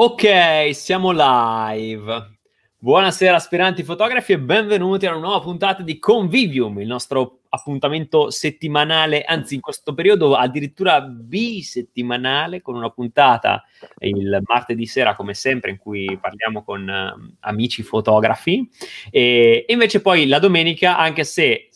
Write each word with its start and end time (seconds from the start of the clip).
Ok, 0.00 0.74
siamo 0.74 1.10
live. 1.10 2.38
Buonasera 2.78 3.34
aspiranti 3.34 3.82
fotografi 3.82 4.30
e 4.30 4.38
benvenuti 4.38 5.06
a 5.06 5.10
una 5.10 5.18
nuova 5.18 5.40
puntata 5.40 5.82
di 5.82 5.98
Convivium, 5.98 6.78
il 6.78 6.86
nostro 6.86 7.40
appuntamento 7.48 8.30
settimanale, 8.30 9.24
anzi 9.24 9.56
in 9.56 9.60
questo 9.60 9.94
periodo 9.94 10.36
addirittura 10.36 11.00
bisettimanale 11.00 12.62
con 12.62 12.76
una 12.76 12.90
puntata 12.90 13.64
il 13.98 14.40
martedì 14.44 14.86
sera 14.86 15.16
come 15.16 15.34
sempre 15.34 15.72
in 15.72 15.78
cui 15.78 16.16
parliamo 16.20 16.62
con 16.62 16.86
uh, 16.86 17.34
amici 17.40 17.82
fotografi 17.82 18.70
e, 19.10 19.64
invece 19.66 20.00
poi 20.00 20.28
la 20.28 20.38
domenica 20.38 20.96
anche 20.96 21.24
se 21.24 21.70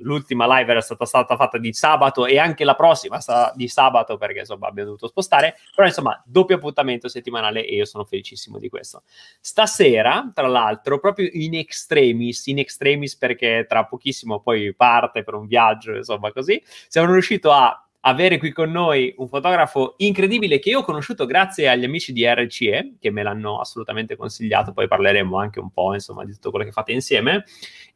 l'ultima 0.00 0.46
live 0.58 0.70
era 0.70 0.80
stata, 0.80 1.04
stata, 1.04 1.36
fatta 1.36 1.58
di 1.58 1.72
sabato 1.72 2.26
e 2.26 2.38
anche 2.38 2.64
la 2.64 2.74
prossima 2.74 3.20
sarà 3.20 3.52
di 3.54 3.68
sabato 3.68 4.16
perché 4.16 4.40
insomma 4.40 4.68
abbiamo 4.68 4.90
dovuto 4.90 5.08
spostare, 5.08 5.56
però 5.74 5.86
insomma 5.86 6.20
doppio 6.24 6.56
appuntamento 6.56 7.08
settimanale 7.08 7.64
e 7.64 7.74
io 7.74 7.84
sono 7.84 8.04
felicissimo 8.04 8.58
di 8.58 8.68
questo. 8.68 9.02
Stasera, 9.40 10.30
tra 10.34 10.48
l'altro, 10.48 10.98
proprio 10.98 11.28
in 11.32 11.54
extremis, 11.54 12.46
in 12.46 12.58
extremis 12.58 13.16
perché 13.16 13.66
tra 13.68 13.84
pochissimo 13.84 14.40
poi 14.40 14.74
parte 14.74 15.22
per 15.22 15.34
un 15.34 15.46
viaggio, 15.46 15.94
insomma 15.94 16.32
così, 16.32 16.62
siamo 16.88 17.12
riusciti 17.12 17.46
a 17.48 17.82
avere 18.02 18.38
qui 18.38 18.52
con 18.52 18.70
noi 18.70 19.12
un 19.18 19.28
fotografo 19.28 19.94
incredibile 19.98 20.58
che 20.58 20.70
io 20.70 20.80
ho 20.80 20.84
conosciuto 20.84 21.26
grazie 21.26 21.68
agli 21.68 21.84
amici 21.84 22.12
di 22.12 22.24
RCE 22.26 22.96
che 23.00 23.10
me 23.10 23.22
l'hanno 23.22 23.58
assolutamente 23.58 24.16
consigliato, 24.16 24.72
poi 24.72 24.86
parleremo 24.86 25.36
anche 25.36 25.58
un 25.58 25.70
po' 25.70 25.94
insomma 25.94 26.24
di 26.24 26.32
tutto 26.32 26.50
quello 26.50 26.64
che 26.64 26.72
fate 26.72 26.92
insieme 26.92 27.44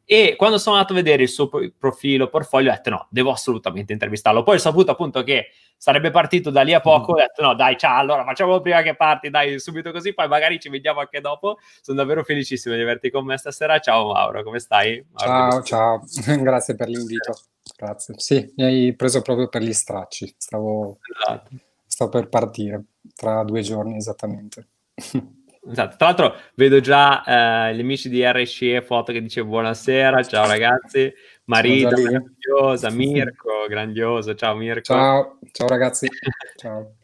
e 0.05 0.35
quando 0.35 0.57
sono 0.57 0.75
andato 0.75 0.93
a 0.93 0.97
vedere 0.97 1.23
il 1.23 1.29
suo 1.29 1.49
profilo, 1.77 2.27
portfolio, 2.27 2.71
ho 2.71 2.73
detto 2.73 2.89
no, 2.89 3.07
devo 3.09 3.31
assolutamente 3.31 3.93
intervistarlo. 3.93 4.43
Poi 4.43 4.55
ho 4.55 4.59
saputo 4.59 4.91
appunto 4.91 5.23
che 5.23 5.47
sarebbe 5.77 6.11
partito 6.11 6.49
da 6.49 6.61
lì 6.61 6.73
a 6.73 6.81
poco, 6.81 7.13
ho 7.13 7.15
detto 7.15 7.41
no, 7.41 7.55
dai, 7.55 7.77
ciao, 7.77 7.99
allora 7.99 8.23
facciamo 8.25 8.59
prima 8.59 8.81
che 8.81 8.95
parti, 8.95 9.29
dai, 9.29 9.59
subito 9.59 9.91
così, 9.91 10.13
poi 10.13 10.27
magari 10.27 10.59
ci 10.59 10.69
vediamo 10.69 10.99
anche 10.99 11.21
dopo. 11.21 11.57
Sono 11.81 11.97
davvero 11.97 12.23
felicissimo 12.23 12.75
di 12.75 12.81
averti 12.81 13.09
con 13.09 13.25
me 13.25 13.37
stasera. 13.37 13.79
Ciao 13.79 14.11
Mauro, 14.11 14.43
come 14.43 14.59
stai? 14.59 15.03
Mauro, 15.11 15.63
ciao, 15.63 16.05
ciao, 16.05 16.35
grazie 16.41 16.75
per 16.75 16.89
l'invito. 16.89 17.33
Grazie. 17.77 18.15
Sì, 18.17 18.53
mi 18.57 18.63
hai 18.63 18.95
preso 18.95 19.21
proprio 19.21 19.47
per 19.47 19.61
gli 19.61 19.73
stracci, 19.73 20.35
stavo, 20.37 20.99
esatto. 21.17 21.49
stavo 21.87 22.11
per 22.11 22.27
partire 22.27 22.83
tra 23.15 23.43
due 23.43 23.61
giorni 23.61 23.95
esattamente. 23.95 24.67
Esatto. 25.65 25.95
Tra 25.95 26.07
l'altro 26.07 26.35
vedo 26.55 26.81
già 26.81 27.23
eh, 27.69 27.75
gli 27.75 27.79
amici 27.79 28.09
di 28.09 28.21
RCE 28.23 28.81
Foto 28.81 29.13
che 29.13 29.21
dice 29.21 29.45
buonasera, 29.45 30.21
ciao 30.23 30.45
ragazzi, 30.45 31.11
Marita, 31.45 31.95
grandiosa, 31.95 32.89
Mirko, 32.89 33.65
grandioso, 33.69 34.35
ciao 34.35 34.55
Mirko. 34.55 34.81
Ciao, 34.81 35.39
ciao 35.51 35.67
ragazzi, 35.67 36.07
ciao. 36.57 36.95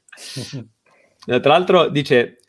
Tra 1.26 1.40
l'altro 1.42 1.88
dice, 1.88 2.40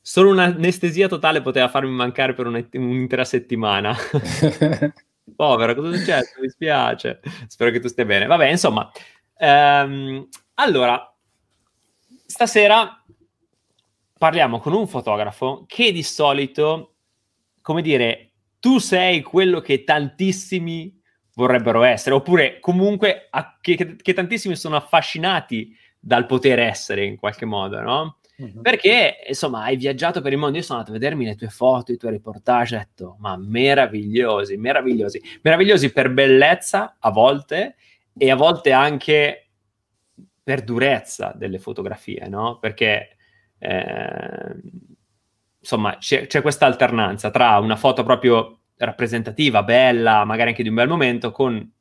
solo 0.00 0.30
un'anestesia 0.30 1.06
totale 1.06 1.40
poteva 1.40 1.68
farmi 1.68 1.90
mancare 1.90 2.32
per 2.34 2.46
un'intera 2.46 3.24
settimana. 3.24 3.94
Povero, 5.36 5.74
cosa 5.74 5.94
è 5.94 5.98
successo? 5.98 6.40
Mi 6.40 6.48
spiace. 6.48 7.20
Spero 7.46 7.70
che 7.70 7.80
tu 7.80 7.88
stia 7.88 8.04
bene. 8.04 8.26
Vabbè, 8.26 8.48
insomma, 8.48 8.90
ehm, 9.36 10.28
allora, 10.54 11.14
stasera 12.26 13.03
parliamo 14.18 14.58
con 14.58 14.72
un 14.72 14.86
fotografo 14.86 15.64
che 15.66 15.92
di 15.92 16.02
solito, 16.02 16.94
come 17.60 17.82
dire, 17.82 18.32
tu 18.60 18.78
sei 18.78 19.22
quello 19.22 19.60
che 19.60 19.84
tantissimi 19.84 21.00
vorrebbero 21.34 21.82
essere, 21.82 22.14
oppure 22.14 22.60
comunque 22.60 23.26
a, 23.30 23.58
che, 23.60 23.96
che, 24.00 24.12
tantissimi 24.12 24.56
sono 24.56 24.76
affascinati 24.76 25.76
dal 25.98 26.26
poter 26.26 26.58
essere 26.58 27.04
in 27.04 27.16
qualche 27.16 27.44
modo, 27.44 27.80
no? 27.80 28.18
Uh-huh. 28.36 28.60
Perché, 28.62 29.18
insomma, 29.28 29.64
hai 29.64 29.76
viaggiato 29.76 30.20
per 30.20 30.32
il 30.32 30.38
mondo. 30.38 30.56
Io 30.56 30.64
sono 30.64 30.78
andato 30.78 30.96
a 30.96 30.98
vedermi 30.98 31.24
le 31.24 31.36
tue 31.36 31.48
foto, 31.48 31.92
i 31.92 31.96
tuoi 31.96 32.12
reportage, 32.12 32.74
ho 32.74 32.78
detto, 32.78 33.16
ma 33.20 33.36
meravigliosi, 33.36 34.56
meravigliosi, 34.56 35.22
meravigliosi 35.42 35.92
per 35.92 36.10
bellezza 36.10 36.96
a 36.98 37.10
volte 37.10 37.76
e 38.16 38.30
a 38.30 38.36
volte 38.36 38.72
anche 38.72 39.50
per 40.42 40.62
durezza 40.62 41.32
delle 41.34 41.58
fotografie, 41.58 42.26
no? 42.28 42.58
Perché 42.58 43.13
eh, 43.64 44.56
insomma, 45.60 45.96
c'è, 45.98 46.26
c'è 46.26 46.42
questa 46.42 46.66
alternanza 46.66 47.30
tra 47.30 47.58
una 47.58 47.76
foto 47.76 48.02
proprio 48.02 48.60
rappresentativa, 48.76 49.62
bella, 49.62 50.24
magari 50.24 50.50
anche 50.50 50.62
di 50.62 50.68
un 50.68 50.74
bel 50.74 50.88
momento, 50.88 51.30
con 51.30 51.72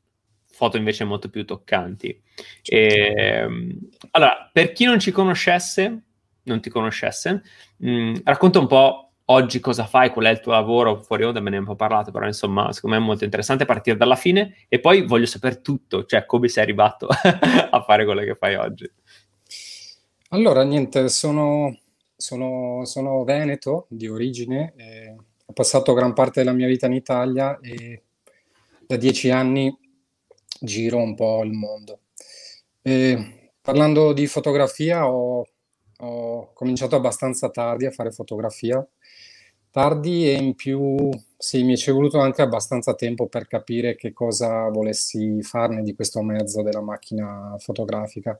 foto 0.46 0.78
invece 0.78 1.04
molto 1.04 1.30
più 1.30 1.46
toccanti. 1.46 2.22
E, 2.64 3.14
ehm, 3.16 3.80
allora, 4.12 4.50
per 4.52 4.72
chi 4.72 4.86
non 4.86 5.00
ci 5.00 5.12
conoscesse, 5.12 6.04
non 6.44 6.62
ti 6.62 6.70
conoscesse, 6.70 7.42
mh, 7.78 7.90
mm, 7.92 8.16
racconta 8.24 8.60
un 8.60 8.68
po' 8.68 9.14
oggi 9.26 9.60
cosa 9.60 9.86
fai, 9.86 10.10
qual 10.10 10.26
è 10.26 10.30
il 10.30 10.40
tuo 10.40 10.52
lavoro, 10.52 11.02
fuori 11.02 11.24
onda 11.24 11.40
me 11.40 11.50
ne 11.50 11.58
ho 11.58 11.60
un 11.60 11.66
po' 11.66 11.76
parlato, 11.76 12.12
però 12.12 12.26
insomma, 12.26 12.72
secondo 12.72 12.98
me 12.98 13.02
è 13.02 13.06
molto 13.06 13.24
interessante 13.24 13.66
partire 13.66 13.98
dalla 13.98 14.16
fine 14.16 14.66
e 14.68 14.80
poi 14.80 15.06
voglio 15.06 15.26
sapere 15.26 15.62
tutto, 15.62 16.06
cioè 16.06 16.26
come 16.26 16.48
sei 16.48 16.64
arrivato 16.64 17.08
a 17.70 17.82
fare 17.82 18.06
quello 18.06 18.22
che 18.22 18.36
fai 18.36 18.56
oggi. 18.56 18.90
Allora, 20.34 20.64
niente, 20.64 21.10
sono, 21.10 21.78
sono, 22.16 22.86
sono 22.86 23.24
veneto 23.24 23.86
di 23.90 24.08
origine, 24.08 24.74
eh, 24.78 25.16
ho 25.46 25.54
passato 25.54 25.94
gran 25.94 26.14
parte 26.14 26.40
della 26.40 26.56
mia 26.56 26.66
vita 26.66 26.88
in 26.88 26.94
Italia 26.94 27.60
e 27.62 28.02
da 28.88 28.96
dieci 28.96 29.30
anni 29.30 29.72
giro 30.60 30.98
un 30.98 31.14
po' 31.14 31.44
il 31.44 31.52
mondo. 31.52 32.00
E, 32.82 33.52
parlando 33.62 34.12
di 34.12 34.26
fotografia, 34.26 35.08
ho, 35.08 35.46
ho 35.98 36.54
cominciato 36.54 36.96
abbastanza 36.96 37.52
tardi 37.52 37.86
a 37.86 37.92
fare 37.92 38.10
fotografia, 38.10 38.84
tardi 39.70 40.30
e 40.32 40.34
in 40.34 40.56
più 40.56 41.12
sì, 41.38 41.62
mi 41.62 41.78
ci 41.78 41.92
è 41.92 41.94
voluto 41.94 42.20
anche 42.20 42.42
abbastanza 42.42 42.96
tempo 42.96 43.28
per 43.28 43.46
capire 43.48 43.96
che 43.96 44.14
cosa 44.14 44.68
volessi 44.70 45.44
farne 45.44 45.84
di 45.84 45.94
questo 45.94 46.24
mezzo 46.24 46.64
della 46.64 46.82
macchina 46.82 47.56
fotografica. 47.60 48.40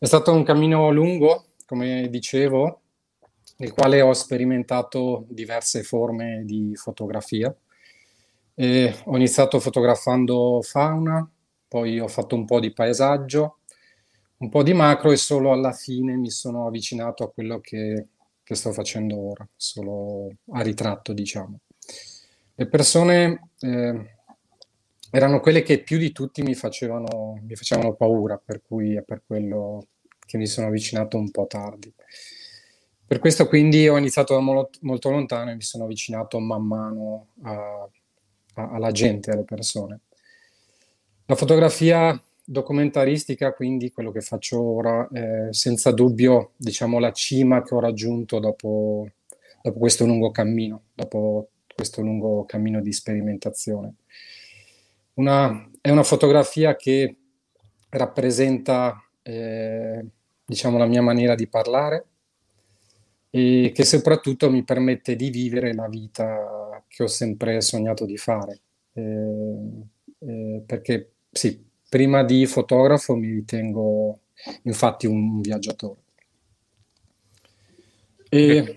È 0.00 0.06
stato 0.06 0.32
un 0.32 0.44
cammino 0.44 0.90
lungo, 0.90 1.46
come 1.66 2.08
dicevo, 2.08 2.82
nel 3.56 3.72
quale 3.72 4.00
ho 4.00 4.12
sperimentato 4.12 5.24
diverse 5.28 5.82
forme 5.82 6.44
di 6.44 6.76
fotografia. 6.76 7.52
E 8.54 8.94
ho 9.06 9.16
iniziato 9.16 9.58
fotografando 9.58 10.62
fauna, 10.62 11.28
poi 11.66 11.98
ho 11.98 12.06
fatto 12.06 12.36
un 12.36 12.44
po' 12.44 12.60
di 12.60 12.72
paesaggio, 12.72 13.58
un 14.36 14.48
po' 14.48 14.62
di 14.62 14.72
macro 14.72 15.10
e 15.10 15.16
solo 15.16 15.50
alla 15.50 15.72
fine 15.72 16.14
mi 16.14 16.30
sono 16.30 16.68
avvicinato 16.68 17.24
a 17.24 17.32
quello 17.32 17.58
che, 17.58 18.06
che 18.44 18.54
sto 18.54 18.70
facendo 18.70 19.18
ora, 19.18 19.48
solo 19.56 20.28
a 20.52 20.60
ritratto, 20.60 21.12
diciamo. 21.12 21.58
Le 22.54 22.68
persone 22.68 23.50
eh, 23.58 24.17
erano 25.10 25.40
quelle 25.40 25.62
che 25.62 25.78
più 25.78 25.98
di 25.98 26.12
tutti 26.12 26.42
mi 26.42 26.54
facevano, 26.54 27.40
mi 27.42 27.56
facevano 27.56 27.94
paura, 27.94 28.40
per 28.42 28.62
cui 28.62 28.94
è 28.94 29.02
per 29.02 29.22
quello 29.26 29.86
che 30.26 30.36
mi 30.36 30.46
sono 30.46 30.66
avvicinato 30.66 31.16
un 31.16 31.30
po' 31.30 31.46
tardi. 31.46 31.92
Per 33.06 33.18
questo 33.18 33.48
quindi 33.48 33.88
ho 33.88 33.96
iniziato 33.96 34.34
da 34.34 34.40
mo- 34.40 34.68
molto 34.82 35.08
lontano 35.10 35.50
e 35.50 35.54
mi 35.54 35.62
sono 35.62 35.84
avvicinato 35.84 36.38
man 36.40 36.62
mano 36.62 37.28
a, 37.42 37.88
a, 38.54 38.70
alla 38.70 38.90
gente, 38.90 39.30
alle 39.30 39.44
persone. 39.44 40.00
La 41.24 41.34
fotografia 41.34 42.22
documentaristica, 42.44 43.52
quindi 43.52 43.92
quello 43.92 44.10
che 44.10 44.20
faccio 44.20 44.60
ora, 44.60 45.08
è 45.10 45.48
senza 45.50 45.90
dubbio 45.90 46.52
diciamo 46.56 46.98
la 46.98 47.12
cima 47.12 47.62
che 47.62 47.74
ho 47.74 47.80
raggiunto 47.80 48.38
dopo, 48.38 49.08
dopo 49.62 49.78
questo 49.78 50.04
lungo 50.04 50.30
cammino, 50.30 50.82
dopo 50.94 51.48
questo 51.74 52.02
lungo 52.02 52.44
cammino 52.44 52.80
di 52.80 52.92
sperimentazione. 52.92 53.94
Una, 55.18 55.68
è 55.80 55.90
una 55.90 56.04
fotografia 56.04 56.76
che 56.76 57.16
rappresenta 57.88 59.02
eh, 59.22 60.06
diciamo 60.44 60.78
la 60.78 60.86
mia 60.86 61.02
maniera 61.02 61.34
di 61.34 61.48
parlare 61.48 62.06
e 63.30 63.72
che 63.74 63.84
soprattutto 63.84 64.48
mi 64.48 64.62
permette 64.62 65.16
di 65.16 65.30
vivere 65.30 65.74
la 65.74 65.88
vita 65.88 66.82
che 66.86 67.02
ho 67.02 67.08
sempre 67.08 67.60
sognato 67.60 68.06
di 68.06 68.16
fare. 68.16 68.60
Eh, 68.92 69.82
eh, 70.20 70.62
perché 70.64 71.14
sì, 71.30 71.66
prima 71.88 72.22
di 72.22 72.46
fotografo 72.46 73.16
mi 73.16 73.32
ritengo 73.32 74.20
infatti 74.62 75.06
un 75.06 75.40
viaggiatore. 75.40 76.00
E, 78.28 78.76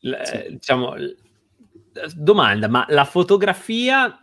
sì. 0.00 0.52
diciamo, 0.52 0.94
domanda, 2.16 2.68
ma 2.68 2.86
la 2.88 3.04
fotografia 3.04 4.22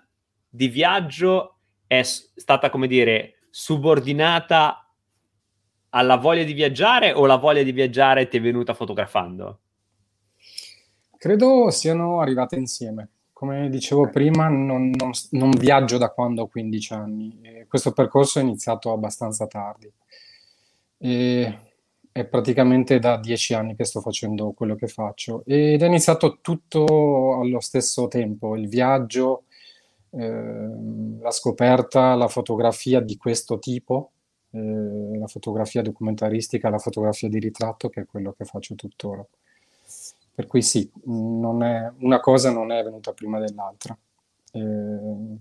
di 0.55 0.69
viaggio 0.69 1.57
è 1.85 2.01
stata, 2.01 2.69
come 2.69 2.87
dire, 2.87 3.39
subordinata 3.49 4.89
alla 5.89 6.15
voglia 6.15 6.43
di 6.43 6.53
viaggiare 6.53 7.11
o 7.11 7.25
la 7.25 7.35
voglia 7.35 7.61
di 7.61 7.71
viaggiare 7.71 8.27
ti 8.27 8.37
è 8.37 8.41
venuta 8.41 8.73
fotografando? 8.73 9.59
Credo 11.17 11.69
siano 11.71 12.21
arrivate 12.21 12.55
insieme. 12.55 13.09
Come 13.33 13.69
dicevo 13.69 14.09
prima, 14.09 14.47
non, 14.47 14.91
non, 14.91 15.11
non 15.31 15.49
viaggio 15.51 15.97
da 15.97 16.09
quando 16.09 16.43
ho 16.43 16.47
15 16.47 16.93
anni. 16.93 17.39
E 17.41 17.65
questo 17.67 17.91
percorso 17.91 18.39
è 18.39 18.43
iniziato 18.43 18.93
abbastanza 18.93 19.45
tardi. 19.47 19.91
E 20.97 21.59
è 22.11 22.25
praticamente 22.25 22.97
da 22.99 23.17
dieci 23.17 23.53
anni 23.53 23.75
che 23.75 23.83
sto 23.83 23.99
facendo 23.99 24.53
quello 24.53 24.75
che 24.75 24.87
faccio 24.87 25.43
ed 25.45 25.81
è 25.81 25.85
iniziato 25.85 26.37
tutto 26.39 27.41
allo 27.41 27.59
stesso 27.59 28.07
tempo, 28.07 28.55
il 28.55 28.69
viaggio, 28.69 29.43
la 30.17 31.31
scoperta, 31.31 32.15
la 32.15 32.27
fotografia 32.27 32.99
di 33.01 33.17
questo 33.17 33.59
tipo, 33.59 34.11
eh, 34.51 35.17
la 35.17 35.27
fotografia 35.27 35.81
documentaristica, 35.81 36.69
la 36.69 36.77
fotografia 36.77 37.27
di 37.27 37.39
ritratto, 37.39 37.89
che 37.89 38.01
è 38.01 38.05
quello 38.05 38.33
che 38.33 38.45
faccio 38.45 38.75
tuttora. 38.75 39.25
Per 40.33 40.47
cui 40.47 40.61
sì, 40.61 40.83
è, 40.83 40.89
una 41.05 42.19
cosa 42.21 42.51
non 42.51 42.71
è 42.71 42.83
venuta 42.83 43.13
prima 43.13 43.39
dell'altra. 43.39 43.97
Eh, 44.51 45.37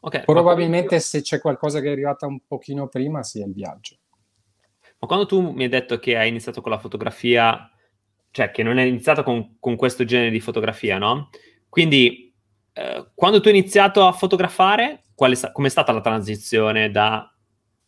okay, 0.00 0.24
probabilmente 0.24 0.98
se 1.00 1.20
c'è 1.20 1.40
qualcosa 1.40 1.80
che 1.80 1.88
è 1.88 1.92
arrivata 1.92 2.26
un 2.26 2.40
pochino 2.46 2.88
prima, 2.88 3.22
sì, 3.22 3.40
è 3.40 3.44
il 3.44 3.52
viaggio. 3.52 3.96
Ma 4.98 5.06
quando 5.06 5.26
tu 5.26 5.52
mi 5.52 5.64
hai 5.64 5.68
detto 5.68 5.98
che 5.98 6.16
hai 6.16 6.28
iniziato 6.28 6.60
con 6.60 6.72
la 6.72 6.78
fotografia, 6.78 7.70
cioè 8.30 8.50
che 8.50 8.64
non 8.64 8.78
hai 8.78 8.88
iniziato 8.88 9.22
con, 9.22 9.56
con 9.60 9.76
questo 9.76 10.04
genere 10.04 10.30
di 10.30 10.40
fotografia, 10.40 10.98
no? 10.98 11.30
Quindi, 11.68 12.27
eh, 12.78 13.06
quando 13.14 13.40
tu 13.40 13.48
hai 13.48 13.58
iniziato 13.58 14.06
a 14.06 14.12
fotografare, 14.12 15.02
è, 15.14 15.52
com'è 15.52 15.68
stata 15.68 15.90
la 15.90 16.00
transizione 16.00 16.92
da 16.92 17.28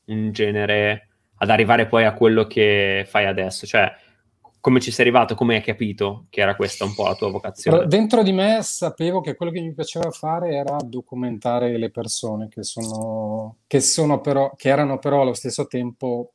un 0.06 0.32
genere 0.32 1.08
ad 1.36 1.48
arrivare 1.48 1.86
poi 1.86 2.04
a 2.04 2.12
quello 2.12 2.48
che 2.48 3.06
fai 3.08 3.26
adesso? 3.26 3.66
Cioè, 3.66 3.92
come 4.60 4.80
ci 4.80 4.90
sei 4.90 5.06
arrivato? 5.06 5.36
Come 5.36 5.54
hai 5.54 5.62
capito 5.62 6.26
che 6.28 6.40
era 6.40 6.56
questa 6.56 6.84
un 6.84 6.94
po' 6.94 7.04
la 7.06 7.14
tua 7.14 7.30
vocazione? 7.30 7.86
Dentro 7.86 8.24
di 8.24 8.32
me 8.32 8.58
sapevo 8.62 9.20
che 9.20 9.36
quello 9.36 9.52
che 9.52 9.60
mi 9.60 9.72
piaceva 9.72 10.10
fare 10.10 10.56
era 10.56 10.76
documentare 10.84 11.78
le 11.78 11.90
persone 11.90 12.48
che 12.48 12.64
sono, 12.64 13.58
che 13.68 13.80
sono 13.80 14.20
però, 14.20 14.52
che 14.56 14.70
erano 14.70 14.98
però 14.98 15.22
allo 15.22 15.34
stesso 15.34 15.68
tempo 15.68 16.32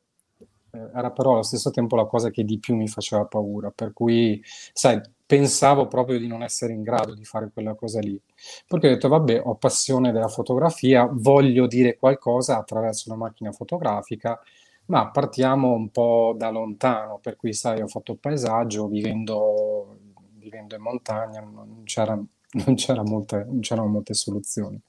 era 0.94 1.10
però 1.10 1.32
allo 1.32 1.42
stesso 1.42 1.70
tempo 1.70 1.96
la 1.96 2.06
cosa 2.06 2.30
che 2.30 2.44
di 2.44 2.58
più 2.58 2.74
mi 2.76 2.88
faceva 2.88 3.24
paura, 3.24 3.70
per 3.70 3.92
cui, 3.92 4.42
sai, 4.72 5.00
pensavo 5.24 5.88
proprio 5.88 6.18
di 6.18 6.26
non 6.26 6.42
essere 6.42 6.72
in 6.72 6.82
grado 6.82 7.14
di 7.14 7.24
fare 7.24 7.50
quella 7.52 7.74
cosa 7.74 8.00
lì. 8.00 8.20
Perché 8.66 8.88
ho 8.88 8.90
detto, 8.90 9.08
vabbè, 9.08 9.42
ho 9.44 9.54
passione 9.56 10.12
della 10.12 10.28
fotografia, 10.28 11.08
voglio 11.10 11.66
dire 11.66 11.96
qualcosa 11.96 12.56
attraverso 12.58 13.10
una 13.10 13.18
macchina 13.18 13.52
fotografica, 13.52 14.38
ma 14.86 15.10
partiamo 15.10 15.72
un 15.72 15.90
po' 15.90 16.34
da 16.36 16.50
lontano, 16.50 17.18
per 17.20 17.36
cui, 17.36 17.52
sai, 17.52 17.80
ho 17.80 17.88
fatto 17.88 18.14
paesaggio 18.14 18.86
vivendo, 18.86 19.98
vivendo 20.38 20.76
in 20.76 20.82
montagna, 20.82 21.40
non, 21.40 21.82
c'era, 21.84 22.14
non, 22.14 22.74
c'era 22.76 23.02
molte, 23.02 23.44
non 23.44 23.60
c'erano 23.60 23.88
molte 23.88 24.14
soluzioni 24.14 24.80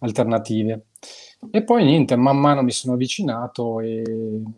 alternative. 0.00 0.86
E 1.50 1.62
poi 1.64 1.84
niente, 1.84 2.16
man 2.16 2.38
mano 2.38 2.62
mi 2.62 2.70
sono 2.70 2.94
avvicinato 2.94 3.80
e, 3.80 4.02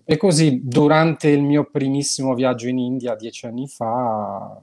e, 0.05 0.17
così 0.17 0.61
durante 0.63 1.29
il 1.29 1.43
mio 1.43 1.69
primissimo 1.71 2.35
viaggio 2.35 2.69
in 2.69 2.79
India 2.79 3.15
dieci 3.15 3.47
anni 3.47 3.67
fa, 3.69 4.61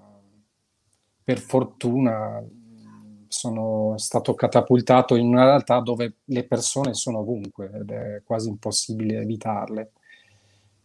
per 1.24 1.40
fortuna 1.40 2.44
sono 3.28 3.98
stato 3.98 4.36
catapultato 4.36 5.16
in 5.16 5.28
una 5.28 5.46
realtà 5.46 5.80
dove 5.80 6.18
le 6.26 6.44
persone 6.44 6.94
sono 6.94 7.20
ovunque 7.20 7.72
ed 7.74 7.90
è 7.90 8.22
quasi 8.24 8.50
impossibile 8.50 9.22
evitarle. 9.22 9.92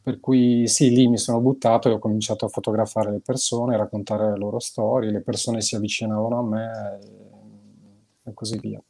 Per 0.02 0.20
cui 0.20 0.66
sì, 0.68 0.90
lì 0.90 1.08
mi 1.08 1.18
sono 1.18 1.40
buttato 1.40 1.88
e 1.90 1.92
ho 1.92 1.98
cominciato 1.98 2.46
a 2.46 2.48
fotografare 2.48 3.10
le 3.10 3.20
persone, 3.20 3.76
raccontare 3.76 4.30
le 4.30 4.38
loro 4.38 4.58
storie, 4.58 5.10
le 5.10 5.20
persone 5.20 5.60
si 5.60 5.74
avvicinavano 5.74 6.38
a 6.38 6.42
me 6.42 6.98
e, 8.24 8.30
e 8.30 8.34
così 8.34 8.58
via. 8.58 8.82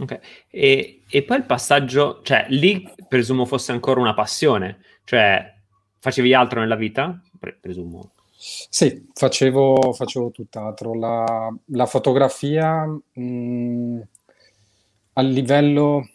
Ok, 0.00 0.20
e, 0.48 1.02
e, 1.08 1.22
poi 1.24 1.38
il 1.38 1.44
passaggio, 1.44 2.20
cioè 2.22 2.46
lì 2.50 2.88
presumo 3.08 3.44
fosse 3.44 3.72
ancora 3.72 4.00
una 4.00 4.14
passione, 4.14 4.78
cioè 5.04 5.54
facevi 5.98 6.32
altro 6.34 6.60
nella 6.60 6.76
vita? 6.76 7.20
Pre- 7.38 7.58
presumo. 7.60 8.12
Sì, 8.36 9.08
facevo, 9.12 9.92
facevo 9.92 10.30
tutt'altro. 10.30 10.94
La, 10.94 11.52
la 11.66 11.86
fotografia 11.86 12.86
mh, 12.86 13.20
mm, 13.20 14.00
a 15.14 15.22
livello, 15.22 16.08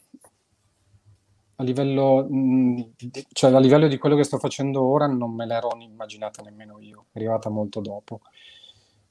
a 1.58 1.64
livello, 1.64 2.26
mh, 2.30 2.38
mm, 2.38 2.80
di, 2.96 3.26
cioè 3.34 3.52
a 3.54 3.60
livello 3.60 3.88
di 3.90 3.98
quello 3.98 4.16
che 4.16 4.24
sto 4.24 4.40
facendo 4.40 4.82
ora 4.82 5.08
non 5.08 5.34
me 5.36 5.46
l'ero 5.46 5.70
immaginata 5.80 6.42
nemmeno 6.42 6.80
io, 6.80 7.08
è 7.12 7.18
arrivata 7.18 7.50
molto 7.50 7.82
dopo. 7.82 8.22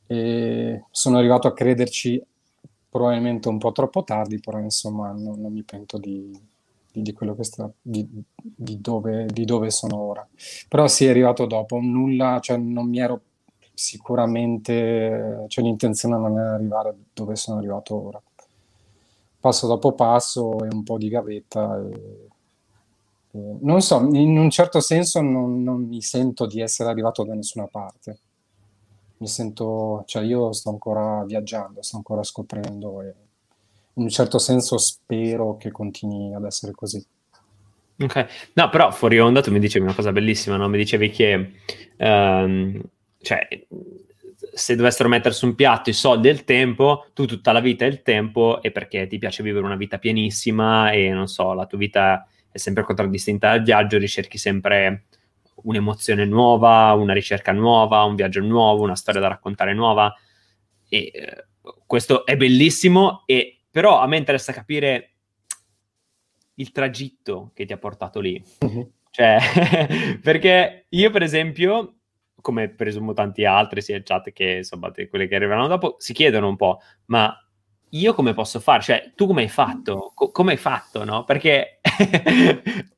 E 0.06 0.84
sono 0.90 1.19
arrivato 1.19 1.48
a 1.48 1.52
crederci 1.52 2.22
probabilmente 2.92 3.48
un 3.48 3.56
po' 3.56 3.72
troppo 3.72 4.04
tardi, 4.04 4.38
però 4.38 4.58
insomma 4.58 5.12
non, 5.12 5.40
non 5.40 5.50
mi 5.50 5.62
pento 5.62 5.96
di, 5.96 6.30
di, 6.92 7.00
di 7.00 7.12
quello 7.14 7.34
che 7.34 7.42
sta, 7.42 7.72
di, 7.80 8.06
di, 8.36 8.82
dove, 8.82 9.24
di 9.32 9.46
dove 9.46 9.70
sono 9.70 9.96
ora. 9.96 10.28
Però 10.68 10.86
sì, 10.88 11.06
è 11.06 11.08
arrivato 11.08 11.46
dopo, 11.46 11.80
nulla, 11.80 12.38
cioè 12.42 12.58
non 12.58 12.90
mi 12.90 12.98
ero 12.98 13.22
sicuramente, 13.72 15.46
cioè 15.48 15.64
l'intenzione 15.64 16.18
non 16.18 16.38
è 16.38 16.42
arrivare 16.42 16.94
dove 17.14 17.34
sono 17.34 17.56
arrivato 17.56 17.94
ora. 18.08 18.22
Passo 19.40 19.66
dopo 19.66 19.92
passo 19.92 20.62
e 20.62 20.68
un 20.70 20.82
po' 20.82 20.98
di 20.98 21.08
gavetta. 21.08 21.80
E, 21.80 22.28
e, 23.30 23.56
non 23.60 23.80
so, 23.80 24.06
in 24.12 24.36
un 24.36 24.50
certo 24.50 24.80
senso 24.80 25.22
non, 25.22 25.62
non 25.62 25.80
mi 25.86 26.02
sento 26.02 26.44
di 26.44 26.60
essere 26.60 26.90
arrivato 26.90 27.24
da 27.24 27.32
nessuna 27.32 27.66
parte 27.68 28.18
mi 29.22 29.28
sento, 29.28 30.02
cioè 30.06 30.24
io 30.24 30.52
sto 30.52 30.70
ancora 30.70 31.24
viaggiando, 31.24 31.80
sto 31.80 31.96
ancora 31.96 32.24
scoprendo 32.24 33.02
e 33.02 33.14
in 33.94 34.02
un 34.02 34.08
certo 34.08 34.38
senso 34.38 34.78
spero 34.78 35.56
che 35.56 35.70
continui 35.70 36.34
ad 36.34 36.44
essere 36.44 36.72
così. 36.72 37.04
Ok, 38.00 38.26
no, 38.54 38.69
però 38.69 38.90
fuori 38.90 39.20
onda 39.20 39.40
tu 39.40 39.52
mi 39.52 39.60
dicevi 39.60 39.84
una 39.84 39.94
cosa 39.94 40.10
bellissima, 40.10 40.56
no? 40.56 40.69
Mi 40.69 40.76
dicevi 40.76 41.10
che, 41.10 41.52
um, 41.98 42.82
cioè, 43.20 43.46
se 44.54 44.74
dovessero 44.74 45.08
mettere 45.08 45.34
su 45.34 45.46
un 45.46 45.54
piatto 45.54 45.90
i 45.90 45.92
soldi 45.92 46.26
e 46.26 46.32
il 46.32 46.42
tempo, 46.42 47.06
tu 47.12 47.24
tutta 47.24 47.52
la 47.52 47.60
vita 47.60 47.84
hai 47.84 47.92
il 47.92 48.02
tempo 48.02 48.60
e 48.60 48.72
perché 48.72 49.06
ti 49.06 49.19
piace 49.19 49.44
vivere 49.44 49.64
una 49.64 49.76
vita 49.76 49.98
pienissima 49.98 50.90
e 50.90 51.10
non 51.10 51.28
so, 51.28 51.52
la 51.52 51.66
tua 51.66 51.78
vita 51.78 52.26
è 52.50 52.58
sempre 52.58 52.82
contraddistinta 52.82 53.50
dal 53.50 53.62
viaggio, 53.62 53.98
ricerchi 53.98 54.36
sempre 54.36 55.04
un'emozione 55.64 56.24
nuova, 56.24 56.92
una 56.92 57.12
ricerca 57.12 57.52
nuova, 57.52 58.04
un 58.04 58.14
viaggio 58.14 58.40
nuovo, 58.40 58.82
una 58.82 58.96
storia 58.96 59.20
da 59.20 59.28
raccontare 59.28 59.74
nuova. 59.74 60.14
E 60.88 61.10
eh, 61.12 61.46
questo 61.86 62.24
è 62.26 62.36
bellissimo, 62.36 63.22
e, 63.26 63.60
però 63.70 64.00
a 64.00 64.06
me 64.06 64.16
interessa 64.16 64.52
capire 64.52 65.10
il 66.54 66.72
tragitto 66.72 67.50
che 67.54 67.64
ti 67.64 67.72
ha 67.72 67.78
portato 67.78 68.20
lì. 68.20 68.42
Uh-huh. 68.60 68.92
Cioè, 69.10 69.38
perché 70.22 70.86
io, 70.88 71.10
per 71.10 71.22
esempio, 71.22 71.96
come 72.40 72.69
presumo 72.69 73.12
tanti 73.12 73.44
altri, 73.44 73.81
sia 73.81 73.96
il 73.96 74.02
chat 74.02 74.32
che 74.32 74.56
insomma 74.58 74.90
quelli 74.90 75.28
che 75.28 75.34
arriveranno 75.34 75.69
dopo, 75.69 75.96
si 75.98 76.12
chiedono 76.12 76.48
un 76.48 76.56
po', 76.56 76.81
ma 77.06 77.34
io 77.94 78.15
come 78.15 78.34
posso 78.34 78.61
fare? 78.61 78.82
Cioè, 78.82 79.13
tu 79.15 79.27
come 79.27 79.43
hai 79.43 79.49
fatto? 79.49 80.13
Co- 80.15 80.31
come 80.31 80.53
hai 80.53 80.58
fatto, 80.58 81.05
no? 81.05 81.25
Perché 81.25 81.81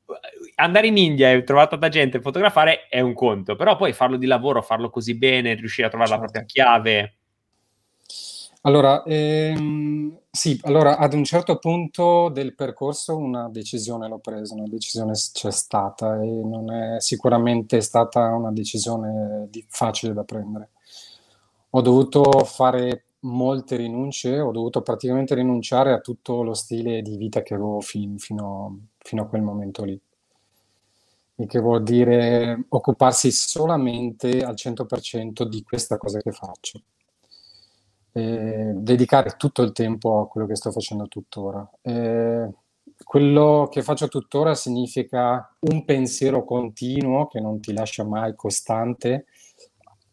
andare 0.55 0.87
in 0.87 0.97
India 0.97 1.31
e 1.31 1.43
trovare 1.43 1.69
tanta 1.69 1.89
gente 1.89 2.17
e 2.17 2.21
fotografare 2.21 2.87
è 2.87 2.99
un 2.99 3.13
conto, 3.13 3.55
però 3.55 3.75
poi 3.75 3.93
farlo 3.93 4.17
di 4.17 4.25
lavoro, 4.25 4.61
farlo 4.61 4.89
così 4.89 5.17
bene, 5.17 5.55
riuscire 5.55 5.87
a 5.87 5.89
trovare 5.89 6.09
certo. 6.09 6.23
la 6.23 6.31
propria 6.31 6.45
chiave. 6.53 7.15
Allora, 8.61 9.03
ehm, 9.03 10.17
sì, 10.31 10.59
allora 10.63 10.97
ad 10.97 11.13
un 11.13 11.23
certo 11.23 11.59
punto 11.59 12.29
del 12.29 12.55
percorso 12.55 13.15
una 13.15 13.47
decisione 13.47 14.07
l'ho 14.07 14.17
presa, 14.17 14.55
una 14.55 14.67
decisione 14.67 15.11
c'è 15.13 15.51
stata 15.51 16.19
e 16.19 16.25
non 16.25 16.71
è 16.71 16.99
sicuramente 16.99 17.79
stata 17.81 18.33
una 18.33 18.51
decisione 18.51 19.47
di, 19.51 19.63
facile 19.69 20.13
da 20.13 20.23
prendere. 20.23 20.69
Ho 21.71 21.81
dovuto 21.81 22.23
fare 22.43 23.05
molte 23.25 23.75
rinunce, 23.75 24.39
ho 24.39 24.51
dovuto 24.51 24.81
praticamente 24.81 25.35
rinunciare 25.35 25.91
a 25.91 25.99
tutto 25.99 26.43
lo 26.43 26.53
stile 26.53 27.01
di 27.01 27.17
vita 27.17 27.41
che 27.41 27.53
avevo 27.53 27.81
fin, 27.81 28.17
fino, 28.17 28.87
fino 28.97 29.23
a 29.23 29.27
quel 29.27 29.41
momento 29.41 29.83
lì 29.83 29.99
il 31.37 31.47
che 31.47 31.59
vuol 31.59 31.83
dire 31.83 32.65
occuparsi 32.69 33.31
solamente 33.31 34.39
al 34.39 34.55
100% 34.55 35.43
di 35.43 35.63
questa 35.63 35.97
cosa 35.97 36.19
che 36.19 36.31
faccio. 36.31 36.81
E 38.13 38.71
dedicare 38.75 39.35
tutto 39.37 39.61
il 39.61 39.73
tempo 39.73 40.21
a 40.21 40.27
quello 40.27 40.47
che 40.47 40.55
sto 40.55 40.71
facendo 40.71 41.07
tuttora. 41.07 41.69
E 41.81 42.49
quello 43.03 43.67
che 43.69 43.81
faccio 43.81 44.07
tuttora 44.07 44.55
significa 44.55 45.53
un 45.59 45.83
pensiero 45.83 46.45
continuo 46.45 47.27
che 47.27 47.41
non 47.41 47.59
ti 47.59 47.73
lascia 47.73 48.05
mai 48.05 48.33
costante 48.35 49.25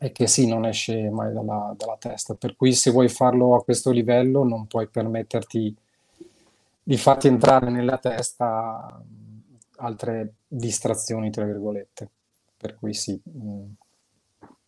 e 0.02 0.11
che 0.11 0.26
sì, 0.26 0.49
non 0.49 0.64
esce 0.64 1.11
mai 1.11 1.32
dalla, 1.32 1.73
dalla 1.76 1.97
testa. 1.97 2.35
Per 2.35 2.56
cui 2.56 2.73
se 2.73 2.90
vuoi 2.90 3.09
farlo 3.09 3.54
a 3.54 3.62
questo 3.62 3.92
livello 3.92 4.42
non 4.42 4.66
puoi 4.66 4.88
permetterti 4.88 5.76
di 6.82 6.97
farti 6.97 7.28
entrare 7.28 7.71
nella 7.71 7.99
testa 7.99 9.00
altre 9.76 10.32
distrazioni, 10.49 11.30
tra 11.30 11.44
virgolette. 11.44 12.09
Per 12.56 12.75
cui 12.75 12.94
sì, 12.94 13.21
no, 13.23 13.75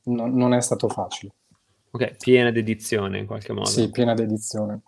non 0.04 0.54
è 0.54 0.60
stato 0.60 0.88
facile. 0.88 1.32
Ok, 1.90 2.16
piena 2.16 2.52
dedizione 2.52 3.18
in 3.18 3.26
qualche 3.26 3.52
modo. 3.52 3.68
Sì, 3.68 3.90
piena 3.90 4.14
dedizione. 4.14 4.82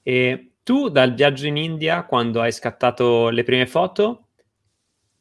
E 0.00 0.52
tu 0.62 0.90
dal 0.90 1.14
viaggio 1.14 1.46
in 1.46 1.56
India, 1.56 2.04
quando 2.04 2.40
hai 2.40 2.52
scattato 2.52 3.30
le 3.30 3.42
prime 3.42 3.66
foto, 3.66 4.27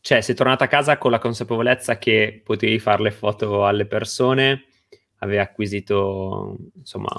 cioè, 0.02 0.22
sei 0.22 0.36
tornato 0.36 0.64
a 0.64 0.68
casa 0.68 0.98
con 0.98 1.12
la 1.12 1.20
consapevolezza 1.20 1.98
che 1.98 2.42
potevi 2.44 2.80
fare 2.80 3.04
le 3.04 3.12
foto 3.12 3.66
alle 3.66 3.86
persone, 3.86 4.68
avevi 5.20 5.40
acquisito, 5.40 6.56
insomma... 6.76 7.10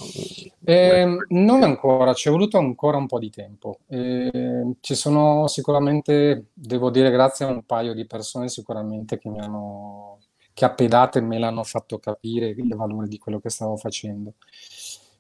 Eh, 0.65 1.17
non 1.29 1.63
ancora, 1.63 2.15
ci 2.15 2.29
è 2.29 2.31
voluto 2.31 2.59
ancora 2.59 2.97
un 2.97 3.07
po' 3.07 3.19
di 3.19 3.31
tempo. 3.31 3.81
Eh, 3.89 4.77
ci 4.81 4.95
sono 4.95 5.47
sicuramente, 5.49 6.47
devo 6.53 6.91
dire, 6.91 7.11
grazie 7.11 7.45
a 7.45 7.51
un 7.51 7.65
paio 7.65 7.95
di 7.95 8.07
persone 8.07 8.49
sicuramente 8.49 9.19
che 9.19 9.29
mi 9.29 9.41
hanno, 9.41 10.21
che 10.55 10.65
a 10.65 10.71
pedate 10.71 11.21
me 11.21 11.39
l'hanno 11.39 11.65
fatto 11.65 11.99
capire 11.99 12.49
il 12.49 12.75
valore 12.75 13.09
di 13.09 13.19
quello 13.19 13.41
che 13.41 13.51
stavo 13.51 13.77
facendo. 13.77 14.35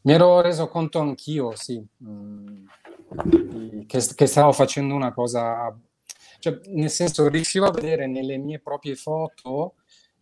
Mi 0.02 0.12
ero 0.12 0.40
reso 0.40 0.68
conto 0.68 1.00
anch'io, 1.00 1.54
sì, 1.56 1.84
mh, 1.96 2.08
mm, 2.08 3.80
che, 3.86 4.00
che 4.14 4.26
stavo 4.26 4.52
facendo 4.52 4.94
una 4.94 5.12
cosa 5.12 5.76
cioè, 6.38 6.60
nel 6.68 6.90
senso, 6.90 7.28
riuscivo 7.28 7.66
a 7.66 7.72
vedere 7.72 8.06
nelle 8.06 8.36
mie 8.38 8.58
proprie 8.60 8.94
foto 8.94 9.74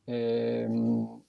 ehm, 0.05 1.23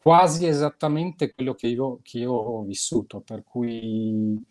quasi 0.00 0.46
esattamente 0.46 1.32
quello 1.34 1.54
che 1.54 1.66
io, 1.68 2.00
che 2.02 2.18
io 2.18 2.32
ho 2.32 2.62
vissuto, 2.62 3.20
per 3.20 3.44
cui 3.44 4.42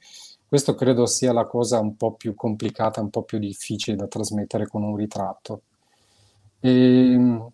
questo 0.47 0.75
credo 0.75 1.05
sia 1.05 1.33
la 1.33 1.45
cosa 1.45 1.79
un 1.79 1.95
po' 1.95 2.13
più 2.13 2.35
complicata, 2.35 3.01
un 3.01 3.09
po' 3.09 3.23
più 3.23 3.39
difficile 3.39 3.95
da 3.97 4.07
trasmettere 4.07 4.67
con 4.67 4.83
un 4.83 4.95
ritratto. 4.95 5.63
E, 6.59 6.69
ehm, 6.71 7.51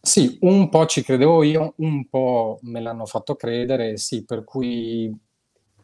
sì, 0.00 0.38
un 0.42 0.68
po' 0.70 0.86
ci 0.86 1.02
credevo 1.02 1.42
io, 1.42 1.74
un 1.78 2.08
po' 2.08 2.58
me 2.62 2.80
l'hanno 2.80 3.04
fatto 3.06 3.34
credere, 3.36 3.96
sì, 3.98 4.24
per 4.24 4.44
cui 4.44 5.14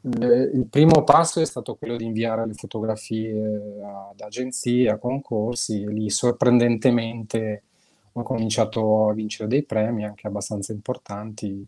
il 0.07 0.67
primo 0.69 1.03
passo 1.03 1.41
è 1.41 1.47
stato 1.47 1.77
quello 1.77 1.97
di 1.97 2.05
inviare 2.05 2.47
le 2.47 2.53
fotografie 2.53 3.81
ad 3.83 4.21
agenzie, 4.21 4.91
a 4.91 4.99
concorsi, 4.99 5.83
e 5.83 5.89
lì 5.89 6.11
sorprendentemente 6.11 7.63
ho 8.13 8.23
cominciato 8.23 9.09
a 9.09 9.15
vincere 9.15 9.49
dei 9.49 9.65
premi 9.65 10.05
anche 10.05 10.27
abbastanza 10.27 10.73
importanti. 10.73 11.67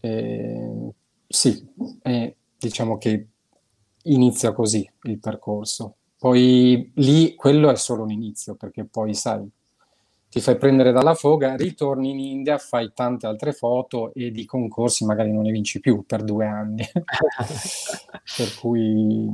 E, 0.00 0.92
sì, 1.26 1.66
e 2.02 2.36
diciamo 2.58 2.98
che 2.98 3.26
inizia 4.02 4.52
così 4.52 4.88
il 5.04 5.18
percorso. 5.18 5.96
Poi 6.18 6.92
lì 6.96 7.34
quello 7.34 7.70
è 7.70 7.76
solo 7.76 8.02
un 8.02 8.10
inizio, 8.10 8.54
perché 8.56 8.84
poi 8.84 9.14
sai, 9.14 9.48
ti 10.34 10.40
fai 10.40 10.56
prendere 10.56 10.90
dalla 10.90 11.14
foga, 11.14 11.54
ritorni 11.54 12.10
in 12.10 12.18
India, 12.18 12.58
fai 12.58 12.90
tante 12.92 13.24
altre 13.24 13.52
foto 13.52 14.12
e 14.14 14.32
di 14.32 14.44
concorsi 14.44 15.04
magari 15.04 15.30
non 15.30 15.42
ne 15.44 15.52
vinci 15.52 15.78
più 15.78 16.04
per 16.04 16.24
due 16.24 16.44
anni. 16.44 16.82
per 18.36 18.54
cui 18.58 19.30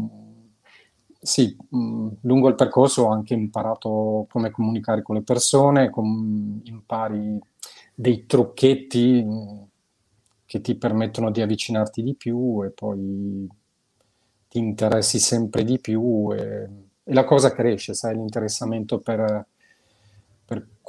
sì, 1.19 1.57
mh, 1.71 1.79
mm, 1.79 2.09
lungo 2.21 2.49
il 2.49 2.55
percorso 2.55 3.05
ho 3.05 3.11
anche 3.11 3.33
imparato 3.33 4.27
come 4.29 4.51
comunicare 4.51 5.01
con 5.01 5.15
le 5.15 5.23
persone, 5.23 5.89
com- 5.89 6.61
impari 6.65 7.39
dei 7.95 8.27
trucchetti 8.27 9.23
mh, 9.23 9.33
mm, 9.33 9.63
che 10.45 10.61
ti 10.61 10.75
permettono 10.75 11.31
di 11.31 11.41
avvicinarti 11.41 12.03
di 12.03 12.15
più 12.15 12.63
e 12.63 12.73
poi 12.73 13.49
ti 14.49 14.59
interessi 14.59 15.19
sempre 15.19 15.65
di 15.65 15.79
più 15.79 16.31
e, 16.35 16.69
e 17.05 17.15
la 17.15 17.25
cosa 17.25 17.53
cresce, 17.55 17.95
sai, 17.95 18.17
l'interessamento 18.17 18.99
per 18.99 19.47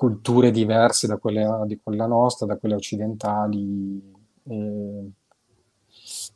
culture 0.01 0.49
diverse 0.49 1.05
da 1.05 1.17
quelle 1.17 1.61
di 1.67 1.79
quella 1.79 2.07
nostra, 2.07 2.47
da 2.47 2.57
quelle 2.57 2.73
occidentali. 2.73 4.01
Eh, 4.45 5.11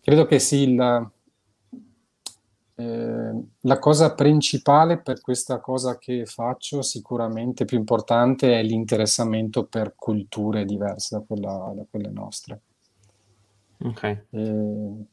credo 0.01 0.25
che 0.27 0.37
sì, 0.37 0.69
il, 0.69 1.11
eh, 2.75 3.43
la 3.61 3.79
cosa 3.79 4.13
principale 4.13 4.99
per 4.99 5.19
questa 5.19 5.59
cosa 5.61 5.97
che 5.97 6.27
faccio, 6.27 6.83
sicuramente 6.83 7.65
più 7.65 7.79
importante, 7.79 8.59
è 8.59 8.61
l'interessamento 8.61 9.65
per 9.65 9.95
culture 9.95 10.63
diverse 10.63 11.17
da, 11.17 11.23
quella, 11.25 11.73
da 11.75 11.85
quelle 11.89 12.11
nostre. 12.11 12.61
Ok. 13.79 14.25
Eh, 14.29 15.05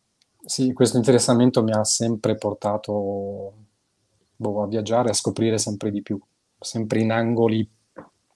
sì, 0.44 0.74
questo 0.74 0.98
interessamento 0.98 1.62
mi 1.62 1.72
ha 1.72 1.84
sempre 1.84 2.34
portato 2.34 3.54
boh, 4.36 4.62
a 4.62 4.66
viaggiare, 4.66 5.08
a 5.08 5.14
scoprire 5.14 5.56
sempre 5.56 5.90
di 5.90 6.02
più, 6.02 6.20
sempre 6.58 7.00
in 7.00 7.12
angoli 7.12 7.66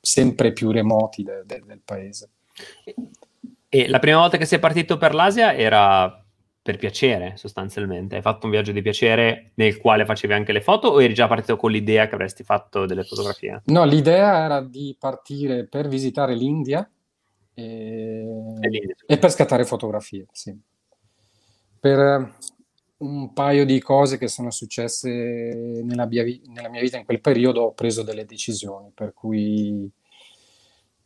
sempre 0.07 0.53
più 0.53 0.71
remoti 0.71 1.25
de, 1.25 1.43
de, 1.45 1.63
del 1.67 1.81
paese. 1.85 2.31
E 3.69 3.89
la 3.89 3.99
prima 3.99 4.19
volta 4.19 4.37
che 4.37 4.47
sei 4.47 4.61
partito 4.61 4.97
per 4.97 5.15
l'Asia 5.15 5.53
era 5.53 6.25
per 6.63 6.79
piacere, 6.79 7.35
sostanzialmente? 7.37 8.15
Hai 8.15 8.23
fatto 8.23 8.47
un 8.47 8.53
viaggio 8.53 8.71
di 8.71 8.83
piacere 8.83 9.51
nel 9.55 9.79
quale 9.79 10.05
facevi 10.05 10.33
anche 10.33 10.53
le 10.53 10.61
foto 10.61 10.89
o 10.89 11.03
eri 11.03 11.13
già 11.13 11.27
partito 11.27 11.57
con 11.57 11.73
l'idea 11.73 12.07
che 12.07 12.15
avresti 12.15 12.45
fatto 12.45 12.87
delle 12.87 13.03
fotografie? 13.03 13.63
No, 13.67 13.85
l'idea 13.85 14.45
era 14.45 14.61
di 14.61 14.97
partire 14.99 15.67
per 15.67 15.89
visitare 15.89 16.37
l'India 16.37 16.89
e, 17.53 18.25
e, 18.61 18.97
e 19.07 19.19
per 19.19 19.31
scattare 19.31 19.65
fotografie, 19.65 20.27
sì. 20.31 20.57
Per, 21.81 22.35
un 22.99 23.33
paio 23.33 23.67
di 23.67 23.81
cose 23.81 24.17
che 24.17 24.29
sono 24.29 24.51
successe 24.51 25.83
nella 25.85 26.07
mia, 26.07 26.25
nella 26.47 26.71
mia, 26.71 26.81
vita 26.81 26.97
in 26.97 27.05
quel 27.05 27.21
periodo 27.21 27.63
ho 27.63 27.73
preso 27.73 28.03
delle 28.03 28.25
decisioni, 28.25 28.91
per 28.95 29.13
cui 29.13 29.91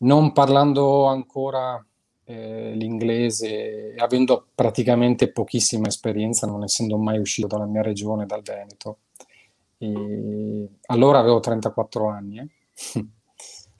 non 0.00 0.32
parlando 0.32 1.04
ancora 1.06 1.84
eh, 2.24 2.72
l'inglese, 2.74 3.94
avendo 3.96 4.46
praticamente 4.54 5.32
pochissima 5.32 5.88
esperienza, 5.88 6.46
non 6.46 6.62
essendo 6.62 6.96
mai 6.96 7.18
uscito 7.18 7.46
dalla 7.46 7.66
mia 7.66 7.82
regione, 7.82 8.26
dal 8.26 8.42
Veneto, 8.42 8.98
e 9.78 10.68
allora 10.86 11.18
avevo 11.18 11.40
34 11.40 12.08
anni, 12.08 12.38
eh? 12.38 12.48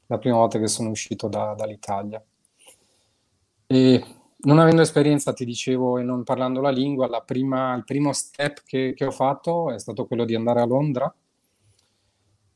la 0.07 0.19
prima 0.19 0.37
volta 0.37 0.59
che 0.59 0.67
sono 0.67 0.91
uscito 0.91 1.29
da, 1.29 1.55
dall'Italia. 1.55 2.23
E 3.67 4.05
non 4.39 4.59
avendo 4.59 4.83
esperienza, 4.83 5.33
ti 5.33 5.45
dicevo, 5.45 5.99
e 5.99 6.03
non 6.03 6.25
parlando 6.25 6.61
la 6.61 6.71
lingua, 6.71 7.09
prima, 7.25 7.75
il 7.75 7.85
primo 7.85 8.13
step 8.13 8.63
che, 8.65 8.95
che, 8.97 9.05
ho 9.05 9.11
fatto 9.11 9.71
è 9.71 9.79
stato 9.79 10.07
quello 10.07 10.25
di 10.25 10.35
andare 10.35 10.61
a 10.61 10.67
Londra, 10.67 11.15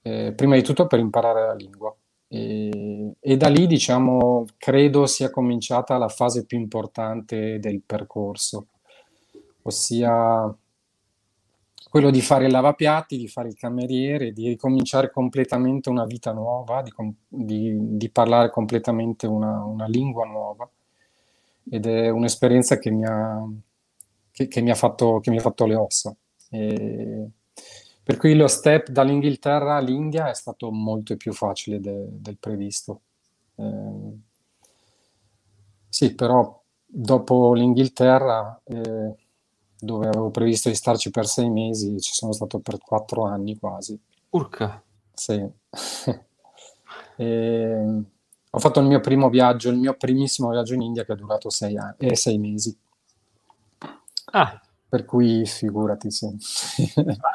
eh, 0.02 0.32
prima 0.34 0.54
di 0.56 0.62
tutto 0.62 0.86
per 0.86 0.98
imparare 0.98 1.46
la 1.46 1.54
lingua. 1.54 1.94
E, 2.28 3.14
e, 3.20 3.36
da 3.36 3.48
lì, 3.48 3.66
diciamo, 3.66 4.44
credo 4.56 5.06
sia 5.06 5.30
cominciata 5.30 5.96
la 5.98 6.08
fase 6.08 6.44
più 6.44 6.58
importante 6.58 7.58
del 7.58 7.82
percorso, 7.84 8.66
ossia 9.62 10.54
quello 11.94 12.10
di 12.10 12.20
fare 12.20 12.46
il 12.46 12.50
lavapiatti, 12.50 13.16
di 13.16 13.28
fare 13.28 13.48
il 13.48 13.54
cameriere, 13.54 14.32
di 14.32 14.48
ricominciare 14.48 15.12
completamente 15.12 15.90
una 15.90 16.04
vita 16.06 16.32
nuova, 16.32 16.82
di, 16.82 16.92
di, 17.28 17.96
di 17.96 18.10
parlare 18.10 18.50
completamente 18.50 19.28
una, 19.28 19.62
una 19.64 19.86
lingua 19.86 20.24
nuova 20.26 20.68
ed 21.70 21.86
è 21.86 22.08
un'esperienza 22.08 22.78
che 22.78 22.90
mi 22.90 23.04
ha, 23.06 23.48
che, 24.32 24.48
che 24.48 24.60
mi 24.60 24.70
ha, 24.70 24.74
fatto, 24.74 25.20
che 25.20 25.30
mi 25.30 25.38
ha 25.38 25.40
fatto 25.40 25.66
le 25.66 25.76
ossa. 25.76 26.14
E 26.50 27.28
per 28.04 28.18
cui 28.18 28.36
lo 28.36 28.46
step 28.48 28.90
dall'Inghilterra 28.90 29.76
all'India 29.76 30.28
è 30.28 30.34
stato 30.34 30.70
molto 30.70 31.16
più 31.16 31.32
facile 31.32 31.80
de, 31.80 32.06
del 32.10 32.36
previsto. 32.38 33.00
Eh, 33.56 34.18
sì, 35.88 36.14
però 36.14 36.62
dopo 36.84 37.54
l'Inghilterra, 37.54 38.60
eh, 38.62 39.14
dove 39.78 40.06
avevo 40.06 40.30
previsto 40.30 40.68
di 40.68 40.74
starci 40.74 41.10
per 41.10 41.26
sei 41.26 41.48
mesi, 41.48 41.98
ci 42.00 42.12
sono 42.12 42.32
stato 42.32 42.58
per 42.58 42.78
quattro 42.78 43.24
anni 43.24 43.58
quasi. 43.58 43.98
Urca! 44.30 44.82
Sì. 45.14 45.42
e, 47.16 48.02
ho 48.50 48.58
fatto 48.58 48.80
il 48.80 48.86
mio 48.86 49.00
primo 49.00 49.30
viaggio, 49.30 49.70
il 49.70 49.78
mio 49.78 49.94
primissimo 49.94 50.50
viaggio 50.50 50.74
in 50.74 50.82
India 50.82 51.04
che 51.04 51.14
è 51.14 51.16
durato 51.16 51.48
sei, 51.48 51.78
anni, 51.78 51.96
eh, 51.98 52.16
sei 52.16 52.36
mesi. 52.36 52.76
Ah. 54.26 54.60
Per 54.94 55.04
cui 55.04 55.44
figurati, 55.44 56.08
sì. 56.12 56.28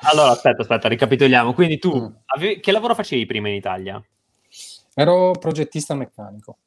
allora, 0.10 0.32
aspetta, 0.32 0.62
aspetta, 0.62 0.88
ricapitoliamo. 0.88 1.54
Quindi 1.54 1.78
tu, 1.78 1.94
mm. 1.94 2.06
avevi, 2.28 2.62
che 2.62 2.72
lavoro 2.72 2.96
facevi 2.96 3.26
prima 3.26 3.50
in 3.50 3.56
Italia? 3.56 4.02
Ero 4.94 5.32
progettista 5.38 5.94
meccanico. 5.94 6.58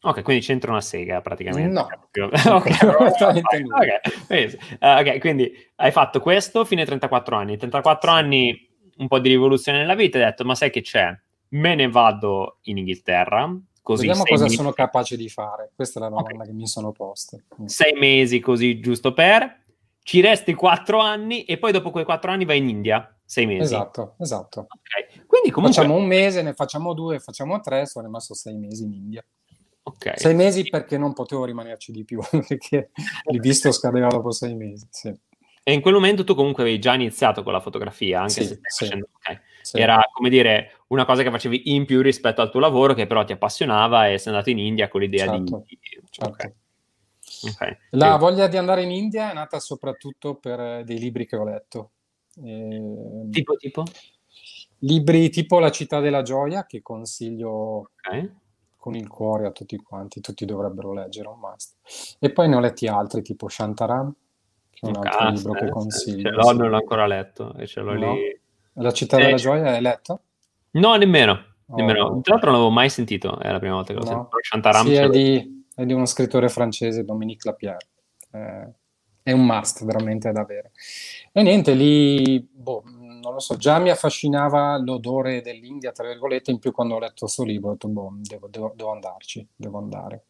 Ok, 0.00 0.22
quindi 0.22 0.44
c'entra 0.44 0.72
una 0.72 0.80
sega 0.80 1.20
praticamente. 1.20 1.70
No. 1.70 1.86
okay, 2.52 2.78
okay. 3.70 4.40
ok, 4.80 5.20
quindi 5.20 5.52
hai 5.76 5.92
fatto 5.92 6.18
questo 6.18 6.64
fino 6.64 6.80
ai 6.80 6.86
34 6.88 7.36
anni. 7.36 7.56
34 7.56 8.10
anni, 8.10 8.68
un 8.96 9.06
po' 9.06 9.20
di 9.20 9.28
rivoluzione 9.28 9.78
nella 9.78 9.94
vita, 9.94 10.18
hai 10.18 10.24
detto, 10.24 10.44
ma 10.44 10.56
sai 10.56 10.70
che 10.70 10.80
c'è? 10.80 11.16
Me 11.50 11.76
ne 11.76 11.88
vado 11.88 12.58
in 12.62 12.78
Inghilterra, 12.78 13.56
Così, 13.84 14.06
Vediamo 14.06 14.24
cosa 14.24 14.44
mesi. 14.44 14.56
sono 14.56 14.72
capace 14.72 15.14
di 15.14 15.28
fare. 15.28 15.70
Questa 15.76 16.00
è 16.00 16.02
la 16.02 16.08
domanda 16.08 16.32
okay. 16.32 16.46
che 16.46 16.52
mi 16.54 16.66
sono 16.66 16.90
posta. 16.90 17.36
Sei 17.66 17.92
mesi 17.92 18.40
così, 18.40 18.80
giusto 18.80 19.12
per. 19.12 19.63
Ci 20.06 20.20
resti 20.20 20.52
quattro 20.52 21.00
anni 21.00 21.44
e 21.44 21.56
poi 21.56 21.72
dopo 21.72 21.90
quei 21.90 22.04
quattro 22.04 22.30
anni 22.30 22.44
vai 22.44 22.58
in 22.58 22.68
India. 22.68 23.08
Sei 23.24 23.46
mesi. 23.46 23.62
Esatto, 23.62 24.16
esatto. 24.18 24.66
Okay. 24.68 25.24
Quindi 25.26 25.50
comunque... 25.50 25.80
Facciamo 25.80 25.98
un 25.98 26.04
mese, 26.06 26.42
ne 26.42 26.52
facciamo 26.52 26.92
due, 26.92 27.20
facciamo 27.20 27.58
tre, 27.60 27.86
sono 27.86 28.04
rimasto 28.04 28.34
sei 28.34 28.54
mesi 28.54 28.84
in 28.84 28.92
India. 28.92 29.24
Okay. 29.82 30.12
Sei 30.18 30.34
mesi 30.34 30.64
perché 30.64 30.98
non 30.98 31.14
potevo 31.14 31.46
rimanerci 31.46 31.90
di 31.90 32.04
più, 32.04 32.20
perché 32.46 32.90
il 33.30 33.40
visto 33.40 33.72
scadeva 33.72 34.08
dopo 34.08 34.30
sei 34.30 34.54
mesi. 34.54 34.86
Sì. 34.90 35.18
E 35.62 35.72
in 35.72 35.80
quel 35.80 35.94
momento 35.94 36.22
tu 36.22 36.34
comunque 36.34 36.64
avevi 36.64 36.78
già 36.78 36.92
iniziato 36.92 37.42
con 37.42 37.54
la 37.54 37.60
fotografia, 37.60 38.20
anche 38.20 38.32
sì, 38.32 38.44
se 38.44 38.60
sì. 38.62 38.84
facendo... 38.84 39.08
Okay. 39.16 39.40
sì. 39.62 39.78
era 39.78 39.98
come 40.12 40.28
dire 40.28 40.82
una 40.88 41.06
cosa 41.06 41.22
che 41.22 41.30
facevi 41.30 41.74
in 41.74 41.86
più 41.86 42.02
rispetto 42.02 42.42
al 42.42 42.50
tuo 42.50 42.60
lavoro 42.60 42.92
che 42.92 43.06
però 43.06 43.24
ti 43.24 43.32
appassionava 43.32 44.10
e 44.10 44.18
sei 44.18 44.34
andato 44.34 44.50
in 44.50 44.58
India 44.58 44.88
con 44.88 45.00
l'idea 45.00 45.24
certo. 45.24 45.64
di... 45.66 45.78
Certo. 46.10 46.30
Okay. 46.30 46.54
Okay. 47.50 47.76
La 47.90 48.16
voglia 48.16 48.46
di 48.46 48.56
andare 48.56 48.82
in 48.82 48.90
India 48.90 49.30
è 49.30 49.34
nata 49.34 49.58
soprattutto 49.60 50.36
per 50.36 50.84
dei 50.84 50.98
libri 50.98 51.26
che 51.26 51.36
ho 51.36 51.44
letto. 51.44 51.90
Eh, 52.42 53.28
tipo, 53.30 53.54
tipo? 53.56 53.84
Libri 54.78 55.30
tipo 55.30 55.58
La 55.58 55.70
città 55.70 56.00
della 56.00 56.22
gioia 56.22 56.66
che 56.66 56.82
consiglio 56.82 57.90
okay. 57.96 58.30
con 58.76 58.94
il 58.94 59.08
cuore 59.08 59.46
a 59.46 59.50
tutti 59.50 59.76
quanti, 59.76 60.20
tutti 60.20 60.44
dovrebbero 60.44 60.92
leggere, 60.92 61.28
un 61.28 61.38
must. 61.38 61.76
E 62.18 62.30
poi 62.30 62.48
ne 62.48 62.56
ho 62.56 62.60
letti 62.60 62.86
altri 62.86 63.22
tipo 63.22 63.48
Shantaram, 63.48 64.14
che 64.70 64.86
è 64.86 64.88
un 64.88 64.96
altro 64.96 65.30
libro 65.30 65.52
che 65.52 65.68
consiglio. 65.70 66.30
Ce 66.30 66.34
l'ho, 66.34 66.52
non 66.52 66.68
l'ho 66.68 66.76
ancora 66.76 67.06
letto 67.06 67.54
e 67.56 67.66
ce 67.66 67.80
l'ho 67.80 67.94
no? 67.94 68.14
lì. 68.14 68.40
La 68.74 68.92
città 68.92 69.18
eh, 69.18 69.24
della 69.24 69.36
gioia 69.36 69.72
hai 69.72 69.80
letto? 69.80 70.20
No, 70.72 70.96
nemmeno. 70.96 71.52
Oh. 71.66 71.76
nemmeno. 71.76 72.20
Tra 72.20 72.34
l'altro 72.34 72.50
non 72.50 72.58
l'avevo 72.58 72.70
mai 72.70 72.90
sentito, 72.90 73.38
è 73.38 73.50
la 73.50 73.58
prima 73.58 73.74
volta 73.74 73.92
che 73.92 74.00
l'ho 74.00 74.04
no. 74.04 74.10
sentito. 74.10 74.36
Shantaram 74.42 74.86
sì, 74.86 74.94
è 74.94 75.08
di, 75.08 75.63
è 75.74 75.84
di, 75.84 75.92
uno 75.92 76.06
scrittore 76.06 76.48
francese, 76.48 77.04
Dominique 77.04 77.50
Lapierre. 77.50 77.88
Eh, 78.30 78.72
è 79.22 79.32
un 79.32 79.44
must 79.46 79.84
veramente 79.84 80.30
da 80.32 80.40
avere. 80.42 80.72
E 81.32 81.42
niente, 81.42 81.72
lì, 81.74 82.40
boh, 82.40 82.82
non 82.84 83.32
lo 83.32 83.40
so, 83.40 83.56
già 83.56 83.78
mi 83.78 83.90
affascinava 83.90 84.76
l'odore 84.78 85.40
dell'India, 85.40 85.92
tra 85.92 86.06
virgolette, 86.06 86.50
in 86.50 86.58
più 86.58 86.72
quando 86.72 86.94
ho 86.94 86.98
letto 86.98 87.20
questo 87.20 87.42
libro 87.42 87.70
ho 87.70 87.72
detto, 87.72 87.88
boh, 87.88 88.12
devo, 88.20 88.48
devo, 88.48 88.72
devo 88.76 88.92
andarci, 88.92 89.46
devo 89.56 89.78
andare. 89.78 90.24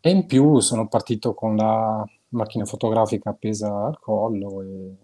E 0.00 0.10
in 0.10 0.26
più 0.26 0.58
sono 0.60 0.88
partito 0.88 1.32
con 1.32 1.56
la 1.56 2.04
macchina 2.30 2.64
fotografica 2.64 3.30
appesa 3.30 3.86
al 3.86 3.98
collo 4.00 4.62
e, 4.62 4.96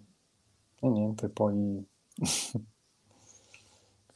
e 0.81 0.89
niente, 0.89 1.29
poi 1.29 1.87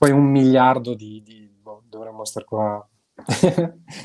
poi 0.02 0.10
un 0.10 0.24
miliardo 0.24 0.94
di, 0.94 1.22
di 1.22 1.48
boh, 1.48 1.84
dovremmo 1.88 2.24
stare 2.24 2.44
qua 2.44 2.84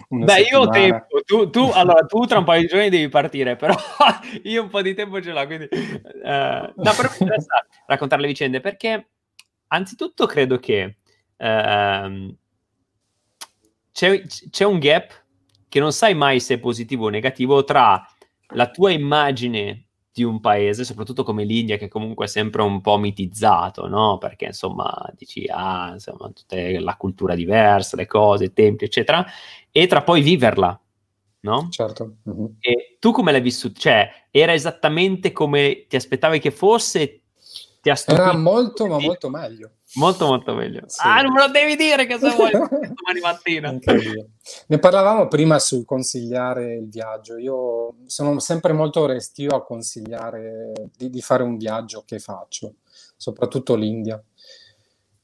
Beh, 0.10 0.42
io 0.42 0.60
ho 0.60 0.70
tempo, 0.70 1.22
tu, 1.26 1.50
tu, 1.50 1.70
allora, 1.74 2.06
tu 2.06 2.26
tra 2.26 2.40
un 2.40 2.44
paio 2.44 2.62
di 2.62 2.68
giorni 2.68 2.90
devi 2.90 3.10
partire, 3.10 3.56
però 3.56 3.74
io 4.44 4.64
un 4.64 4.70
po' 4.70 4.82
di 4.82 4.94
tempo 4.94 5.22
ce 5.22 5.32
l'ho, 5.32 5.46
quindi... 5.46 5.68
Uh, 5.72 6.72
no, 6.76 6.94
però 6.96 7.10
mi 7.10 7.18
interessa 7.20 7.66
raccontare 7.86 8.22
le 8.22 8.28
vicende, 8.28 8.60
perché 8.60 9.10
anzitutto 9.68 10.26
credo 10.26 10.60
che 10.60 10.98
uh, 11.38 12.36
c'è, 13.92 14.22
c'è 14.50 14.66
un 14.66 14.80
gap 14.80 15.26
che 15.68 15.80
non 15.80 15.92
sai 15.92 16.14
mai 16.14 16.40
se 16.40 16.56
è 16.56 16.60
positivo 16.60 17.06
o 17.06 17.10
negativo 17.10 17.64
tra 17.64 18.06
la 18.52 18.70
tua 18.70 18.92
immagine 18.92 19.87
di 20.18 20.24
un 20.24 20.40
paese, 20.40 20.84
soprattutto 20.84 21.24
come 21.24 21.44
l'India, 21.44 21.78
che 21.78 21.88
comunque 21.88 22.26
è 22.26 22.28
sempre 22.28 22.64
un 22.64 22.82
po' 22.82 22.98
mitizzato, 22.98 23.88
no? 23.88 24.18
Perché 24.18 24.46
insomma 24.46 24.92
dici, 25.16 25.46
ah, 25.48 25.92
insomma, 25.94 26.32
tutta 26.32 26.56
la 26.80 26.96
cultura 26.96 27.36
diversa, 27.36 27.96
le 27.96 28.08
cose, 28.08 28.46
i 28.46 28.54
tempi, 28.54 28.86
eccetera, 28.86 29.24
e 29.72 29.86
tra 29.86 30.02
poi 30.02 30.22
viverla, 30.22 30.80
no? 31.42 31.68
Certo. 31.70 32.16
Uh-huh. 32.24 32.56
E 32.60 32.98
tu 33.00 33.12
come 33.12 33.32
l'hai 33.32 33.42
vissuto? 33.42 33.80
Cioè, 33.80 34.10
era 34.32 34.54
esattamente 34.54 35.32
come 35.32 35.86
ti 35.88 35.96
aspettavi 35.96 36.40
che 36.40 36.50
fosse? 36.50 37.22
Ti 37.80 37.92
ha 37.92 37.98
Era 38.08 38.36
molto, 38.36 38.88
ma 38.88 38.98
molto 39.00 39.30
meglio. 39.30 39.74
Molto 39.98 40.28
molto 40.28 40.54
meglio. 40.54 40.84
Sì. 40.88 41.02
Ah, 41.04 41.22
non 41.22 41.34
me 41.34 41.42
lo 41.42 41.52
devi 41.52 41.76
dire 41.76 42.06
che 42.06 42.18
se 42.18 42.30
vuoi 42.36 42.52
domani 42.54 43.20
mattina. 43.22 43.78
ne 44.68 44.80
parlavamo 44.80 45.28
prima 45.28 45.60
sul 45.60 45.86
consigliare 45.86 46.76
il 46.76 46.88
viaggio. 46.88 47.38
Io 47.38 47.96
sono 48.06 48.40
sempre 48.40 48.74
molto 48.74 49.06
restio 49.06 49.56
a 49.56 49.64
consigliare 49.64 50.72
di, 50.96 51.10
di 51.10 51.22
fare 51.22 51.44
un 51.44 51.58
viaggio 51.58 52.04
che 52.06 52.20
faccio, 52.20 52.76
soprattutto 53.16 53.76
l'India. 53.76 54.22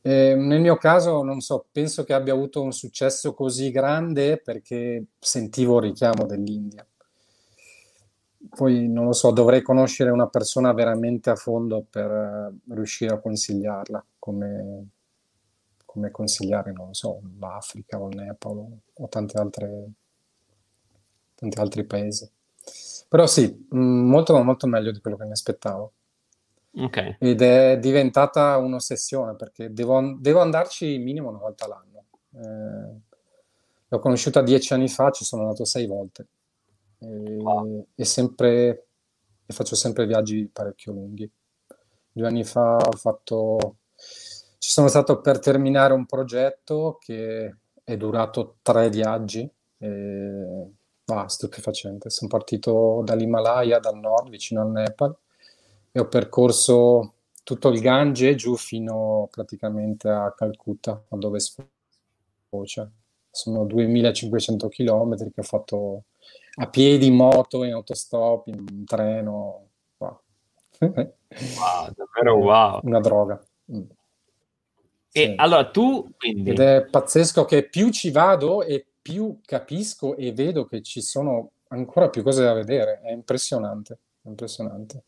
Eh, 0.01 0.35
nel 0.35 0.59
mio 0.59 0.75
caso, 0.75 1.23
non 1.23 1.39
so, 1.39 1.65
penso 1.71 2.03
che 2.03 2.13
abbia 2.13 2.33
avuto 2.33 2.61
un 2.61 2.73
successo 2.73 3.33
così 3.33 3.71
grande 3.71 4.37
perché 4.37 5.05
sentivo 5.19 5.77
il 5.77 5.83
richiamo 5.83 6.25
dell'India 6.25 6.85
poi 8.49 8.87
non 8.87 9.05
lo 9.05 9.13
so, 9.13 9.31
dovrei 9.31 9.61
conoscere 9.61 10.09
una 10.11 10.27
persona 10.27 10.73
veramente 10.73 11.29
a 11.29 11.35
fondo 11.35 11.85
per 11.89 12.09
uh, 12.11 12.73
riuscire 12.73 13.13
a 13.13 13.19
consigliarla, 13.19 14.05
come, 14.23 14.87
come, 15.83 16.11
consigliare, 16.11 16.71
non 16.71 16.87
lo 16.87 16.93
so, 16.93 17.19
l'Africa 17.37 17.99
o 17.99 18.07
il 18.07 18.15
Nepal 18.15 18.79
o, 18.93 19.07
tanti, 19.09 19.35
altre, 19.35 19.91
tanti 21.35 21.59
altri 21.59 21.83
paesi. 21.83 22.31
Però 23.09 23.27
sì, 23.27 23.67
mm, 23.75 24.07
molto, 24.07 24.41
molto 24.41 24.65
meglio 24.65 24.93
di 24.93 25.01
quello 25.01 25.17
che 25.17 25.25
mi 25.25 25.31
aspettavo. 25.31 25.91
Okay. 26.75 27.17
Ed 27.19 27.41
è 27.41 27.77
diventata 27.77 28.55
un'ossessione 28.57 29.35
perché 29.35 29.73
devo, 29.73 30.15
devo 30.17 30.39
andarci 30.39 30.97
minimo 30.99 31.27
una 31.27 31.39
volta 31.39 31.65
all'anno. 31.65 32.05
Eh, 32.31 33.01
l'ho 33.89 33.99
conosciuta 33.99 34.41
dieci 34.41 34.73
anni 34.73 34.87
fa, 34.87 35.11
ci 35.11 35.25
sono 35.25 35.41
andato 35.41 35.65
sei 35.65 35.85
volte 35.85 36.27
e, 36.99 37.37
wow. 37.41 37.87
e, 37.93 38.05
sempre, 38.05 38.87
e 39.45 39.53
faccio 39.53 39.75
sempre 39.75 40.05
viaggi 40.05 40.49
parecchio 40.51 40.93
lunghi. 40.93 41.29
Due 42.09 42.25
anni 42.25 42.45
fa 42.45 42.77
ho 42.77 42.91
fatto, 42.93 43.75
ci 44.63 44.69
sono 44.69 44.87
stato 44.87 45.19
per 45.19 45.39
terminare 45.39 45.91
un 45.91 46.05
progetto 46.05 46.97
che 47.01 47.53
è 47.83 47.97
durato 47.97 48.59
tre 48.61 48.89
viaggi. 48.89 49.41
E, 49.77 50.67
ah, 51.07 51.27
stupefacente. 51.27 52.09
Sono 52.09 52.29
partito 52.29 53.01
dall'Himalaya, 53.03 53.79
dal 53.79 53.97
nord, 53.97 54.29
vicino 54.29 54.61
al 54.61 54.71
Nepal, 54.71 55.13
e 55.91 55.99
ho 55.99 56.07
percorso 56.07 57.15
tutto 57.43 57.67
il 57.67 57.81
Gange 57.81 58.35
giù 58.35 58.55
fino 58.55 59.27
praticamente 59.29 60.07
a 60.07 60.33
Calcutta, 60.33 61.03
a 61.09 61.17
dove 61.17 61.39
sfocia. 61.41 62.89
Sono 63.29 63.65
2500 63.65 64.69
km 64.69 65.17
che 65.17 65.41
ho 65.41 65.43
fatto 65.43 66.03
a 66.55 66.69
piedi, 66.69 67.07
in 67.07 67.15
moto, 67.15 67.65
in 67.65 67.73
autostop, 67.73 68.47
in 68.47 68.85
treno. 68.85 69.67
Wow, 69.97 70.21
wow 70.79 71.93
davvero 71.93 72.37
wow. 72.37 72.79
Una 72.83 73.01
droga. 73.01 73.43
Mm. 73.69 73.83
E 75.13 75.25
sì. 75.27 75.33
allora 75.37 75.69
tu 75.69 76.09
quindi... 76.17 76.49
Ed 76.49 76.59
è 76.59 76.85
pazzesco 76.85 77.45
che 77.45 77.69
più 77.69 77.89
ci 77.89 78.11
vado 78.11 78.63
e 78.63 78.85
più 79.01 79.39
capisco 79.45 80.17
e 80.17 80.33
vedo 80.33 80.65
che 80.65 80.81
ci 80.81 81.01
sono 81.01 81.51
ancora 81.69 82.09
più 82.09 82.21
cose 82.21 82.43
da 82.43 82.51
vedere. 82.51 82.99
È 83.01 83.11
impressionante, 83.11 83.99
impressionante. 84.23 85.03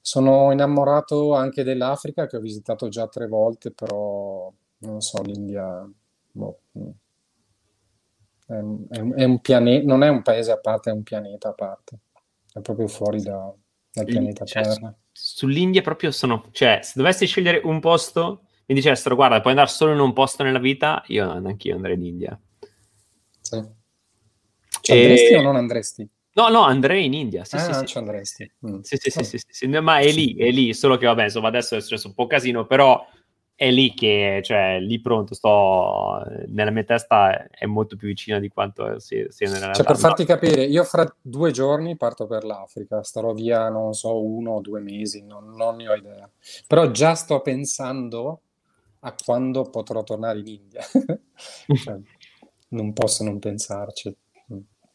Sono 0.00 0.50
innamorato 0.50 1.34
anche 1.34 1.62
dell'Africa 1.62 2.26
che 2.26 2.38
ho 2.38 2.40
visitato 2.40 2.88
già 2.88 3.06
tre 3.06 3.26
volte, 3.26 3.70
però 3.70 4.50
non 4.78 5.00
so, 5.02 5.20
l'India... 5.22 5.86
Boh. 6.32 6.60
Mm 6.78 6.88
è 8.50 8.58
un, 8.58 9.14
è 9.14 9.24
un 9.24 9.40
pianeta, 9.40 9.86
non 9.86 10.02
è 10.02 10.08
un 10.08 10.22
paese 10.22 10.50
a 10.50 10.58
parte, 10.58 10.90
è 10.90 10.92
un 10.92 11.02
pianeta 11.02 11.50
a 11.50 11.52
parte, 11.52 11.98
è 12.52 12.60
proprio 12.60 12.88
fuori 12.88 13.22
da, 13.22 13.52
dal 13.92 14.04
pianeta 14.04 14.44
cioè, 14.44 14.64
Terra. 14.64 14.94
Sull'India 15.12 15.82
proprio 15.82 16.10
sono, 16.10 16.46
cioè, 16.50 16.80
se 16.82 16.94
dovessi 16.96 17.26
scegliere 17.26 17.60
un 17.62 17.78
posto, 17.78 18.46
mi 18.70 18.76
dicessero, 18.76 19.16
guarda, 19.16 19.40
puoi 19.40 19.52
andare 19.52 19.68
solo 19.68 19.92
in 19.92 19.98
un 19.98 20.12
posto 20.12 20.44
nella 20.44 20.60
vita, 20.60 21.02
io 21.08 21.28
anch'io 21.28 21.74
andrei 21.74 21.96
in 21.96 22.04
India. 22.04 22.40
Sì. 23.40 23.62
Ci 24.80 24.92
andresti 24.92 25.32
e... 25.32 25.36
o 25.36 25.42
non 25.42 25.56
andresti? 25.56 26.08
No, 26.34 26.48
no, 26.48 26.62
andrei 26.62 27.06
in 27.06 27.14
India. 27.14 27.44
Sì, 27.44 27.56
ah, 27.56 27.72
sì, 27.72 27.86
ci 27.86 27.98
andresti. 27.98 28.52
Mm. 28.64 28.80
Sì, 28.82 28.96
sì, 28.96 29.10
sì, 29.10 29.24
sì, 29.24 29.40
sì, 29.48 29.66
ma 29.66 29.98
è 29.98 30.12
lì, 30.12 30.36
è 30.36 30.50
lì, 30.50 30.72
solo 30.72 30.96
che 30.96 31.06
vabbè, 31.06 31.24
insomma, 31.24 31.48
adesso 31.48 31.74
è 31.74 31.80
successo 31.80 32.06
un 32.06 32.14
po' 32.14 32.28
casino, 32.28 32.64
però 32.64 33.04
è 33.56 33.70
lì 33.72 33.92
che, 33.92 34.40
cioè, 34.44 34.78
lì 34.78 35.00
pronto, 35.00 35.34
sto, 35.34 36.22
nella 36.46 36.70
mia 36.70 36.84
testa 36.84 37.48
è 37.48 37.66
molto 37.66 37.96
più 37.96 38.06
vicina 38.06 38.38
di 38.38 38.48
quanto 38.48 39.00
sia, 39.00 39.26
sia 39.30 39.48
nella 39.48 39.66
realtà. 39.66 39.82
Cioè, 39.82 39.86
per 39.86 39.98
farti 39.98 40.24
capire, 40.24 40.64
io 40.64 40.84
fra 40.84 41.12
due 41.20 41.50
giorni 41.50 41.96
parto 41.96 42.28
per 42.28 42.44
l'Africa, 42.44 43.02
starò 43.02 43.32
via, 43.32 43.68
non 43.68 43.92
so, 43.94 44.22
uno 44.22 44.52
o 44.52 44.60
due 44.60 44.80
mesi, 44.80 45.24
non, 45.26 45.56
non 45.56 45.74
ne 45.74 45.88
ho 45.88 45.94
idea. 45.94 46.30
Però 46.68 46.88
già 46.92 47.14
sto 47.14 47.40
pensando 47.40 48.42
a 49.00 49.14
quando 49.14 49.62
potrò 49.70 50.02
tornare 50.02 50.38
in 50.40 50.46
India. 50.46 50.82
cioè, 51.74 51.98
non 52.68 52.92
posso 52.92 53.24
non 53.24 53.38
pensarci. 53.38 54.16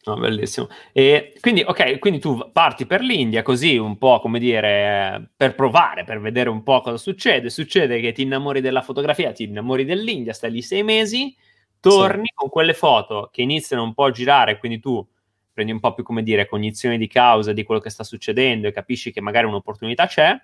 No, 0.06 0.18
bellissimo. 0.18 0.68
E 0.94 1.34
quindi, 1.40 1.64
ok, 1.66 1.98
quindi 1.98 2.20
tu 2.20 2.52
parti 2.52 2.86
per 2.86 3.02
l'India 3.02 3.42
così 3.42 3.76
un 3.78 3.98
po', 3.98 4.20
come 4.20 4.38
dire, 4.38 5.32
per 5.36 5.56
provare, 5.56 6.04
per 6.04 6.22
vedere 6.22 6.50
un 6.50 6.62
po' 6.62 6.82
cosa 6.82 6.98
succede. 6.98 7.50
Succede 7.50 8.00
che 8.00 8.12
ti 8.12 8.22
innamori 8.22 8.62
della 8.62 8.84
fotografia, 8.84 9.32
ti 9.32 9.46
innamori 9.46 9.84
dell'India, 9.84 10.34
stai 10.34 10.52
lì 10.52 10.62
sei 10.62 10.84
mesi, 10.84 11.36
torni 11.80 12.28
sì. 12.28 12.34
con 12.36 12.50
quelle 12.50 12.76
foto 12.76 13.30
che 13.32 13.42
iniziano 13.42 13.82
un 13.82 13.96
po' 13.96 14.04
a 14.06 14.12
girare, 14.12 14.60
quindi 14.60 14.80
tu 14.80 15.06
prendi 15.52 15.72
un 15.72 15.80
po' 15.80 15.96
più, 15.96 16.04
come 16.04 16.22
dire, 16.22 16.48
cognizione 16.48 17.00
di 17.00 17.08
causa 17.08 17.52
di 17.52 17.64
quello 17.64 17.82
che 17.82 17.90
sta 17.90 18.04
succedendo 18.04 18.68
e 18.68 18.72
capisci 18.72 19.12
che 19.12 19.22
magari 19.22 19.48
un'opportunità 19.48 20.06
c'è. 20.06 20.40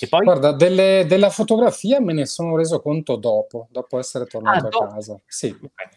E 0.00 0.08
poi? 0.08 0.24
Guarda, 0.24 0.52
delle, 0.52 1.04
della 1.06 1.30
fotografia 1.30 2.00
me 2.00 2.12
ne 2.12 2.26
sono 2.26 2.56
reso 2.56 2.80
conto 2.80 3.16
dopo, 3.16 3.68
dopo 3.70 3.98
essere 3.98 4.26
tornato 4.26 4.64
ah, 4.64 4.68
a 4.68 4.70
dopo. 4.70 4.86
casa. 4.86 5.20
Sì. 5.26 5.48
Okay. 5.48 5.88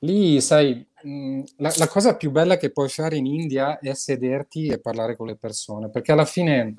Lì, 0.00 0.40
sai, 0.40 0.86
Mm, 1.06 1.42
la, 1.58 1.70
la, 1.76 1.86
cosa 1.86 2.16
più 2.16 2.30
bella 2.30 2.56
che 2.56 2.70
puoi 2.70 2.88
fare 2.88 3.16
in 3.16 3.26
India 3.26 3.78
è 3.78 3.92
sederti 3.92 4.68
e 4.68 4.80
parlare 4.80 5.16
con 5.16 5.26
le 5.26 5.36
persone, 5.36 5.90
perché 5.90 6.12
alla 6.12 6.24
fine 6.24 6.74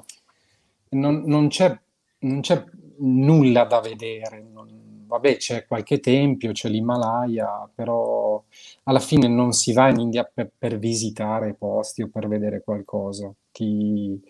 non, 0.90 1.22
non 1.26 1.48
c'è 1.48 1.80
non 2.20 2.42
c'è 2.42 2.64
nulla 2.98 3.66
da 3.66 3.82
vedere. 3.82 4.42
Non, 4.52 4.85
vabbè, 5.16 5.38
c'è 5.38 5.66
qualche 5.66 6.00
tempio, 6.00 6.52
c'è 6.52 6.70
l'Himalaya, 6.70 7.70
però 7.74 8.44
alla 8.84 9.00
fine 9.00 9.28
non 9.28 9.54
si 9.54 9.74
va 9.74 9.90
in 9.90 10.00
India 10.00 10.30
per, 10.32 10.52
per 10.58 10.78
visitare 10.78 11.54
posti 11.54 12.04
o 12.04 12.10
per 12.10 12.28
vedere 12.28 12.62
qualcosa. 12.64 13.34
Ti, 13.52 14.22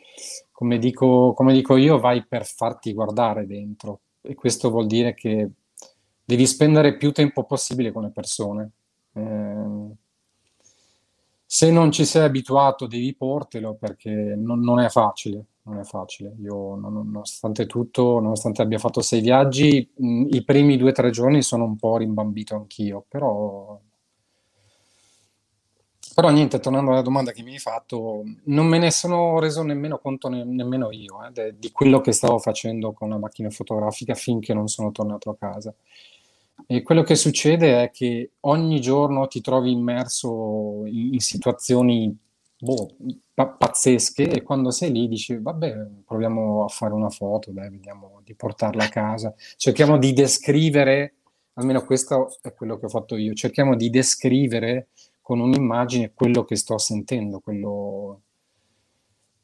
come, 0.51 0.77
dico, 0.77 1.33
come 1.33 1.53
dico 1.53 1.75
io, 1.75 1.99
vai 1.99 2.25
per 2.25 2.45
farti 2.45 2.93
guardare 2.93 3.45
dentro. 3.47 4.01
E 4.21 4.35
questo 4.35 4.69
vuol 4.69 4.87
dire 4.87 5.13
che 5.13 5.49
devi 6.23 6.45
spendere 6.47 6.97
più 6.97 7.11
tempo 7.11 7.43
possibile 7.43 7.91
con 7.91 8.03
le 8.03 8.11
persone. 8.11 8.71
Eh, 9.13 9.95
se 11.47 11.71
non 11.71 11.91
ci 11.91 12.05
sei 12.05 12.23
abituato 12.23 12.87
devi 12.87 13.13
portelo 13.15 13.75
perché 13.75 14.11
non, 14.11 14.59
non 14.59 14.79
è 14.79 14.89
facile, 14.89 15.45
non 15.65 15.79
è 15.79 15.83
facile. 15.83 16.35
Io 16.41 16.75
nonostante 16.75 17.65
tutto, 17.65 18.19
nonostante 18.19 18.61
abbia 18.61 18.77
fatto 18.79 19.01
sei 19.01 19.21
viaggi, 19.21 19.87
mh, 19.95 20.27
i 20.31 20.43
primi 20.43 20.77
due 20.77 20.89
o 20.89 20.93
tre 20.93 21.09
giorni 21.11 21.41
sono 21.41 21.65
un 21.65 21.75
po' 21.75 21.97
rimbambito 21.97 22.55
anch'io, 22.55 23.03
però... 23.07 23.79
Però 26.15 26.29
niente, 26.29 26.59
tornando 26.61 26.91
alla 26.91 27.01
domanda 27.01 27.31
che 27.33 27.43
mi 27.43 27.51
hai 27.53 27.59
fatto, 27.59 28.23
non 28.45 28.67
me 28.67 28.77
ne 28.77 28.89
sono 28.89 29.37
reso 29.39 29.63
nemmeno 29.63 29.97
conto 29.97 30.29
ne- 30.29 30.45
nemmeno 30.45 30.89
io 30.91 31.25
eh, 31.25 31.31
de- 31.31 31.55
di 31.59 31.71
quello 31.71 31.99
che 31.99 32.13
stavo 32.13 32.39
facendo 32.39 32.93
con 32.93 33.09
la 33.09 33.17
macchina 33.17 33.49
fotografica 33.49 34.13
finché 34.13 34.53
non 34.53 34.67
sono 34.69 34.91
tornato 34.91 35.29
a 35.29 35.35
casa. 35.35 35.73
E 36.67 36.83
quello 36.83 37.03
che 37.03 37.15
succede 37.15 37.83
è 37.83 37.91
che 37.91 38.31
ogni 38.41 38.79
giorno 38.79 39.27
ti 39.27 39.41
trovi 39.41 39.71
immerso 39.71 40.83
in, 40.85 41.15
in 41.15 41.19
situazioni 41.19 42.17
boh, 42.65 42.95
pa- 43.33 43.47
pazzesche 43.47 44.29
e 44.29 44.41
quando 44.41 44.71
sei 44.71 44.91
lì 44.91 45.07
dici 45.07 45.37
vabbè 45.37 45.87
proviamo 46.05 46.65
a 46.65 46.67
fare 46.67 46.93
una 46.93 47.09
foto, 47.09 47.51
dai, 47.51 47.69
vediamo 47.69 48.21
di 48.23 48.33
portarla 48.33 48.85
a 48.85 48.89
casa, 48.89 49.33
cerchiamo 49.55 49.97
di 49.97 50.11
descrivere, 50.13 51.15
almeno 51.53 51.85
questo 51.85 52.35
è 52.41 52.53
quello 52.53 52.77
che 52.79 52.85
ho 52.85 52.89
fatto 52.89 53.15
io, 53.15 53.33
cerchiamo 53.33 53.75
di 53.75 53.89
descrivere 53.89 54.87
con 55.21 55.39
un'immagine 55.39 56.13
quello 56.13 56.43
che 56.43 56.55
sto 56.55 56.77
sentendo, 56.77 57.39
quello, 57.39 58.21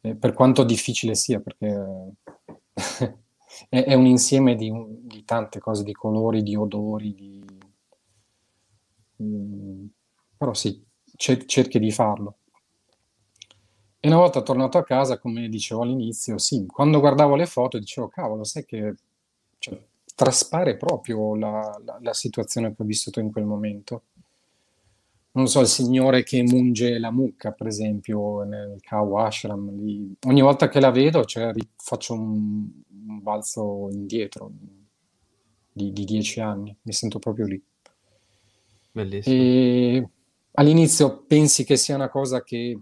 eh, 0.01 0.15
per 0.15 0.33
quanto 0.33 0.63
difficile 0.63 1.15
sia, 1.15 1.39
perché 1.39 2.13
è, 3.69 3.83
è 3.83 3.93
un 3.93 4.05
insieme 4.05 4.55
di, 4.55 4.71
di, 5.01 5.23
tante 5.23 5.59
cose, 5.59 5.83
di 5.83 5.93
colori, 5.93 6.43
di 6.43 6.55
odori, 6.55 7.13
di... 7.13 7.45
Mm, 9.23 9.85
però 10.37 10.53
sì, 10.53 10.83
cer- 11.15 11.45
cerchi 11.45 11.79
di 11.79 11.91
farlo. 11.91 12.37
E 14.03 14.07
una 14.07 14.17
volta 14.17 14.41
tornato 14.41 14.79
a 14.79 14.83
casa, 14.83 15.19
come 15.19 15.47
dicevo 15.47 15.83
all'inizio, 15.83 16.39
sì, 16.39 16.65
quando 16.65 16.99
guardavo 16.99 17.35
le 17.35 17.45
foto 17.45 17.77
dicevo, 17.77 18.07
cavolo, 18.07 18.43
sai 18.43 18.65
che 18.65 18.95
cioè, 19.59 19.79
traspare 20.15 20.75
proprio 20.75 21.35
la, 21.35 21.79
la, 21.85 21.99
la, 22.01 22.13
situazione 22.13 22.73
che 22.75 22.81
ho 22.81 22.85
vissuto 22.85 23.19
in 23.19 23.31
quel 23.31 23.45
momento. 23.45 24.05
Non 25.33 25.47
so, 25.47 25.59
il 25.59 25.67
signore 25.67 26.23
che 26.23 26.41
munge 26.41 26.97
la 26.97 27.11
mucca, 27.11 27.51
per 27.51 27.67
esempio, 27.67 28.41
nel 28.41 28.81
Cow 28.81 29.17
Ashram, 29.17 29.69
lì. 29.79 30.15
ogni 30.25 30.41
volta 30.41 30.67
che 30.67 30.79
la 30.79 30.89
vedo 30.89 31.23
cioè, 31.23 31.53
faccio 31.77 32.13
un, 32.13 32.69
un 33.07 33.21
balzo 33.21 33.87
indietro 33.91 34.51
di, 35.71 35.91
di, 35.91 36.05
dieci 36.05 36.39
anni, 36.39 36.75
mi 36.81 36.91
sento 36.91 37.19
proprio 37.19 37.45
lì. 37.45 37.63
Bellissimo. 38.91 39.35
E 39.35 40.09
all'inizio 40.53 41.23
pensi 41.27 41.63
che 41.63 41.77
sia 41.77 41.93
una 41.93 42.09
cosa 42.09 42.41
che 42.41 42.79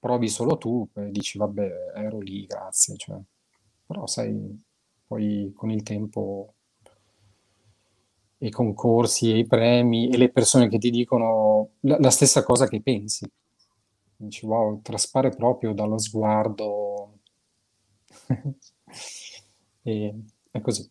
provi 0.00 0.28
solo 0.28 0.56
tu, 0.58 0.88
e 0.94 1.10
dici 1.10 1.38
vabbè, 1.38 1.92
ero 1.94 2.18
lì, 2.18 2.46
grazie, 2.46 2.96
cioè. 2.96 3.18
però 3.86 4.06
sai, 4.06 4.60
poi 5.06 5.52
con 5.54 5.70
il 5.70 5.82
tempo 5.82 6.54
i 8.38 8.50
concorsi 8.50 9.30
e 9.30 9.38
i 9.38 9.46
premi 9.46 10.08
e 10.08 10.16
le 10.16 10.30
persone 10.30 10.68
che 10.68 10.78
ti 10.78 10.90
dicono 10.90 11.72
la, 11.80 11.98
la 12.00 12.10
stessa 12.10 12.42
cosa 12.42 12.66
che 12.68 12.80
pensi. 12.80 13.30
Dici, 14.16 14.46
wow, 14.46 14.80
traspare 14.82 15.30
proprio 15.30 15.72
dallo 15.72 15.98
sguardo. 15.98 17.18
E 19.82 20.14
è 20.50 20.60
così. 20.60 20.90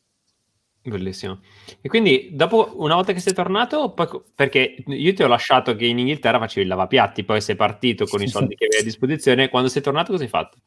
Bellissimo. 0.82 1.42
E 1.82 1.90
quindi 1.90 2.30
dopo, 2.32 2.74
una 2.78 2.96
volta 2.96 3.12
che 3.12 3.20
sei 3.20 3.34
tornato, 3.34 3.92
poi, 3.92 4.08
perché 4.34 4.78
io 4.88 5.14
ti 5.14 5.24
ho 5.24 5.28
lasciato 5.28 5.76
che 5.76 5.86
in 5.86 6.00
Inghilterra 6.00 6.40
facevi 6.40 6.62
il 6.62 6.68
lavapiatti, 6.68 7.26
poi 7.26 7.42
sei 7.42 7.56
partito 7.56 8.06
con 8.06 8.22
i 8.22 8.28
soldi 8.28 8.56
che 8.56 8.66
avevi 8.66 8.82
a 8.82 8.86
disposizione, 8.86 9.50
quando 9.50 9.68
sei 9.68 9.82
tornato 9.82 10.12
cosa 10.12 10.24
hai 10.24 10.30
fatto? 10.30 10.58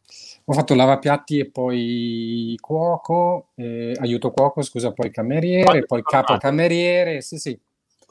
Ho 0.44 0.52
fatto 0.52 0.74
lavapiatti 0.74 1.38
e 1.38 1.50
poi 1.50 2.56
cuoco, 2.60 3.50
eh, 3.54 3.96
aiuto 4.00 4.32
cuoco, 4.32 4.60
scusa, 4.62 4.92
poi 4.92 5.10
cameriere, 5.10 5.64
quando 5.64 5.86
poi 5.86 6.02
capo 6.02 6.36
cameriere, 6.36 7.22
sì 7.22 7.38
sì. 7.38 7.58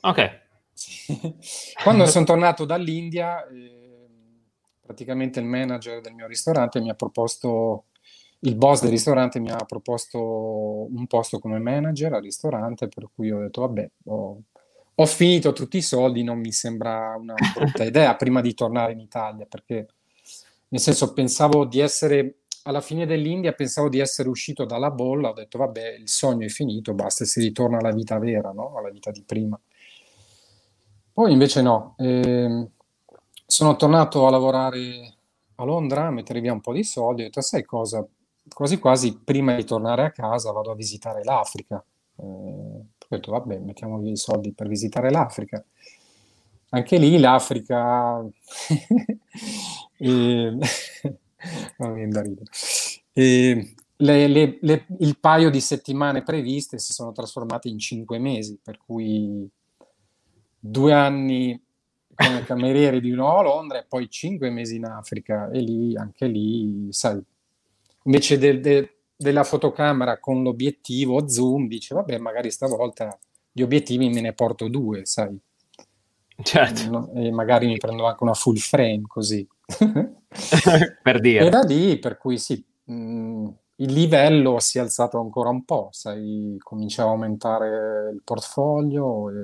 Ok. 0.02 0.40
Quando 1.84 2.08
sono 2.08 2.26
tornato 2.26 2.66
dall'India, 2.66 3.48
eh, 3.48 4.02
praticamente 4.82 5.40
il 5.40 5.46
manager 5.46 6.02
del 6.02 6.14
mio 6.14 6.26
ristorante 6.26 6.80
mi 6.80 6.90
ha 6.90 6.96
proposto 6.96 7.86
il 8.44 8.56
boss 8.56 8.82
del 8.82 8.90
ristorante 8.90 9.40
mi 9.40 9.52
ha 9.52 9.66
proposto 9.66 10.20
un 10.20 11.06
posto 11.08 11.40
come 11.40 11.60
manager 11.60 12.14
al 12.14 12.22
ristorante, 12.22 12.88
per 12.88 13.10
cui 13.14 13.32
ho 13.32 13.40
detto, 13.40 13.62
vabbè, 13.62 13.90
ho, 14.06 14.42
ho 14.96 15.06
finito 15.06 15.54
tutti 15.54 15.78
i 15.78 15.82
soldi, 15.82 16.24
non 16.24 16.40
mi 16.40 16.52
sembra 16.52 17.16
una 17.20 17.36
brutta 17.56 17.84
idea 17.86 18.16
prima 18.16 18.42
di 18.42 18.54
tornare 18.54 18.94
in 18.94 19.00
Italia, 19.00 19.46
perché 19.46 19.88
nel 20.70 20.80
senso 20.80 21.14
pensavo 21.14 21.66
di 21.66 21.80
essere, 21.80 22.40
alla 22.64 22.82
fine 22.82 23.06
dell'India 23.06 23.54
pensavo 23.54 23.90
di 23.90 24.00
essere 24.00 24.30
uscito 24.30 24.66
dalla 24.66 24.90
bolla, 24.90 25.30
ho 25.30 25.34
detto, 25.34 25.60
vabbè, 25.60 25.98
il 26.00 26.10
sogno 26.10 26.46
è 26.46 26.50
finito, 26.50 26.94
basta, 26.94 27.26
si 27.26 27.42
ritorna 27.42 27.78
alla 27.78 27.92
vita 27.92 28.18
vera, 28.18 28.52
no? 28.52 28.76
alla 28.76 28.90
vita 28.90 29.12
di 29.12 29.22
prima. 29.24 29.60
Poi 31.14 31.32
invece 31.32 31.62
no, 31.62 31.94
eh, 32.00 32.68
sono 33.46 33.76
tornato 33.76 34.26
a 34.26 34.32
lavorare 34.32 35.14
a 35.56 35.64
Londra, 35.64 36.08
a 36.08 36.12
mettere 36.12 36.40
via 36.40 36.54
un 36.54 36.62
po' 36.62 36.74
di 36.74 36.84
soldi, 36.84 37.22
ho 37.22 37.26
detto, 37.26 37.42
sai 37.42 37.64
cosa, 37.64 38.04
quasi 38.54 38.80
quasi 38.80 39.18
prima 39.18 39.56
di 39.56 39.64
tornare 39.64 40.06
a 40.06 40.12
casa 40.12 40.52
vado 40.52 40.72
a 40.72 40.76
visitare 40.76 41.24
l'Africa. 41.24 41.84
Eh, 42.16 42.24
ho 42.24 42.86
detto, 43.08 43.32
vabbè, 43.32 43.58
mettiamo 43.60 44.06
i 44.08 44.16
soldi 44.16 44.54
per 44.54 44.68
visitare 44.68 45.10
l'Africa. 45.12 45.64
Anche 46.70 46.98
lì 46.98 47.20
l'Africa... 47.20 48.24
e... 49.98 50.58
non 51.78 51.94
viene 51.94 52.12
da 52.12 52.22
ridere. 52.22 52.46
E 53.14 53.76
le, 53.98 54.28
le, 54.28 54.58
le, 54.62 54.86
il 55.00 55.18
paio 55.20 55.50
di 55.50 55.62
settimane 55.62 56.24
previste 56.24 56.80
si 56.80 56.94
sono 56.94 57.12
trasformate 57.12 57.68
in 57.68 57.78
cinque 57.78 58.20
mesi, 58.20 58.60
per 58.62 58.78
cui 58.78 59.48
due 60.60 60.94
anni 60.94 61.60
come 62.14 62.44
cameriere 62.46 63.00
di 63.00 63.12
nuovo 63.12 63.40
a 63.40 63.44
Londra 63.44 63.80
e 63.80 63.86
poi 63.88 64.10
cinque 64.10 64.50
mesi 64.50 64.76
in 64.76 64.86
Africa 64.86 65.50
e 65.50 65.60
lì, 65.60 65.96
anche 65.96 66.28
lì, 66.28 66.88
sai, 66.92 67.22
invece 68.04 68.38
de, 68.38 68.60
de, 68.60 68.98
della 69.16 69.44
fotocamera 69.44 70.20
con 70.20 70.42
l'obiettivo 70.44 71.28
zoom, 71.28 71.68
dice 71.68 71.94
vabbè, 71.94 72.18
magari 72.18 72.52
stavolta 72.52 73.18
gli 73.52 73.62
obiettivi 73.62 74.10
me 74.10 74.22
ne 74.22 74.34
porto 74.34 74.68
due, 74.68 75.06
sai. 75.06 75.38
Certo. 76.44 76.90
No? 76.90 77.12
E 77.14 77.32
magari 77.32 77.68
mi 77.68 77.78
prendo 77.78 78.06
anche 78.06 78.24
una 78.24 78.34
full 78.34 78.56
frame 78.56 79.02
così. 79.08 79.48
per 81.04 81.20
dire. 81.20 81.46
E 81.46 81.50
da 81.50 81.62
lì, 81.62 82.00
per 82.00 82.18
cui 82.18 82.38
sì, 82.38 82.64
mh, 82.86 82.94
mm, 82.94 83.48
il 83.76 83.94
livello 83.94 84.60
si 84.60 84.78
è 84.78 84.82
alzato 84.82 85.20
ancora 85.20 85.50
un 85.50 85.66
po', 85.66 85.90
sai, 85.92 86.56
cominciava 86.60 87.10
a 87.10 87.14
aumentare 87.14 88.12
il 88.14 88.22
portfolio 88.24 89.30
e 89.30 89.36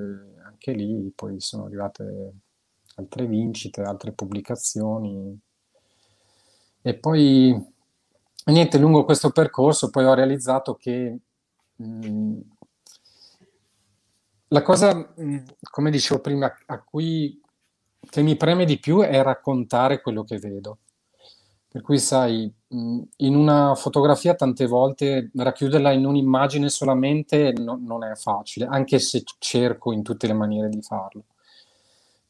anche 0.46 0.72
lì 0.72 1.12
poi 1.14 1.40
sono 1.40 1.66
arrivate 1.66 2.32
altre 2.96 3.26
vincite, 3.26 3.82
altre 3.82 4.12
pubblicazioni. 4.12 5.38
E 6.80 6.94
poi 6.94 7.76
e 8.44 8.52
niente, 8.52 8.78
lungo 8.78 9.04
questo 9.04 9.30
percorso 9.30 9.90
poi 9.90 10.04
ho 10.04 10.14
realizzato 10.14 10.74
che 10.74 11.18
mh, 11.76 12.06
mm, 12.08 12.40
la 14.48 14.62
cosa, 14.62 14.94
mh, 14.94 15.22
mm, 15.22 15.38
come 15.70 15.90
dicevo 15.90 16.20
prima, 16.20 16.52
a 16.66 16.82
cui 16.82 17.40
che 18.08 18.22
mi 18.22 18.36
preme 18.36 18.64
di 18.64 18.78
più 18.78 19.00
è 19.00 19.22
raccontare 19.22 20.00
quello 20.00 20.24
che 20.24 20.38
vedo. 20.38 20.78
Per 21.68 21.82
cui, 21.82 21.98
sai, 21.98 22.50
mh, 22.68 22.78
mm, 22.78 23.00
in 23.18 23.34
una 23.34 23.74
fotografia 23.74 24.34
tante 24.34 24.66
volte 24.66 25.30
racchiuderla 25.34 25.92
in 25.92 26.06
un'immagine 26.06 26.68
solamente 26.70 27.52
no, 27.52 27.78
non 27.80 28.04
è 28.04 28.14
facile, 28.14 28.66
anche 28.66 28.98
se 28.98 29.22
cerco 29.38 29.92
in 29.92 30.02
tutte 30.02 30.26
le 30.26 30.32
maniere 30.32 30.68
di 30.70 30.80
farlo. 30.82 31.24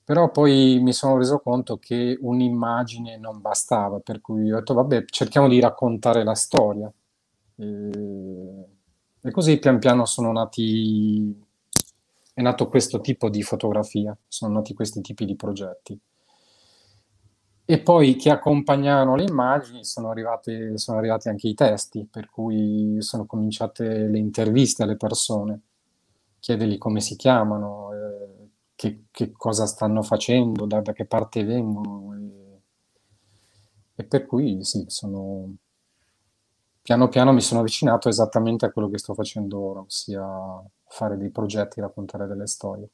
Però 0.09 0.31
poi 0.31 0.79
mi 0.81 0.94
sono 0.94 1.18
reso 1.18 1.38
conto 1.38 1.77
che 1.77 2.16
un'immagine 2.18 3.18
non 3.18 3.42
bastava, 3.42 4.01
per 4.01 4.23
cui 4.23 4.51
ho 4.51 4.57
detto, 4.57 4.73
vabbè, 4.73 5.05
cerchiamo 5.05 5.49
di 5.49 5.61
raccontare 5.61 6.25
la 6.25 6.35
storia. 6.35 6.90
E, 7.57 8.68
e 9.21 9.31
così 9.31 9.59
pian 9.59 9.79
piano 9.79 10.07
sono 10.07 10.33
nati, 10.33 11.38
è 12.33 12.40
nato 12.40 12.68
questo 12.68 13.03
tipo 13.03 13.29
di 13.29 13.42
fotografia, 13.42 14.16
sono 14.27 14.55
nati 14.55 14.73
questi 14.73 15.03
tipi 15.03 15.27
di 15.27 15.37
progetti. 15.37 16.01
E 17.66 17.79
poi 17.79 18.16
che 18.16 18.31
accompagnavano 18.31 19.14
le 19.14 19.25
immagini 19.25 19.85
sono 19.85 20.09
arrivati, 20.09 20.79
sono 20.79 20.97
arrivati 20.97 21.29
anche 21.29 21.49
i 21.49 21.55
testi, 21.55 22.09
per 22.11 22.31
cui 22.31 22.97
sono 23.01 23.27
cominciate 23.27 24.07
le 24.07 24.18
interviste 24.18 24.85
alle 24.85 24.97
persone, 24.97 25.61
chiedergli 26.40 26.79
come 26.79 27.03
si 27.03 27.14
chiamano, 27.14 27.88
che, 28.79 29.07
che, 29.11 29.33
cosa 29.33 29.67
stanno 29.67 30.03
facendo, 30.03 30.64
da, 30.64 30.81
da 30.81 30.93
che 30.93 31.05
parte 31.05 31.43
vengono. 31.43 32.14
E, 32.14 32.61
e, 33.97 34.05
per 34.05 34.25
cui 34.25 34.62
sì, 34.62 34.85
sono, 34.87 35.53
piano 36.81 37.09
piano 37.09 37.33
mi 37.33 37.41
sono 37.41 37.59
avvicinato 37.59 38.09
esattamente 38.09 38.67
a 38.67 38.71
quello 38.71 38.88
che 38.88 38.99
sto 38.99 39.14
facendo 39.14 39.59
ora, 39.59 39.81
ossia 39.81 40.25
fare 40.87 41.17
dei 41.17 41.31
progetti, 41.31 41.81
raccontare 41.81 42.29
delle 42.29 42.47
storie. 42.47 42.88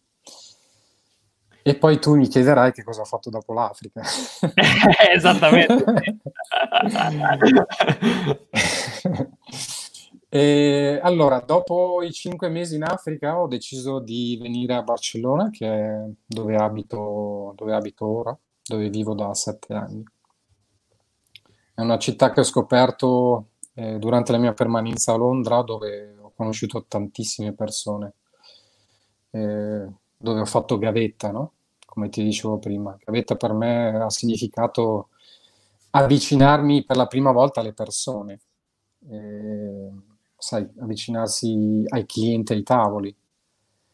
E 1.61 1.77
poi 1.77 1.99
tu 1.99 2.17
mi 2.17 2.29
chiederai 2.29 2.73
che 2.73 2.83
cosa 2.83 3.03
ho 3.03 3.05
fatto 3.05 3.29
dopo 3.29 3.53
l'Africa. 3.53 4.01
Esattamente. 5.13 5.85
e, 10.37 10.99
allora, 11.01 11.39
dopo 11.39 12.03
i 12.03 12.13
cinque 12.13 12.49
mesi 12.49 12.75
in 12.75 12.83
Africa 12.83 13.41
ho 13.41 13.47
deciso 13.47 14.01
di 14.01 14.37
venire 14.41 14.75
a 14.75 14.83
Barcellona, 14.83 15.51
che 15.51 15.67
è 15.69 16.05
dove 16.27 16.57
abito, 16.57 17.53
dove 17.57 17.73
abito 17.73 18.05
ora, 18.05 18.37
dove 18.65 18.89
vivo 18.91 19.15
da 19.15 19.33
sette 19.35 19.75
anni. 19.75 20.03
È 21.75 21.81
una 21.81 21.99
città 21.99 22.33
che 22.33 22.41
ho 22.41 22.45
scoperto 22.45 23.51
eh, 23.75 23.99
durante 23.99 24.33
la 24.33 24.39
mia 24.39 24.55
permanenza 24.55 25.13
a 25.13 25.17
Londra, 25.17 25.63
dove 25.63 26.17
ho 26.21 26.33
conosciuto 26.35 26.85
tantissime 26.89 27.53
persone. 27.53 28.15
Eh, 29.31 29.87
dove 30.17 30.41
ho 30.41 30.45
fatto 30.47 30.79
gavetta, 30.79 31.31
no? 31.31 31.53
come 31.95 32.09
ti 32.09 32.25
dicevo 32.25 32.59
prima. 32.59 32.97
Gavetta 33.05 33.37
per 33.37 33.53
me 33.53 34.03
ha 34.03 34.11
significato 34.11 35.11
avvicinarmi 35.91 36.85
per 36.85 36.97
la 36.97 37.07
prima 37.07 37.31
volta 37.31 37.61
alle 37.61 37.73
persone, 37.73 38.41
eh, 39.09 39.93
sai, 40.37 40.67
avvicinarsi 40.79 41.85
ai 41.89 42.07
clienti, 42.07 42.53
ai 42.53 42.63
tavoli. 42.63 43.15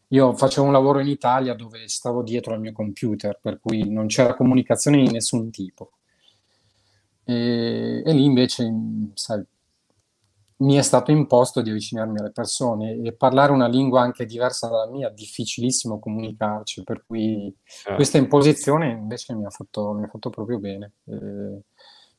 Io 0.09 0.35
facevo 0.35 0.65
un 0.65 0.73
lavoro 0.73 0.99
in 0.99 1.07
Italia 1.07 1.53
dove 1.53 1.87
stavo 1.87 2.21
dietro 2.21 2.53
al 2.53 2.59
mio 2.59 2.73
computer, 2.73 3.39
per 3.41 3.59
cui 3.59 3.89
non 3.89 4.07
c'era 4.07 4.35
comunicazione 4.35 4.97
di 4.97 5.09
nessun 5.09 5.49
tipo. 5.51 5.91
E, 7.23 8.03
e 8.05 8.13
lì 8.13 8.25
invece, 8.25 8.69
sai, 9.13 9.41
mi 10.61 10.75
è 10.75 10.81
stato 10.81 11.11
imposto 11.11 11.61
di 11.61 11.69
avvicinarmi 11.69 12.19
alle 12.19 12.31
persone 12.31 13.01
e 13.01 13.13
parlare 13.13 13.51
una 13.51 13.67
lingua 13.67 14.01
anche 14.01 14.25
diversa 14.25 14.67
dalla 14.67 14.89
mia, 14.89 15.09
difficilissimo 15.09 15.99
comunicarci, 15.99 16.83
per 16.83 17.03
cui 17.05 17.47
eh. 17.87 17.95
questa 17.95 18.17
imposizione 18.17 18.89
invece 18.89 19.33
mi 19.33 19.45
ha 19.45 19.49
fatto, 19.49 19.93
mi 19.93 20.03
ha 20.03 20.07
fatto 20.07 20.29
proprio 20.29 20.59
bene, 20.59 20.91
e 21.05 21.15
mi 21.15 21.61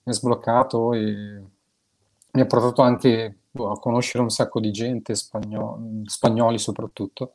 ha 0.05 0.13
sbloccato 0.13 0.93
e 0.93 1.43
mi 2.33 2.41
ha 2.41 2.47
portato 2.47 2.83
anche 2.83 3.37
boh, 3.51 3.71
a 3.71 3.79
conoscere 3.79 4.23
un 4.23 4.31
sacco 4.31 4.61
di 4.61 4.71
gente, 4.71 5.15
spagno- 5.15 6.03
spagnoli 6.05 6.59
soprattutto, 6.59 7.35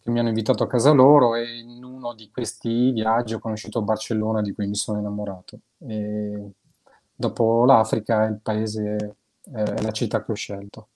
che 0.00 0.10
mi 0.10 0.18
hanno 0.18 0.28
invitato 0.28 0.62
a 0.62 0.66
casa 0.66 0.92
loro 0.92 1.34
e 1.34 1.58
in 1.58 1.82
uno 1.82 2.14
di 2.14 2.30
questi 2.30 2.92
viaggi 2.92 3.34
ho 3.34 3.38
conosciuto 3.38 3.82
Barcellona 3.82 4.42
di 4.42 4.52
cui 4.52 4.66
mi 4.66 4.76
sono 4.76 4.98
innamorato. 4.98 5.58
E 5.78 6.50
dopo 7.14 7.64
l'Africa 7.64 8.24
il 8.24 8.40
paese 8.40 9.16
è 9.52 9.82
la 9.82 9.90
città 9.90 10.24
che 10.24 10.32
ho 10.32 10.36
scelto. 10.36 10.88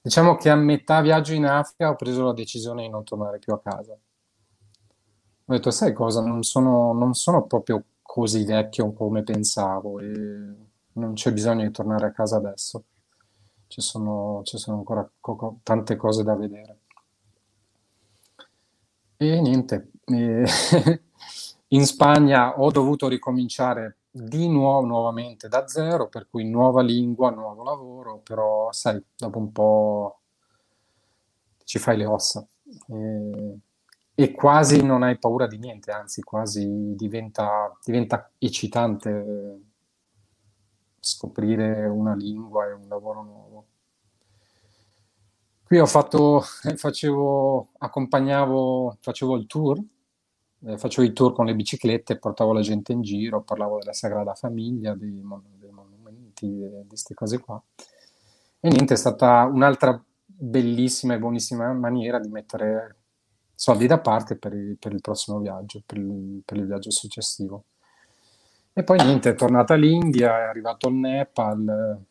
Diciamo 0.00 0.36
che 0.36 0.50
a 0.50 0.56
metà 0.56 1.00
viaggio 1.00 1.32
in 1.34 1.46
Africa 1.46 1.90
ho 1.90 1.96
preso 1.96 2.24
la 2.24 2.32
decisione 2.32 2.82
di 2.82 2.88
non 2.88 3.04
tornare 3.04 3.38
più 3.38 3.52
a 3.52 3.60
casa. 3.60 3.92
Ho 5.46 5.52
detto, 5.52 5.70
sai 5.70 5.92
cosa, 5.92 6.22
non 6.22 6.42
sono, 6.42 6.92
non 6.94 7.14
sono 7.14 7.44
proprio 7.44 7.84
così 8.00 8.44
vecchio 8.44 8.92
come 8.92 9.22
pensavo 9.22 10.00
e 10.00 10.72
non 10.94 11.14
c'è 11.14 11.32
bisogno 11.32 11.62
di 11.64 11.70
tornare 11.70 12.06
a 12.06 12.12
casa 12.12 12.36
adesso. 12.36 12.84
Ci 13.66 13.80
sono, 13.80 14.42
ci 14.44 14.58
sono 14.58 14.78
ancora 14.78 15.08
co- 15.20 15.58
tante 15.62 15.96
cose 15.96 16.22
da 16.22 16.34
vedere. 16.36 16.78
E 19.16 19.40
niente, 19.40 19.90
in 21.68 21.86
Spagna 21.86 22.58
ho 22.60 22.70
dovuto 22.70 23.08
ricominciare 23.08 23.98
di 24.10 24.48
nuovo 24.48 24.86
nuovamente 24.86 25.48
da 25.48 25.66
zero, 25.66 26.08
per 26.08 26.28
cui 26.28 26.44
nuova 26.48 26.82
lingua, 26.82 27.30
nuovo 27.30 27.62
lavoro, 27.64 28.18
però 28.18 28.70
sai, 28.72 29.02
dopo 29.16 29.38
un 29.38 29.52
po' 29.52 30.18
ci 31.64 31.78
fai 31.78 31.96
le 31.96 32.06
ossa 32.06 32.46
e, 32.88 33.58
e 34.14 34.32
quasi 34.32 34.82
non 34.82 35.02
hai 35.02 35.18
paura 35.18 35.46
di 35.46 35.58
niente, 35.58 35.90
anzi 35.90 36.22
quasi 36.22 36.94
diventa, 36.94 37.76
diventa 37.82 38.30
eccitante 38.38 39.60
scoprire 41.04 41.86
una 41.86 42.14
lingua 42.14 42.66
e 42.66 42.72
un 42.72 42.88
lavoro 42.88 43.22
nuovo. 43.22 43.66
Qui 45.64 45.78
ho 45.78 45.86
fatto, 45.86 46.40
facevo, 46.76 47.70
accompagnavo, 47.78 48.98
facevo 49.00 49.36
il 49.36 49.46
tour 49.46 49.82
eh, 50.66 50.78
facevo 50.78 51.06
i 51.06 51.12
tour 51.12 51.32
con 51.34 51.44
le 51.46 51.54
biciclette, 51.54 52.18
portavo 52.18 52.52
la 52.52 52.62
gente 52.62 52.92
in 52.92 53.02
giro, 53.02 53.42
parlavo 53.42 53.78
della 53.78 53.92
Sagrada 53.92 54.34
Famiglia, 54.34 54.94
dei, 54.94 55.22
dei 55.58 55.70
monumenti, 55.70 56.46
di 56.46 56.86
queste 56.88 57.14
cose 57.14 57.38
qua. 57.38 57.62
E 58.60 58.68
niente, 58.68 58.94
è 58.94 58.96
stata 58.96 59.44
un'altra 59.44 60.02
bellissima 60.24 61.14
e 61.14 61.18
buonissima 61.18 61.70
maniera 61.74 62.18
di 62.18 62.28
mettere 62.28 62.96
soldi 63.54 63.86
da 63.86 64.00
parte 64.00 64.36
per 64.36 64.54
il, 64.54 64.78
per 64.78 64.92
il 64.92 65.00
prossimo 65.00 65.38
viaggio, 65.38 65.82
per 65.84 65.98
il, 65.98 66.42
per 66.44 66.56
il, 66.56 66.66
viaggio 66.66 66.90
successivo. 66.90 67.64
E 68.76 68.82
poi 68.82 68.98
niente, 68.98 69.30
è 69.30 69.34
tornata 69.36 69.74
l'India, 69.74 70.36
è 70.36 70.42
arrivato 70.42 70.88
il 70.88 70.94
Nepal, 70.96 72.02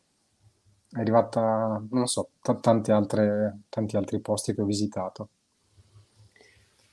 è 0.90 0.98
arrivata, 0.98 1.82
non 1.90 2.06
so, 2.06 2.30
t- 2.40 2.58
tanti, 2.58 2.90
altre, 2.90 3.64
tanti 3.68 3.98
altri 3.98 4.18
posti 4.20 4.54
che 4.54 4.62
ho 4.62 4.64
visitato. 4.64 5.28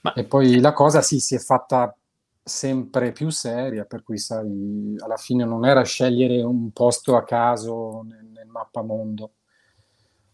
Ma... 0.01 0.11
E 0.11 0.25
poi 0.25 0.59
la 0.59 0.73
cosa 0.73 1.01
sì, 1.01 1.21
si 1.21 1.35
è 1.35 1.39
fatta 1.39 1.95
sempre 2.43 3.13
più 3.13 3.29
seria, 3.29 3.85
per 3.85 4.03
cui 4.03 4.17
sai, 4.17 4.95
alla 4.99 5.15
fine 5.15 5.45
non 5.45 5.65
era 5.65 5.83
scegliere 5.83 6.41
un 6.41 6.71
posto 6.71 7.15
a 7.15 7.23
caso 7.23 8.01
nel, 8.01 8.25
nel 8.25 8.47
mappamondo. 8.47 9.31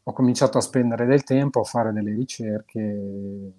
Ho 0.01 0.13
cominciato 0.13 0.57
a 0.57 0.61
spendere 0.61 1.05
del 1.05 1.23
tempo, 1.23 1.59
a 1.59 1.63
fare 1.63 1.93
delle 1.93 2.15
ricerche, 2.15 3.51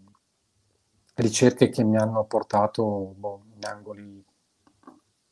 ricerche 1.15 1.69
che 1.69 1.85
mi 1.85 1.97
hanno 1.99 2.25
portato 2.25 3.15
boh, 3.17 3.43
in 3.55 3.65
angoli 3.65 4.25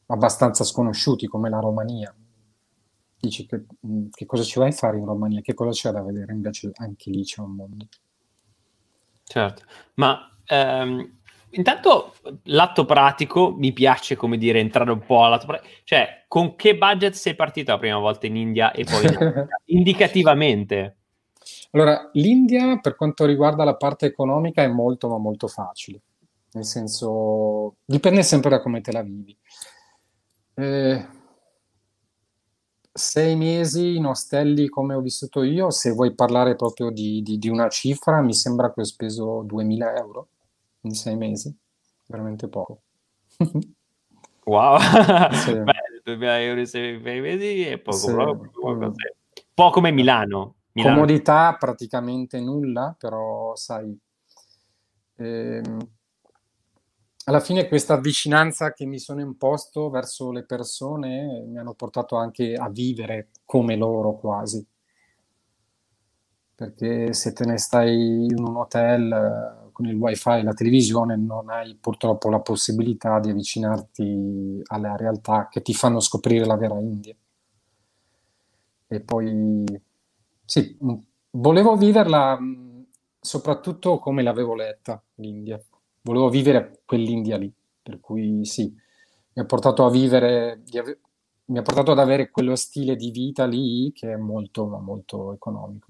abbastanza 0.06 0.64
sconosciuti 0.64 1.26
come 1.26 1.48
la 1.48 1.60
Romania. 1.60 2.14
Dici 3.18 3.46
che, 3.46 3.64
che 4.10 4.26
cosa 4.26 4.42
ci 4.42 4.58
vai 4.58 4.68
a 4.68 4.72
fare 4.72 4.98
in 4.98 5.04
Romania? 5.04 5.40
Che 5.40 5.54
cosa 5.54 5.70
c'è 5.70 5.90
da 5.90 6.02
vedere? 6.02 6.32
Invece 6.32 6.70
anche 6.74 7.10
lì 7.10 7.24
c'è 7.24 7.40
un 7.40 7.54
mondo. 7.54 7.88
Certo, 9.24 9.64
ma 9.94 10.38
ehm, 10.44 11.18
intanto 11.50 12.14
l'atto 12.44 12.84
pratico 12.84 13.52
mi 13.56 13.72
piace 13.72 14.14
come 14.14 14.38
dire 14.38 14.60
entrare 14.60 14.92
un 14.92 15.00
po' 15.04 15.24
all'atto 15.24 15.46
pratico, 15.46 15.72
cioè 15.82 16.24
con 16.28 16.54
che 16.54 16.76
budget 16.76 17.14
sei 17.14 17.34
partito 17.34 17.72
la 17.72 17.78
prima 17.78 17.98
volta 17.98 18.26
in 18.26 18.36
India 18.36 18.70
e 18.70 18.84
poi 18.84 19.04
in 19.04 19.48
indicativamente? 19.78 20.96
Allora, 21.72 22.10
l'India 22.12 22.78
per 22.78 22.96
quanto 22.96 23.24
riguarda 23.24 23.64
la 23.64 23.76
parte 23.76 24.06
economica 24.06 24.62
è 24.62 24.68
molto 24.68 25.08
ma 25.08 25.18
molto 25.18 25.48
facile, 25.48 26.00
nel 26.52 26.64
senso 26.64 27.76
dipende 27.84 28.22
sempre 28.22 28.50
da 28.50 28.60
come 28.60 28.80
te 28.80 28.92
la 28.92 29.02
vivi. 29.02 29.36
Eh, 30.58 31.06
sei 32.92 33.36
mesi 33.36 33.96
in 33.96 34.06
ostelli 34.06 34.68
come 34.70 34.94
ho 34.94 35.00
vissuto 35.00 35.42
io, 35.42 35.70
se 35.70 35.90
vuoi 35.90 36.14
parlare 36.14 36.56
proprio 36.56 36.88
di, 36.90 37.20
di, 37.22 37.36
di 37.38 37.48
una 37.50 37.68
cifra, 37.68 38.22
mi 38.22 38.32
sembra 38.32 38.72
che 38.72 38.80
ho 38.80 38.84
speso 38.84 39.42
2000 39.42 39.94
euro 39.96 40.28
in 40.82 40.94
sei 40.94 41.14
mesi, 41.16 41.54
veramente 42.06 42.48
poco. 42.48 42.80
wow, 44.44 44.78
sì. 45.30 45.52
Beh, 45.60 46.00
2000 46.02 46.40
euro 46.40 46.60
in 46.60 46.66
sei 46.66 46.98
mesi 46.98 47.62
è 47.64 47.78
poco, 47.78 47.98
sì. 47.98 48.12
proprio, 48.12 48.50
poco, 48.50 48.92
sì. 48.94 49.42
po' 49.52 49.70
come 49.70 49.90
Milano. 49.90 50.54
Milano. 50.72 50.94
Comodità 50.94 51.54
praticamente 51.58 52.40
nulla, 52.40 52.94
però 52.98 53.54
sai, 53.56 53.94
ehm, 55.16 55.95
alla 57.28 57.40
fine 57.40 57.66
questa 57.66 57.98
vicinanza 57.98 58.72
che 58.72 58.86
mi 58.86 59.00
sono 59.00 59.20
imposto 59.20 59.90
verso 59.90 60.30
le 60.30 60.44
persone 60.44 61.44
mi 61.48 61.58
hanno 61.58 61.74
portato 61.74 62.14
anche 62.16 62.54
a 62.54 62.68
vivere 62.68 63.30
come 63.44 63.74
loro 63.76 64.16
quasi. 64.16 64.64
Perché 66.54 67.12
se 67.12 67.32
te 67.32 67.44
ne 67.44 67.58
stai 67.58 68.26
in 68.26 68.38
un 68.38 68.56
hotel 68.56 69.70
con 69.72 69.86
il 69.86 69.96
wifi 69.96 70.30
e 70.30 70.42
la 70.44 70.54
televisione 70.54 71.16
non 71.16 71.50
hai 71.50 71.74
purtroppo 71.74 72.30
la 72.30 72.40
possibilità 72.40 73.18
di 73.18 73.30
avvicinarti 73.30 74.62
alle 74.66 74.96
realtà 74.96 75.48
che 75.50 75.62
ti 75.62 75.74
fanno 75.74 75.98
scoprire 76.00 76.46
la 76.46 76.56
vera 76.56 76.78
India. 76.78 77.14
E 78.88 79.00
poi, 79.00 79.64
sì, 80.44 80.78
volevo 81.30 81.76
viverla 81.76 82.38
soprattutto 83.20 83.98
come 83.98 84.22
l'avevo 84.22 84.54
letta, 84.54 85.02
l'India. 85.16 85.60
Volevo 86.06 86.28
vivere 86.28 86.82
quell'India 86.84 87.36
lì, 87.36 87.52
per 87.82 87.98
cui 87.98 88.44
sì, 88.44 88.62
mi 88.62 89.42
ha 89.42 89.44
portato 89.44 89.84
a 89.84 89.90
vivere, 89.90 90.62
mi 91.46 91.58
ha 91.58 91.62
portato 91.62 91.90
ad 91.90 91.98
avere 91.98 92.30
quello 92.30 92.54
stile 92.54 92.94
di 92.94 93.10
vita 93.10 93.44
lì 93.44 93.90
che 93.92 94.12
è 94.12 94.16
molto, 94.16 94.66
molto 94.66 95.32
economico. 95.32 95.88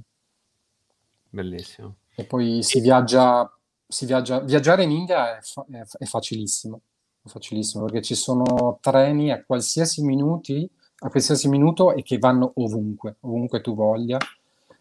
Bellissimo. 1.29 1.97
E 2.15 2.25
poi 2.25 2.63
si 2.63 2.81
viaggia, 2.81 3.47
si 3.87 4.07
viaggia, 4.07 4.41
viaggiare 4.41 4.85
in 4.85 4.91
India 4.91 5.37
è, 5.37 5.43
fa- 5.43 5.67
è, 5.69 6.05
facilissimo, 6.07 6.81
è 7.23 7.29
facilissimo 7.29 7.85
perché 7.85 8.01
ci 8.01 8.15
sono 8.15 8.79
treni 8.81 9.31
a 9.31 9.45
qualsiasi 9.45 10.03
minuti, 10.03 10.67
a 11.01 11.11
qualsiasi 11.11 11.51
minuto 11.51 11.93
e 11.93 12.03
che 12.03 12.17
vanno 12.17 12.53
ovunque, 12.55 13.17
ovunque 13.21 13.61
tu 13.61 13.75
voglia. 13.75 14.17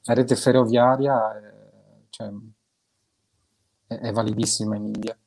La 0.03 0.13
rete 0.13 0.37
ferroviaria 0.37 1.37
è, 1.37 1.53
cioè, 2.09 2.31
è 3.87 4.11
validissima 4.13 4.77
in 4.77 4.85
India. 4.85 5.17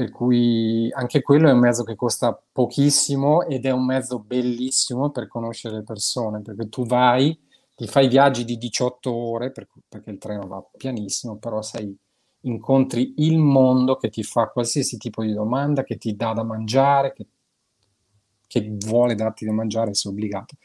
Per 0.00 0.10
cui 0.10 0.90
anche 0.92 1.20
quello 1.20 1.50
è 1.50 1.52
un 1.52 1.58
mezzo 1.58 1.84
che 1.84 1.94
costa 1.94 2.32
pochissimo 2.50 3.42
ed 3.42 3.66
è 3.66 3.70
un 3.70 3.84
mezzo 3.84 4.18
bellissimo 4.18 5.10
per 5.10 5.28
conoscere 5.28 5.74
le 5.76 5.82
persone, 5.82 6.40
perché 6.40 6.70
tu 6.70 6.86
vai, 6.86 7.38
ti 7.76 7.86
fai 7.86 8.08
viaggi 8.08 8.46
di 8.46 8.56
18 8.56 9.14
ore, 9.14 9.52
per, 9.52 9.68
perché 9.86 10.08
il 10.08 10.16
treno 10.16 10.46
va 10.46 10.64
pianissimo, 10.74 11.36
però 11.36 11.60
sei, 11.60 11.94
incontri 12.44 13.12
il 13.18 13.36
mondo 13.36 13.96
che 13.96 14.08
ti 14.08 14.22
fa 14.22 14.48
qualsiasi 14.48 14.96
tipo 14.96 15.22
di 15.22 15.34
domanda, 15.34 15.82
che 15.82 15.98
ti 15.98 16.16
dà 16.16 16.32
da 16.32 16.44
mangiare, 16.44 17.12
che, 17.12 17.26
che 18.46 18.74
vuole 18.78 19.14
darti 19.14 19.44
da 19.44 19.52
mangiare 19.52 19.92
se 19.92 20.08
obbligato, 20.08 20.56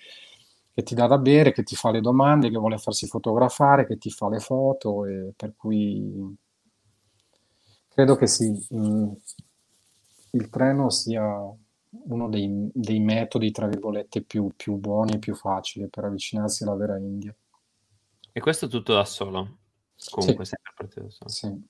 che 0.73 0.81
ti 0.81 0.95
dà 0.95 1.07
da 1.07 1.17
bere, 1.17 1.51
che 1.51 1.63
ti 1.63 1.75
fa 1.75 1.91
le 1.91 1.99
domande, 1.99 2.49
che 2.49 2.57
vuole 2.57 2.77
farsi 2.77 3.05
fotografare, 3.05 3.85
che 3.85 3.97
ti 3.97 4.09
fa 4.11 4.29
le 4.29 4.39
foto, 4.39 5.03
per 5.35 5.55
cui 5.57 6.37
credo 7.95 8.17
che 8.17 8.27
sì, 8.27 8.51
mh, 8.71 9.11
il 10.31 10.49
treno 10.49 10.89
sia 10.89 11.23
uno 11.23 12.27
dei, 12.27 12.69
dei 12.73 12.99
metodi, 12.99 13.51
tra 13.51 13.67
virgolette, 13.67 14.21
più, 14.21 14.51
più 14.53 14.75
buoni 14.75 15.13
e 15.13 15.19
più 15.19 15.33
facili 15.33 15.87
per 15.87 16.03
avvicinarsi 16.03 16.63
alla 16.63 16.75
vera 16.75 16.97
India. 16.97 17.33
E 18.33 18.39
questo 18.41 18.67
tutto 18.67 18.93
da 18.93 19.05
solo? 19.05 19.59
Comunque, 20.09 20.43
sì. 20.43 20.51
sempre 20.51 20.73
partito 20.75 21.03
da 21.03 21.09
solo. 21.09 21.29
Sì, 21.29 21.67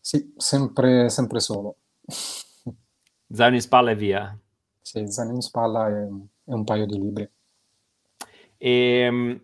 sì 0.00 0.34
sempre, 0.36 1.08
sempre 1.08 1.40
solo. 1.40 1.76
Zaino 3.28 3.56
in 3.56 3.60
spalla 3.62 3.90
e 3.90 3.96
via. 3.96 4.38
Sì, 4.80 5.10
zaino 5.10 5.34
in 5.34 5.40
spalla 5.40 5.88
e, 5.88 6.02
e 6.02 6.54
un 6.54 6.62
paio 6.62 6.86
di 6.86 7.00
libri. 7.00 7.28
E, 8.58 8.70
ehm, 8.70 9.40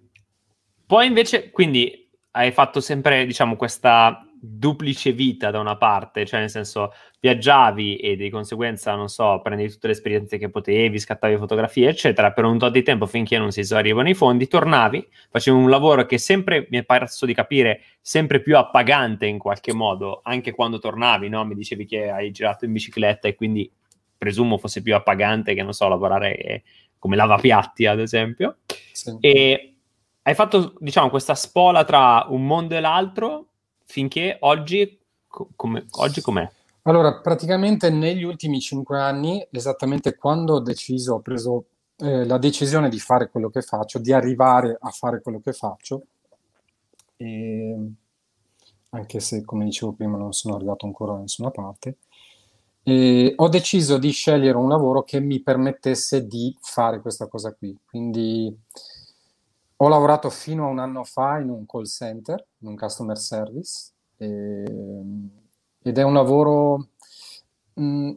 poi 0.87 1.07
invece, 1.09 1.51
quindi 1.51 2.02
hai 2.33 2.53
fatto 2.53 2.81
sempre, 2.81 3.27
diciamo, 3.27 3.57
questa 3.57 4.27
duplice 4.45 5.13
vita 5.13 5.53
da 5.53 5.61
una 5.61 5.77
parte, 5.77 6.27
cioè 6.27 6.41
nel 6.41 6.51
senso 6.51 6.93
viaggiavi 7.21 7.97
e 7.97 8.17
di 8.17 8.29
conseguenza, 8.29 8.95
non 8.97 9.09
so, 9.09 9.41
prendi 9.41 9.71
tutte 9.71 9.87
le 9.87 9.93
esperienze 9.93 10.37
che 10.37 10.51
potevi, 10.51 10.99
scattavi 10.99 11.37
fotografie, 11.37 11.91
eccetera, 11.91 12.33
per 12.33 12.45
un 12.45 12.59
tot 12.59 12.73
di 12.73 12.83
tempo 12.83 13.07
finché 13.07 13.39
non 13.39 13.53
si 13.53 13.63
arrivano 13.73 14.09
i 14.09 14.15
fondi, 14.15 14.49
tornavi, 14.49 15.07
facevi 15.31 15.57
un 15.57 15.71
lavoro 15.71 16.07
che 16.07 16.19
sempre, 16.19 16.67
mi 16.71 16.79
è 16.79 16.85
parso 16.85 17.25
di 17.25 17.35
capire, 17.35 17.83
sempre 18.01 18.41
più 18.41 18.57
appagante 18.57 19.27
in 19.27 19.39
qualche 19.39 19.73
modo, 19.73 20.21
anche 20.25 20.51
quando 20.51 20.79
tornavi, 20.81 21.29
no? 21.29 21.45
Mi 21.45 21.55
dicevi 21.55 21.87
che 21.87 22.11
hai 22.11 22.33
girato 22.33 22.65
in 22.65 22.73
bicicletta 22.73 23.29
e 23.29 23.37
quindi 23.37 23.71
presumo 24.19 24.59
fosse 24.59 24.83
più 24.83 24.95
appagante 24.95 25.55
che, 25.55 25.63
non 25.63 25.75
so, 25.75 25.87
lavorare 25.87 26.65
come 26.99 27.15
lavapiatti, 27.15 27.87
ad 27.87 28.01
esempio. 28.01 28.57
Sì. 28.93 29.17
E 29.21 29.72
hai 30.23 30.35
fatto, 30.35 30.75
diciamo, 30.79 31.11
questa 31.11 31.35
spola 31.35 31.85
tra 31.85 32.27
un 32.29 32.47
mondo 32.47 32.75
e 32.75 32.81
l'altro 32.81 33.47
finché 33.85 34.37
oggi, 34.41 34.99
com- 35.27 35.85
oggi 35.91 36.21
com'è? 36.21 36.49
Allora, 36.83 37.21
praticamente 37.21 37.91
negli 37.91 38.23
ultimi 38.23 38.61
cinque 38.61 38.99
anni, 38.99 39.47
esattamente 39.51 40.17
quando 40.17 40.55
ho 40.55 40.61
deciso, 40.61 41.15
ho 41.15 41.21
preso 41.21 41.67
eh, 41.97 42.25
la 42.25 42.39
decisione 42.39 42.89
di 42.89 42.99
fare 42.99 43.31
quello 43.31 43.51
che 43.51 43.63
faccio, 43.63 43.99
di 43.99 44.13
arrivare 44.13 44.77
a 44.81 44.91
fare 44.91 45.21
quello 45.21 45.41
che 45.41 45.53
faccio, 45.53 46.03
e, 47.17 47.77
anche 48.91 49.21
se, 49.21 49.45
come 49.45 49.65
dicevo 49.65 49.93
prima, 49.93 50.17
non 50.17 50.33
sono 50.33 50.57
arrivato 50.57 50.87
ancora 50.87 51.13
da 51.13 51.21
nessuna 51.21 51.51
parte, 51.51 51.99
e 52.83 53.33
ho 53.37 53.49
deciso 53.49 53.97
di 53.97 54.11
scegliere 54.11 54.57
un 54.57 54.69
lavoro 54.69 55.05
che 55.05 55.21
mi 55.21 55.41
permettesse 55.41 56.27
di 56.27 56.57
fare 56.61 57.01
questa 57.01 57.29
cosa 57.29 57.55
qui. 57.55 57.77
Quindi 57.85 58.53
ho 59.85 59.89
lavorato 59.89 60.31
fino 60.31 60.65
a 60.65 60.69
un 60.69 60.79
anno 60.79 61.03
fa 61.03 61.39
in 61.39 61.51
un 61.51 61.67
call 61.67 61.85
center, 61.85 62.47
in 62.59 62.69
un 62.69 62.77
customer 62.77 63.19
service, 63.19 63.91
e, 64.17 64.65
ed 65.83 65.99
è 65.99 66.03
un 66.03 66.13
lavoro, 66.13 66.89
mh, 67.75 67.83
mm, 67.83 68.11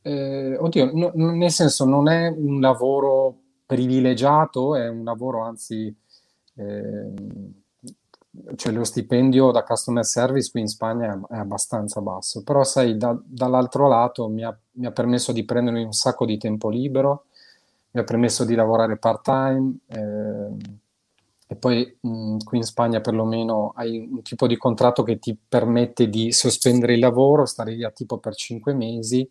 eh, 0.00 0.56
oddio, 0.56 0.90
no, 0.94 1.10
nel 1.14 1.50
senso 1.50 1.84
non 1.84 2.08
è 2.08 2.28
un 2.28 2.58
lavoro 2.58 3.36
privilegiato, 3.66 4.76
è 4.76 4.88
un 4.88 5.04
lavoro 5.04 5.42
anzi, 5.42 5.94
eh, 6.54 7.12
cioè 8.56 8.72
lo 8.72 8.84
stipendio 8.84 9.50
da 9.50 9.62
customer 9.62 10.04
service 10.06 10.50
qui 10.50 10.60
in 10.60 10.68
Spagna 10.68 11.12
è, 11.12 11.34
è 11.34 11.36
abbastanza 11.36 12.00
basso, 12.00 12.42
però 12.42 12.64
sai, 12.64 12.96
da, 12.96 13.14
dall'altro 13.22 13.88
lato 13.88 14.26
mi 14.28 14.42
ha, 14.42 14.58
mi 14.72 14.86
ha 14.86 14.90
permesso 14.90 15.32
di 15.32 15.44
prendermi 15.44 15.84
un 15.84 15.92
sacco 15.92 16.24
di 16.24 16.38
tempo 16.38 16.70
libero, 16.70 17.26
mi 17.90 18.00
ha 18.00 18.04
permesso 18.04 18.44
di 18.44 18.54
lavorare 18.54 18.96
part 18.96 19.22
time. 19.22 19.76
Eh, 19.86 20.82
e 21.54 21.56
poi 21.56 21.96
mh, 22.00 22.38
qui 22.38 22.58
in 22.58 22.64
Spagna 22.64 23.00
perlomeno 23.00 23.72
hai 23.76 24.08
un 24.10 24.22
tipo 24.22 24.46
di 24.46 24.56
contratto 24.56 25.02
che 25.04 25.18
ti 25.18 25.36
permette 25.48 26.08
di 26.08 26.32
sospendere 26.32 26.94
il 26.94 26.98
lavoro, 26.98 27.46
stare 27.46 27.74
via 27.74 27.90
tipo 27.90 28.18
per 28.18 28.34
cinque 28.34 28.74
mesi 28.74 29.28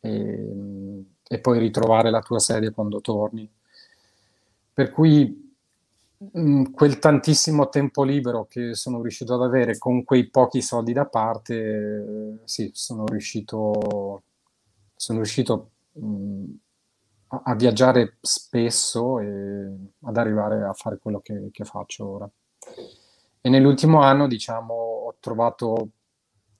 e, 0.00 1.04
e 1.28 1.38
poi 1.40 1.58
ritrovare 1.58 2.10
la 2.10 2.20
tua 2.20 2.38
sede 2.38 2.70
quando 2.70 3.00
torni. 3.00 3.48
Per 4.74 4.90
cui 4.92 5.52
mh, 6.32 6.70
quel 6.70 6.98
tantissimo 6.98 7.68
tempo 7.68 8.04
libero 8.04 8.46
che 8.48 8.74
sono 8.74 9.02
riuscito 9.02 9.34
ad 9.34 9.42
avere 9.42 9.78
con 9.78 10.04
quei 10.04 10.28
pochi 10.28 10.62
soldi 10.62 10.92
da 10.92 11.06
parte, 11.06 12.38
sì, 12.44 12.70
sono 12.72 13.04
riuscito, 13.06 14.22
sono 14.94 15.18
riuscito 15.18 15.70
mh, 15.94 16.44
a, 17.42 17.54
viaggiare 17.54 18.18
spesso 18.20 19.18
e 19.18 19.70
ad 20.02 20.16
arrivare 20.16 20.64
a 20.64 20.72
fare 20.74 20.98
quello 20.98 21.20
che, 21.20 21.48
che 21.50 21.64
faccio 21.64 22.06
ora. 22.06 22.30
E 23.40 23.48
nell'ultimo 23.48 24.02
anno, 24.02 24.26
diciamo, 24.26 24.74
ho 24.74 25.16
trovato 25.18 25.88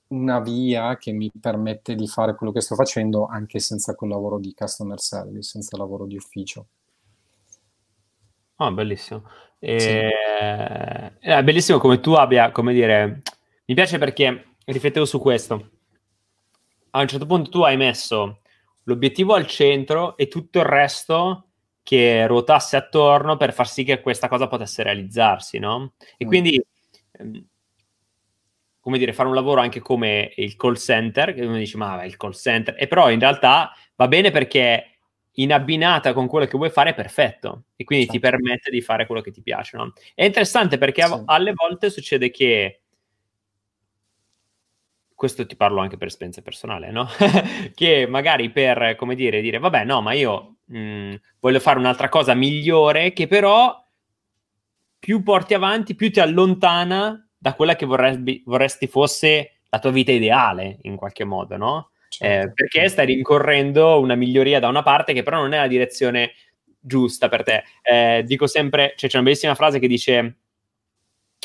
una 0.09 0.41
via 0.41 0.97
che 0.97 1.13
mi 1.13 1.31
permette 1.39 1.95
di 1.95 2.07
fare 2.07 2.35
quello 2.35 2.53
che 2.53 2.61
sto 2.61 2.75
facendo 2.75 3.27
anche 3.27 3.59
senza 3.59 3.95
quel 3.95 4.11
lavoro 4.11 4.39
di 4.39 4.55
customer 4.55 4.99
service, 5.01 5.43
senza 5.43 5.77
lavoro 5.77 6.07
di 6.07 6.17
ufficio. 6.17 6.67
Ah, 8.57 8.67
oh, 8.67 8.73
bellissimo. 8.73 9.25
E... 9.59 9.79
Sì. 9.79 11.29
È 11.29 11.43
bellissimo 11.43 11.79
come 11.79 12.01
tu 12.01 12.13
abbia, 12.13 12.51
come 12.51 12.73
dire, 12.73 13.23
mi 13.67 13.75
piace 13.75 13.99
perché 13.99 14.55
riflettevo 14.65 15.05
su 15.05 15.19
questo. 15.19 15.71
A 16.91 17.01
un 17.01 17.09
certo 17.09 17.27
punto 17.27 17.51
tu 17.51 17.63
hai 17.63 17.77
messo 17.77 18.42
l'obiettivo 18.85 19.35
al 19.35 19.47
centro 19.47 20.17
e 20.17 20.29
tutto 20.29 20.59
il 20.59 20.65
resto 20.65 21.49
che 21.83 22.27
ruotasse 22.27 22.77
attorno 22.77 23.37
per 23.37 23.53
far 23.53 23.69
sì 23.69 23.85
che 23.85 24.01
questa 24.01 24.29
cosa 24.29 24.47
potesse 24.47 24.83
realizzarsi, 24.83 25.59
no? 25.59 25.95
E 26.17 26.25
mm. 26.25 26.29
quindi, 26.29 26.65
ehm, 27.13 27.47
come 28.81 28.99
dire, 28.99 29.13
fare 29.13 29.29
un 29.29 29.35
lavoro 29.35 29.61
anche 29.61 29.81
come 29.81 30.33
il 30.37 30.57
call 30.57 30.75
center, 30.75 31.35
che 31.35 31.45
uno 31.45 31.57
dice, 31.57 31.77
ma 31.77 32.05
il 32.05 32.17
call 32.17 32.33
center, 32.33 32.75
e 32.79 32.87
però 32.87 33.11
in 33.11 33.21
realtà 33.21 33.73
va 33.97 34.09
bene 34.09 34.31
perché 34.31 34.87
in 35.37 35.53
abbinata 35.53 36.13
con 36.13 36.27
quello 36.27 36.47
che 36.47 36.59
vuoi 36.59 36.71
fare 36.71 36.91
è 36.91 36.95
perfetto 36.95 37.65
e 37.77 37.85
quindi 37.85 38.05
certo. 38.05 38.21
ti 38.21 38.31
permette 38.31 38.71
di 38.71 38.83
fare 38.83 39.07
quello 39.07 39.23
che 39.23 39.31
ti 39.31 39.43
piace, 39.43 39.77
no? 39.77 39.93
È 40.15 40.25
interessante 40.25 40.79
perché 40.79 41.07
sì. 41.07 41.23
alle 41.27 41.53
volte 41.55 41.91
succede 41.91 42.31
che 42.31 42.82
questo 45.23 45.47
ti 45.47 45.55
parlo 45.55 45.81
anche 45.81 45.97
per 45.97 46.09
esperienza 46.09 46.43
personale, 46.43 46.91
no? 46.91 47.07
che 47.77 48.09
magari 48.09 48.51
per, 48.51 48.97
come 48.97 49.15
dire, 49.15 49.41
dire, 49.41 49.61
vabbè, 49.61 49.85
no, 49.85 50.03
ma 50.03 50.15
io 50.15 50.57
mh, 50.65 50.79
mm, 50.79 51.15
voglio 51.39 51.61
fare 51.61 51.79
un'altra 51.79 52.09
cosa 52.09 52.35
migliore, 52.35 53.13
che 53.13 53.29
però 53.29 53.87
più 54.99 55.23
porti 55.23 55.55
avanti, 55.55 55.95
più 55.95 56.11
ti 56.11 56.19
allontana 56.19 57.25
da 57.39 57.55
quella 57.55 57.77
che 57.77 57.87
vorresti, 57.87 58.43
vorresti 58.45 58.89
fosse 58.89 59.61
la 59.69 59.79
tua 59.79 59.93
vita 59.93 60.11
ideale, 60.11 60.79
in 60.83 60.97
qualche 60.97 61.23
modo, 61.23 61.57
no? 61.57 61.91
Certo. 62.09 62.49
Eh, 62.49 62.53
perché 62.53 62.89
stai 62.89 63.07
rincorrendo 63.07 64.01
una 64.01 64.17
miglioria 64.17 64.59
da 64.59 64.67
una 64.67 64.83
parte 64.83 65.13
che 65.13 65.23
però 65.23 65.37
non 65.37 65.53
è 65.53 65.59
la 65.59 65.69
direzione 65.69 66.33
giusta 66.81 67.29
per 67.29 67.45
te. 67.45 67.63
Eh, 67.81 68.25
dico 68.27 68.49
sempre, 68.49 68.95
cioè, 68.97 69.09
c'è 69.09 69.19
una 69.19 69.27
bellissima 69.27 69.55
frase 69.55 69.79
che 69.79 69.87
dice... 69.87 70.37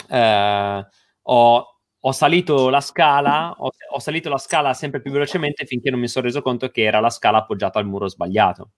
Eh, 0.09 0.88
ho 1.30 1.76
ho 2.08 2.12
salito 2.14 2.70
la 2.70 2.80
scala, 2.80 3.53
ho, 3.58 3.70
ho, 3.91 3.99
salito 3.99 4.30
la 4.30 4.38
scala 4.38 4.74
sempre 4.74 5.01
più 5.01 5.12
velocemente 5.12 5.66
finché 5.66 5.89
non 5.89 5.99
mi 5.99 6.08
sono 6.08 6.26
reso 6.26 6.41
conto 6.41 6.70
che 6.70 6.84
era 6.84 7.01
la 7.01 7.10
scala 7.10 7.39
appoggiata 7.39 7.80
al 7.80 7.86
muro 7.86 8.08
sbagliato. 8.08 8.72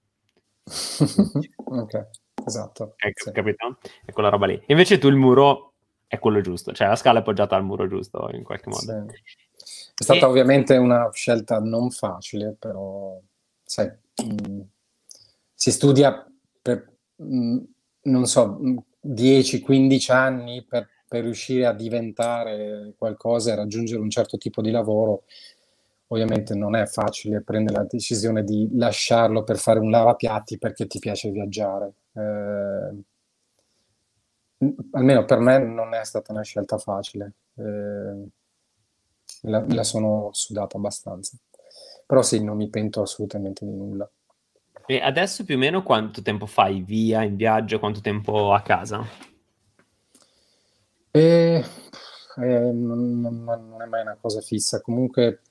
ok, 1.56 2.08
esatto. 2.44 2.96
Ecco, 2.98 3.26
sì. 3.26 3.32
capito? 3.32 3.78
È 4.04 4.12
quella 4.12 4.30
roba 4.30 4.48
lì. 4.48 4.60
Invece 4.68 4.98
tu 4.98 5.08
il 5.10 5.16
muro 5.16 5.74
è 6.08 6.18
quello 6.18 6.42
giusto, 6.42 6.74
cioè 6.74 6.88
la 6.88 6.96
scala 6.96 7.20
è 7.20 7.22
appoggiata 7.22 7.56
al 7.56 7.64
muro 7.64 7.88
giusto 7.88 8.30
in 8.34 8.44
qualche 8.44 8.70
modo. 8.70 8.82
Sì. 8.82 9.92
È 9.94 10.04
stata 10.04 10.26
e... 10.26 10.26
ovviamente 10.26 10.76
una 10.78 11.08
scelta 11.14 11.60
non 11.60 11.92
facile, 11.92 12.56
però 12.58 13.16
sai, 13.64 13.92
mh, 14.26 14.52
mm, 14.52 14.62
si 15.54 15.72
studia 15.72 16.26
per, 16.64 16.92
mh, 17.18 17.38
mm, 17.38 17.58
non 18.04 18.26
so, 18.26 18.60
10-15 19.02 20.12
anni 20.12 20.64
per, 20.64 20.90
per 21.10 21.24
riuscire 21.24 21.66
a 21.66 21.74
diventare 21.74 22.94
qualcosa 22.98 23.52
e 23.52 23.56
raggiungere 23.56 24.00
un 24.00 24.10
certo 24.10 24.38
tipo 24.38 24.62
di 24.62 24.72
lavoro 24.72 25.24
ovviamente 26.12 26.56
non 26.56 26.76
è 26.76 26.86
facile 26.86 27.42
prendere 27.42 27.78
la 27.78 27.88
decisione 27.90 28.44
di 28.44 28.70
lasciarlo 28.74 29.44
per 29.44 29.58
fare 29.58 29.80
un 29.80 29.90
lavapiatti 29.90 30.58
perché 30.58 30.88
ti 30.88 31.00
piace 31.00 31.30
viaggiare. 31.32 31.94
Eh, 32.14 33.04
almeno 34.92 35.26
per 35.26 35.40
me 35.40 35.60
non 35.60 35.94
è 35.94 36.04
stata 36.04 36.32
una 36.32 36.44
scelta 36.44 36.78
facile, 36.78 37.34
eh, 37.56 38.28
la, 39.42 39.64
la, 39.68 39.84
sono 39.84 40.30
sudata 40.32 40.78
abbastanza. 40.78 41.38
Però 42.06 42.22
sì, 42.22 42.44
non 42.44 42.58
mi 42.58 42.70
pento 42.70 43.02
assolutamente 43.02 43.66
di 43.66 43.72
nulla. 43.72 44.10
E 44.88 45.00
adesso 45.02 45.44
più 45.46 45.56
o 45.56 45.60
meno 45.60 45.84
quanto 45.84 46.24
tempo 46.24 46.48
fai 46.48 46.82
via 46.82 47.22
in 47.22 47.36
viaggio, 47.36 47.78
quanto 47.78 48.02
tempo 48.02 48.52
a 48.52 48.62
casa? 48.62 49.06
E, 51.12 51.64
eh, 52.38 52.72
non, 52.72 53.20
non, 53.20 53.82
è 53.82 53.86
mai 53.86 54.02
una 54.02 54.18
cosa 54.20 54.42
fissa. 54.42 54.82
Comunque 54.82 55.42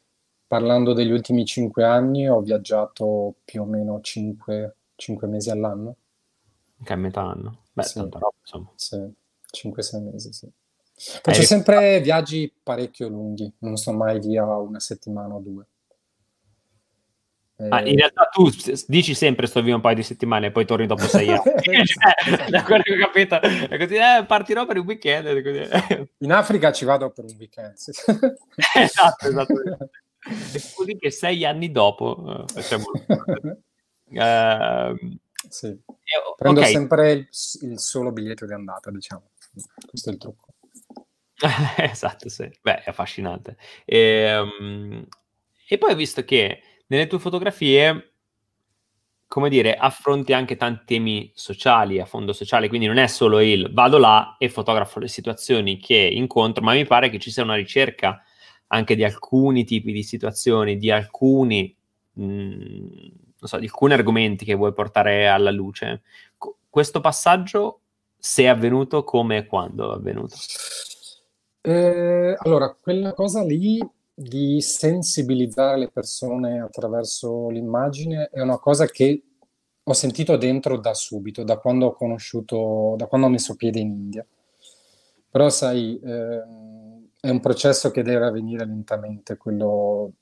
parlando 0.46 0.92
degli 0.92 1.11
ultimi 1.11 1.44
cinque 1.44 1.84
anni, 1.84 2.28
ho 2.28 2.40
viaggiato 2.40 3.36
più 3.44 3.62
o 3.62 3.64
meno 3.64 4.00
cinque, 4.00 4.76
cinque 4.96 5.26
mesi 5.26 5.50
all'anno. 5.50 5.96
Che 6.82 6.92
è 6.92 6.96
metà 6.96 7.22
anno. 7.22 7.62
Beh, 7.72 7.82
sì. 7.82 7.94
tanta 7.94 8.18
roba, 8.18 8.36
insomma. 8.40 8.70
Sì, 8.74 8.96
5-6 9.52 10.02
mesi, 10.02 10.32
sì. 10.32 10.50
Faccio 10.94 11.40
Hai... 11.40 11.46
sempre 11.46 12.00
viaggi 12.02 12.52
parecchio 12.62 13.09
lunghi, 13.09 13.52
non 13.59 13.76
sto 13.76 13.92
mai 13.92 14.18
via 14.20 14.44
una 14.44 14.80
settimana 14.80 15.34
o 15.34 15.40
due. 15.40 15.66
Ah, 17.70 17.84
in 17.84 17.96
realtà 17.96 18.28
tu 18.30 18.48
dici 18.86 19.14
sempre 19.14 19.48
sto 19.48 19.61
via 19.62 19.74
un 19.74 19.80
paio 19.80 19.96
di 19.96 20.04
settimane 20.04 20.46
e 20.46 20.50
poi 20.52 20.64
torni 20.64 20.86
dopo 20.86 21.02
sei 21.09 21.28
anni. 21.28 21.42
Cioè, 21.84 22.50
da 22.50 22.62
quello 22.62 22.84
che 22.84 22.92
ho 22.92 22.98
capito, 22.98 23.40
è 23.40 23.76
così, 23.76 23.96
eh, 23.96 24.24
partirò 24.24 24.64
per 24.64 24.78
un 24.78 24.86
weekend. 24.86 25.26
In 26.18 26.32
Africa 26.32 26.70
ci 26.70 26.84
vado 26.84 27.11
per 27.11 27.24
un 27.24 27.34
weekend. 27.36 27.74
Sì. 27.74 27.90
esatto, 28.74 29.26
esatto. 29.26 29.54
È 30.20 30.61
così 30.72 30.96
che 30.98 31.11
sei 31.11 31.44
anni 31.44 31.72
dopo 31.72 32.20
uh, 32.20 32.44
facciamo... 32.46 32.84
uh, 34.04 35.18
sì. 35.48 35.76
Prendo 36.36 36.61
okay. 36.61 36.72
sempre 36.72 37.11
il, 37.11 37.28
il, 37.62 37.80
solo 37.80 38.12
biglietto 38.12 38.46
di 38.46 38.52
andata, 38.52 38.92
diciamo. 38.92 39.30
Questo 39.88 40.11
è 40.11 40.12
il 40.12 40.18
trucco. 40.18 40.46
esatto, 41.76 42.28
sì. 42.28 42.48
Beh, 42.62 42.84
è 42.84 42.90
affascinante. 42.90 43.56
E, 43.84 44.38
um, 44.38 45.04
e 45.66 45.76
poi 45.76 45.92
ho 45.92 45.96
visto 45.96 46.24
che 46.24 46.62
nelle 46.89 47.07
tue 47.07 47.18
fotografie 47.18 48.12
come 49.28 49.51
dire, 49.51 49.76
affronti 49.76 50.32
anche 50.32 50.57
tanti 50.57 50.84
temi 50.86 51.30
sociali 51.34 52.01
a 52.01 52.07
fondo 52.07 52.32
sociale, 52.32 52.68
quindi 52.68 52.86
non 52.86 52.97
è 52.97 53.07
solo 53.07 53.41
il 53.41 53.70
vado 53.74 53.99
là 53.99 54.36
e 54.39 54.49
fotografo 54.49 54.99
le 54.99 55.07
situazioni 55.07 55.76
che 55.76 55.97
incontro, 55.97 56.64
ma 56.64 56.72
mi 56.72 56.86
pare 56.86 57.11
che 57.11 57.18
ci 57.18 57.30
sia 57.30 57.43
una 57.43 57.55
ricerca 57.55 58.22
anche 58.68 58.97
di 58.97 59.05
alcuni 59.05 59.64
tipi 59.64 59.93
di 59.93 60.03
situazioni, 60.03 60.78
di 60.78 60.91
alcuni, 60.91 61.76
mh, 62.14 62.24
mm, 62.24 62.86
non 63.41 63.49
so, 63.49 63.59
di 63.59 63.66
alcuni 63.66 63.93
argomenti 63.93 64.47
che 64.47 64.55
vuoi 64.55 64.72
portare 64.72 65.28
alla 65.28 65.51
luce. 65.51 66.03
C- 66.39 66.55
questo 66.70 67.01
passaggio, 67.01 67.80
se 68.16 68.45
è 68.45 68.47
avvenuto, 68.47 69.05
come 69.05 69.36
e 69.36 69.47
quando 69.47 69.93
è 69.93 69.97
avvenuto? 69.97 70.36
Eh, 71.61 72.34
allora, 72.39 72.74
quella 72.80 73.12
cosa 73.12 73.45
lì 73.45 73.78
di 74.21 74.61
sensibilizzare 74.61 75.79
le 75.79 75.91
persone 75.91 76.61
attraverso 76.61 77.51
l'immagine 77.51 78.29
è 78.33 78.41
una 78.41 78.59
cosa 78.59 78.85
che 78.87 79.23
ho 79.81 79.93
sentito 79.93 80.37
dentro 80.37 80.77
da 80.77 80.93
subito, 80.93 81.45
da 81.45 81.59
quando 81.59 81.87
ho 81.87 81.93
conosciuto, 81.95 82.95
da 82.97 83.07
quando 83.07 83.29
ho 83.29 83.31
messo 83.31 83.55
piede 83.55 83.79
in 83.79 83.91
India. 83.91 84.27
Però 85.31 85.49
sai, 85.49 86.01
eh, 86.01 86.43
è 87.21 87.31
un 87.31 87.39
processo 87.39 87.93
che 87.93 88.03
deve 88.03 88.27
avvenire 88.27 88.66
lentamente, 88.66 89.37
quello, 89.37 90.14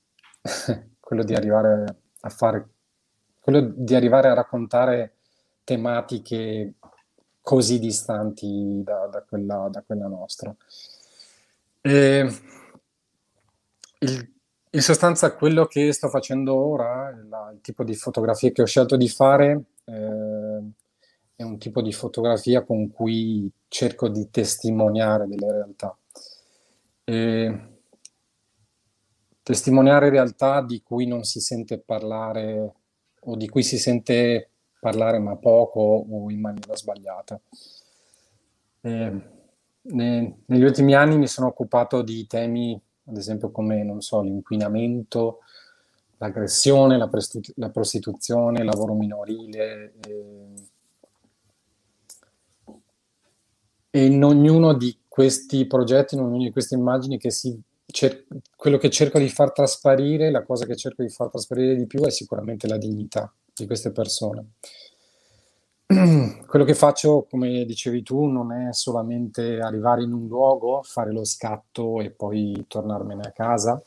quello 1.00 1.24
di 1.24 1.34
arrivare 1.34 1.96
a 2.20 2.28
fare, 2.28 2.68
quello 3.40 3.60
di 3.74 3.94
arrivare 3.94 4.28
a 4.28 4.34
raccontare 4.34 5.14
tematiche 5.64 6.74
così 7.40 7.78
distanti 7.78 8.82
da, 8.84 9.06
da, 9.06 9.24
quella, 9.26 9.68
da 9.70 9.82
quella, 9.82 10.06
nostra. 10.06 10.54
E 11.80 12.28
il, 14.10 14.32
in 14.70 14.80
sostanza 14.80 15.34
quello 15.34 15.66
che 15.66 15.92
sto 15.92 16.08
facendo 16.08 16.54
ora, 16.54 17.10
la, 17.28 17.50
il 17.52 17.60
tipo 17.60 17.84
di 17.84 17.94
fotografia 17.94 18.50
che 18.50 18.62
ho 18.62 18.66
scelto 18.66 18.96
di 18.96 19.08
fare, 19.08 19.64
eh, 19.84 20.60
è 21.36 21.42
un 21.42 21.58
tipo 21.58 21.82
di 21.82 21.92
fotografia 21.92 22.62
con 22.62 22.90
cui 22.90 23.50
cerco 23.68 24.08
di 24.08 24.30
testimoniare 24.30 25.26
delle 25.26 25.52
realtà 25.52 25.96
e 27.08 27.60
testimoniare 29.42 30.08
realtà 30.08 30.60
di 30.60 30.82
cui 30.82 31.06
non 31.06 31.22
si 31.22 31.38
sente 31.38 31.78
parlare 31.78 32.74
o 33.20 33.36
di 33.36 33.48
cui 33.48 33.62
si 33.62 33.78
sente 33.78 34.50
parlare 34.80 35.20
ma 35.20 35.36
poco 35.36 35.80
o 35.80 36.28
in 36.30 36.40
maniera 36.40 36.74
sbagliata. 36.74 37.40
E, 38.80 39.20
ne, 39.82 40.38
negli 40.46 40.64
ultimi 40.64 40.94
anni 40.94 41.16
mi 41.16 41.28
sono 41.28 41.46
occupato 41.46 42.02
di 42.02 42.26
temi, 42.26 42.80
ad 43.06 43.16
esempio 43.16 43.50
come, 43.50 43.82
non 43.82 44.00
so, 44.00 44.20
l'inquinamento, 44.22 45.40
l'aggressione, 46.18 46.96
la, 46.96 47.08
prestitu- 47.08 47.54
la 47.56 47.70
prostituzione, 47.70 48.60
il 48.60 48.66
lavoro 48.66 48.94
minorile. 48.94 49.94
E, 50.06 50.32
e 53.90 54.04
in 54.04 54.22
ognuno 54.22 54.74
di 54.74 54.98
questi 55.08 55.66
progetti, 55.66 56.14
in 56.14 56.22
ognuna 56.22 56.44
di 56.44 56.50
queste 56.52 56.74
immagini 56.74 57.18
che 57.18 57.30
si 57.30 57.58
cer- 57.86 58.26
quello 58.54 58.76
che 58.76 58.90
cerco 58.90 59.18
di 59.18 59.28
far 59.28 59.52
trasparire, 59.52 60.30
la 60.30 60.42
cosa 60.42 60.66
che 60.66 60.76
cerco 60.76 61.02
di 61.02 61.08
far 61.08 61.30
trasparire 61.30 61.76
di 61.76 61.86
più 61.86 62.02
è 62.02 62.10
sicuramente 62.10 62.66
la 62.66 62.76
dignità 62.76 63.32
di 63.54 63.66
queste 63.66 63.92
persone. 63.92 64.52
Quello 66.46 66.64
che 66.64 66.74
faccio, 66.74 67.26
come 67.30 67.64
dicevi 67.64 68.02
tu, 68.02 68.24
non 68.24 68.50
è 68.52 68.72
solamente 68.72 69.60
arrivare 69.60 70.02
in 70.02 70.12
un 70.12 70.26
luogo, 70.26 70.82
fare 70.82 71.12
lo 71.12 71.24
scatto 71.24 72.00
e 72.00 72.10
poi 72.10 72.64
tornarmene 72.66 73.22
a 73.22 73.30
casa, 73.30 73.80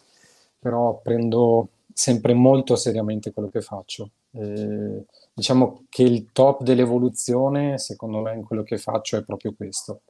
però 0.57 0.99
prendo 1.01 1.69
sempre 1.93 2.33
molto 2.33 2.77
seriamente 2.77 3.33
quello 3.33 3.49
che 3.49 3.61
faccio. 3.61 4.11
Eh, 4.31 5.05
diciamo 5.33 5.85
che 5.89 6.03
il 6.03 6.31
top 6.31 6.63
dell'evoluzione, 6.63 7.77
secondo 7.77 8.21
me, 8.21 8.33
in 8.33 8.43
quello 8.45 8.63
che 8.63 8.77
faccio 8.77 9.17
è 9.17 9.23
proprio 9.23 9.53
questo. 9.53 10.01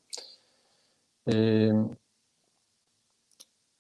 E 1.24 1.34
ehm, 1.36 1.98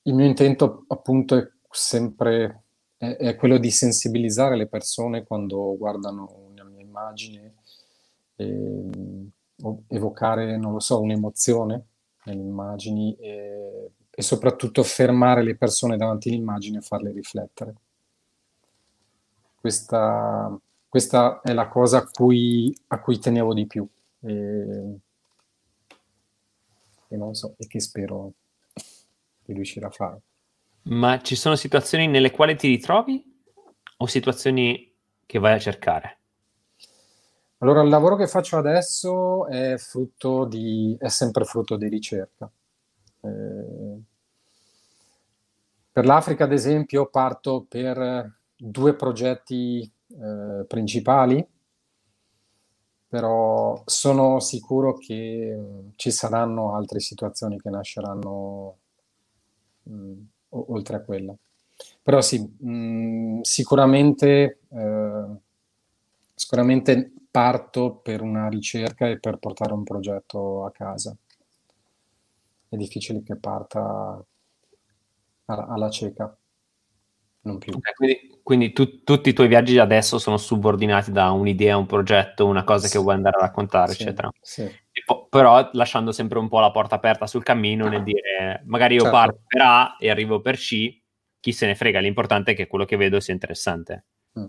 il 0.03 0.13
mio 0.13 0.25
intento 0.25 0.85
appunto 0.87 1.35
è 1.35 1.47
sempre 1.69 2.63
è, 2.97 3.35
quello 3.35 3.57
di 3.57 3.69
sensibilizzare 3.71 4.55
le 4.57 4.67
persone 4.67 5.23
quando 5.23 5.75
guardano 5.77 6.27
una 6.49 6.63
mia 6.63 6.81
immagine, 6.81 7.55
e, 8.39 8.45
ehm, 8.45 9.31
evocare, 9.87 10.57
non 10.57 10.71
lo 10.71 10.79
so, 10.79 11.01
un'emozione 11.01 11.85
nelle 12.23 12.41
immagini 12.41 13.15
e, 13.15 13.91
e 14.09 14.21
soprattutto 14.21 14.81
fermare 14.83 15.43
le 15.43 15.55
persone 15.55 15.97
davanti 15.97 16.29
all'immagine 16.29 16.77
e 16.77 16.81
farle 16.81 17.11
riflettere. 17.11 17.73
Questa, 19.59 20.57
questa 20.87 21.41
è 21.41 21.51
la 21.51 21.67
cosa 21.67 21.97
a 21.97 22.07
cui, 22.09 22.73
a 22.87 22.99
cui 23.01 23.19
tenevo 23.19 23.53
di 23.53 23.67
più. 23.67 23.85
E, 24.21 24.99
e 27.11 27.17
non 27.17 27.33
so, 27.33 27.55
e 27.57 27.67
che 27.67 27.81
spero 27.81 28.33
di 29.43 29.53
riuscire 29.53 29.85
a 29.85 29.89
fare. 29.89 30.21
Ma 30.83 31.19
ci 31.21 31.35
sono 31.35 31.55
situazioni 31.55 32.07
nelle 32.07 32.31
quali 32.31 32.55
ti 32.55 32.67
ritrovi 32.67 33.21
o 33.97 34.05
situazioni 34.05 34.93
che 35.25 35.39
vai 35.39 35.53
a 35.55 35.59
cercare? 35.59 36.18
Allora, 37.59 37.81
il 37.81 37.89
lavoro 37.89 38.15
che 38.15 38.27
faccio 38.27 38.57
adesso 38.57 39.47
è 39.47 39.77
frutto 39.77 40.45
di, 40.45 40.95
è 40.99 41.09
sempre 41.09 41.43
frutto 41.43 41.75
di 41.77 41.87
ricerca. 41.87 42.49
Eh, 43.21 43.99
per 45.91 46.05
l'Africa, 46.05 46.45
ad 46.45 46.53
esempio, 46.53 47.07
parto 47.07 47.65
per 47.67 48.37
due 48.55 48.93
progetti 48.95 49.81
eh, 50.07 50.65
principali 50.67 51.45
però 53.09 53.81
sono 53.85 54.39
sicuro 54.39 54.95
che 54.95 55.91
ci 55.95 56.11
saranno 56.11 56.75
altre 56.75 56.99
situazioni 56.99 57.59
che 57.59 57.71
nasceranno 57.71 58.77
mh, 59.83 59.93
mm, 59.93 60.21
oltre 60.49 60.97
a 60.97 61.01
quella. 61.01 61.35
Però 62.03 62.21
sì, 62.21 62.39
mh, 62.39 62.71
mm, 62.71 63.41
sicuramente, 63.41 64.59
eh, 64.69 65.25
sicuramente 66.35 67.13
parto 67.31 67.95
per 67.95 68.21
una 68.21 68.47
ricerca 68.49 69.07
e 69.07 69.19
per 69.19 69.37
portare 69.37 69.73
un 69.73 69.83
progetto 69.83 70.65
a 70.65 70.71
casa. 70.71 71.15
È 72.67 72.75
difficile 72.75 73.23
che 73.23 73.35
parta 73.35 74.23
alla, 75.45 75.67
alla 75.67 75.89
cieca, 75.89 76.35
non 77.41 77.57
più. 77.57 77.73
Okay, 77.73 77.93
quindi, 77.93 78.39
quindi 78.43 78.73
tu, 78.73 79.03
tutti 79.03 79.29
i 79.29 79.33
tuoi 79.33 79.47
viaggi 79.47 79.77
adesso 79.79 80.19
sono 80.19 80.37
subordinati 80.37 81.11
da 81.11 81.31
un'idea, 81.31 81.77
un 81.77 81.85
progetto, 81.85 82.45
una 82.45 82.63
cosa 82.63 82.87
sì. 82.87 82.93
che 82.93 83.03
vuoi 83.03 83.15
andare 83.15 83.37
a 83.37 83.41
raccontare, 83.41 83.93
sì, 83.93 84.03
eccetera. 84.03 84.29
Sì. 84.41 84.69
Po- 85.05 85.27
però 85.27 85.69
lasciando 85.73 86.11
sempre 86.11 86.39
un 86.39 86.49
po' 86.49 86.59
la 86.59 86.71
porta 86.71 86.95
aperta 86.95 87.25
sul 87.25 87.41
cammino 87.41 87.87
nel 87.87 88.03
dire 88.03 88.61
magari 88.65 88.95
io 88.95 89.03
certo. 89.03 89.15
parto 89.15 89.41
per 89.47 89.61
A 89.61 89.95
e 89.97 90.09
arrivo 90.09 90.41
per 90.41 90.57
C, 90.57 91.01
chi 91.39 91.51
se 91.53 91.65
ne 91.65 91.75
frega, 91.75 91.99
l'importante 91.99 92.51
è 92.51 92.55
che 92.55 92.67
quello 92.67 92.85
che 92.85 92.97
vedo 92.97 93.19
sia 93.19 93.33
interessante. 93.33 94.05
Mm. 94.37 94.45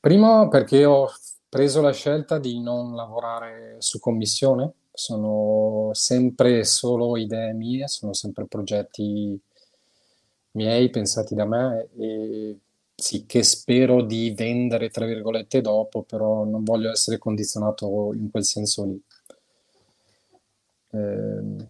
Primo 0.00 0.48
perché 0.48 0.84
ho 0.84 1.08
preso 1.54 1.80
la 1.80 1.92
scelta 1.92 2.40
di 2.40 2.60
non 2.60 2.96
lavorare 2.96 3.76
su 3.78 4.00
commissione, 4.00 4.72
sono 4.92 5.90
sempre 5.92 6.64
solo 6.64 7.16
idee 7.16 7.52
mie, 7.52 7.86
sono 7.86 8.12
sempre 8.12 8.46
progetti 8.46 9.40
miei 10.50 10.90
pensati 10.90 11.36
da 11.36 11.44
me 11.44 11.90
e 11.96 12.58
sì, 12.96 13.24
che 13.24 13.44
spero 13.44 14.02
di 14.02 14.34
vendere, 14.36 14.90
tra 14.90 15.06
virgolette, 15.06 15.60
dopo, 15.60 16.02
però 16.02 16.42
non 16.42 16.64
voglio 16.64 16.90
essere 16.90 17.18
condizionato 17.18 18.12
in 18.14 18.32
quel 18.32 18.44
senso 18.44 18.84
lì. 18.86 19.00
Eh, 20.90 21.68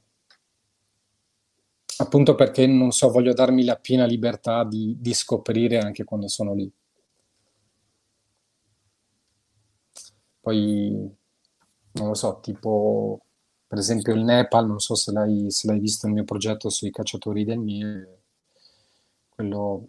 appunto 1.98 2.34
perché 2.34 2.66
non 2.66 2.90
so, 2.90 3.10
voglio 3.10 3.34
darmi 3.34 3.64
la 3.64 3.76
piena 3.76 4.06
libertà 4.06 4.64
di, 4.64 4.96
di 4.98 5.12
scoprire 5.12 5.78
anche 5.78 6.04
quando 6.04 6.28
sono 6.28 6.54
lì. 6.54 6.72
Poi, 10.44 10.90
non 11.92 12.08
lo 12.08 12.12
so, 12.12 12.38
tipo, 12.42 13.18
per 13.66 13.78
esempio 13.78 14.12
il 14.12 14.24
Nepal, 14.24 14.66
non 14.66 14.78
so 14.78 14.94
se 14.94 15.10
l'hai, 15.10 15.50
se 15.50 15.66
l'hai 15.66 15.78
visto 15.78 16.06
il 16.06 16.12
mio 16.12 16.24
progetto 16.24 16.68
sui 16.68 16.90
cacciatori 16.90 17.44
del 17.44 17.58
miele, 17.58 18.24
quello, 19.30 19.88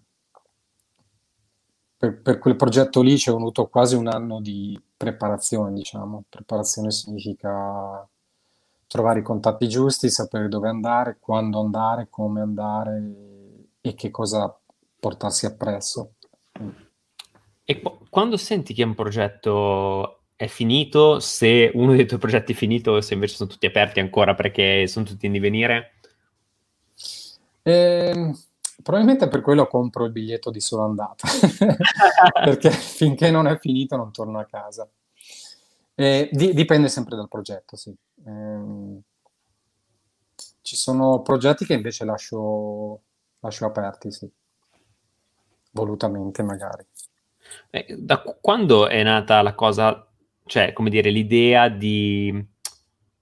per, 1.97 2.22
per, 2.22 2.39
quel 2.39 2.56
progetto 2.56 3.01
lì 3.01 3.18
ci 3.18 3.30
è 3.30 3.34
venuto 3.34 3.68
quasi 3.68 3.95
un 3.95 4.08
anno 4.08 4.39
di 4.39 4.82
preparazione, 4.95 5.74
diciamo. 5.74 6.24
Preparazione 6.30 6.89
significa 6.91 8.08
trovare 8.88 9.20
i 9.20 9.24
contatti 9.24 9.68
giusti, 9.68 10.10
sapere 10.10 10.47
dove 10.47 10.70
andare, 10.70 11.18
quando 11.20 11.60
andare, 11.60 12.08
come 12.10 12.39
andare 12.39 13.03
e 13.82 13.93
che 13.93 14.10
cosa 14.10 14.58
portarsi 14.97 15.45
appresso. 15.45 16.14
E 17.66 17.82
quando 18.10 18.38
senti 18.38 18.74
che 18.74 18.84
un 18.84 18.95
progetto 18.95 20.22
è 20.36 20.48
finito, 20.48 21.20
se 21.20 21.72
uno 21.74 21.94
dei 21.96 22.06
tuoi 22.06 22.20
progetti 22.20 22.52
è 22.52 22.56
finito, 22.56 23.00
se 23.00 23.14
invece 23.14 23.36
sono 23.36 23.50
tutti 23.50 23.66
aperti 23.66 24.02
ancora 24.02 24.36
perché 24.36 24.86
sono 24.88 25.06
tutti 25.06 25.26
in 25.26 25.32
divenire? 25.32 25.94
Eh, 27.62 28.34
probabilmente 28.84 29.28
per 29.30 29.42
quello 29.42 29.66
compro 29.68 30.06
il 30.06 30.12
biglietto 30.12 30.52
di 30.52 30.60
sola 30.60 30.84
andata, 30.84 31.28
perché 32.44 32.70
finché 32.70 33.32
non 33.32 33.48
è 33.48 33.58
finito 33.58 33.96
non 33.96 34.12
torno 34.12 34.40
a 34.40 34.46
casa. 34.46 34.88
Eh, 35.96 36.30
di, 36.32 36.54
dipende 36.54 36.90
sempre 36.90 37.16
dal 37.16 37.30
progetto, 37.30 37.78
sì. 37.78 37.96
Eh, 38.26 39.00
ci 40.62 40.76
sono 40.76 41.22
progetti 41.22 41.66
che 41.66 41.74
invece 41.74 42.04
lascio, 42.04 43.02
lascio 43.40 43.66
aperti, 43.66 44.12
sì. 44.12 44.30
Volutamente 45.72 46.44
magari. 46.44 46.86
Eh, 47.70 47.96
da 47.98 48.22
quando 48.22 48.88
è 48.88 49.02
nata 49.04 49.42
la 49.42 49.54
cosa 49.54 50.06
cioè, 50.46 50.74
come 50.74 50.89
dire, 50.89 51.10
l'idea 51.10 51.68
di... 51.70 52.54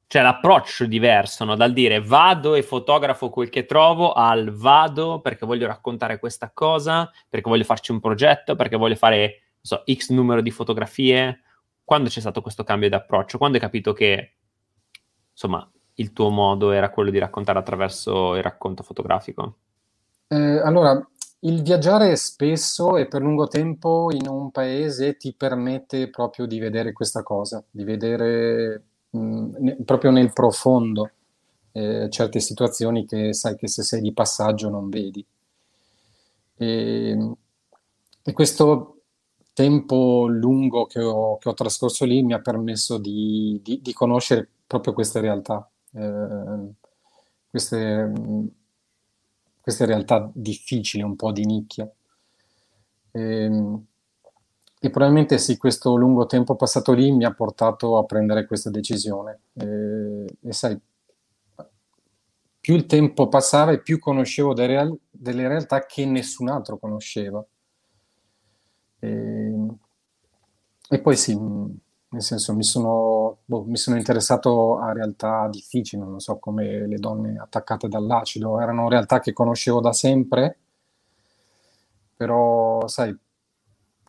Cioè, 0.05 0.21
l'approccio 0.21 0.85
diverso, 0.85 1.43
no? 1.43 1.55
Dal 1.55 1.73
dire 1.73 1.99
vado 1.99 2.53
e 2.53 2.61
fotografo 2.61 3.29
quel 3.29 3.49
che 3.49 3.65
trovo 3.65 4.13
al 4.13 4.51
vado 4.51 5.21
perché 5.21 5.45
voglio 5.45 5.65
raccontare 5.65 6.19
questa 6.19 6.51
cosa, 6.53 7.09
perché 7.27 7.49
voglio 7.49 7.63
farci 7.63 7.91
un 7.91 7.99
progetto, 7.99 8.55
perché 8.55 8.75
voglio 8.77 8.95
fare, 8.95 9.41
so, 9.59 9.83
X 9.91 10.11
numero 10.11 10.41
di 10.41 10.51
fotografie. 10.51 11.41
Quando 11.83 12.09
c'è 12.09 12.19
stato 12.19 12.41
questo 12.41 12.63
cambio 12.63 12.89
di 12.89 12.95
approccio? 12.95 13.39
Quando 13.39 13.57
hai 13.57 13.63
capito 13.63 13.93
che, 13.93 14.35
insomma, 15.31 15.67
il 15.95 16.13
tuo 16.13 16.29
modo 16.29 16.71
era 16.71 16.89
quello 16.89 17.09
di 17.09 17.17
raccontare 17.17 17.57
attraverso 17.57 18.35
il 18.35 18.43
racconto 18.43 18.83
fotografico? 18.83 19.57
Eh, 20.27 20.59
allora, 20.59 21.09
il 21.45 21.61
viaggiare 21.61 22.15
spesso 22.15 22.97
e 22.97 23.07
per 23.07 23.21
lungo 23.21 23.47
tempo 23.47 24.09
in 24.11 24.27
un 24.27 24.51
paese 24.51 25.17
ti 25.17 25.33
permette 25.33 26.09
proprio 26.09 26.45
di 26.45 26.59
vedere 26.59 26.93
questa 26.93 27.23
cosa, 27.23 27.63
di 27.69 27.83
vedere 27.83 28.83
mh, 29.09 29.55
ne- 29.59 29.77
proprio 29.83 30.11
nel 30.11 30.31
profondo 30.31 31.09
eh, 31.73 32.07
certe 32.09 32.39
situazioni 32.39 33.05
che 33.05 33.33
sai 33.33 33.55
che 33.55 33.67
se 33.67 33.83
sei 33.83 34.01
di 34.01 34.13
passaggio 34.13 34.69
non 34.69 34.89
vedi. 34.89 35.25
E, 36.55 37.35
e 38.23 38.31
questo 38.31 39.01
tempo 39.53 40.27
lungo 40.27 40.85
che 40.85 41.01
ho, 41.01 41.37
che 41.37 41.49
ho, 41.49 41.53
trascorso 41.53 42.05
lì 42.05 42.23
mi 42.23 42.33
ha 42.33 42.39
permesso 42.39 42.97
di, 42.97 43.59
di, 43.63 43.81
di 43.81 43.93
conoscere 43.93 44.47
proprio 44.65 44.93
queste 44.93 45.19
realtà, 45.19 45.69
eh, 45.93 46.71
queste 47.49 48.11
queste 49.63 49.85
realtà 49.85 50.29
difficili, 50.33 51.01
un 51.01 51.15
po' 51.15 51.31
di 51.31 51.45
nicchia. 51.45 51.89
E, 53.11 53.19
ehm, 53.45 53.85
e, 54.79 54.89
probabilmente 54.89 55.37
sì, 55.37 55.55
questo 55.57 55.95
lungo 55.95 56.25
tempo 56.25 56.55
passato 56.55 56.91
lì 56.91 57.09
mi 57.11 57.23
ha 57.23 57.33
portato 57.33 57.97
a 57.97 58.03
prendere 58.05 58.45
questa 58.45 58.69
decisione. 58.69 59.39
E, 59.53 60.25
e 60.41 60.51
sai, 60.53 60.77
più 62.59 62.75
il 62.75 62.85
tempo 62.85 63.27
passava 63.27 63.71
e 63.71 63.81
più 63.81 63.99
conoscevo 63.99 64.53
delle, 64.53 64.67
real- 64.67 64.99
delle 65.09 65.47
realtà 65.47 65.85
che 65.85 66.05
nessun 66.05 66.49
altro 66.49 66.77
conosceva. 66.77 67.45
E, 69.01 69.09
e 70.89 71.01
poi 71.01 71.17
sì, 71.17 71.33
nel 72.13 72.21
senso 72.21 72.53
mi 72.53 72.63
sono, 72.63 73.39
boh, 73.43 73.63
mi 73.63 73.75
sono 73.75 73.97
interessato 73.97 74.77
a 74.77 74.93
realtà 74.93 75.47
difficili, 75.49 76.01
non 76.01 76.19
so 76.19 76.37
come 76.37 76.85
le 76.87 76.97
donne 76.97 77.37
attaccate 77.39 77.87
dall'acido, 77.87 78.59
erano 78.59 78.87
realtà 78.87 79.19
che 79.19 79.33
conoscevo 79.33 79.81
da 79.81 79.93
sempre, 79.93 80.57
però 82.15 82.87
sai, 82.87 83.17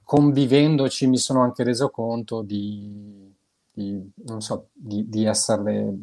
convivendoci 0.05 1.07
mi 1.07 1.17
sono 1.17 1.43
anche 1.43 1.65
reso 1.65 1.89
conto 1.89 2.43
di, 2.43 3.35
di 3.73 4.13
so, 4.37 4.69
di, 4.73 5.09
di, 5.09 5.25
essere, 5.25 5.97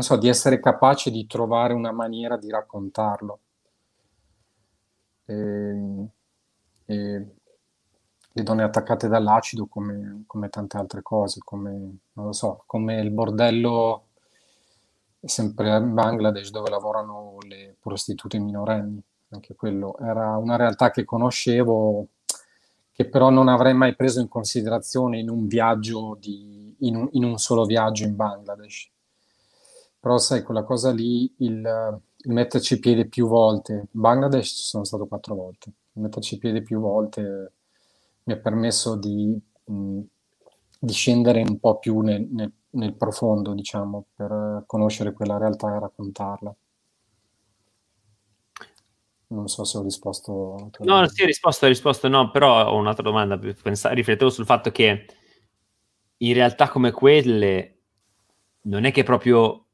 so, 0.00 0.16
essere 0.28 0.60
capace 0.60 1.10
di 1.10 1.26
trovare 1.26 1.72
una 1.72 1.92
maniera 1.92 2.36
di 2.36 2.50
raccontarlo. 2.50 3.38
E, 5.24 6.08
e 6.84 7.26
le 8.32 8.42
donne 8.42 8.62
attaccate 8.62 9.08
dall'acido 9.08 9.66
come, 9.66 10.24
come, 10.26 10.48
tante 10.48 10.76
altre 10.78 11.02
cose, 11.02 11.40
come, 11.44 11.98
so, 12.30 12.62
come 12.66 13.00
il 13.00 13.10
bordello 13.10 14.06
sempre 15.20 15.76
in 15.76 15.94
Bangladesh 15.94 16.50
dove 16.50 16.70
lavorano 16.70 17.36
le 17.46 17.76
prostitute 17.78 18.38
minorenni, 18.38 19.00
anche 19.30 19.54
quello 19.54 19.96
era 19.98 20.36
una 20.36 20.56
realtà 20.56 20.90
che 20.90 21.04
conoscevo, 21.04 22.08
che 22.92 23.08
però 23.08 23.30
non 23.30 23.48
avrei 23.48 23.74
mai 23.74 23.94
preso 23.94 24.20
in 24.20 24.28
considerazione 24.28 25.18
in 25.18 25.28
un 25.28 25.46
viaggio, 25.46 26.16
di, 26.18 26.74
in, 26.80 26.96
un, 26.96 27.08
in 27.12 27.24
un 27.24 27.38
solo 27.38 27.64
viaggio 27.64 28.04
in 28.04 28.16
Bangladesh. 28.16 28.90
Però 30.00 30.18
sai, 30.18 30.42
quella 30.42 30.64
cosa 30.64 30.90
lì, 30.90 31.32
il, 31.38 32.00
il 32.16 32.32
metterci 32.32 32.80
piede 32.80 33.06
più 33.06 33.28
volte, 33.28 33.72
in 33.72 34.00
Bangladesh 34.00 34.62
sono 34.62 34.84
stato 34.84 35.06
quattro 35.06 35.34
volte, 35.36 35.72
metterci 35.92 36.38
piede 36.38 36.62
più 36.62 36.80
volte 36.80 37.52
mi 38.24 38.32
ha 38.32 38.36
permesso 38.36 38.96
di, 38.96 39.38
mh, 39.64 40.00
di 40.78 40.92
scendere 40.92 41.42
un 41.42 41.58
po' 41.58 41.78
più 41.78 42.00
nel, 42.00 42.26
nel, 42.30 42.52
nel, 42.70 42.94
profondo, 42.94 43.54
diciamo, 43.54 44.06
per 44.14 44.64
conoscere 44.66 45.12
quella 45.12 45.38
realtà 45.38 45.74
e 45.74 45.80
raccontarla. 45.80 46.54
Non 49.28 49.48
so 49.48 49.64
se 49.64 49.78
ho 49.78 49.82
risposto. 49.82 50.70
No, 50.80 51.08
sì, 51.08 51.22
ho 51.22 51.26
risposto, 51.26 51.64
ho 51.64 51.68
risposto 51.68 52.08
no, 52.08 52.30
però 52.30 52.70
ho 52.70 52.76
un'altra 52.76 53.02
domanda. 53.02 53.38
Pensare, 53.38 53.94
riflettevo 53.94 54.30
sul 54.30 54.44
fatto 54.44 54.70
che 54.70 55.06
in 56.18 56.34
realtà 56.34 56.68
come 56.68 56.92
quelle 56.92 57.78
non 58.62 58.84
è 58.84 58.92
che 58.92 59.02
proprio 59.02 59.66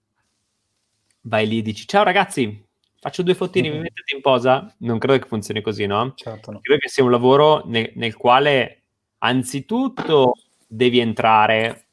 vai 1.22 1.46
lì 1.46 1.58
e 1.58 1.62
dici 1.62 1.86
ciao 1.86 2.04
ragazzi, 2.04 2.67
faccio 3.00 3.22
due 3.22 3.34
fotini, 3.34 3.68
mm-hmm. 3.68 3.76
mi 3.76 3.82
mettete 3.84 4.14
in 4.14 4.20
posa, 4.20 4.74
non 4.78 4.98
credo 4.98 5.18
che 5.18 5.28
funzioni 5.28 5.60
così, 5.60 5.86
no? 5.86 6.12
Certo 6.14 6.50
no. 6.50 6.60
Credo 6.60 6.80
che 6.80 6.88
sia 6.88 7.04
un 7.04 7.10
lavoro 7.10 7.62
ne- 7.66 7.92
nel 7.94 8.16
quale 8.16 8.82
anzitutto 9.18 10.32
devi 10.66 10.98
entrare 10.98 11.86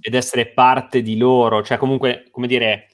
ed 0.00 0.14
essere 0.14 0.46
parte 0.48 1.02
di 1.02 1.16
loro, 1.16 1.62
cioè 1.62 1.78
comunque, 1.78 2.28
come 2.30 2.46
dire, 2.46 2.88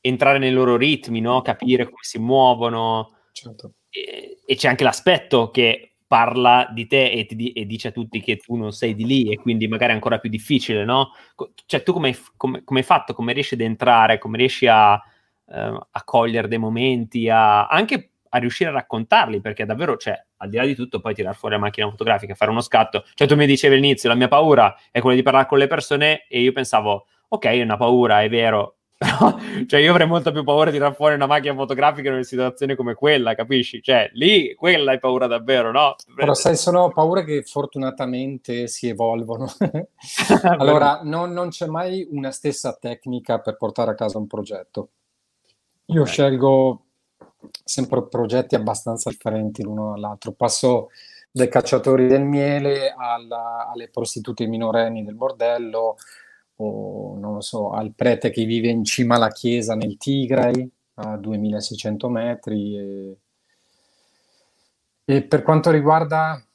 entrare 0.00 0.38
nei 0.38 0.52
loro 0.52 0.76
ritmi, 0.76 1.20
no? 1.20 1.42
Capire 1.42 1.84
come 1.84 1.96
si 2.00 2.18
muovono. 2.18 3.16
Certo. 3.32 3.74
E, 3.90 4.38
e, 4.46 4.54
c'è 4.54 4.68
anche 4.68 4.84
l'aspetto 4.84 5.50
che 5.50 5.96
parla 6.06 6.70
di 6.72 6.86
te 6.86 7.10
e, 7.10 7.26
ti, 7.26 7.50
e, 7.52 7.66
dice 7.66 7.88
a 7.88 7.90
tutti 7.90 8.20
che 8.20 8.36
tu 8.36 8.54
non 8.54 8.72
sei 8.72 8.94
di 8.94 9.04
lì 9.04 9.32
e 9.32 9.36
quindi 9.36 9.66
magari 9.66 9.90
è 9.90 9.94
ancora 9.94 10.18
più 10.18 10.30
difficile, 10.30 10.84
no? 10.84 11.10
Cioè 11.66 11.82
tu 11.82 11.92
come 11.92 12.16
hai 12.64 12.82
fatto, 12.82 13.12
come 13.12 13.32
riesci 13.32 13.54
ad 13.54 13.60
entrare, 13.60 14.18
come 14.18 14.38
riesci 14.38 14.66
a, 14.68 15.00
eh, 15.48 15.78
a 15.90 16.04
cogliere 16.04 16.48
dei 16.48 16.58
momenti, 16.58 17.28
a, 17.28 17.66
anche 17.66 18.10
a 18.28 18.38
riuscire 18.38 18.70
a 18.70 18.72
raccontarli, 18.74 19.40
perché 19.40 19.64
davvero, 19.64 19.96
cioè, 19.96 20.20
al 20.38 20.48
di 20.48 20.56
là 20.56 20.64
di 20.64 20.74
tutto, 20.74 21.00
poi 21.00 21.14
tirare 21.14 21.36
fuori 21.36 21.54
la 21.54 21.60
macchina 21.60 21.88
fotografica, 21.88 22.34
fare 22.34 22.50
uno 22.50 22.60
scatto. 22.60 23.04
Cioè, 23.14 23.26
tu 23.26 23.36
mi 23.36 23.46
dicevi 23.46 23.74
all'inizio, 23.74 24.08
la 24.08 24.14
mia 24.14 24.28
paura 24.28 24.76
è 24.90 25.00
quella 25.00 25.16
di 25.16 25.22
parlare 25.22 25.46
con 25.46 25.58
le 25.58 25.66
persone 25.66 26.26
e 26.28 26.40
io 26.40 26.52
pensavo, 26.52 27.06
ok, 27.28 27.44
è 27.44 27.62
una 27.62 27.76
paura, 27.76 28.22
è 28.22 28.28
vero, 28.28 28.76
però, 28.98 29.36
cioè, 29.66 29.80
io 29.80 29.90
avrei 29.90 30.06
molto 30.06 30.32
più 30.32 30.42
paura 30.42 30.70
di 30.70 30.76
tirare 30.76 30.94
fuori 30.94 31.14
una 31.14 31.26
macchina 31.26 31.54
fotografica 31.54 32.08
in 32.08 32.14
una 32.14 32.22
situazione 32.22 32.74
come 32.74 32.94
quella, 32.94 33.34
capisci? 33.34 33.82
Cioè, 33.82 34.10
lì, 34.14 34.54
quella 34.54 34.92
hai 34.92 34.98
paura 34.98 35.26
davvero, 35.26 35.70
no? 35.70 35.96
Però 36.14 36.32
sai, 36.32 36.56
sono 36.56 36.88
paure 36.88 37.24
che 37.24 37.42
fortunatamente 37.42 38.68
si 38.68 38.88
evolvono. 38.88 39.52
allora, 40.56 41.00
non, 41.02 41.32
non, 41.32 41.50
c'è 41.50 41.66
mai 41.66 42.06
una 42.10 42.30
stessa 42.30 42.74
tecnica 42.74 43.38
per 43.38 43.56
portare 43.58 43.90
a 43.90 43.94
casa 43.94 44.16
un 44.16 44.26
progetto. 44.26 44.90
Io 45.86 46.00
okay. 46.00 46.12
scelgo 46.12 46.86
sempre 47.64 48.06
progetti 48.08 48.54
abbastanza 48.54 49.10
differenti 49.10 49.62
l'uno 49.62 49.90
dall'altro. 49.90 50.32
Passo 50.32 50.90
dai 51.30 51.48
cacciatori 51.48 52.06
del 52.06 52.24
miele 52.24 52.94
alla, 52.96 53.68
alle 53.70 53.88
prostitute 53.88 54.46
minorenni 54.46 55.04
del 55.04 55.14
bordello, 55.14 55.96
o 56.56 57.16
non 57.18 57.34
lo 57.34 57.40
so, 57.40 57.70
al 57.72 57.92
prete 57.94 58.30
che 58.30 58.44
vive 58.44 58.68
in 58.68 58.84
cima 58.84 59.16
alla 59.16 59.28
chiesa 59.28 59.74
nel 59.74 59.96
Tigray 59.96 60.68
a 60.94 61.16
2600 61.16 62.08
metri. 62.08 62.78
E, 62.78 63.18
e 65.04 65.22
per 65.22 65.42
quanto 65.42 65.70
riguarda 65.70 66.45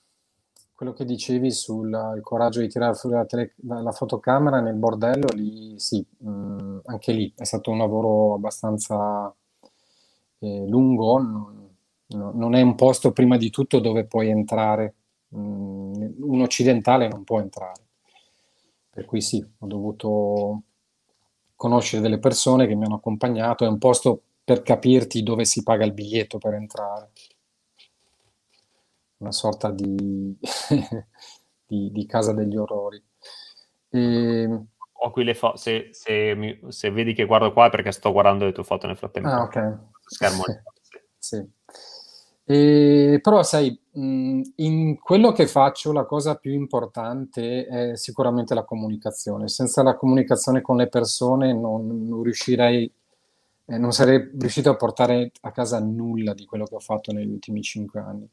quello 0.82 0.96
che 0.96 1.06
dicevi 1.06 1.52
sul 1.52 2.20
coraggio 2.24 2.60
di 2.60 2.68
tirare 2.68 2.96
fuori 2.96 3.16
la, 3.16 3.26
tele, 3.26 3.54
la 3.68 3.92
fotocamera 3.92 4.62
nel 4.62 4.74
bordello, 4.74 5.28
lì 5.36 5.78
sì, 5.78 6.04
mh, 6.18 6.30
mm, 6.32 6.80
anche 6.86 7.12
lì 7.12 7.32
è 7.38 7.44
stato 7.44 7.70
un 7.70 7.78
lavoro 7.78 8.34
abbastanza 8.34 9.32
eh, 10.40 10.66
lungo, 10.68 11.20
non, 11.20 11.70
non, 12.08 12.56
è 12.56 12.62
un 12.62 12.74
posto 12.74 13.12
prima 13.12 13.38
di 13.38 13.52
tutto 13.52 13.80
dove 13.80 14.06
puoi 14.06 14.30
entrare, 14.30 14.96
mh, 15.28 15.40
mm, 15.40 15.94
un 16.24 16.42
occidentale 16.42 17.08
non 17.08 17.24
può 17.26 17.40
entrare 17.40 17.84
per 18.90 19.06
cui 19.06 19.22
sì, 19.22 19.40
ho 19.60 19.68
dovuto 19.68 20.62
conoscere 21.56 22.02
delle 22.02 22.18
persone 22.18 22.66
che 22.66 22.74
mi 22.74 22.86
hanno 22.86 22.96
accompagnato, 22.96 23.66
è 23.66 23.68
un 23.68 23.78
posto 23.78 24.20
per 24.44 24.64
capirti 24.64 25.22
dove 25.22 25.46
si 25.46 25.62
paga 25.62 25.86
il 25.86 25.94
biglietto 25.94 26.40
per 26.40 26.56
entrare. 26.56 27.12
Una 29.22 29.32
sorta 29.32 29.70
di, 29.70 30.38
di, 31.66 31.92
di 31.92 32.06
casa 32.06 32.34
degli 32.34 32.58
orrori. 32.58 33.02
E... 33.90 34.66
Ho 35.04 35.12
qui 35.12 35.24
le 35.24 35.34
foto, 35.34 35.58
se, 35.58 35.90
se, 35.92 36.60
se, 36.68 36.92
vedi 36.92 37.14
che 37.14 37.26
guardo 37.26 37.54
qua 37.54 37.68
è 37.68 37.70
perché 37.70 37.92
sto 37.92 38.12
guardando 38.12 38.46
le 38.46 38.52
tue 38.52 38.64
foto 38.64 38.86
nel 38.86 38.98
frattempo. 38.98 39.30
Ah, 39.30 39.44
ok. 39.44 39.78
Schermo. 40.06 40.44
sì. 41.18 41.44
E, 42.44 43.20
però 43.22 43.44
sai, 43.44 43.80
in 43.94 45.00
quello 45.00 45.32
che 45.32 45.48
faccio 45.48 45.92
la 45.92 46.06
cosa 46.06 46.36
più 46.36 46.52
importante 46.52 47.66
è 47.66 47.96
sicuramente 47.96 48.54
la 48.54 48.64
comunicazione. 48.64 49.48
Senza 49.48 49.84
la 49.84 49.96
comunicazione 49.96 50.62
con 50.62 50.78
le 50.78 50.88
persone 50.88 51.54
non, 51.54 52.08
non 52.08 52.24
riuscirei, 52.24 52.92
eh, 53.66 53.78
non 53.78 53.94
sarei 53.94 54.32
riuscito 54.38 54.70
a 54.70 54.76
portare 54.76 55.32
a 55.42 55.52
casa 55.52 55.80
nulla 55.80 56.34
di 56.34 56.46
quello 56.46 56.66
che 56.66 56.76
ho 56.76 56.80
fatto 56.80 57.12
negli 57.12 57.32
ultimi 57.32 57.62
cinque 57.62 58.02
anni. 58.02 58.30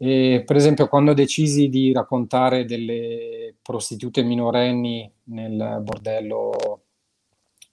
E, 0.00 0.44
per 0.46 0.54
esempio, 0.56 0.88
quando 0.88 1.12
decisi 1.12 1.68
di 1.68 1.92
raccontare 1.92 2.64
delle 2.64 3.56
prostitute 3.60 4.22
minorenni 4.22 5.10
nel 5.24 5.80
bordello 5.82 6.82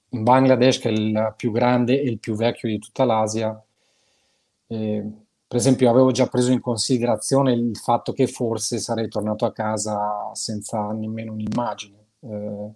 in 0.09 0.23
Bangladesh, 0.23 0.79
che 0.79 0.89
è 0.89 0.91
il 0.91 1.33
più 1.37 1.51
grande 1.51 2.01
e 2.01 2.09
il 2.09 2.19
più 2.19 2.35
vecchio 2.35 2.67
di 2.67 2.79
tutta 2.79 3.05
l'Asia, 3.05 3.63
eh, 4.67 5.03
per 5.47 5.57
esempio 5.57 5.89
avevo 5.89 6.11
già 6.11 6.25
preso 6.27 6.51
in 6.51 6.59
considerazione 6.59 7.53
il 7.53 7.77
fatto 7.77 8.11
che 8.11 8.25
forse 8.25 8.79
sarei 8.79 9.07
tornato 9.07 9.45
a 9.45 9.51
casa 9.51 10.31
senza 10.33 10.91
nemmeno 10.91 11.33
un'immagine. 11.33 11.97
Eh, 12.21 12.71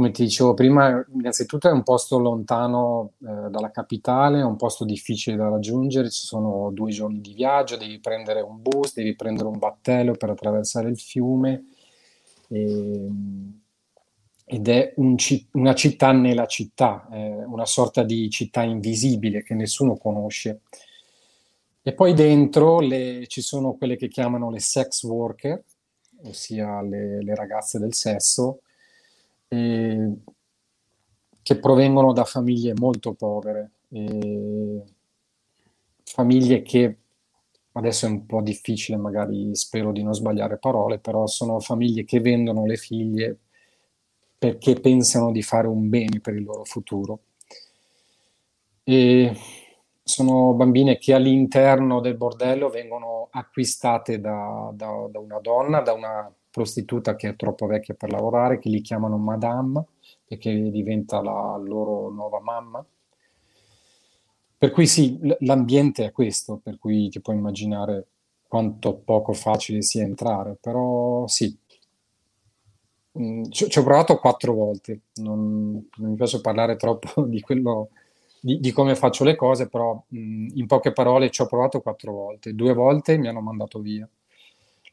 come 0.00 0.12
ti 0.12 0.22
dicevo 0.22 0.54
prima, 0.54 1.04
innanzitutto 1.12 1.68
è 1.68 1.72
un 1.72 1.82
posto 1.82 2.18
lontano 2.18 3.12
eh, 3.18 3.50
dalla 3.50 3.70
capitale, 3.70 4.40
è 4.40 4.44
un 4.44 4.56
posto 4.56 4.86
difficile 4.86 5.36
da 5.36 5.50
raggiungere, 5.50 6.08
ci 6.08 6.24
sono 6.24 6.70
due 6.72 6.90
giorni 6.90 7.20
di 7.20 7.34
viaggio, 7.34 7.76
devi 7.76 8.00
prendere 8.00 8.40
un 8.40 8.62
bus, 8.62 8.94
devi 8.94 9.14
prendere 9.14 9.48
un 9.48 9.58
battello 9.58 10.12
per 10.12 10.30
attraversare 10.30 10.88
il 10.88 10.98
fiume 10.98 11.64
e, 12.48 13.08
ed 14.46 14.68
è 14.68 14.94
un, 14.96 15.16
una 15.52 15.74
città 15.74 16.12
nella 16.12 16.46
città, 16.46 17.06
una 17.10 17.66
sorta 17.66 18.02
di 18.02 18.30
città 18.30 18.62
invisibile 18.62 19.42
che 19.42 19.52
nessuno 19.52 19.98
conosce. 19.98 20.62
E 21.82 21.92
poi 21.92 22.14
dentro 22.14 22.80
le, 22.80 23.26
ci 23.26 23.42
sono 23.42 23.74
quelle 23.74 23.96
che 23.96 24.08
chiamano 24.08 24.50
le 24.50 24.60
sex 24.60 25.04
worker, 25.04 25.62
ossia 26.24 26.80
le, 26.80 27.22
le 27.22 27.34
ragazze 27.34 27.78
del 27.78 27.92
sesso, 27.92 28.60
eh, 29.52 30.12
che 31.42 31.58
provengono 31.58 32.12
da 32.12 32.24
famiglie 32.24 32.72
molto 32.76 33.14
povere, 33.14 33.70
eh, 33.88 34.82
famiglie 36.04 36.62
che 36.62 36.98
adesso 37.72 38.06
è 38.06 38.08
un 38.10 38.26
po' 38.26 38.40
difficile, 38.42 38.96
magari 38.96 39.54
spero 39.56 39.90
di 39.92 40.02
non 40.02 40.14
sbagliare 40.14 40.58
parole, 40.58 40.98
però 40.98 41.26
sono 41.26 41.58
famiglie 41.60 42.04
che 42.04 42.20
vendono 42.20 42.64
le 42.66 42.76
figlie 42.76 43.38
perché 44.38 44.74
pensano 44.74 45.32
di 45.32 45.42
fare 45.42 45.66
un 45.66 45.88
bene 45.88 46.20
per 46.20 46.34
il 46.34 46.44
loro 46.44 46.64
futuro. 46.64 47.20
E 48.84 49.36
sono 50.02 50.54
bambine 50.54 50.98
che 50.98 51.14
all'interno 51.14 52.00
del 52.00 52.16
bordello 52.16 52.68
vengono 52.68 53.28
acquistate 53.30 54.20
da, 54.20 54.70
da, 54.72 55.08
da, 55.10 55.18
una 55.18 55.38
donna, 55.40 55.80
da 55.80 55.92
una 55.92 56.32
prostituta 56.50 57.16
che 57.16 57.30
è 57.30 57.36
troppo 57.36 57.66
vecchia 57.66 57.94
per 57.94 58.10
lavorare, 58.10 58.58
che 58.58 58.68
li 58.68 58.80
chiamano 58.80 59.16
madame 59.16 59.84
che 60.38 60.70
diventa 60.70 61.20
la 61.20 61.56
loro 61.56 62.10
nuova 62.10 62.40
mamma. 62.40 62.84
Per 64.56 64.70
cui 64.70 64.86
sì, 64.86 65.18
l'ambiente 65.40 66.04
è 66.04 66.12
questo, 66.12 66.60
per 66.62 66.78
cui 66.78 67.08
ti 67.08 67.20
puoi 67.20 67.36
immaginare 67.36 68.06
quanto 68.46 68.96
poco 68.96 69.32
facile 69.32 69.82
sia 69.82 70.02
entrare, 70.02 70.56
però 70.60 71.26
sì. 71.26 71.56
Mm, 73.18 73.44
ci, 73.50 73.64
ho 73.64 73.82
provato 73.82 74.18
quattro 74.18 74.52
volte, 74.52 75.00
non, 75.14 75.88
non 75.96 76.10
mi 76.10 76.14
piace 76.14 76.40
parlare 76.40 76.76
troppo 76.76 77.22
di 77.26 77.40
quello 77.40 77.88
di, 78.40 78.60
di, 78.60 78.70
come 78.72 78.94
faccio 78.94 79.24
le 79.24 79.34
cose, 79.34 79.68
però 79.68 80.00
mh, 80.08 80.48
in 80.54 80.66
poche 80.66 80.92
parole 80.92 81.30
ci 81.30 81.42
ho 81.42 81.46
provato 81.46 81.80
quattro 81.80 82.12
volte. 82.12 82.54
Due 82.54 82.72
volte 82.72 83.18
mi 83.18 83.28
hanno 83.28 83.40
mandato 83.40 83.80
via. 83.80 84.08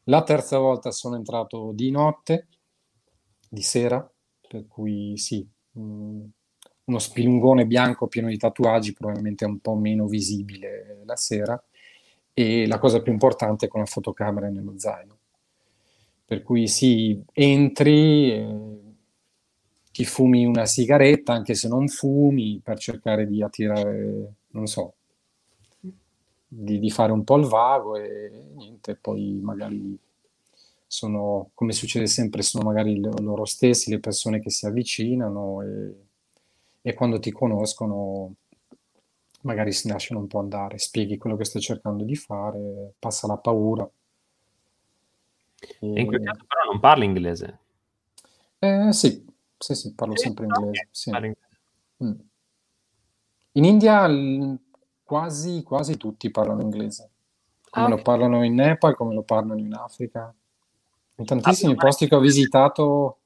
La 0.10 0.24
terza 0.24 0.58
volta 0.58 0.92
sono 0.92 1.16
entrato 1.16 1.72
di 1.74 1.92
notte, 1.92 2.48
di 3.50 3.62
sera, 3.62 4.10
per 4.48 4.66
cui 4.68 5.18
sì, 5.18 5.46
mh, 5.72 6.24
uno 6.86 7.00
spilungone 7.00 7.66
bianco 7.66 8.08
pieno 8.08 8.30
di 8.30 8.38
tatuaggi 8.38 8.94
probabilmente 8.94 9.46
un 9.46 9.60
po' 9.60 9.76
meno 9.76 10.08
visibile 10.08 11.02
la 11.06 11.16
sera 11.16 11.62
e 12.34 12.68
la 12.68 12.80
cosa 12.80 13.02
più 13.02 13.12
importante 13.12 13.66
è 13.66 13.70
con 13.70 13.82
la 13.82 13.86
fotocamera 13.86 14.48
nello 14.50 14.78
zaino. 14.78 15.18
Per 16.26 16.44
cui 16.44 16.68
sì, 16.68 17.22
entri, 17.34 18.32
eh, 18.34 18.78
ti 19.92 20.06
fumi 20.06 20.46
una 20.46 20.66
sigaretta, 20.66 21.34
anche 21.34 21.56
se 21.56 21.68
non 21.68 21.88
fumi, 21.88 22.60
per 22.64 22.78
cercare 22.78 23.26
di 23.26 23.42
attirare, 23.42 24.34
non 24.50 24.68
so, 24.68 24.96
di, 26.48 26.80
di 26.80 26.90
fare 26.90 27.12
un 27.12 27.24
po' 27.24 27.38
il 27.38 27.46
vago 27.46 27.98
e 27.98 28.46
niente, 28.56 28.96
poi 28.96 29.40
magari 29.42 29.98
sono, 30.88 31.52
come 31.54 31.74
succede 31.74 32.08
sempre, 32.08 32.42
sono 32.42 32.64
magari 32.64 33.00
loro 33.00 33.46
stessi, 33.46 33.92
le 33.92 34.00
persone 34.00 34.40
che 34.40 34.50
si 34.50 34.66
avvicinano 34.66 35.62
e, 35.62 35.96
e 36.82 36.94
quando 36.94 37.20
ti 37.20 37.32
conoscono 37.32 38.36
magari 39.42 39.72
si 39.72 39.88
lasciano 39.88 40.22
un 40.22 40.28
po' 40.28 40.40
andare, 40.40 40.78
spieghi 40.78 41.18
quello 41.18 41.36
che 41.36 41.46
stai 41.46 41.62
cercando 41.62 42.04
di 42.04 42.16
fare, 42.16 42.94
passa 42.98 43.28
la 43.28 43.38
paura. 43.38 43.90
E 45.80 45.88
in 45.88 46.06
quel 46.06 46.24
caso 46.24 46.46
però 46.48 46.72
non 46.72 46.80
parli 46.80 47.06
inglese? 47.06 47.60
Eh, 48.60 48.92
sì, 48.92 49.26
sì, 49.58 49.76
sì, 49.76 49.94
parlo 49.94 50.18
sempre 50.18 50.46
inglese. 50.46 50.88
Sì. 50.92 51.12
Mm. 52.04 52.12
In 53.54 53.64
India 53.64 54.08
quasi, 55.08 55.64
quasi 55.64 55.96
tutti 55.96 56.30
parlano 56.30 56.62
inglese, 56.62 57.10
come 57.70 57.86
ah, 57.86 57.88
okay. 57.88 57.98
lo 57.98 58.04
parlano 58.04 58.44
in 58.44 58.56
Nepal, 58.56 58.94
come 58.94 59.14
lo 59.14 59.24
parlano 59.24 59.58
in 59.58 59.74
Africa. 59.74 60.36
In 61.16 61.26
tantissimi 61.26 61.72
ah, 61.72 61.76
posti 61.78 62.10
che 62.10 62.16
ho 62.16 62.20
visitato 62.20 63.20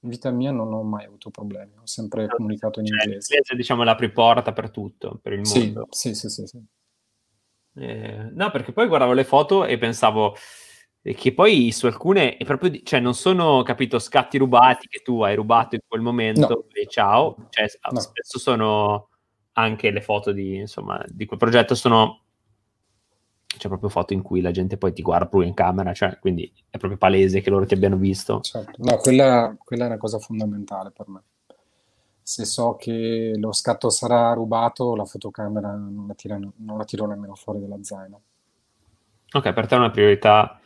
in 0.00 0.08
vita 0.10 0.30
mia 0.32 0.50
non 0.50 0.72
ho 0.72 0.82
mai 0.82 1.04
avuto 1.04 1.30
problemi, 1.30 1.76
ho 1.76 1.86
sempre 1.86 2.26
no, 2.26 2.34
comunicato 2.34 2.80
in 2.80 2.86
cioè, 2.86 3.04
inglese. 3.04 3.28
L'inglese 3.30 3.54
diciamo 3.54 3.84
è 3.84 4.10
porta 4.10 4.52
per 4.52 4.70
tutto, 4.70 5.20
per 5.22 5.34
il 5.34 5.42
mondo. 5.42 5.86
Sì, 5.90 6.14
sì, 6.14 6.28
sì. 6.28 6.46
sì, 6.46 6.46
sì. 6.46 6.64
Eh, 7.76 8.28
no, 8.32 8.50
perché 8.50 8.72
poi 8.72 8.88
guardavo 8.88 9.12
le 9.12 9.24
foto 9.24 9.64
e 9.64 9.78
pensavo 9.78 10.34
che 11.00 11.32
poi 11.32 11.70
su 11.70 11.86
alcune 11.86 12.38
è 12.38 12.44
proprio, 12.44 12.72
cioè 12.82 12.98
non 12.98 13.14
sono, 13.14 13.62
capito, 13.62 14.00
scatti 14.00 14.36
rubati 14.36 14.88
che 14.88 14.98
tu 14.98 15.22
hai 15.22 15.36
rubato 15.36 15.76
in 15.76 15.82
quel 15.86 16.00
momento 16.00 16.48
no. 16.48 16.64
e 16.72 16.86
ciao, 16.88 17.36
cioè 17.50 17.66
no. 17.92 18.00
spesso 18.00 18.40
sono 18.40 19.10
anche 19.52 19.90
le 19.90 20.00
foto 20.00 20.32
di, 20.32 20.56
insomma, 20.56 21.02
di 21.08 21.26
quel 21.26 21.38
progetto 21.38 21.74
sono 21.74 22.20
c'è 23.56 23.68
proprio 23.68 23.88
foto 23.88 24.12
in 24.12 24.22
cui 24.22 24.40
la 24.40 24.52
gente 24.52 24.76
poi 24.76 24.92
ti 24.92 25.02
guarda 25.02 25.26
proprio 25.26 25.48
in 25.48 25.54
camera, 25.54 25.92
cioè, 25.92 26.18
quindi 26.18 26.50
è 26.70 26.78
proprio 26.78 26.98
palese 26.98 27.40
che 27.40 27.50
loro 27.50 27.66
ti 27.66 27.74
abbiano 27.74 27.96
visto. 27.96 28.40
Certo. 28.40 28.72
No, 28.78 28.96
quella, 28.96 29.54
quella 29.62 29.84
è 29.84 29.86
una 29.88 29.98
cosa 29.98 30.18
fondamentale 30.18 30.90
per 30.92 31.08
me. 31.08 31.22
Se 32.22 32.44
so 32.44 32.76
che 32.76 33.32
lo 33.36 33.52
scatto 33.52 33.90
sarà 33.90 34.32
rubato, 34.32 34.94
la 34.94 35.04
fotocamera 35.04 35.72
non 35.72 36.06
la 36.06 36.14
tiro, 36.14 36.38
non 36.56 36.78
la 36.78 36.84
tiro 36.84 37.06
nemmeno 37.06 37.34
fuori 37.34 37.60
dalla 37.60 37.82
zaino. 37.82 38.20
Ok, 39.32 39.52
per 39.52 39.66
te 39.66 39.74
è 39.74 39.78
una 39.78 39.90
priorità 39.90 40.60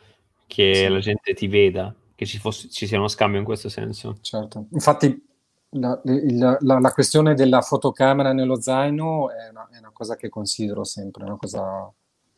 che 0.47 0.73
sì. 0.75 0.87
la 0.87 0.99
gente 0.99 1.33
ti 1.33 1.47
veda, 1.47 1.93
che 2.13 2.25
ci, 2.25 2.37
fosse, 2.37 2.69
ci 2.69 2.85
sia 2.85 2.97
uno 2.97 3.07
scambio 3.07 3.39
in 3.39 3.45
questo 3.45 3.67
senso. 3.67 4.17
Certo, 4.21 4.67
infatti 4.71 5.34
la, 5.75 5.99
la, 6.03 6.57
la, 6.79 6.91
questione 6.91 7.33
della 7.33 7.61
fotocamera 7.61 8.33
nello 8.33 8.59
zaino 8.61 9.29
è 9.31 9.49
una, 9.49 9.67
è 9.69 9.77
una, 9.77 9.91
cosa 9.91 10.15
che 10.15 10.29
considero 10.29 10.83
sempre, 10.83 11.23
una 11.23 11.37
cosa 11.37 11.91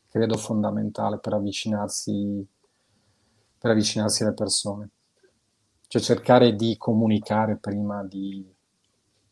credo 0.08 0.38
fondamentale 0.38 1.20
per 1.20 1.34
avvicinarsi, 1.34 2.46
per 3.58 3.72
avvicinarsi 3.72 4.24
alle 4.24 4.34
persone. 4.34 4.90
Cioè 5.88 6.02
cercare 6.02 6.56
di 6.56 6.76
comunicare 6.78 7.58
prima 7.58 8.04
di, 8.04 8.46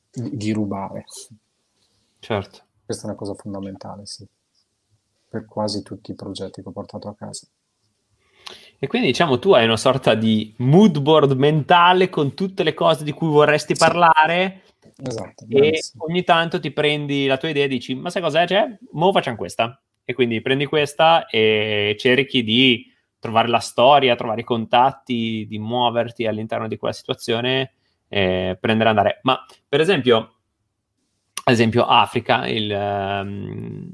di, 0.10 0.38
di 0.38 0.52
rubare. 0.54 1.06
Certo. 2.20 2.64
Questa 2.86 3.04
è 3.04 3.08
una 3.08 3.18
cosa 3.18 3.34
fondamentale, 3.34 4.06
sì, 4.06 4.26
per 5.28 5.46
quasi 5.46 5.82
tutti 5.82 6.12
i 6.12 6.16
progetti 6.16 6.62
che 6.62 6.70
ho 6.70 6.72
portato 6.72 7.08
a 7.08 7.16
casa. 7.16 7.48
E 8.86 8.88
quindi 8.88 9.08
diciamo 9.08 9.40
tu 9.40 9.52
hai 9.54 9.66
una 9.66 9.78
sorta 9.78 10.14
di 10.14 10.54
mood 10.58 11.00
board 11.00 11.32
mentale 11.32 12.08
con 12.08 12.36
tutte 12.36 12.62
le 12.62 12.76
cose 12.76 13.04
di 13.04 13.14
cui 13.14 13.30
vorresti 13.30 13.74
sì. 13.76 13.84
parlare. 13.84 14.62
Esatto. 15.04 15.44
E 15.46 15.60
bellissimo. 15.60 16.04
ogni 16.04 16.24
tanto 16.24 16.60
ti 16.60 16.70
prendi 16.70 17.26
la 17.26 17.38
tua 17.38 17.50
idea 17.50 17.66
e 17.66 17.68
dici: 17.68 17.96
Ma 17.96 18.12
sai 18.12 18.22
cos'è? 18.22 18.46
Cioè, 18.46 18.78
mo 18.92 19.12
facciamo 19.12 19.38
questa. 19.38 19.82
E 20.04 20.14
quindi 20.14 20.40
prendi 20.40 20.68
questa 20.68 21.26
e 21.26 21.96
cerchi 21.98 22.44
di 22.44 22.86
trovare 23.18 23.48
la 23.48 23.58
storia, 23.58 24.16
trovare 24.16 24.42
i 24.42 24.44
contatti, 24.44 25.48
di 25.50 25.58
muoverti 25.58 26.28
all'interno 26.28 26.68
di 26.68 26.78
quella 26.78 26.94
situazione 26.94 27.74
e 28.08 28.56
prendere 28.62 28.90
e 28.90 28.92
andare. 28.92 29.20
Ma 29.24 29.44
per 29.68 29.82
esempio, 29.82 30.36
ad 31.44 31.54
esempio, 31.54 31.88
Africa, 31.88 32.48
il, 32.48 32.70
um, 32.72 33.92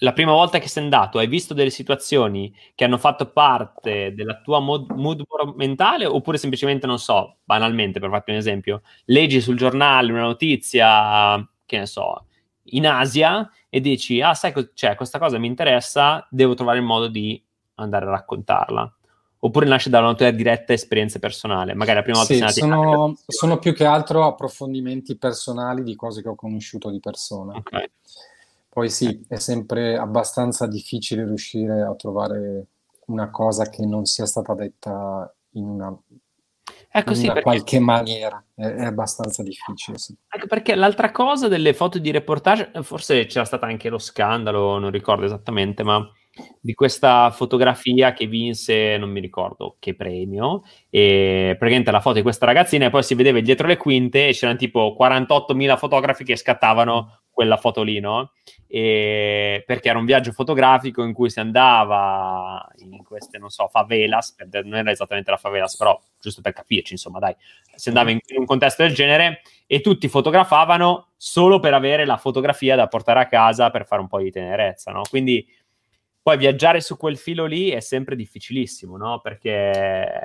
la 0.00 0.12
prima 0.12 0.32
volta 0.32 0.58
che 0.58 0.68
sei 0.68 0.82
andato, 0.82 1.18
hai 1.18 1.26
visto 1.26 1.54
delle 1.54 1.70
situazioni 1.70 2.54
che 2.74 2.84
hanno 2.84 2.98
fatto 2.98 3.30
parte 3.30 4.12
della 4.14 4.40
tua 4.40 4.60
mood, 4.60 4.90
mood 4.90 5.24
mentale 5.54 6.04
oppure 6.04 6.36
semplicemente, 6.38 6.86
non 6.86 6.98
so, 6.98 7.36
banalmente, 7.44 7.98
per 8.00 8.10
farti 8.10 8.30
un 8.30 8.36
esempio, 8.36 8.82
leggi 9.06 9.40
sul 9.40 9.56
giornale 9.56 10.12
una 10.12 10.22
notizia, 10.22 11.36
che 11.64 11.78
ne 11.78 11.86
so, 11.86 12.26
in 12.70 12.86
Asia 12.86 13.50
e 13.68 13.80
dici, 13.80 14.20
ah, 14.20 14.34
sai, 14.34 14.52
co- 14.52 14.70
cioè, 14.74 14.94
questa 14.96 15.18
cosa 15.18 15.38
mi 15.38 15.46
interessa, 15.46 16.26
devo 16.30 16.54
trovare 16.54 16.78
il 16.78 16.84
modo 16.84 17.08
di 17.08 17.42
andare 17.76 18.06
a 18.06 18.10
raccontarla. 18.10 18.90
Oppure 19.38 19.66
nasce 19.66 19.90
da 19.90 20.00
una 20.00 20.14
tua 20.14 20.30
diretta 20.30 20.72
esperienza 20.72 21.18
personale, 21.18 21.74
magari 21.74 21.98
la 21.98 22.02
prima 22.02 22.18
volta 22.18 22.32
sì, 22.32 22.40
sei 22.40 22.50
sono, 22.50 23.16
sono 23.26 23.58
più 23.58 23.74
che 23.74 23.84
altro 23.84 24.24
approfondimenti 24.24 25.16
personali 25.16 25.82
di 25.84 25.94
cose 25.94 26.22
che 26.22 26.28
ho 26.28 26.34
conosciuto 26.34 26.90
di 26.90 27.00
persona. 27.00 27.54
Ok. 27.54 27.90
Poi 28.76 28.90
sì, 28.90 29.24
è 29.26 29.38
sempre 29.38 29.96
abbastanza 29.96 30.66
difficile 30.66 31.24
riuscire 31.24 31.80
a 31.80 31.94
trovare 31.94 32.66
una 33.06 33.30
cosa 33.30 33.70
che 33.70 33.86
non 33.86 34.04
sia 34.04 34.26
stata 34.26 34.52
detta 34.52 35.34
in 35.52 35.64
una, 35.64 35.98
ecco 36.90 37.10
in 37.12 37.16
sì, 37.16 37.24
una 37.24 37.32
perché... 37.32 37.48
qualche 37.48 37.78
maniera. 37.78 38.44
È, 38.54 38.66
è 38.66 38.84
abbastanza 38.84 39.42
difficile. 39.42 39.96
Sì. 39.96 40.14
Ecco 40.28 40.46
perché 40.46 40.74
l'altra 40.74 41.10
cosa 41.10 41.48
delle 41.48 41.72
foto 41.72 41.98
di 41.98 42.10
reportage, 42.10 42.70
forse 42.82 43.24
c'era 43.24 43.46
stato 43.46 43.64
anche 43.64 43.88
lo 43.88 43.96
scandalo, 43.96 44.78
non 44.78 44.90
ricordo 44.90 45.24
esattamente, 45.24 45.82
ma 45.82 46.06
di 46.60 46.74
questa 46.74 47.30
fotografia 47.30 48.12
che 48.12 48.26
vinse, 48.26 48.98
non 48.98 49.08
mi 49.08 49.20
ricordo 49.20 49.76
che 49.78 49.94
premio, 49.94 50.64
e 50.90 51.56
praticamente 51.58 51.90
la 51.90 52.00
foto 52.00 52.16
di 52.16 52.22
questa 52.22 52.44
ragazzina 52.44 52.84
e 52.84 52.90
poi 52.90 53.02
si 53.02 53.14
vedeva 53.14 53.40
dietro 53.40 53.66
le 53.66 53.78
quinte 53.78 54.28
e 54.28 54.32
c'erano 54.32 54.58
tipo 54.58 54.94
48.000 55.00 55.78
fotografi 55.78 56.24
che 56.24 56.36
scattavano 56.36 57.22
quella 57.36 57.58
foto 57.58 57.82
lì, 57.82 58.00
no? 58.00 58.32
E 58.66 59.62
perché 59.66 59.90
era 59.90 59.98
un 59.98 60.06
viaggio 60.06 60.32
fotografico 60.32 61.02
in 61.02 61.12
cui 61.12 61.28
si 61.28 61.38
andava 61.38 62.66
in 62.78 63.04
queste, 63.04 63.36
non 63.36 63.50
so, 63.50 63.68
favelas, 63.68 64.34
non 64.64 64.76
era 64.76 64.90
esattamente 64.90 65.30
la 65.30 65.36
favelas, 65.36 65.76
però 65.76 66.00
giusto 66.18 66.40
per 66.40 66.54
capirci, 66.54 66.94
insomma, 66.94 67.18
dai, 67.18 67.36
si 67.74 67.88
andava 67.88 68.10
in, 68.10 68.20
in 68.28 68.38
un 68.38 68.46
contesto 68.46 68.84
del 68.84 68.94
genere 68.94 69.42
e 69.66 69.82
tutti 69.82 70.08
fotografavano 70.08 71.08
solo 71.18 71.60
per 71.60 71.74
avere 71.74 72.06
la 72.06 72.16
fotografia 72.16 72.74
da 72.74 72.88
portare 72.88 73.20
a 73.20 73.26
casa 73.26 73.68
per 73.68 73.84
fare 73.84 74.00
un 74.00 74.08
po' 74.08 74.20
di 74.20 74.30
tenerezza, 74.30 74.90
no? 74.90 75.02
Quindi 75.06 75.46
poi 76.22 76.38
viaggiare 76.38 76.80
su 76.80 76.96
quel 76.96 77.18
filo 77.18 77.44
lì 77.44 77.68
è 77.68 77.80
sempre 77.80 78.16
difficilissimo, 78.16 78.96
no? 78.96 79.20
Perché 79.20 80.24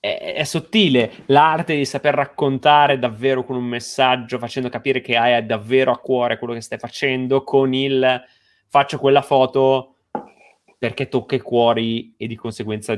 è, 0.00 0.34
è, 0.36 0.44
sottile 0.44 1.12
l'arte 1.26 1.74
di 1.74 1.84
saper 1.84 2.14
raccontare 2.14 2.98
davvero 2.98 3.44
con 3.44 3.56
un 3.56 3.64
messaggio, 3.64 4.38
facendo 4.38 4.68
capire 4.68 5.00
che 5.00 5.16
hai 5.16 5.44
davvero 5.44 5.90
a 5.90 5.98
cuore 5.98 6.38
quello 6.38 6.54
che 6.54 6.60
stai 6.60 6.78
facendo, 6.78 7.42
con 7.42 7.74
il 7.74 8.22
faccio 8.68 8.98
quella 8.98 9.22
foto 9.22 9.94
perché 10.78 11.08
tocca 11.08 11.34
i 11.34 11.40
cuori 11.40 12.14
e 12.16 12.26
di 12.26 12.36
conseguenza 12.36 12.94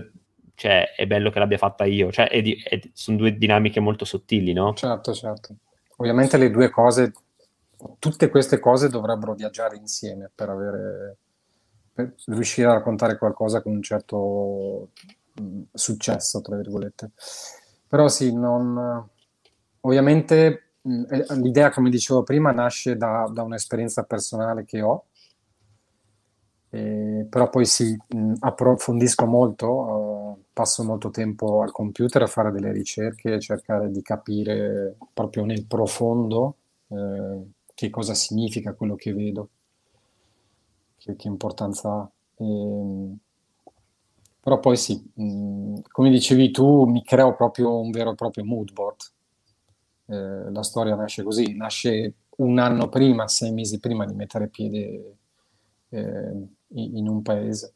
cioè, 0.55 0.93
è 0.95 1.07
bello 1.07 1.31
che 1.31 1.39
l'abbia 1.39 1.57
fatta 1.57 1.87
io. 1.87 2.13
Cioè, 2.13 2.29
è 2.29 2.43
di, 2.43 2.61
è, 2.63 2.79
sono 2.93 3.17
due 3.17 3.39
dinamiche 3.39 3.81
molto 3.81 4.05
sottili, 4.05 4.53
no? 4.53 4.75
Certo, 4.75 5.15
certo. 5.15 5.55
Ovviamente 5.97 6.37
le 6.37 6.51
due 6.51 6.69
cose, 6.69 7.13
tutte 7.99 8.29
queste 8.29 8.59
cose 8.59 8.91
dovrebbero 8.91 9.33
viaggiare 9.33 9.77
insieme 9.77 10.31
per 10.35 10.51
avere 10.51 11.17
per 11.93 12.15
riuscire 12.27 12.69
a 12.69 12.75
raccontare 12.75 13.17
qualcosa 13.17 13.63
con 13.63 13.73
un 13.73 13.83
certo 13.83 14.91
successo, 15.73 16.41
tra 16.41 16.57
virgolette. 16.57 17.11
Però 17.87 18.09
sì, 18.09 18.33
non... 18.35 19.09
ovviamente 19.81 20.65
l'idea, 20.83 21.71
come 21.71 21.91
dicevo 21.91 22.23
prima, 22.23 22.53
nasce 22.53 22.97
da, 22.97 23.31
da 23.33 23.43
un'esperienza 23.43 24.05
personale 24.05 24.65
che 24.65 24.81
ho, 24.81 25.05
e, 26.73 27.27
però 27.29 27.51
poi 27.51 27.67
sì, 27.67 27.97
approfondisco 28.39 29.27
molto, 29.27 29.69
uh, 29.69 30.45
passo 30.53 30.85
molto 30.85 31.11
tempo 31.11 31.63
al 31.63 31.73
computer 31.73 32.23
a 32.23 32.27
fare 32.27 32.53
delle 32.53 32.71
ricerche, 32.73 33.41
cercare 33.41 33.91
di 33.91 34.03
capire 34.03 34.97
proprio 35.13 35.45
nel 35.45 35.67
profondo 35.67 36.57
eh, 36.89 37.41
che 37.75 37.91
cosa 37.91 38.15
significa 38.15 38.75
quello 38.75 38.95
che 38.95 39.13
vedo, 39.13 39.49
che, 40.97 41.17
che 41.17 41.29
importanza 41.29 41.91
ha. 41.91 42.11
E, 42.37 43.17
però 44.41 44.59
poi 44.59 44.77
sì, 44.77 45.03
mh, 45.15 45.23
mm, 45.25 45.75
come 45.91 46.11
dicevi 46.11 46.51
tu, 46.51 46.85
mi 46.85 47.03
creo 47.05 47.35
proprio 47.35 47.79
un 47.79 47.91
vero 47.91 48.13
e 48.13 48.15
proprio 48.15 48.45
mood 48.45 48.73
board. 48.73 48.97
Eh, 50.07 50.51
la 50.51 50.63
storia 50.63 50.95
nasce 50.95 51.23
così, 51.23 51.55
nasce 51.57 52.15
un 52.39 52.59
anno 52.59 52.89
prima, 52.89 53.29
sei 53.29 53.53
mesi 53.53 53.79
prima 53.79 54.07
di 54.07 54.15
mettere 54.15 54.49
piede 54.49 55.17
eh, 55.91 56.49
in 56.75 57.09
un 57.09 57.23
paese. 57.23 57.75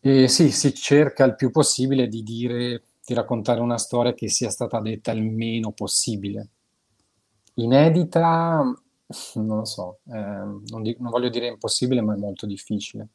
E 0.00 0.28
sì, 0.28 0.50
si 0.50 0.74
cerca 0.74 1.24
il 1.24 1.34
più 1.34 1.50
possibile 1.50 2.08
di 2.08 2.22
dire, 2.22 2.82
di 3.06 3.14
raccontare 3.14 3.60
una 3.60 3.78
storia 3.78 4.12
che 4.12 4.28
sia 4.28 4.50
stata 4.50 4.78
detta 4.80 5.12
il 5.12 5.22
meno 5.22 5.72
possibile. 5.72 6.48
Inedita, 7.54 8.62
non 9.36 9.56
lo 9.58 9.64
so, 9.64 10.00
eh, 10.08 10.12
non, 10.18 10.82
di- 10.82 10.96
non 10.98 11.10
voglio 11.10 11.28
dire 11.28 11.46
impossibile, 11.46 12.02
ma 12.02 12.14
è 12.14 12.18
molto 12.18 12.46
difficile. 12.46 13.08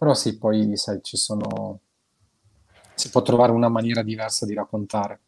Però 0.00 0.14
sì, 0.14 0.38
poi 0.38 0.78
sai, 0.78 1.00
ci 1.02 1.18
sono... 1.18 1.80
si 2.94 3.10
può 3.10 3.20
trovare 3.20 3.52
una 3.52 3.68
maniera 3.68 4.02
diversa 4.02 4.46
di 4.46 4.54
raccontare. 4.54 5.20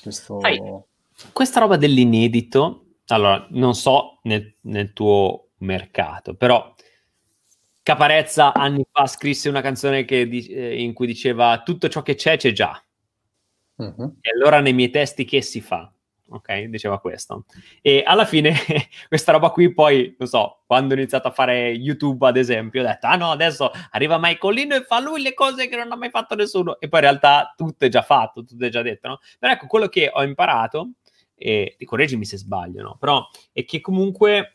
Questo... 0.00 0.38
Sai, 0.38 0.60
questa 1.32 1.58
roba 1.58 1.76
dell'inedito, 1.76 2.98
allora, 3.08 3.44
non 3.50 3.74
so 3.74 4.20
nel, 4.22 4.54
nel 4.60 4.92
tuo 4.92 5.48
mercato, 5.58 6.36
però 6.36 6.76
Caparezza 7.82 8.52
anni 8.52 8.84
fa 8.88 9.06
scrisse 9.06 9.48
una 9.48 9.62
canzone 9.62 10.04
che, 10.04 10.20
eh, 10.20 10.80
in 10.80 10.92
cui 10.92 11.08
diceva 11.08 11.62
tutto 11.64 11.88
ciò 11.88 12.02
che 12.02 12.14
c'è 12.14 12.36
c'è 12.36 12.52
già. 12.52 12.80
Uh-huh. 13.74 14.16
E 14.20 14.30
allora 14.30 14.60
nei 14.60 14.74
miei 14.74 14.90
testi 14.90 15.24
che 15.24 15.42
si 15.42 15.60
fa? 15.60 15.92
Ok? 16.28 16.62
Diceva 16.64 16.98
questo. 17.00 17.44
E 17.80 18.02
alla 18.04 18.24
fine 18.24 18.54
questa 19.08 19.32
roba 19.32 19.50
qui 19.50 19.72
poi, 19.72 20.14
non 20.18 20.28
so, 20.28 20.62
quando 20.66 20.94
ho 20.94 20.96
iniziato 20.96 21.28
a 21.28 21.32
fare 21.32 21.70
YouTube 21.70 22.26
ad 22.26 22.36
esempio, 22.36 22.82
ho 22.82 22.86
detto, 22.86 23.06
ah 23.06 23.16
no, 23.16 23.30
adesso 23.30 23.70
arriva 23.90 24.18
Michaelino 24.20 24.74
e 24.74 24.82
fa 24.82 25.00
lui 25.00 25.22
le 25.22 25.34
cose 25.34 25.68
che 25.68 25.76
non 25.76 25.92
ha 25.92 25.96
mai 25.96 26.10
fatto 26.10 26.34
nessuno. 26.34 26.78
E 26.80 26.88
poi 26.88 27.00
in 27.00 27.06
realtà 27.06 27.54
tutto 27.56 27.84
è 27.84 27.88
già 27.88 28.02
fatto, 28.02 28.44
tutto 28.44 28.64
è 28.64 28.68
già 28.68 28.82
detto, 28.82 29.08
no? 29.08 29.18
Però 29.38 29.52
ecco, 29.52 29.66
quello 29.66 29.88
che 29.88 30.10
ho 30.12 30.22
imparato, 30.22 30.92
e 31.38 31.76
correggimi 31.84 32.24
se 32.24 32.36
sbaglio, 32.36 32.82
no? 32.82 32.96
Però 32.98 33.26
è 33.52 33.64
che 33.64 33.80
comunque 33.80 34.54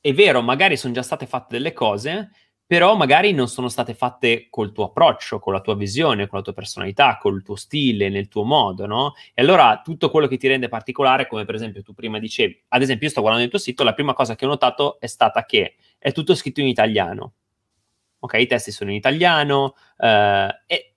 è 0.00 0.12
vero, 0.14 0.40
magari 0.42 0.76
sono 0.76 0.94
già 0.94 1.02
state 1.02 1.26
fatte 1.26 1.56
delle 1.56 1.72
cose, 1.72 2.30
però 2.70 2.94
magari 2.94 3.32
non 3.32 3.48
sono 3.48 3.68
state 3.68 3.94
fatte 3.94 4.46
col 4.48 4.70
tuo 4.70 4.84
approccio, 4.84 5.40
con 5.40 5.52
la 5.52 5.60
tua 5.60 5.74
visione, 5.74 6.28
con 6.28 6.38
la 6.38 6.44
tua 6.44 6.52
personalità, 6.52 7.18
col 7.20 7.42
tuo 7.42 7.56
stile, 7.56 8.08
nel 8.08 8.28
tuo 8.28 8.44
modo, 8.44 8.86
no? 8.86 9.14
E 9.34 9.42
allora 9.42 9.80
tutto 9.82 10.08
quello 10.08 10.28
che 10.28 10.36
ti 10.36 10.46
rende 10.46 10.68
particolare, 10.68 11.26
come 11.26 11.44
per 11.44 11.56
esempio 11.56 11.82
tu 11.82 11.94
prima 11.94 12.20
dicevi, 12.20 12.62
ad 12.68 12.80
esempio 12.80 13.06
io 13.06 13.10
sto 13.10 13.22
guardando 13.22 13.44
il 13.44 13.50
tuo 13.50 13.58
sito, 13.60 13.82
la 13.82 13.92
prima 13.92 14.12
cosa 14.14 14.36
che 14.36 14.44
ho 14.44 14.48
notato 14.48 15.00
è 15.00 15.08
stata 15.08 15.44
che 15.46 15.78
è 15.98 16.12
tutto 16.12 16.36
scritto 16.36 16.60
in 16.60 16.68
italiano. 16.68 17.32
Ok, 18.20 18.34
i 18.34 18.46
testi 18.46 18.70
sono 18.70 18.90
in 18.90 18.96
italiano, 18.98 19.74
eh, 19.98 20.62
e 20.66 20.94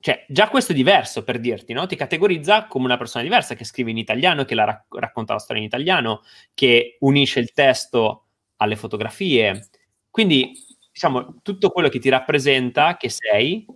cioè, 0.00 0.24
già 0.28 0.48
questo 0.48 0.72
è 0.72 0.74
diverso 0.74 1.22
per 1.22 1.38
dirti, 1.38 1.72
no? 1.72 1.86
Ti 1.86 1.94
categorizza 1.94 2.66
come 2.66 2.86
una 2.86 2.96
persona 2.96 3.22
diversa 3.22 3.54
che 3.54 3.62
scrive 3.64 3.92
in 3.92 3.98
italiano, 3.98 4.44
che 4.44 4.56
la 4.56 4.64
rac- 4.64 4.92
racconta 4.96 5.34
la 5.34 5.38
storia 5.38 5.62
in 5.62 5.68
italiano, 5.68 6.22
che 6.52 6.96
unisce 7.02 7.38
il 7.38 7.52
testo 7.52 8.24
alle 8.56 8.74
fotografie. 8.74 9.68
Quindi 10.10 10.52
diciamo, 10.92 11.40
tutto 11.42 11.70
quello 11.70 11.88
che 11.88 11.98
ti 11.98 12.08
rappresenta, 12.10 12.96
che 12.96 13.08
sei, 13.08 13.66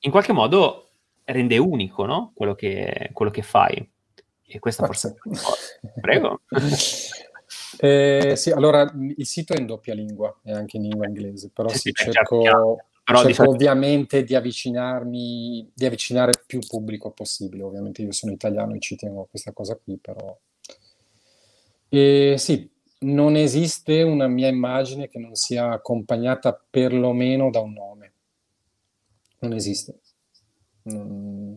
in 0.00 0.10
qualche 0.10 0.32
modo 0.32 0.90
rende 1.24 1.58
unico, 1.58 2.04
no? 2.04 2.32
Quello 2.34 2.54
che, 2.54 3.10
quello 3.12 3.30
che 3.30 3.42
fai. 3.42 3.90
E 4.46 4.58
questa 4.58 4.86
forse 4.86 5.16
è 5.16 5.90
Prego. 6.00 6.42
eh, 7.80 8.34
sì, 8.36 8.50
allora 8.50 8.88
il 9.16 9.26
sito 9.26 9.54
è 9.54 9.58
in 9.58 9.66
doppia 9.66 9.94
lingua, 9.94 10.38
è 10.42 10.52
anche 10.52 10.76
in 10.76 10.84
lingua 10.84 11.06
inglese, 11.06 11.50
però 11.52 11.68
sì, 11.68 11.90
sì 11.92 11.92
cerco, 11.92 12.42
cerco 12.42 12.76
di 13.24 13.34
ovviamente 13.40 14.22
di 14.22 14.34
avvicinarmi, 14.34 15.70
di 15.74 15.86
avvicinare 15.86 16.32
più 16.46 16.60
pubblico 16.60 17.10
possibile. 17.10 17.62
Ovviamente 17.62 18.02
io 18.02 18.12
sono 18.12 18.32
italiano 18.32 18.74
e 18.74 18.80
ci 18.80 18.96
tengo 18.96 19.22
a 19.22 19.26
questa 19.26 19.52
cosa 19.52 19.76
qui, 19.82 19.96
però... 19.96 20.38
E 21.88 22.34
sì, 22.36 22.70
non 22.98 23.36
esiste 23.36 24.02
una 24.02 24.26
mia 24.26 24.48
immagine 24.48 25.08
che 25.08 25.18
non 25.18 25.34
sia 25.34 25.70
accompagnata 25.70 26.58
perlomeno 26.68 27.50
da 27.50 27.60
un 27.60 27.72
nome. 27.72 28.12
Non 29.40 29.52
esiste. 29.52 30.00
Mm. 30.90 31.56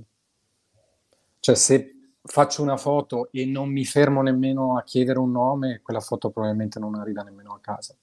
Cioè, 1.39 1.55
se 1.55 1.93
faccio 2.21 2.61
una 2.61 2.77
foto 2.77 3.29
e 3.31 3.45
non 3.45 3.69
mi 3.69 3.85
fermo 3.85 4.21
nemmeno 4.21 4.77
a 4.77 4.83
chiedere 4.83 5.19
un 5.19 5.31
nome, 5.31 5.79
quella 5.81 6.01
foto 6.01 6.29
probabilmente 6.29 6.79
non 6.79 6.95
arriva 6.95 7.21
nemmeno 7.21 7.53
a 7.53 7.59
casa. 7.59 7.95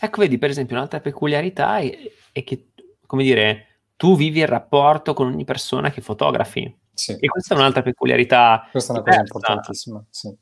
Ecco, 0.00 0.20
vedi, 0.20 0.38
per 0.38 0.50
esempio, 0.50 0.76
un'altra 0.76 1.00
peculiarità 1.00 1.78
è, 1.78 1.96
è 2.32 2.42
che, 2.42 2.72
come 3.06 3.22
dire, 3.22 3.66
tu 3.96 4.16
vivi 4.16 4.40
il 4.40 4.48
rapporto 4.48 5.14
con 5.14 5.28
ogni 5.28 5.44
persona 5.44 5.90
che 5.90 6.00
fotografi. 6.00 6.76
Sì. 6.92 7.12
E 7.12 7.28
questa 7.28 7.54
è 7.54 7.58
un'altra 7.58 7.82
peculiarità. 7.82 8.66
Questa 8.70 8.92
è 8.92 8.96
una 8.96 9.04
diversa. 9.04 9.32
cosa 9.32 9.52
importantissima, 9.52 10.04
sì. 10.10 10.36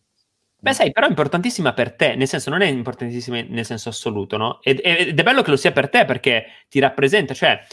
Beh, 0.66 0.74
sai, 0.74 0.90
però 0.90 1.06
è 1.06 1.10
importantissima 1.10 1.72
per 1.74 1.94
te, 1.94 2.16
nel 2.16 2.26
senso 2.26 2.50
non 2.50 2.60
è 2.60 2.66
importantissima 2.66 3.40
nel 3.40 3.64
senso 3.64 3.88
assoluto, 3.88 4.36
no? 4.36 4.58
Ed, 4.62 4.80
ed, 4.82 5.16
è 5.16 5.22
bello 5.22 5.42
che 5.42 5.50
lo 5.50 5.56
sia 5.56 5.70
per 5.70 5.88
te 5.88 6.04
perché 6.04 6.46
ti 6.68 6.80
rappresenta, 6.80 7.34
cioè, 7.34 7.64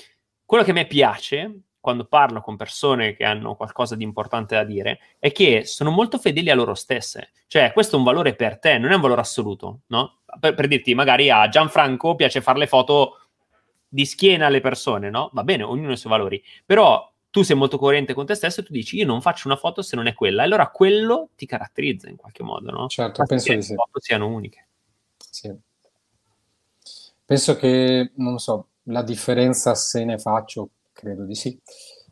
quello 0.45 0.63
che 0.63 0.69
a 0.69 0.73
me 0.75 0.85
piace 0.85 1.61
quando 1.79 2.05
parlo 2.05 2.39
con 2.41 2.55
persone 2.55 3.15
che 3.15 3.25
hanno 3.25 3.55
qualcosa 3.55 3.95
di 3.95 4.03
importante 4.03 4.53
da 4.53 4.63
dire 4.63 4.99
è 5.17 5.31
che 5.31 5.65
sono 5.65 5.89
molto 5.89 6.19
fedeli 6.19 6.51
a 6.51 6.55
loro 6.55 6.75
stesse. 6.75 7.31
Cioè, 7.47 7.73
questo 7.73 7.95
è 7.95 7.97
un 7.97 8.05
valore 8.05 8.35
per 8.35 8.59
te, 8.59 8.77
non 8.77 8.91
è 8.91 8.95
un 8.95 9.01
valore 9.01 9.21
assoluto, 9.21 9.79
no? 9.87 10.19
Per, 10.39 10.53
per 10.53 10.67
dirti, 10.67 10.93
magari 10.93 11.31
a 11.31 11.49
Gianfranco 11.49 12.13
piace 12.13 12.41
fare 12.41 12.59
le 12.59 12.67
foto 12.67 13.21
di 13.87 14.05
schiena 14.05 14.45
alle 14.45 14.61
persone, 14.61 15.09
no? 15.09 15.31
Va 15.33 15.43
bene, 15.43 15.63
ognuno 15.63 15.89
ha 15.89 15.93
i 15.93 15.97
suoi 15.97 16.11
valori. 16.11 16.43
Però 16.63 17.11
tu 17.34 17.41
sei 17.41 17.55
molto 17.55 17.79
coerente 17.79 18.13
con 18.13 18.27
te 18.27 18.36
stesso 18.36 18.59
e 18.59 18.63
tu 18.63 18.71
dici 18.71 18.95
io 18.95 19.07
non 19.07 19.19
faccio 19.19 19.47
una 19.47 19.57
foto 19.57 19.81
se 19.81 19.95
non 19.95 20.05
è 20.05 20.13
quella, 20.13 20.43
allora 20.43 20.69
quello 20.69 21.29
ti 21.36 21.47
caratterizza 21.47 22.07
in 22.07 22.15
qualche 22.15 22.43
modo, 22.43 22.69
no? 22.69 22.88
Certo, 22.88 23.23
penso 23.23 23.47
che 23.47 23.55
le 23.55 23.61
sì. 23.63 23.73
foto 23.73 23.99
siano 23.99 24.27
uniche. 24.27 24.67
Sì. 25.17 25.51
Penso 27.25 27.55
che, 27.55 28.11
non 28.17 28.38
so, 28.38 28.67
la 28.84 29.01
differenza 29.01 29.73
se 29.73 30.05
ne 30.05 30.19
faccio, 30.19 30.69
credo 30.91 31.25
di 31.25 31.34
sì, 31.34 31.59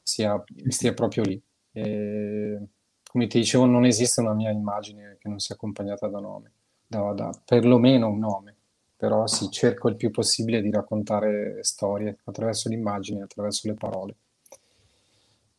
sia, 0.01 0.43
stia 0.69 0.95
proprio 0.95 1.22
lì. 1.22 1.39
E, 1.72 2.59
come 3.03 3.28
ti 3.28 3.38
dicevo, 3.38 3.65
non 3.65 3.86
esiste 3.86 4.22
una 4.22 4.34
mia 4.34 4.49
immagine 4.49 5.17
che 5.19 5.30
non 5.30 5.38
sia 5.38 5.53
accompagnata 5.53 6.07
da 6.07 6.19
nome, 6.19 6.51
da, 6.88 7.13
da 7.13 7.30
perlomeno 7.45 8.07
un 8.07 8.17
nome 8.17 8.55
però 8.97 9.28
sì, 9.28 9.49
cerco 9.51 9.88
il 9.88 9.95
più 9.95 10.09
possibile 10.09 10.61
di 10.61 10.69
raccontare 10.69 11.63
storie 11.63 12.19
attraverso 12.24 12.69
l'immagine, 12.69 13.24
attraverso 13.24 13.67
le 13.67 13.74
parole. 13.74 14.15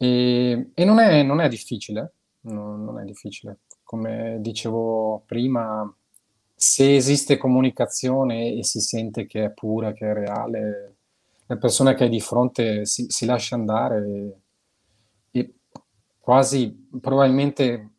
E, 0.03 0.71
e 0.75 0.85
non, 0.85 0.99
è, 0.99 1.23
non, 1.23 1.41
è, 1.41 1.49
difficile, 1.49 2.15
no, 2.41 2.77
non 2.77 2.99
è 2.99 3.05
difficile. 3.05 3.59
Come 3.85 4.39
dicevo 4.41 5.23
prima, 5.27 5.89
se 6.57 6.97
esiste 6.97 7.37
comunicazione 7.37 8.53
e 8.53 8.65
si 8.65 8.81
sente 8.81 9.27
che 9.27 9.45
è 9.45 9.51
pura, 9.53 9.93
che 9.93 10.11
è 10.11 10.13
reale, 10.13 10.97
la 11.47 11.57
persona 11.57 11.95
che 11.95 12.07
è 12.07 12.09
di 12.09 12.21
fronte 12.21 12.85
si, 12.85 13.07
si 13.09 13.27
lascia 13.27 13.55
andare 13.55 14.05
e, 15.31 15.39
e, 15.39 15.55
quasi 16.19 16.89
probabilmente 17.01 17.91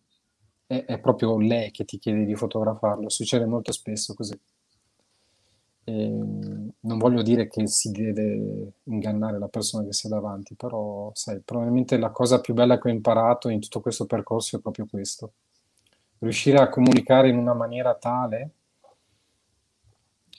è, 0.68 0.84
è 0.84 0.99
proprio 0.99 1.39
lei 1.39 1.72
che 1.72 1.86
ti 1.86 1.99
chiede 1.99 2.26
di 2.26 2.36
fotografarlo. 2.36 3.08
Succede 3.08 3.45
molto 3.45 3.72
spesso 3.72 4.14
così. 4.14 4.38
E 5.86 6.62
non 6.86 6.98
voglio 6.98 7.22
dire 7.22 7.48
che 7.48 7.68
si 7.68 7.92
deve 7.92 8.74
ingannare 8.84 9.40
la 9.40 9.48
persona 9.48 9.86
che 9.86 9.94
si 9.94 10.08
è 10.08 10.10
davanti, 10.10 10.56
però 10.56 11.12
sai, 11.14 11.40
probabilmente 11.40 11.98
la 11.98 12.12
cosa 12.12 12.42
più 12.42 12.54
bella 12.54 12.78
che 12.80 12.90
ho 12.90 12.92
imparato 12.92 13.50
in 13.50 13.62
tutto 13.62 13.80
questo 13.82 14.06
percorso 14.06 14.58
è 14.58 14.62
proprio 14.62 14.86
questo. 14.90 15.34
Riuscire 16.20 16.58
a 16.58 16.70
comunicare 16.70 17.30
in 17.30 17.38
una 17.38 17.54
maniera 17.54 17.96
tale 17.96 18.52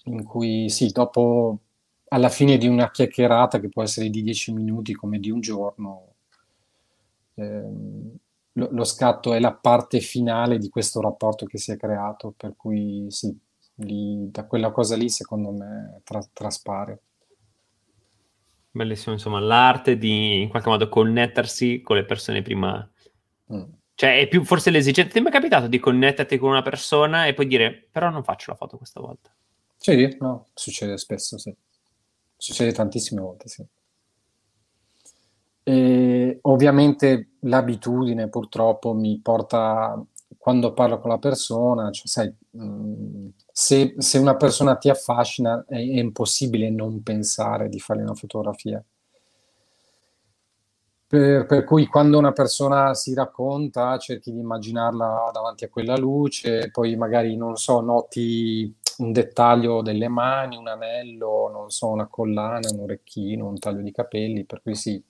in 0.04 0.24
cui 0.24 0.68
sì, 0.68 0.88
dopo 0.90 1.58
alla 2.08 2.28
fine 2.28 2.58
di 2.58 2.66
una 2.68 2.90
chiacchierata 2.90 3.58
che 3.58 3.68
può 3.68 3.82
essere 3.82 4.10
di 4.10 4.22
dieci 4.22 4.52
minuti 4.52 4.92
come 4.92 5.18
di 5.18 5.30
un 5.30 5.40
giorno, 5.40 6.14
ehm, 7.34 8.16
lo, 8.52 8.68
lo 8.70 8.84
scatto 8.84 9.32
è 9.34 9.40
la 9.40 9.52
parte 9.54 10.00
finale 10.00 10.58
di 10.58 10.68
questo 10.68 11.00
rapporto 11.00 11.46
che 11.46 11.58
si 11.58 11.72
è 11.72 11.76
creato, 11.76 12.32
per 12.36 12.54
cui 12.56 13.06
sì, 13.08 13.36
lì, 13.76 14.30
da 14.30 14.44
quella 14.46 14.70
cosa 14.70 14.96
lì 14.96 15.08
secondo 15.08 15.50
me 15.50 16.00
tra, 16.04 16.24
traspare. 16.32 17.00
Bellissimo, 18.70 19.14
insomma, 19.14 19.38
l'arte 19.38 19.96
di 19.96 20.42
in 20.42 20.48
qualche 20.48 20.68
modo 20.68 20.88
connettersi 20.88 21.80
con 21.80 21.96
le 21.96 22.04
persone 22.04 22.42
prima. 22.42 22.88
Mm. 23.52 23.62
Cioè, 23.94 24.18
è 24.18 24.28
più 24.28 24.44
forse 24.44 24.70
l'esigenza. 24.70 25.12
Ti 25.12 25.18
è 25.18 25.22
mai 25.22 25.30
capitato 25.30 25.68
di 25.68 25.78
connetterti 25.78 26.38
con 26.38 26.50
una 26.50 26.62
persona 26.62 27.26
e 27.26 27.34
poi 27.34 27.46
dire, 27.46 27.86
però 27.90 28.10
non 28.10 28.24
faccio 28.24 28.50
la 28.50 28.56
foto 28.56 28.76
questa 28.76 29.00
volta? 29.00 29.32
Sì, 29.76 30.16
no, 30.18 30.48
succede 30.54 30.98
spesso, 30.98 31.38
sì. 31.38 31.54
Succede 32.36 32.72
tantissime 32.72 33.20
volte, 33.20 33.48
sì. 33.48 33.64
E 35.62 36.38
ovviamente 36.42 37.36
l'abitudine 37.40 38.28
purtroppo 38.28 38.92
mi 38.92 39.20
porta, 39.20 40.02
quando 40.44 40.74
parlo 40.74 41.00
con 41.00 41.08
la 41.08 41.16
persona, 41.16 41.90
cioè, 41.90 42.06
sai, 42.06 42.34
se, 43.50 43.94
se, 43.96 44.18
una 44.18 44.36
persona 44.36 44.76
ti 44.76 44.90
affascina 44.90 45.64
è, 45.66 45.76
è, 45.76 45.78
impossibile 45.78 46.68
non 46.68 47.02
pensare 47.02 47.70
di 47.70 47.80
fare 47.80 48.02
una 48.02 48.12
fotografia. 48.12 48.84
Per, 51.06 51.46
per, 51.46 51.64
cui 51.64 51.86
quando 51.86 52.18
una 52.18 52.32
persona 52.32 52.92
si 52.92 53.14
racconta 53.14 53.96
cerchi 53.96 54.32
di 54.32 54.40
immaginarla 54.40 55.30
davanti 55.32 55.64
a 55.64 55.70
quella 55.70 55.96
luce, 55.96 56.70
poi 56.70 56.94
magari, 56.94 57.36
non 57.36 57.56
so, 57.56 57.80
noti 57.80 58.70
un 58.98 59.12
dettaglio 59.12 59.80
delle 59.80 60.08
mani, 60.08 60.58
un 60.58 60.68
anello, 60.68 61.48
non 61.50 61.70
so, 61.70 61.88
una 61.88 62.06
collana, 62.06 62.68
un 62.70 62.80
orecchino, 62.80 63.46
un 63.46 63.58
taglio 63.58 63.80
di 63.80 63.92
capelli, 63.92 64.44
per 64.44 64.60
cui 64.60 64.74
sì, 64.74 65.02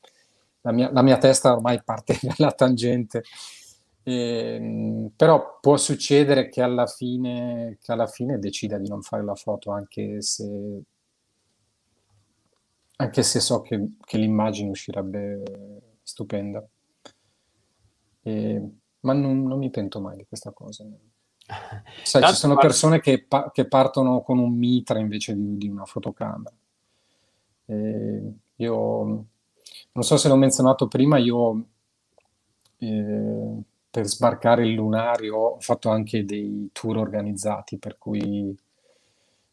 la 0.61 0.71
mia, 0.71 0.93
la 0.93 1.03
mia 1.03 1.19
testa 1.19 1.53
ormai 1.53 1.83
parte 1.85 2.21
dalla 2.23 2.53
tangente 2.53 3.25
eh, 4.07 5.11
però 5.17 5.59
può 5.61 5.79
succedere 5.79 6.51
che 6.51 6.61
alla, 6.61 6.87
fine, 6.87 7.79
che 7.81 7.91
alla 7.91 8.07
fine 8.07 8.39
decida 8.39 8.77
di 8.77 8.87
non 8.87 9.01
fare 9.01 9.25
la 9.25 9.35
foto, 9.35 9.71
anche 9.71 10.21
se, 10.21 10.83
anche 12.97 13.23
se 13.23 13.41
so 13.41 13.63
che, 13.63 13.93
che 14.05 14.19
l'immagine 14.19 14.69
uscirebbe 14.69 15.43
stupenda. 16.03 16.63
Eh, 18.23 18.71
ma 19.01 19.13
non, 19.15 19.43
non, 19.45 19.59
mi 19.59 19.71
pento 19.71 20.01
mai 20.01 20.17
di 20.17 20.27
questa 20.27 20.53
cosa. 20.53 20.85
Sai, 22.05 22.25
ci 22.25 22.35
sono 22.35 22.57
persone 22.57 23.01
che, 23.01 23.25
pa- 23.25 23.51
che, 23.51 23.67
partono 23.67 24.21
con 24.21 24.39
un 24.39 24.53
mitra 24.53 24.99
invece 24.99 25.35
di, 25.35 25.57
di 25.57 25.69
una 25.69 25.87
fotocamera. 25.87 26.55
Eh, 27.67 28.33
io 28.57 29.05
non 29.93 30.05
so 30.05 30.17
se 30.19 30.29
l'ho 30.29 30.37
menzionato 30.37 30.89
prima, 30.89 31.17
io 31.17 31.65
eh, 32.79 33.63
per 33.95 34.09
sbarcare 34.09 34.67
il 34.67 34.73
lunario 34.73 35.37
ho 35.37 35.61
fatto 35.61 35.89
anche 35.89 36.25
dei 36.25 36.69
tour 36.73 36.97
organizzati, 36.97 37.79
per 37.79 37.97
cui 37.97 38.53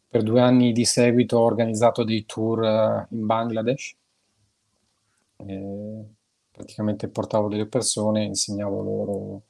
per 0.08 0.24
due 0.24 0.40
anni 0.40 0.72
di 0.72 0.84
seguito 0.84 1.38
ho 1.38 1.44
organizzato 1.44 2.02
dei 2.02 2.26
tour 2.26 2.64
eh, 2.64 3.06
in 3.10 3.24
Bangladesh. 3.24 3.94
E 5.36 6.04
praticamente 6.50 7.06
portavo 7.06 7.46
delle 7.46 7.68
persone 7.68 8.22
e 8.22 8.24
insegnavo 8.24 8.82
loro, 8.82 9.42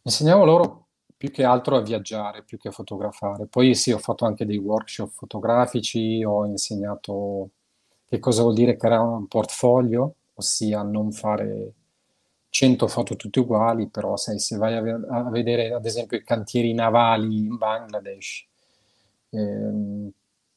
insegnavo 0.00 0.44
loro 0.46 0.86
più 1.14 1.30
che 1.30 1.44
altro 1.44 1.76
a 1.76 1.82
viaggiare, 1.82 2.44
più 2.44 2.56
che 2.56 2.68
a 2.68 2.72
fotografare. 2.72 3.48
Poi 3.48 3.74
sì, 3.74 3.92
ho 3.92 3.98
fatto 3.98 4.24
anche 4.24 4.46
dei 4.46 4.56
workshop 4.56 5.10
fotografici, 5.10 6.24
ho 6.24 6.46
insegnato 6.46 7.50
che 8.06 8.18
cosa 8.18 8.40
vuol 8.40 8.54
dire 8.54 8.78
creare 8.78 9.02
un 9.02 9.26
portfolio, 9.26 10.14
ossia 10.36 10.80
non 10.82 11.12
fare 11.12 11.74
100 12.58 12.88
foto 12.88 13.14
tutte 13.14 13.38
uguali, 13.38 13.88
però 13.88 14.16
sai, 14.16 14.40
se 14.40 14.56
vai 14.56 14.74
a, 14.74 14.82
a 15.10 15.30
vedere 15.30 15.72
ad 15.72 15.86
esempio 15.86 16.16
i 16.18 16.24
cantieri 16.24 16.74
navali 16.74 17.36
in 17.36 17.56
Bangladesh, 17.56 18.46
ehm, 19.30 20.10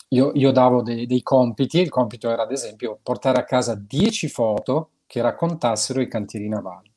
io, 0.07 0.31
io, 0.33 0.51
davo 0.51 0.81
dei, 0.81 1.05
dei 1.05 1.21
compiti, 1.21 1.79
il 1.79 1.89
compito 1.89 2.31
era 2.31 2.41
ad 2.41 2.51
esempio 2.51 2.99
portare 3.03 3.37
a 3.39 3.43
casa 3.43 3.75
10 3.75 4.29
foto 4.29 4.89
che 5.05 5.21
raccontassero 5.21 6.01
i 6.01 6.07
cantieri 6.07 6.49
navali. 6.49 6.91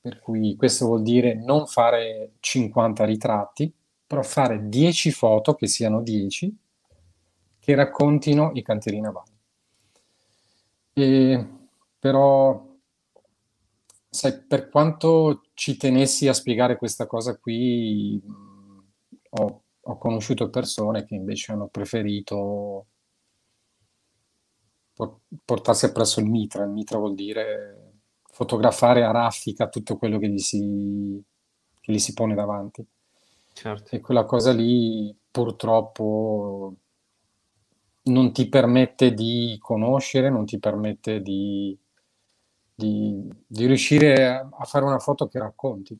Per 0.00 0.20
cui 0.20 0.56
questo 0.56 0.86
vuol 0.86 1.02
dire 1.02 1.34
non 1.34 1.66
fare 1.66 2.32
50 2.40 3.04
ritratti, 3.04 3.70
però 4.06 4.22
fare 4.22 4.70
10 4.70 5.10
foto, 5.10 5.54
che 5.54 5.66
siano 5.66 6.00
10, 6.00 6.56
che 7.60 7.74
raccontino 7.74 8.52
i 8.54 8.62
cantieri 8.62 9.00
navali. 9.00 9.32
E, 10.94 11.46
però, 11.98 12.67
sai, 14.08 14.42
per 14.42 14.68
quanto 14.68 15.42
ci 15.54 15.76
tenessi 15.76 16.28
a 16.28 16.32
spiegare 16.32 16.76
questa 16.76 17.06
cosa 17.06 17.36
qui, 17.36 18.20
ho, 19.30 19.62
ho 19.80 19.98
conosciuto 19.98 20.50
persone 20.50 21.04
che 21.04 21.14
invece 21.14 21.52
hanno 21.52 21.68
preferito 21.68 22.86
portarsi 25.44 25.84
appresso 25.84 26.20
il 26.20 26.26
mitra. 26.26 26.64
Il 26.64 26.70
mitra 26.70 26.98
vuol 26.98 27.14
dire 27.14 27.92
fotografare 28.24 29.04
a 29.04 29.10
raffica 29.10 29.68
tutto 29.68 29.96
quello 29.96 30.18
che 30.18 30.28
gli 30.28 30.38
si, 30.38 31.22
che 31.80 31.92
gli 31.92 31.98
si 31.98 32.12
pone 32.14 32.34
davanti. 32.34 32.84
Certo. 33.52 33.94
E 33.94 34.00
quella 34.00 34.24
cosa 34.24 34.52
lì 34.52 35.14
purtroppo 35.30 36.74
non 38.04 38.32
ti 38.32 38.48
permette 38.48 39.12
di 39.14 39.58
conoscere, 39.60 40.30
non 40.30 40.46
ti 40.46 40.58
permette 40.58 41.20
di, 41.20 41.76
di, 42.78 43.28
di 43.44 43.66
riuscire 43.66 44.24
a, 44.24 44.48
a, 44.52 44.64
fare 44.64 44.84
una 44.84 45.00
foto 45.00 45.26
che 45.26 45.40
racconti. 45.40 45.98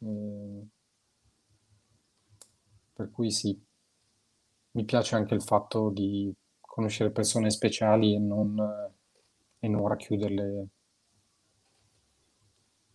Eh, 0.00 0.66
per 2.92 3.10
cui 3.10 3.30
sì, 3.30 3.58
mi 4.72 4.84
piace 4.84 5.14
anche 5.14 5.32
il 5.32 5.42
fatto 5.42 5.88
di 5.88 6.30
conoscere 6.60 7.10
persone 7.10 7.50
speciali 7.50 8.14
e 8.14 8.18
non, 8.18 8.58
e 9.60 9.68
non 9.68 9.88
racchiuderle 9.88 10.66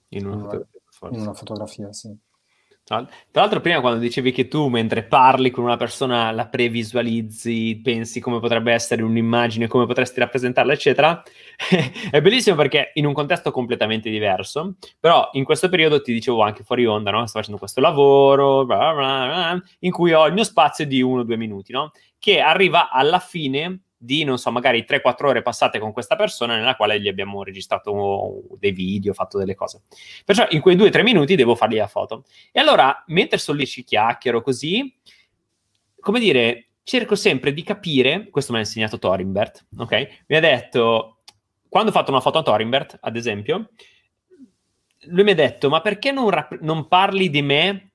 in 0.10 0.28
una, 0.28 0.68
in 1.10 1.20
una 1.20 1.34
fotografia, 1.34 1.91
sì. 1.91 2.16
Tra 2.86 3.08
l'altro, 3.32 3.62
prima 3.62 3.80
quando 3.80 3.98
dicevi 4.00 4.34
che 4.34 4.50
tu 4.50 4.68
mentre 4.68 5.04
parli 5.04 5.52
con 5.52 5.64
una 5.64 5.78
persona 5.78 6.32
la 6.32 6.48
previsualizzi, 6.48 7.80
pensi 7.82 8.20
come 8.20 8.42
potrebbe 8.42 8.74
essere 8.74 9.04
un'immagine, 9.04 9.68
come 9.68 9.86
potresti 9.86 10.20
rappresentarla, 10.20 10.74
eccetera, 10.74 11.24
è 12.12 12.22
bellissimo 12.22 12.58
perché 12.58 12.92
in 12.96 13.06
un 13.06 13.14
contesto 13.14 13.52
completamente 13.52 14.10
diverso, 14.10 14.76
però 15.00 15.30
in 15.34 15.46
questo 15.46 15.70
periodo 15.70 16.02
ti 16.02 16.12
dicevo 16.12 16.42
anche 16.42 16.64
fuori 16.64 16.86
onda, 16.86 17.10
no? 17.12 17.26
sto 17.26 17.40
facendo 17.40 17.58
questo 17.58 17.80
lavoro, 17.80 18.66
bla 18.66 18.94
bla 18.94 18.94
bla, 18.94 19.64
in 19.80 19.92
cui 19.92 20.12
ho 20.12 20.28
il 20.28 20.34
mio 20.34 20.44
spazio 20.44 20.86
di 20.86 21.02
uno 21.02 21.22
o 21.22 21.24
due 21.24 21.38
minuti, 21.38 21.72
no? 21.72 21.92
che 22.20 22.42
arriva 22.42 22.90
alla 22.90 23.20
fine 23.20 23.84
di, 24.04 24.24
non 24.24 24.38
so, 24.38 24.51
magari 24.51 24.86
3-4 24.88 25.26
ore 25.26 25.41
passate 25.41 25.80
con 25.80 25.93
questa 25.93 26.16
persona 26.16 26.58
nella 26.58 26.76
quale 26.76 26.99
gli 26.99 27.08
abbiamo 27.08 27.43
registrato 27.43 28.43
dei 28.60 28.72
video, 28.72 29.14
fatto 29.14 29.38
delle 29.38 29.56
cose. 29.56 29.84
Perciò 30.26 30.45
in 30.49 30.62
quei 30.62 30.76
2-3 30.76 31.04
minuti 31.04 31.36
devo 31.36 31.56
fargli 31.56 31.78
la 31.78 31.88
foto. 31.88 32.26
E 32.51 32.60
allora, 32.60 33.04
mentre 33.08 33.38
sto 33.38 33.54
lì 33.54 33.66
ci 33.66 33.84
chiacchiero 33.84 34.41
così, 34.41 34.93
come 35.99 36.20
dire, 36.20 36.72
cerco 36.84 37.16
sempre 37.16 37.54
di 37.54 37.64
capire, 37.64 38.30
questo 38.30 38.51
me 38.51 38.60
l'ha 38.60 38.66
insegnato 38.66 38.99
Thorimbert, 38.99 39.68
ok? 39.78 40.24
Mi 40.28 40.36
ha 40.36 40.41
detto, 40.41 41.22
quando 41.70 41.89
ho 41.89 41.93
fatto 41.93 42.12
una 42.12 42.20
foto 42.20 42.39
a 42.39 42.43
Thorimbert, 42.43 42.97
ad 43.01 43.16
esempio, 43.16 43.70
lui 45.06 45.24
mi 45.24 45.32
ha 45.32 45.36
detto, 45.36 45.70
ma 45.70 45.80
perché 45.82 46.12
non, 46.12 46.30
rap- 46.30 46.60
non 46.60 46.88
parli 46.88 47.30
di 47.30 47.41
me? 47.41 47.91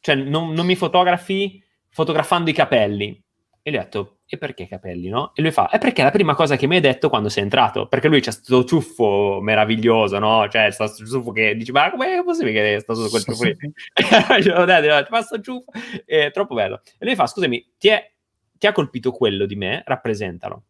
Cioè, 0.00 0.14
non, 0.14 0.52
non 0.52 0.64
mi 0.64 0.74
fotografi 0.74 1.62
fotografando 1.90 2.48
i 2.48 2.54
capelli? 2.54 3.22
E 3.68 3.70
gli 3.70 3.76
ho 3.76 3.80
detto, 3.80 4.18
e 4.26 4.38
perché 4.38 4.66
capelli, 4.66 5.08
no? 5.08 5.32
E 5.34 5.42
lui 5.42 5.50
fa, 5.50 5.68
è 5.68 5.76
perché 5.76 6.00
è 6.00 6.04
la 6.04 6.10
prima 6.10 6.34
cosa 6.34 6.56
che 6.56 6.66
mi 6.66 6.76
hai 6.76 6.80
detto 6.80 7.10
quando 7.10 7.28
sei 7.28 7.42
entrato, 7.42 7.86
perché 7.86 8.08
lui 8.08 8.20
c'ha 8.20 8.32
questo 8.32 8.64
ciuffo 8.64 9.40
meraviglioso, 9.42 10.18
no? 10.18 10.48
Cioè, 10.48 10.74
questo 10.74 11.04
ciuffo 11.04 11.32
che 11.32 11.54
dici, 11.54 11.70
ma 11.70 11.90
come 11.90 12.18
è 12.18 12.24
possibile 12.24 12.52
che 12.52 12.80
sta 12.80 12.94
su 12.94 13.10
quel 13.10 13.22
ciuffo 13.22 13.44
lì? 13.44 13.54
Io 14.42 14.56
ho 14.56 14.64
detto, 14.64 15.08
ma 15.10 15.20
sto 15.20 15.38
ciuffo, 15.42 15.70
è 16.06 16.30
troppo 16.32 16.54
bello. 16.54 16.80
E 16.98 17.04
lui 17.04 17.14
fa, 17.14 17.26
scusami, 17.26 17.74
ti, 17.76 17.88
è, 17.88 18.10
ti 18.56 18.66
ha 18.66 18.72
colpito 18.72 19.12
quello 19.12 19.44
di 19.44 19.56
me? 19.56 19.82
Rappresentalo. 19.84 20.62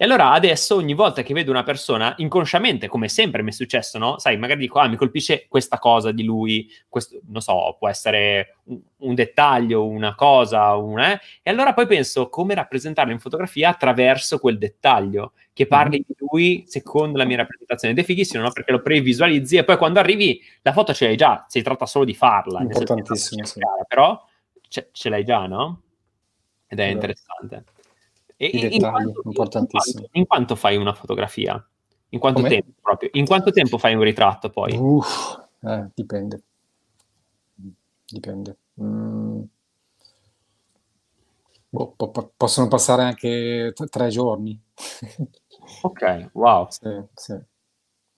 E 0.00 0.04
allora 0.04 0.30
adesso 0.30 0.76
ogni 0.76 0.94
volta 0.94 1.22
che 1.22 1.34
vedo 1.34 1.50
una 1.50 1.62
persona, 1.62 2.14
inconsciamente, 2.16 2.88
come 2.88 3.06
sempre 3.10 3.42
mi 3.42 3.50
è 3.50 3.52
successo, 3.52 3.98
no? 3.98 4.18
Sai, 4.18 4.38
magari 4.38 4.60
dico, 4.60 4.78
ah, 4.78 4.88
mi 4.88 4.96
colpisce 4.96 5.44
questa 5.46 5.78
cosa 5.78 6.10
di 6.10 6.24
lui, 6.24 6.70
questo, 6.88 7.20
non 7.26 7.42
so, 7.42 7.76
può 7.78 7.86
essere 7.86 8.56
un, 8.64 8.80
un 8.96 9.14
dettaglio, 9.14 9.86
una 9.86 10.14
cosa, 10.14 10.74
una... 10.76 11.12
Eh? 11.12 11.20
E 11.42 11.50
allora 11.50 11.74
poi 11.74 11.86
penso 11.86 12.30
come 12.30 12.54
rappresentarlo 12.54 13.12
in 13.12 13.18
fotografia 13.18 13.68
attraverso 13.68 14.38
quel 14.38 14.56
dettaglio, 14.56 15.34
che 15.52 15.66
parli 15.66 15.96
mm-hmm. 15.96 16.04
di 16.06 16.14
lui 16.18 16.64
secondo 16.66 17.18
la 17.18 17.26
mia 17.26 17.36
rappresentazione. 17.36 17.92
Ed 17.92 18.00
è 18.00 18.02
fighissimo, 18.02 18.42
no? 18.42 18.52
Perché 18.52 18.72
lo 18.72 18.80
previsualizzi 18.80 19.58
e 19.58 19.64
poi 19.64 19.76
quando 19.76 19.98
arrivi 19.98 20.40
la 20.62 20.72
foto 20.72 20.94
ce 20.94 21.08
l'hai 21.08 21.16
già, 21.16 21.44
si 21.46 21.60
tratta 21.60 21.84
solo 21.84 22.06
di 22.06 22.14
farla. 22.14 22.62
Importantissimo, 22.62 23.44
sì. 23.44 23.60
Però 23.86 24.26
ce, 24.66 24.88
ce 24.92 25.10
l'hai 25.10 25.24
già, 25.26 25.46
no? 25.46 25.82
Ed 26.66 26.78
è 26.78 26.84
allora. 26.84 26.94
interessante. 26.94 27.64
E, 28.42 28.46
I 28.46 28.74
in 28.76 28.80
quanto, 28.80 29.20
importantissimi. 29.24 30.00
In 30.00 30.08
quanto, 30.08 30.14
in 30.18 30.26
quanto, 30.26 30.56
fai 30.56 30.76
una 30.78 30.94
fotografia? 30.94 31.62
In 32.08 32.18
quanto 32.18 32.40
tempo 32.40 32.70
proprio? 32.80 33.10
In 33.12 33.26
quanto 33.26 33.50
tempo 33.50 33.76
fai 33.76 33.94
un 33.94 34.00
ritratto 34.00 34.48
poi? 34.48 34.74
Uff, 34.74 35.38
eh, 35.60 35.90
dipende. 35.94 36.42
Dipende. 38.06 38.56
Mm. 38.80 39.42
Oh, 41.72 41.92
po- 41.94 42.32
possono 42.34 42.68
passare 42.68 43.02
anche 43.02 43.72
t- 43.74 43.88
tre 43.90 44.08
giorni. 44.08 44.58
ok, 45.82 46.30
wow. 46.32 46.66
Sì, 46.70 46.88
sì. 47.12 47.38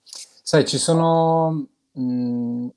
Sai, 0.05 0.65
ci 0.65 0.77
sono... 0.77 1.67
Mm, 1.99 2.69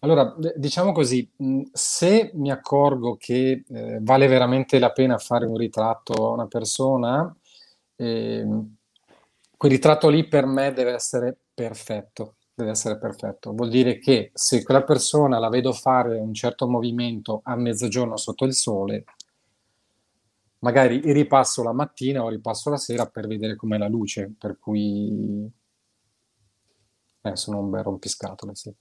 allora, 0.00 0.34
diciamo 0.56 0.92
così, 0.92 1.28
se 1.72 2.30
mi 2.34 2.50
accorgo 2.50 3.16
che 3.16 3.64
eh, 3.68 3.98
vale 4.00 4.26
veramente 4.26 4.78
la 4.78 4.92
pena 4.92 5.18
fare 5.18 5.46
un 5.46 5.56
ritratto 5.56 6.28
a 6.28 6.32
una 6.32 6.46
persona, 6.46 7.34
eh, 7.96 8.46
quel 9.56 9.72
ritratto 9.72 10.08
lì 10.08 10.28
per 10.28 10.46
me 10.46 10.72
deve 10.72 10.92
essere 10.92 11.36
perfetto, 11.54 12.36
deve 12.54 12.70
essere 12.70 12.98
perfetto. 12.98 13.52
Vuol 13.52 13.70
dire 13.70 13.98
che 13.98 14.30
se 14.34 14.62
quella 14.62 14.84
persona 14.84 15.38
la 15.38 15.48
vedo 15.48 15.72
fare 15.72 16.18
un 16.18 16.34
certo 16.34 16.68
movimento 16.68 17.40
a 17.44 17.56
mezzogiorno 17.56 18.16
sotto 18.16 18.44
il 18.44 18.54
sole, 18.54 19.04
magari 20.58 21.00
ripasso 21.12 21.62
la 21.62 21.72
mattina 21.72 22.22
o 22.22 22.28
ripasso 22.28 22.70
la 22.70 22.76
sera 22.76 23.06
per 23.06 23.26
vedere 23.26 23.56
com'è 23.56 23.78
la 23.78 23.88
luce, 23.88 24.34
per 24.38 24.58
cui 24.58 25.50
eh, 27.22 27.36
sono 27.36 27.58
un 27.60 27.70
bel 27.70 27.82
rompiscatole, 27.82 28.54
sì. 28.54 28.74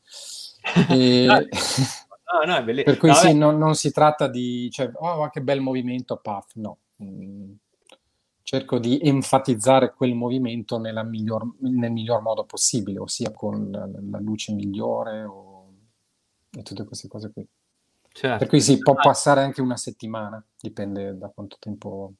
E... 0.89 1.25
no, 2.45 2.53
no, 2.53 2.63
per 2.63 2.97
cui 2.97 3.09
no, 3.09 3.15
sì, 3.15 3.33
non, 3.33 3.57
non, 3.57 3.75
si 3.75 3.91
tratta 3.91 4.27
di, 4.27 4.69
cioè, 4.71 4.89
oh, 4.93 5.29
che 5.29 5.41
bel 5.41 5.61
movimento, 5.61 6.17
paf, 6.17 6.53
no. 6.55 6.77
Mm, 7.03 7.51
cerco 8.41 8.79
di 8.79 8.99
enfatizzare 9.01 9.93
quel 9.93 10.13
movimento 10.13 10.77
miglior, 10.77 11.55
nel 11.61 11.91
miglior 11.91 12.21
modo 12.21 12.45
possibile, 12.45 12.99
ossia 12.99 13.31
con 13.31 13.69
la, 13.71 13.89
la 14.11 14.19
luce 14.19 14.53
migliore 14.53 15.23
o, 15.23 15.73
e 16.51 16.61
tutte 16.61 16.85
queste 16.85 17.07
cose 17.07 17.31
qui. 17.31 17.47
Certo. 18.11 18.37
Per 18.37 18.47
cui 18.47 18.61
sì, 18.61 18.77
può 18.77 18.93
passare 18.95 19.41
anche 19.41 19.61
una 19.61 19.77
settimana, 19.77 20.43
dipende 20.57 21.17
da 21.17 21.29
quanto 21.33 21.57
tempo 21.59 22.13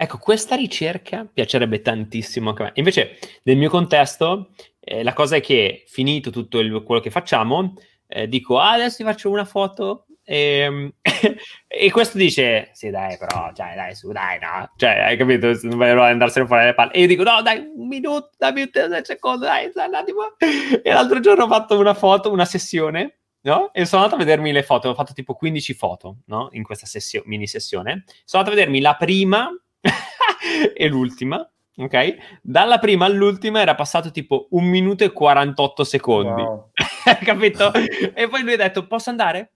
Ecco, 0.00 0.18
questa 0.18 0.54
ricerca 0.54 1.24
piacerebbe 1.24 1.82
tantissimo 1.82 2.50
anche 2.50 2.62
a 2.62 2.64
me. 2.66 2.72
Invece, 2.74 3.18
nel 3.42 3.56
mio 3.56 3.68
contesto, 3.68 4.50
eh, 4.88 5.02
la 5.02 5.12
cosa 5.12 5.36
è 5.36 5.40
che 5.40 5.84
finito 5.86 6.30
tutto 6.30 6.58
il, 6.60 6.82
quello 6.82 7.00
che 7.00 7.10
facciamo, 7.10 7.74
eh, 8.06 8.26
dico, 8.26 8.58
ah, 8.58 8.72
adesso 8.72 8.96
ti 8.96 9.04
faccio 9.04 9.30
una 9.30 9.44
foto. 9.44 10.06
E, 10.24 10.58
ehm, 10.60 10.92
e, 11.68 11.90
questo 11.90 12.16
dice, 12.16 12.70
sì 12.72 12.88
dai, 12.88 13.18
però, 13.18 13.52
cioè, 13.54 13.74
dai, 13.74 13.94
su, 13.94 14.10
dai, 14.10 14.38
no. 14.38 14.72
Cioè, 14.76 15.00
hai 15.00 15.16
capito? 15.18 15.46
Non 15.62 15.76
voglio 15.76 16.02
andarsene 16.02 16.46
fuori 16.46 16.64
le 16.64 16.74
palle. 16.74 16.92
E 16.92 17.00
io 17.00 17.06
dico, 17.06 17.22
no, 17.22 17.42
dai, 17.42 17.58
un 17.58 17.86
minuto, 17.86 18.30
dammi 18.38 18.62
un 18.62 19.00
secondo, 19.02 19.44
dai, 19.44 19.70
un 19.74 19.94
attimo. 19.94 20.20
E 20.82 20.92
l'altro 20.92 21.20
giorno 21.20 21.44
ho 21.44 21.48
fatto 21.48 21.78
una 21.78 21.94
foto, 21.94 22.32
una 22.32 22.46
sessione, 22.46 23.18
No? 23.40 23.72
E 23.72 23.84
sono 23.84 24.02
andato 24.02 24.20
a 24.20 24.24
vedermi 24.24 24.50
le 24.52 24.62
foto, 24.62 24.88
ho 24.88 24.94
fatto 24.94 25.12
tipo 25.12 25.34
15 25.34 25.72
foto, 25.72 26.18
no? 26.26 26.48
In 26.52 26.64
questa 26.64 26.86
sessio- 26.86 27.22
mini 27.26 27.46
sessione. 27.46 28.04
Sono 28.24 28.42
andato 28.42 28.50
a 28.50 28.58
vedermi 28.58 28.80
la 28.80 28.96
prima 28.96 29.48
e 30.74 30.88
l'ultima, 30.88 31.48
ok? 31.78 32.40
Dalla 32.42 32.78
prima 32.78 33.06
all'ultima 33.06 33.60
era 33.60 33.74
passato 33.74 34.10
tipo 34.10 34.48
un 34.50 34.64
minuto 34.64 35.04
e 35.04 35.12
48 35.12 35.84
secondi. 35.84 36.42
Wow. 36.42 36.70
Capito? 37.24 37.72
e 37.72 38.28
poi 38.28 38.42
lui 38.42 38.54
ha 38.54 38.56
detto, 38.56 38.86
posso 38.86 39.10
andare? 39.10 39.52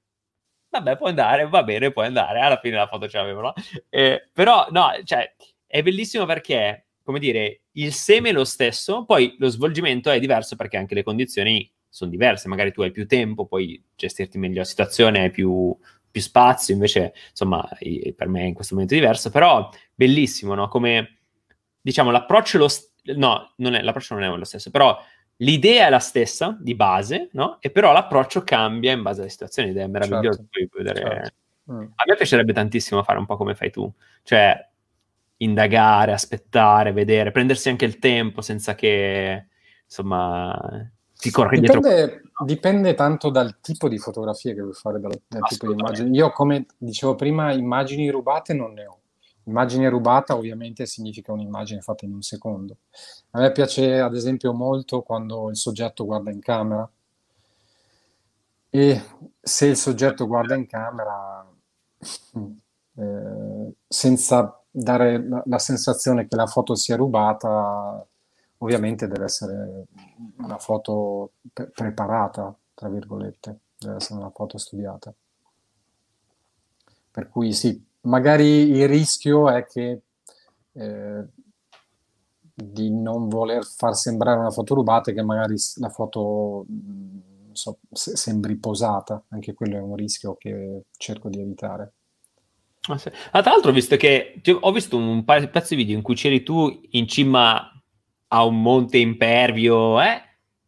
Vabbè, 0.71 0.97
puoi 0.97 1.11
andare, 1.11 1.47
va 1.47 1.63
bene, 1.63 1.93
puoi 1.93 2.07
andare. 2.07 2.41
Alla 2.41 2.59
fine 2.59 2.77
la 2.77 2.87
foto 2.87 3.09
ce 3.09 3.19
l'avevano. 3.19 3.53
Eh, 3.91 4.31
però, 4.33 4.67
no, 4.71 4.89
cioè, 5.05 5.35
è 5.67 5.83
bellissimo 5.83 6.25
perché, 6.25 6.87
come 7.03 7.19
dire, 7.19 7.65
il 7.73 7.93
seme 7.93 8.31
è 8.31 8.33
lo 8.33 8.45
stesso, 8.45 9.05
poi 9.05 9.35
lo 9.39 9.49
svolgimento 9.49 10.11
è 10.11 10.19
diverso 10.19 10.57
perché 10.57 10.79
anche 10.79 10.95
le 10.95 11.03
condizioni 11.03 11.71
sono 11.89 12.11
diverse. 12.11 12.49
Magari 12.49 12.73
tu 12.73 12.81
hai 12.81 12.91
più 12.91 13.07
tempo, 13.07 13.45
puoi 13.45 13.83
gestirti 13.95 14.39
meglio 14.39 14.61
la 14.61 14.65
situazione, 14.65 15.21
hai 15.21 15.31
più, 15.31 15.77
più 16.11 16.21
spazio, 16.23 16.73
invece, 16.73 17.13
insomma, 17.29 17.69
per 18.17 18.29
me 18.29 18.47
in 18.47 18.55
questo 18.55 18.73
momento 18.75 18.95
è 18.95 18.99
diverso. 18.99 19.29
Però, 19.29 19.69
bellissimo, 19.95 20.55
no? 20.55 20.69
Come 20.69 21.22
diciamo, 21.83 22.11
l'approccio, 22.11 22.57
lo 22.57 22.69
st- 22.69 22.91
no, 23.17 23.53
non 23.57 23.75
è, 23.75 23.83
l'approccio 23.83 24.15
non 24.15 24.23
è 24.23 24.29
lo 24.29 24.45
stesso, 24.45 24.71
però 24.71 24.99
l'idea 25.37 25.87
è 25.87 25.91
la 25.91 25.99
stessa 25.99 26.57
di 26.59 26.75
base, 26.75 27.29
no? 27.33 27.59
E 27.61 27.71
però 27.71 27.93
l'approccio 27.93 28.43
cambia 28.45 28.93
in 28.93 29.03
base 29.03 29.21
alle 29.21 29.31
situazioni 29.31 29.71
ed 29.71 29.77
è 29.77 29.87
meraviglioso. 29.87 30.47
Certo. 30.49 30.79
Vedere... 30.79 31.01
Certo. 31.01 31.41
Mm. 31.71 31.81
A 31.81 32.05
me 32.07 32.17
piacerebbe 32.17 32.53
tantissimo 32.53 33.03
fare 33.03 33.19
un 33.19 33.27
po' 33.27 33.37
come 33.37 33.55
fai 33.55 33.71
tu, 33.71 33.93
cioè 34.23 34.69
indagare, 35.39 36.13
aspettare, 36.13 36.93
vedere, 36.93 37.31
prendersi 37.31 37.69
anche 37.69 37.85
il 37.85 37.99
tempo 37.99 38.41
senza 38.41 38.75
che, 38.75 39.47
insomma, 39.85 40.91
ti 41.17 41.31
corri 41.31 41.61
dipende, 41.61 41.89
dietro. 41.89 42.31
Dipende 42.45 42.95
tanto 42.95 43.31
dal 43.31 43.61
tipo 43.61 43.89
di 43.89 43.99
fotografie 43.99 44.55
che 44.55 44.61
vuoi 44.61 44.73
fare, 44.73 44.99
dal, 44.99 45.21
dal 45.29 45.43
tipo 45.49 45.67
di 45.67 45.73
immagini. 45.79 46.17
Io, 46.17 46.31
come 46.31 46.67
dicevo 46.77 47.15
prima, 47.15 47.53
immagini 47.53 48.11
rubate 48.11 48.55
non 48.55 48.73
ne 48.73 48.87
ho. 48.87 48.99
Immagine 49.45 49.89
rubata 49.89 50.37
ovviamente 50.37 50.87
significa 50.87 51.33
un'immagine 51.33 51.81
fatta 51.81 52.05
in 52.05 52.15
un 52.15 52.23
secondo. 52.23 52.77
A 53.31 53.41
me 53.41 53.53
piace 53.53 53.99
ad 53.99 54.15
esempio 54.15 54.53
molto 54.53 55.03
quando 55.03 55.51
il 55.51 55.57
soggetto 55.57 56.05
guarda 56.05 56.31
in 56.31 56.41
camera 56.41 56.89
e 58.71 59.03
se 59.41 59.67
il 59.67 59.77
soggetto 59.77 60.27
guarda 60.27 60.55
in 60.55 60.67
camera 60.67 61.47
eh, 62.95 63.73
senza 63.89 64.63
dare 64.71 65.43
la, 65.45 65.59
sensazione 65.59 66.27
che 66.27 66.37
la 66.37 66.47
foto 66.47 66.75
sia 66.75 66.97
rubata, 66.97 68.05
ovviamente 68.59 69.07
deve 69.07 69.25
essere 69.25 69.85
una 70.39 70.57
foto 70.57 71.33
pre- 71.53 71.69
preparata, 71.69 72.55
tra 72.75 72.89
virgolette, 72.89 73.59
deve 73.79 73.97
essere 73.97 74.19
una 74.19 74.31
foto 74.31 74.57
studiata. 74.57 75.13
Per 77.11 77.29
cui 77.29 77.53
sì, 77.53 77.85
magari 78.03 78.71
il 78.71 78.89
rischio 78.89 79.51
è 79.51 79.65
che 79.65 80.01
eh, 80.73 81.25
di 82.55 82.91
non 82.91 83.29
voler 83.29 83.65
far 83.65 83.95
sembrare 83.95 84.39
una 84.39 84.51
foto 84.51 84.75
rubata 84.75 85.11
e 85.11 85.15
che 85.15 85.23
magari 85.23 85.57
la 85.77 85.89
foto 85.89 86.65
non 86.69 87.51
so, 87.53 87.79
sembri 87.93 88.57
posata, 88.57 89.23
anche 89.29 89.55
quello 89.55 89.77
è 89.77 89.81
un 89.81 89.97
rischio 89.97 90.37
che 90.37 90.85
cerco 90.97 91.29
di 91.29 91.41
evitare. 91.41 91.93
Ah, 92.89 92.99
sì. 92.99 93.09
ah, 93.31 93.43
tra 93.43 93.53
l'altro 93.53 93.71
ho 93.71 93.75
visto 93.75 93.97
che 93.97 94.41
ho 94.61 94.73
visto 94.73 94.97
un 94.97 95.25
pezzo 95.25 95.69
di 95.69 95.77
video 95.77 95.97
in 95.97 96.03
cui 96.03 96.17
c'eri 96.17 96.43
tu 96.43 96.81
in 96.91 97.07
cima 97.07 97.71
a 98.29 98.45
un 98.45 98.61
monte 98.61 98.99
impervio, 98.99 100.01
eh? 100.01 100.21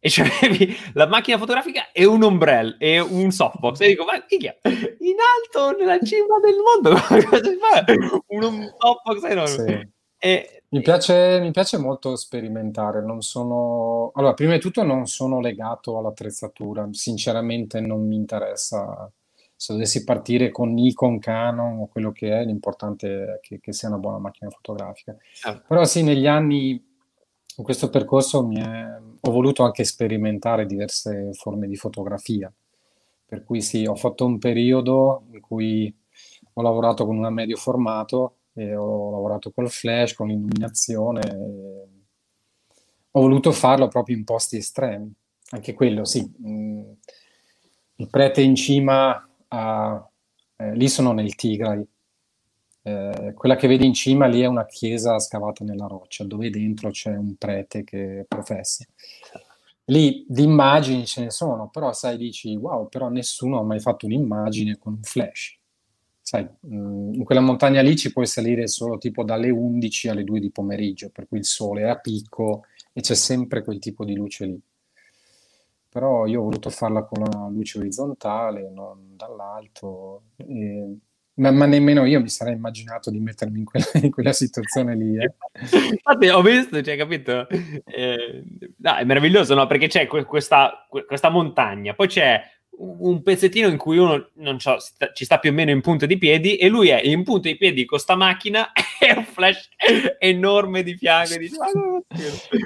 E 0.05 0.09
c'avevi 0.11 0.77
la 0.93 1.07
macchina 1.07 1.39
fotografica 1.39 1.91
e 1.91 2.05
un 2.05 2.21
ombrello 2.21 2.75
e 2.77 2.99
un 2.99 3.31
softbox. 3.31 3.81
E 3.81 3.87
dico 3.87 4.05
ma 4.05 4.23
minchia 4.29 4.55
in 4.63 5.15
alto 5.19 5.75
nella 5.75 5.99
cima 5.99 6.39
del 6.39 6.57
mondo 6.61 6.91
cosa 7.27 7.43
si 7.43 7.57
fa? 7.57 7.83
Un 8.27 8.71
softbox 8.77 9.23
enorme. 9.23 9.67
Sì. 9.67 9.89
e, 10.19 10.63
mi, 10.69 10.81
piace, 10.81 11.39
mi 11.39 11.49
piace 11.49 11.79
molto 11.79 12.15
sperimentare 12.15 13.03
non 13.03 13.23
sono 13.23 14.11
allora 14.13 14.35
prima 14.35 14.53
di 14.53 14.59
tutto 14.59 14.83
non 14.83 15.07
sono 15.07 15.39
legato 15.39 15.97
all'attrezzatura 15.97 16.87
sinceramente 16.91 17.79
non 17.79 18.05
mi 18.05 18.15
interessa. 18.15 19.11
Se 19.57 19.73
dovessi 19.73 20.03
partire 20.03 20.51
con 20.51 20.73
Nikon, 20.73 21.17
Canon 21.17 21.79
o 21.79 21.87
quello 21.87 22.11
che 22.11 22.29
è 22.29 22.43
l'importante 22.43 23.07
è 23.07 23.39
che, 23.41 23.59
che 23.59 23.73
sia 23.73 23.87
una 23.87 23.97
buona 23.97 24.19
macchina 24.19 24.51
fotografica. 24.51 25.15
Ah. 25.45 25.59
però 25.67 25.83
sì 25.85 26.03
negli 26.03 26.27
anni 26.27 26.93
in 27.57 27.63
questo 27.63 27.89
percorso 27.89 28.49
è, 28.51 28.97
ho 29.27 29.31
voluto 29.31 29.63
anche 29.63 29.83
sperimentare 29.83 30.65
diverse 30.65 31.31
forme 31.33 31.67
di 31.67 31.75
fotografia, 31.75 32.51
per 33.25 33.43
cui 33.43 33.61
sì, 33.61 33.85
ho 33.85 33.95
fatto 33.95 34.25
un 34.25 34.37
periodo 34.37 35.23
in 35.31 35.41
cui 35.41 35.93
ho 36.53 36.61
lavorato 36.61 37.05
con 37.05 37.17
una 37.17 37.31
medio 37.31 37.57
formato 37.57 38.37
e 38.53 38.75
ho 38.75 39.11
lavorato 39.11 39.51
col 39.51 39.69
flash, 39.69 40.13
con 40.13 40.27
l'illuminazione. 40.27 41.21
Ho 43.11 43.19
voluto 43.19 43.51
farlo 43.51 43.87
proprio 43.87 44.15
in 44.15 44.23
posti 44.23 44.57
estremi. 44.57 45.11
Anche 45.51 45.73
quello, 45.73 46.05
sì. 46.05 46.31
Mm, 46.45 46.91
il 47.95 48.09
prete 48.09 48.41
in 48.41 48.55
cima, 48.55 49.27
a, 49.47 50.09
eh, 50.57 50.75
lì 50.75 50.87
sono 50.87 51.13
nel 51.13 51.33
Tigray, 51.35 51.85
eh, 52.87 53.33
quella 53.33 53.55
che 53.55 53.67
vedi 53.67 53.83
in 53.83 53.95
cima 53.95 54.27
lì 54.27 54.41
è 54.41 54.45
una 54.45 54.67
chiesa 54.67 55.17
scavata 55.17 55.63
nella 55.63 55.87
roccia, 55.87 56.23
dove 56.23 56.51
dentro 56.51 56.91
c'è 56.91 57.15
un 57.15 57.35
prete 57.35 57.83
che 57.83 58.25
professa. 58.27 58.85
Lì 59.85 60.23
di 60.27 60.43
immagini 60.43 61.05
ce 61.07 61.21
ne 61.21 61.31
sono, 61.31 61.67
però 61.69 61.93
sai, 61.93 62.15
dici, 62.17 62.55
wow, 62.55 62.87
però 62.87 63.09
nessuno 63.09 63.59
ha 63.59 63.63
mai 63.63 63.79
fatto 63.79 64.05
un'immagine 64.05 64.77
con 64.77 64.93
un 64.93 65.01
flash. 65.01 65.57
Sai, 66.21 66.47
mm, 66.67 67.13
in 67.15 67.23
quella 67.23 67.41
montagna 67.41 67.81
lì 67.81 67.95
ci 67.97 68.11
puoi 68.11 68.27
salire 68.27 68.67
solo 68.67 68.99
tipo 68.99 69.23
dalle 69.23 69.49
11 69.49 70.09
alle 70.09 70.23
2 70.23 70.39
di 70.39 70.51
pomeriggio, 70.51 71.09
per 71.09 71.27
cui 71.27 71.39
il 71.39 71.45
sole 71.45 71.83
è 71.83 71.89
a 71.89 71.97
picco 71.97 72.65
e 72.93 73.01
c'è 73.01 73.15
sempre 73.15 73.63
quel 73.63 73.79
tipo 73.79 74.05
di 74.05 74.15
luce 74.15 74.45
lì. 74.45 74.61
Però 75.89 76.27
io 76.27 76.41
ho 76.41 76.43
voluto 76.43 76.69
farla 76.69 77.03
con 77.03 77.23
la 77.23 77.47
luce 77.49 77.79
orizzontale, 77.79 78.69
non 78.69 79.15
dall'alto. 79.15 80.23
E 80.37 80.97
ma, 81.35 81.51
ma, 81.51 81.65
nemmeno 81.65 82.05
io 82.05 82.19
mi 82.19 82.29
sarei 82.29 82.53
immaginato 82.53 83.09
di 83.09 83.19
mettermi 83.19 83.59
in 83.59 83.65
quella, 83.65 83.85
in 83.93 84.11
quella 84.11 84.33
situazione 84.33 84.95
lì. 84.95 85.17
Eh. 85.17 85.33
Infatti, 85.91 86.27
ho 86.29 86.41
visto, 86.41 86.81
cioè, 86.81 86.97
capito? 86.97 87.47
Eh, 87.49 88.43
no, 88.77 88.95
è 88.95 89.03
meraviglioso, 89.03 89.53
no? 89.53 89.67
Perché 89.67 89.87
c'è 89.87 90.07
questa, 90.07 90.87
questa 90.89 91.29
montagna, 91.29 91.93
poi 91.93 92.07
c'è 92.07 92.41
un 92.77 93.21
pezzettino 93.21 93.67
in 93.67 93.77
cui 93.77 93.97
uno 93.97 94.29
sta, 94.57 94.77
ci 95.13 95.25
sta 95.25 95.39
più 95.39 95.51
o 95.51 95.53
meno 95.53 95.71
in 95.71 95.81
punta 95.81 96.05
di 96.05 96.17
piedi 96.17 96.57
e 96.57 96.67
lui 96.67 96.89
è 96.89 97.01
in 97.01 97.23
punta 97.23 97.47
di 97.47 97.57
piedi 97.57 97.85
con 97.85 97.99
sta 97.99 98.15
macchina 98.15 98.71
e 98.99 99.13
un 99.15 99.23
flash 99.23 99.69
enorme 100.19 100.83
di 100.83 100.95
fianco 100.95 101.37
dice, 101.37 101.55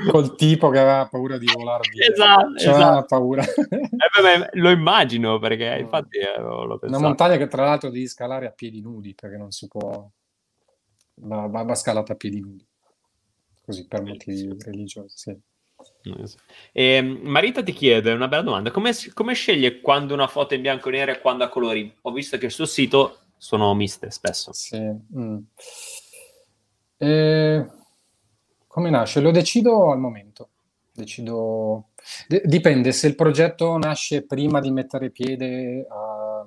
col 0.10 0.36
tipo 0.36 0.70
che 0.70 0.80
aveva 0.80 1.08
paura 1.08 1.38
di 1.38 1.46
volare 1.54 1.90
via. 1.92 2.08
Esatto, 2.08 2.56
esatto. 2.56 3.06
paura. 3.06 3.44
Eh, 3.44 4.22
beh, 4.22 4.50
lo 4.54 4.70
immagino 4.70 5.40
perché 5.40 5.78
infatti 5.80 6.18
eh, 6.18 6.40
una 6.42 7.00
montagna 7.00 7.38
che 7.38 7.48
tra 7.48 7.64
l'altro 7.64 7.90
devi 7.90 8.08
scalare 8.08 8.48
a 8.48 8.52
piedi 8.52 8.82
nudi 8.82 9.14
perché 9.14 9.38
non 9.38 9.52
si 9.52 9.68
può 9.68 10.10
va, 11.16 11.48
va 11.48 11.76
scalata 11.76 12.14
a 12.14 12.16
piedi 12.16 12.40
nudi. 12.40 12.66
Così 13.64 13.88
per 13.88 14.02
motivi 14.02 14.56
religiosi 14.60 15.16
sì. 15.16 15.49
E, 16.72 16.84
ehm, 16.96 17.20
Marita 17.24 17.64
ti 17.64 17.72
chiede 17.72 18.12
una 18.12 18.28
bella 18.28 18.42
domanda: 18.42 18.72
come, 18.72 18.92
come, 19.14 19.34
sceglie 19.34 19.80
quando 19.82 20.14
una 20.14 20.28
foto 20.28 20.54
è 20.54 20.58
in 20.58 20.64
bianco 20.64 20.90
e 20.90 20.92
nero 20.92 21.12
e 21.12 21.20
quando 21.20 21.44
ha 21.44 21.50
colori? 21.50 21.94
Ho 22.02 22.12
visto 22.12 22.38
che 22.38 22.50
sul 22.50 22.68
sito 22.68 23.20
sono 23.38 23.74
miste 23.74 24.12
spesso. 24.12 24.52
Sì. 24.54 24.80
Mm. 25.18 25.38
E, 26.98 27.66
come 28.68 28.90
nasce? 28.90 29.22
Lo 29.22 29.32
decido 29.32 29.92
al 29.92 30.00
momento. 30.00 30.50
Decido... 30.94 31.90
D- 32.28 32.42
dipende 32.44 32.92
se 32.92 33.08
il 33.08 33.16
progetto 33.16 33.78
nasce 33.78 34.26
prima 34.26 34.60
di 34.60 34.72
mettere 34.72 35.10
piede 35.10 35.86
a... 35.90 36.46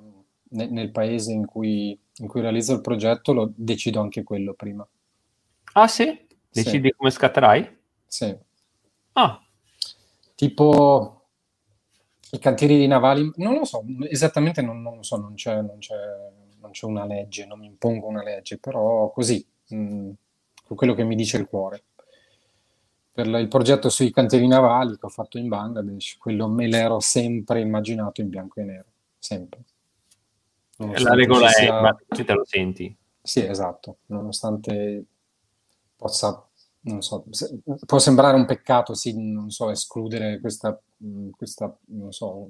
nel, 0.49 0.71
nel 0.71 0.91
paese 0.91 1.31
in 1.31 1.45
cui, 1.45 1.97
in 2.17 2.27
cui 2.27 2.41
realizzo 2.41 2.73
il 2.73 2.81
progetto, 2.81 3.33
lo 3.33 3.51
decido 3.55 3.99
anche 3.99 4.23
quello 4.23 4.53
prima. 4.53 4.87
Ah, 5.73 5.87
sì? 5.87 6.25
Decidi 6.49 6.89
sì. 6.89 6.93
come 6.95 7.09
scatterai? 7.09 7.77
Sì. 8.05 8.35
Ah. 9.13 9.41
Tipo 10.35 11.23
i 12.31 12.39
cantieri 12.39 12.87
navali, 12.87 13.31
non 13.35 13.53
lo 13.53 13.63
so, 13.63 13.83
esattamente 14.09 14.61
non, 14.61 14.81
non 14.81 14.95
lo 14.97 15.03
so, 15.03 15.17
non 15.17 15.35
c'è, 15.35 15.61
non, 15.61 15.77
c'è, 15.77 15.95
non 16.59 16.71
c'è, 16.71 16.85
una 16.87 17.05
legge, 17.05 17.45
non 17.45 17.59
mi 17.59 17.67
impongo 17.67 18.07
una 18.07 18.23
legge, 18.23 18.57
però 18.57 19.11
così, 19.11 19.45
mh, 19.67 19.75
mm, 19.75 20.09
quello 20.75 20.95
che 20.95 21.03
mi 21.03 21.15
dice 21.15 21.37
il 21.37 21.47
cuore. 21.47 21.83
Per 23.11 23.27
il 23.27 23.47
progetto 23.47 23.89
sui 23.89 24.11
cantieri 24.11 24.47
navali 24.47 24.97
che 24.97 25.05
ho 25.05 25.09
fatto 25.09 25.37
in 25.37 25.47
Bangladesh, 25.47 26.17
quello 26.17 26.47
me 26.47 26.67
l'ero 26.67 26.99
sempre 26.99 27.59
immaginato 27.59 28.21
in 28.21 28.29
bianco 28.29 28.59
e 28.59 28.63
nero, 28.63 28.87
sempre. 29.19 29.63
La 30.77 31.13
regola 31.13 31.49
è, 31.49 31.51
sia... 31.51 31.79
ma 31.79 31.95
tu 32.07 32.23
te 32.23 32.33
lo 32.33 32.43
senti? 32.43 32.95
Sì, 33.21 33.45
esatto, 33.45 33.97
nonostante 34.07 35.05
possa 35.95 36.43
non 36.83 37.01
so, 37.01 37.25
può 37.85 37.99
sembrare 37.99 38.35
un 38.35 38.45
peccato, 38.45 38.93
sì, 38.93 39.13
non 39.17 39.49
so, 39.49 39.69
escludere 39.69 40.39
questa, 40.39 40.79
questa 41.35 41.75
non 41.87 42.11
so, 42.11 42.47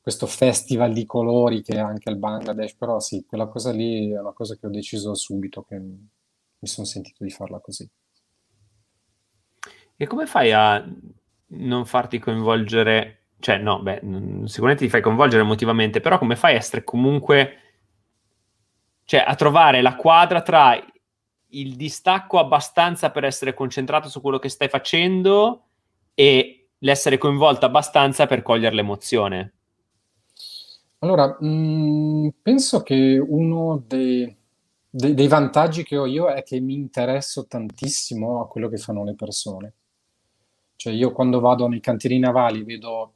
questo 0.00 0.26
festival 0.26 0.92
di 0.92 1.04
colori 1.04 1.62
che 1.62 1.74
è 1.74 1.78
anche 1.78 2.10
il 2.10 2.18
Bangladesh, 2.18 2.74
però 2.74 3.00
sì, 3.00 3.24
quella 3.26 3.46
cosa 3.46 3.72
lì 3.72 4.10
è 4.12 4.20
una 4.20 4.32
cosa 4.32 4.54
che 4.56 4.66
ho 4.66 4.70
deciso 4.70 5.14
subito, 5.14 5.62
che 5.62 5.78
mi 5.78 6.68
sono 6.68 6.86
sentito 6.86 7.24
di 7.24 7.30
farla 7.30 7.58
così. 7.58 7.88
E 9.96 10.06
come 10.06 10.26
fai 10.26 10.52
a 10.52 10.86
non 11.48 11.86
farti 11.86 12.18
coinvolgere? 12.18 13.28
Cioè, 13.38 13.58
no, 13.58 13.82
beh, 13.82 14.00
sicuramente 14.44 14.84
ti 14.84 14.90
fai 14.90 15.00
coinvolgere 15.00 15.42
emotivamente, 15.42 16.00
però 16.00 16.18
come 16.18 16.36
fai 16.36 16.54
a 16.54 16.58
essere 16.58 16.84
comunque... 16.84 17.60
Cioè, 19.08 19.20
a 19.20 19.36
trovare 19.36 19.82
la 19.82 19.94
quadra 19.94 20.42
tra 20.42 20.76
il 21.60 21.76
distacco 21.76 22.38
abbastanza 22.38 23.10
per 23.10 23.24
essere 23.24 23.54
concentrato 23.54 24.08
su 24.08 24.20
quello 24.20 24.38
che 24.38 24.48
stai 24.48 24.68
facendo 24.68 25.64
e 26.14 26.68
l'essere 26.78 27.18
coinvolto 27.18 27.66
abbastanza 27.66 28.26
per 28.26 28.42
cogliere 28.42 28.74
l'emozione? 28.74 29.52
Allora, 30.98 31.36
mh, 31.38 31.46
mm, 31.46 32.28
penso 32.42 32.82
che 32.82 33.18
uno 33.18 33.82
dei, 33.86 34.34
dei, 34.88 35.14
dei 35.14 35.28
vantaggi 35.28 35.82
che 35.84 35.96
ho 35.96 36.06
io 36.06 36.28
è 36.28 36.42
che 36.42 36.58
mi 36.60 36.74
interesso 36.74 37.46
tantissimo 37.46 38.40
a 38.40 38.48
quello 38.48 38.68
che 38.68 38.78
fanno 38.78 39.04
le 39.04 39.14
persone. 39.14 39.74
Cioè 40.76 40.92
io 40.92 41.12
quando 41.12 41.40
vado 41.40 41.66
nei 41.68 41.80
cantieri 41.80 42.18
navali 42.18 42.62
vedo 42.62 43.14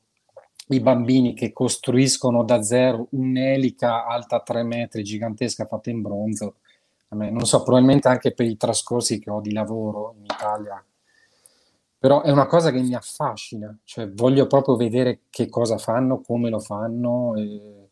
i 0.69 0.81
bambini 0.81 1.35
che 1.35 1.53
costruiscono 1.53 2.45
da 2.45 2.63
zero 2.63 3.09
un'elica 3.11 4.07
alta 4.07 4.41
3 4.41 4.63
metri, 4.63 5.03
gigantesca, 5.03 5.67
fatta 5.67 5.91
in 5.91 6.01
bronzo. 6.01 6.57
Non 7.11 7.45
so, 7.45 7.63
probabilmente 7.65 8.07
anche 8.09 8.33
per 8.33 8.47
i 8.47 8.57
trascorsi 8.57 9.19
che 9.19 9.31
ho 9.31 9.41
di 9.41 9.53
lavoro 9.53 10.15
in 10.17 10.25
Italia, 10.25 10.85
però 11.99 12.23
è 12.23 12.31
una 12.31 12.47
cosa 12.47 12.71
che 12.71 12.81
mi 12.81 12.95
affascina, 12.95 13.77
cioè 13.85 14.09
voglio 14.11 14.47
proprio 14.47 14.77
vedere 14.77 15.23
che 15.29 15.49
cosa 15.49 15.77
fanno, 15.77 16.21
come 16.21 16.49
lo 16.49 16.61
fanno. 16.61 17.35
E, 17.37 17.91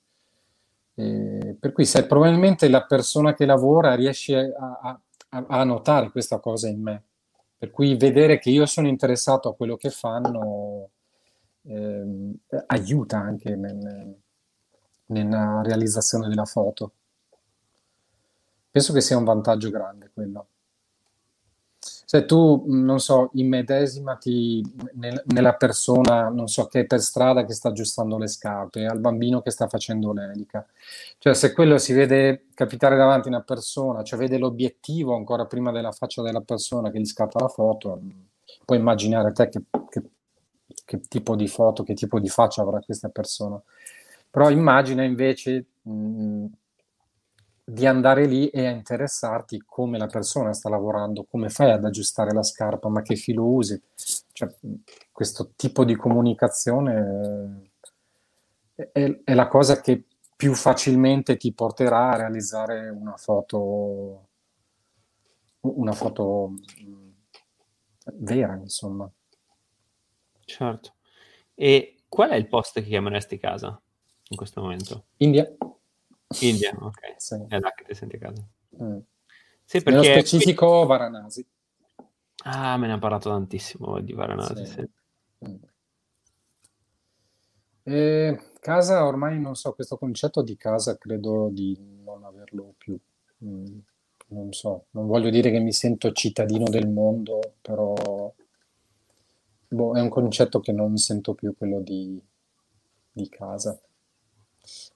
e 0.94 1.56
per 1.58 1.72
cui 1.72 1.84
se 1.84 2.06
probabilmente 2.06 2.68
la 2.68 2.84
persona 2.86 3.34
che 3.34 3.44
lavora 3.44 3.94
riesce 3.94 4.54
a, 4.56 5.00
a, 5.30 5.44
a 5.48 5.64
notare 5.64 6.10
questa 6.10 6.38
cosa 6.38 6.68
in 6.68 6.80
me. 6.80 7.02
Per 7.58 7.70
cui 7.70 7.96
vedere 7.96 8.38
che 8.38 8.50
io 8.50 8.66
sono 8.66 8.86
interessato 8.86 9.48
a 9.48 9.54
quello 9.54 9.76
che 9.76 9.90
fanno 9.90 10.90
eh, 11.62 12.32
aiuta 12.66 13.18
anche 13.18 13.56
nel, 13.56 14.16
nella 15.06 15.60
realizzazione 15.62 16.28
della 16.28 16.44
foto. 16.44 16.92
Penso 18.78 18.92
che 18.92 19.00
sia 19.00 19.16
un 19.16 19.24
vantaggio 19.24 19.70
grande 19.70 20.08
quello. 20.14 20.46
Se 21.80 22.24
tu, 22.26 22.62
non 22.68 23.00
so, 23.00 23.30
immedesimati 23.32 24.62
nel, 24.92 25.20
nella 25.26 25.54
persona, 25.54 26.28
non 26.28 26.46
so, 26.46 26.66
che 26.66 26.82
è 26.82 26.86
per 26.86 27.00
strada 27.00 27.44
che 27.44 27.54
sta 27.54 27.70
aggiustando 27.70 28.18
le 28.18 28.28
scarpe, 28.28 28.86
al 28.86 29.00
bambino 29.00 29.42
che 29.42 29.50
sta 29.50 29.66
facendo 29.66 30.12
l'elica. 30.12 30.64
Cioè, 31.18 31.34
se 31.34 31.52
quello 31.52 31.76
si 31.76 31.92
vede 31.92 32.46
capitare 32.54 32.96
davanti 32.96 33.26
a 33.26 33.32
una 33.32 33.42
persona, 33.42 34.04
cioè 34.04 34.16
vede 34.16 34.38
l'obiettivo 34.38 35.16
ancora 35.16 35.44
prima 35.46 35.72
della 35.72 35.90
faccia 35.90 36.22
della 36.22 36.42
persona 36.42 36.92
che 36.92 37.00
gli 37.00 37.04
scatta 37.04 37.40
la 37.40 37.48
foto, 37.48 38.00
puoi 38.64 38.78
immaginare 38.78 39.32
te 39.32 39.48
che, 39.48 39.60
che, 39.88 40.02
che 40.84 41.00
tipo 41.00 41.34
di 41.34 41.48
foto, 41.48 41.82
che 41.82 41.94
tipo 41.94 42.20
di 42.20 42.28
faccia 42.28 42.62
avrà 42.62 42.78
questa 42.78 43.08
persona. 43.08 43.60
Però 44.30 44.48
immagina 44.50 45.02
invece... 45.02 45.64
Mh, 45.82 46.46
di 47.70 47.84
andare 47.84 48.24
lì 48.24 48.48
e 48.48 48.66
a 48.66 48.70
interessarti 48.70 49.62
come 49.66 49.98
la 49.98 50.06
persona 50.06 50.54
sta 50.54 50.70
lavorando, 50.70 51.26
come 51.28 51.50
fai 51.50 51.70
ad 51.70 51.84
aggiustare 51.84 52.32
la 52.32 52.42
scarpa, 52.42 52.88
ma 52.88 53.02
che 53.02 53.14
filo 53.14 53.44
usi. 53.44 53.78
Cioè, 54.32 54.48
questo 55.12 55.50
tipo 55.54 55.84
di 55.84 55.94
comunicazione 55.94 57.70
è, 58.74 59.20
è, 59.22 59.34
la 59.34 59.48
cosa 59.48 59.82
che 59.82 60.04
più 60.34 60.54
facilmente 60.54 61.36
ti 61.36 61.52
porterà 61.52 62.12
a 62.12 62.16
realizzare 62.16 62.88
una 62.88 63.16
foto, 63.18 64.28
una 65.60 65.92
foto 65.92 66.54
vera, 68.14 68.54
insomma. 68.54 69.10
Certo. 70.46 70.94
E 71.54 72.04
qual 72.08 72.30
è 72.30 72.36
il 72.36 72.48
post 72.48 72.80
che 72.80 72.86
chiameresti 72.86 73.36
casa 73.36 73.78
in 74.30 74.36
questo 74.38 74.62
momento? 74.62 75.04
India. 75.18 75.54
India, 76.40 76.76
ok. 76.78 77.14
Sì. 77.16 77.44
È 77.48 77.58
là 77.58 77.72
che 77.72 77.84
ti 77.84 77.94
senti 77.94 78.16
a 78.16 78.18
casa. 78.18 78.42
Mm. 78.82 78.98
Sì, 79.64 79.82
perché... 79.82 80.00
Nello 80.00 80.20
specifico 80.20 80.86
Varanasi. 80.86 81.46
Ah, 82.44 82.76
me 82.76 82.86
ne 82.86 82.94
ha 82.94 82.98
parlato 82.98 83.30
tantissimo 83.30 84.00
di 84.00 84.12
Varanasi. 84.12 84.66
Sì. 84.66 84.72
Sì. 84.72 85.48
Mm. 85.48 85.56
E 87.82 88.50
casa, 88.60 89.06
ormai 89.06 89.40
non 89.40 89.54
so, 89.54 89.72
questo 89.72 89.96
concetto 89.96 90.42
di 90.42 90.56
casa 90.56 90.98
credo 90.98 91.48
di 91.50 91.76
non 92.04 92.24
averlo 92.24 92.74
più. 92.76 92.98
Mm. 93.44 93.78
Non 94.30 94.52
so, 94.52 94.86
non 94.90 95.06
voglio 95.06 95.30
dire 95.30 95.50
che 95.50 95.58
mi 95.58 95.72
sento 95.72 96.12
cittadino 96.12 96.68
del 96.68 96.86
mondo, 96.86 97.54
però 97.62 97.94
boh, 99.68 99.94
è 99.96 100.00
un 100.00 100.08
concetto 100.10 100.60
che 100.60 100.72
non 100.72 100.98
sento 100.98 101.32
più 101.32 101.56
quello 101.56 101.80
di, 101.80 102.22
di 103.10 103.28
casa. 103.30 103.78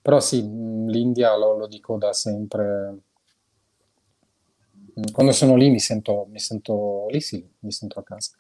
Però 0.03 0.19
sì, 0.19 0.43
l'India 0.43 1.37
lo, 1.37 1.57
lo 1.57 1.69
dico 1.69 1.97
da 1.97 2.13
sempre. 2.13 2.99
Quando 5.13 5.33
sono 5.33 5.55
lì 5.55 5.71
mi 5.71 5.79
sento, 5.79 6.27
mi 6.29 6.41
sento 6.41 7.07
lì 7.09 7.21
sì, 7.21 7.49
mi 7.61 7.71
sento 7.71 8.01
a 8.01 8.03
casa. 8.03 8.37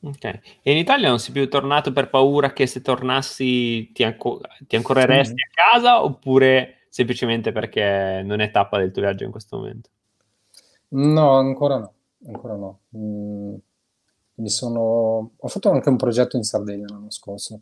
Ok. 0.00 0.24
E 0.62 0.70
in 0.70 0.76
Italia 0.76 1.08
non 1.08 1.18
sei 1.18 1.32
più 1.32 1.48
tornato 1.48 1.92
per 1.92 2.10
paura 2.10 2.52
che 2.52 2.66
se 2.66 2.82
tornassi 2.82 3.90
ti, 3.92 4.04
anco- 4.04 4.40
ti 4.60 4.76
ancoreresti 4.76 5.34
sì. 5.34 5.42
a 5.42 5.70
casa 5.72 6.04
oppure 6.04 6.86
semplicemente 6.88 7.50
perché 7.50 8.22
non 8.24 8.40
è 8.40 8.50
tappa 8.50 8.78
del 8.78 8.92
tuo 8.92 9.02
viaggio 9.02 9.24
in 9.24 9.30
questo 9.30 9.56
momento? 9.56 9.90
No, 10.90 11.32
ancora 11.32 11.78
no, 11.78 11.92
ancora 12.26 12.54
no. 12.54 12.80
Mm, 12.96 13.54
mi 14.34 14.50
sono... 14.50 15.32
Ho 15.36 15.48
fatto 15.48 15.70
anche 15.70 15.88
un 15.88 15.96
progetto 15.96 16.36
in 16.36 16.44
Sardegna 16.44 16.86
l'anno 16.88 17.10
scorso 17.10 17.60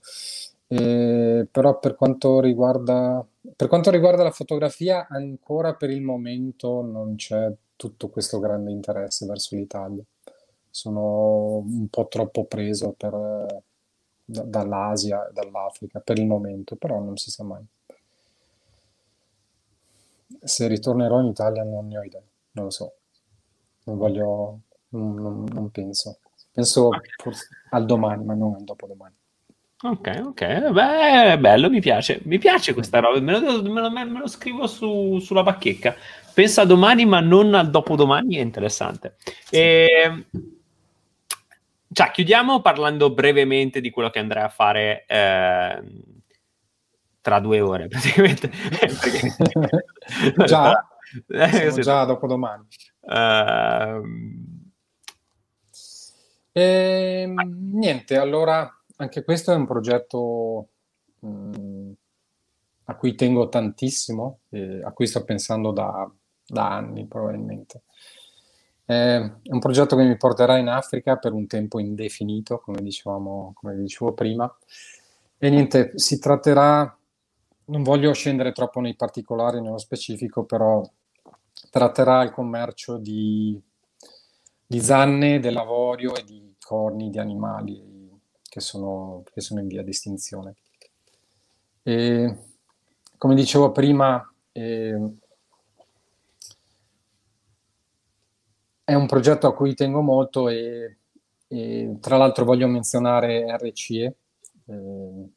eh, 0.68 1.46
però 1.50 1.78
per 1.78 1.94
quanto 1.94 2.40
riguarda, 2.40 3.24
per 3.54 3.68
quanto 3.68 3.90
riguarda 3.90 4.22
la 4.22 4.30
fotografia, 4.30 5.06
ancora 5.08 5.74
per 5.74 5.90
il 5.90 6.02
momento 6.02 6.82
non 6.82 7.14
c'è 7.16 7.52
tutto 7.76 8.08
questo 8.08 8.38
grande 8.38 8.70
interesse 8.70 9.26
verso 9.26 9.54
l'Italia. 9.56 10.02
Sono 10.70 11.58
un 11.58 11.88
po' 11.88 12.06
troppo 12.08 12.44
preso 12.44 12.92
per, 12.96 13.12
da, 14.24 14.42
dall'Asia 14.42 15.28
e 15.28 15.32
dall'Africa 15.32 16.00
per 16.00 16.18
il 16.18 16.26
momento, 16.26 16.76
però 16.76 16.98
non 17.00 17.16
si 17.16 17.30
sa 17.30 17.44
mai. 17.44 17.64
Se 20.42 20.66
ritornerò 20.66 21.20
in 21.20 21.26
Italia 21.26 21.62
non 21.64 21.86
ne 21.88 21.98
ho 21.98 22.02
idea, 22.02 22.22
non 22.52 22.64
lo 22.64 22.70
so. 22.70 22.94
Non 23.84 23.96
voglio, 23.96 24.60
non, 24.90 25.14
non, 25.14 25.44
non 25.44 25.70
penso. 25.70 26.18
Penso 26.52 26.90
al 27.70 27.84
domani, 27.86 28.24
ma 28.24 28.34
non 28.34 28.54
al 28.54 28.64
dopodomani. 28.64 29.14
Ok, 29.82 30.22
ok, 30.24 30.70
beh, 30.70 31.38
bello, 31.38 31.68
mi 31.68 31.80
piace, 31.80 32.20
mi 32.24 32.38
piace 32.38 32.72
questa 32.72 32.98
roba, 32.98 33.20
me 33.20 33.38
lo, 33.38 33.62
me 33.62 33.80
lo, 33.82 33.90
me 33.90 34.18
lo 34.20 34.26
scrivo 34.26 34.66
su, 34.66 35.18
sulla 35.18 35.42
bacheca. 35.42 35.94
Pensa 36.32 36.62
a 36.62 36.64
domani, 36.64 37.04
ma 37.04 37.20
non 37.20 37.52
al 37.52 37.68
dopodomani, 37.68 38.36
è 38.36 38.40
interessante. 38.40 39.16
E, 39.50 39.86
ehm, 40.02 40.24
cioè, 41.92 42.10
chiudiamo 42.10 42.62
parlando 42.62 43.12
brevemente 43.12 43.82
di 43.82 43.90
quello 43.90 44.08
che 44.08 44.18
andrai 44.18 44.44
a 44.44 44.48
fare 44.48 45.04
eh, 45.06 45.82
tra 47.20 47.38
due 47.38 47.60
ore, 47.60 47.88
praticamente. 47.88 48.50
già, 50.46 50.88
eh, 51.28 51.70
sì, 51.70 51.82
già 51.82 52.04
dopodomani. 52.06 52.66
Uh, 53.00 54.02
e, 56.50 57.34
niente, 57.36 58.16
allora 58.16 58.70
anche 58.96 59.24
questo 59.24 59.52
è 59.52 59.54
un 59.54 59.66
progetto 59.66 60.68
mh, 61.20 61.28
mm, 61.28 61.92
a 62.84 62.94
cui 62.96 63.14
tengo 63.14 63.48
tantissimo, 63.48 64.40
e 64.50 64.82
a 64.82 64.92
cui 64.92 65.06
sto 65.06 65.24
pensando 65.24 65.72
da, 65.72 66.10
da 66.46 66.70
anni 66.72 67.06
probabilmente. 67.06 67.82
È 68.84 69.16
un 69.16 69.58
progetto 69.58 69.96
che 69.96 70.04
mi 70.04 70.16
porterà 70.16 70.58
in 70.58 70.68
Africa 70.68 71.16
per 71.16 71.32
un 71.32 71.46
tempo 71.48 71.80
indefinito, 71.80 72.60
come 72.60 72.80
dicevamo, 72.82 73.52
come 73.54 73.76
dicevo 73.76 74.12
prima. 74.12 74.56
E 75.38 75.50
niente, 75.50 75.92
si 75.96 76.20
tratterà, 76.20 76.96
non 77.66 77.82
voglio 77.82 78.12
scendere 78.12 78.52
troppo 78.52 78.80
nei 78.80 78.94
particolari, 78.94 79.60
nello 79.60 79.78
specifico, 79.78 80.44
però 80.44 80.88
tratterà 81.70 82.22
il 82.22 82.30
commercio 82.30 82.96
di, 82.98 83.60
di 84.64 84.80
zanne, 84.80 85.40
dell'avorio 85.40 86.14
e 86.14 86.22
di 86.22 86.54
corni 86.60 87.10
di 87.10 87.18
animali 87.18 87.95
che 88.56 88.62
sono, 88.62 89.22
che 89.34 89.42
sono 89.42 89.60
in 89.60 89.66
via 89.66 89.82
di 89.82 89.90
estinzione. 89.90 90.54
E, 91.82 92.36
come 93.18 93.34
dicevo 93.34 93.70
prima, 93.70 94.32
eh, 94.52 94.98
è 98.84 98.94
un 98.94 99.06
progetto 99.06 99.46
a 99.46 99.54
cui 99.54 99.74
tengo 99.74 100.00
molto 100.00 100.48
e, 100.48 100.98
e 101.48 101.96
tra 102.00 102.16
l'altro 102.16 102.44
voglio 102.46 102.66
menzionare 102.66 103.44
RCE, 103.58 104.16
eh, 104.66 105.28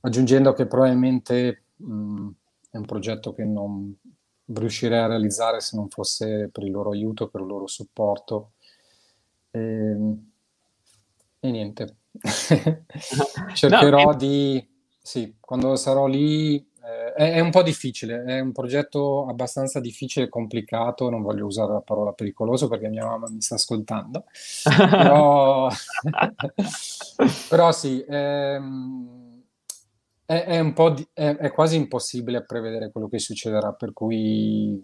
aggiungendo 0.00 0.52
che 0.52 0.66
probabilmente 0.66 1.64
mh, 1.76 2.28
è 2.70 2.76
un 2.78 2.84
progetto 2.86 3.34
che 3.34 3.44
non 3.44 3.94
riuscirei 4.46 4.98
a 4.98 5.06
realizzare 5.06 5.60
se 5.60 5.76
non 5.76 5.88
fosse 5.88 6.48
per 6.50 6.64
il 6.64 6.70
loro 6.70 6.90
aiuto, 6.90 7.28
per 7.28 7.40
il 7.42 7.46
loro 7.46 7.66
supporto 7.66 8.52
E, 9.50 9.60
ehm, 9.60 10.31
e 11.44 11.50
niente. 11.50 11.96
Cercherò 13.54 14.04
no, 14.04 14.14
di... 14.14 14.64
Sì, 15.02 15.36
quando 15.40 15.74
sarò 15.74 16.06
lì 16.06 16.54
eh, 16.84 17.12
è, 17.14 17.32
è, 17.32 17.40
un 17.40 17.50
po' 17.50 17.62
difficile, 17.62 18.22
è 18.22 18.38
un 18.38 18.52
progetto 18.52 19.26
abbastanza 19.26 19.80
difficile 19.80 20.26
e 20.26 20.28
complicato, 20.28 21.10
non 21.10 21.22
voglio 21.22 21.46
usare 21.46 21.72
la 21.72 21.80
parola 21.80 22.12
pericoloso 22.12 22.68
perché 22.68 22.88
mia 22.88 23.04
mamma 23.04 23.28
mi 23.28 23.40
sta 23.40 23.56
ascoltando, 23.56 24.26
però, 24.90 25.68
però 27.48 27.72
sì, 27.72 28.04
ehm, 28.08 29.42
è, 30.24 30.44
è, 30.44 30.60
un 30.60 30.72
po' 30.72 30.90
di, 30.90 31.04
è, 31.12 31.50
quasi 31.50 31.74
impossibile 31.74 32.44
prevedere 32.44 32.92
quello 32.92 33.08
che 33.08 33.18
succederà, 33.18 33.72
per 33.72 33.92
cui 33.92 34.80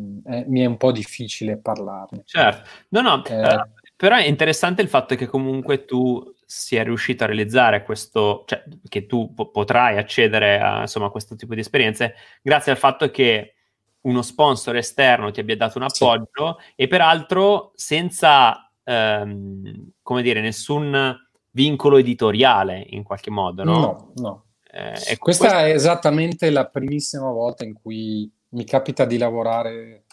mm, 0.00 0.18
mi 0.46 0.60
è 0.60 0.64
un 0.64 0.78
po' 0.78 0.90
difficile 0.90 1.58
parlarne. 1.58 2.22
Certo, 2.24 2.66
no, 2.88 3.02
no, 3.02 3.24
eh, 3.26 3.38
uh, 3.38 3.62
però 3.96 4.16
è 4.16 4.26
interessante 4.26 4.82
il 4.82 4.88
fatto 4.88 5.14
che 5.14 5.26
comunque 5.26 5.84
tu 5.84 6.32
sia 6.44 6.82
riuscito 6.82 7.24
a 7.24 7.26
realizzare 7.26 7.82
questo, 7.82 8.44
cioè 8.46 8.62
che 8.88 9.06
tu 9.06 9.32
po- 9.34 9.50
potrai 9.50 9.98
accedere 9.98 10.60
a 10.60 10.82
insomma, 10.82 11.10
questo 11.10 11.36
tipo 11.36 11.54
di 11.54 11.60
esperienze 11.60 12.14
grazie 12.42 12.72
al 12.72 12.78
fatto 12.78 13.10
che 13.10 13.54
uno 14.02 14.22
sponsor 14.22 14.76
esterno 14.76 15.30
ti 15.30 15.40
abbia 15.40 15.56
dato 15.56 15.78
un 15.78 15.84
appoggio 15.84 16.58
sì. 16.58 16.72
e 16.76 16.88
peraltro 16.88 17.72
senza, 17.74 18.70
ehm, 18.82 19.92
come 20.02 20.22
dire, 20.22 20.40
nessun 20.40 21.16
vincolo 21.50 21.96
editoriale 21.96 22.84
in 22.90 23.02
qualche 23.02 23.30
modo, 23.30 23.64
no? 23.64 23.78
No, 23.78 24.12
no. 24.16 24.44
Eh, 24.70 25.16
Questa 25.16 25.18
questo... 25.18 25.46
è 25.46 25.70
esattamente 25.70 26.50
la 26.50 26.66
primissima 26.66 27.30
volta 27.30 27.64
in 27.64 27.74
cui 27.74 28.30
mi 28.50 28.64
capita 28.64 29.04
di 29.04 29.16
lavorare, 29.16 30.04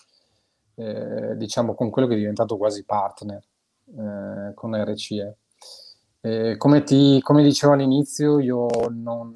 eh, 0.76 1.36
diciamo, 1.36 1.74
con 1.74 1.90
quello 1.90 2.08
che 2.08 2.14
è 2.14 2.18
diventato 2.18 2.58
quasi 2.58 2.86
partner, 2.86 3.42
eh, 3.86 4.54
con 4.54 4.76
RCE. 4.76 5.38
Eh, 6.22 6.56
come, 6.58 6.84
ti, 6.84 7.20
come, 7.22 7.42
dicevo 7.44 7.74
all'inizio, 7.74 8.40
io 8.40 8.68
non, 8.90 9.32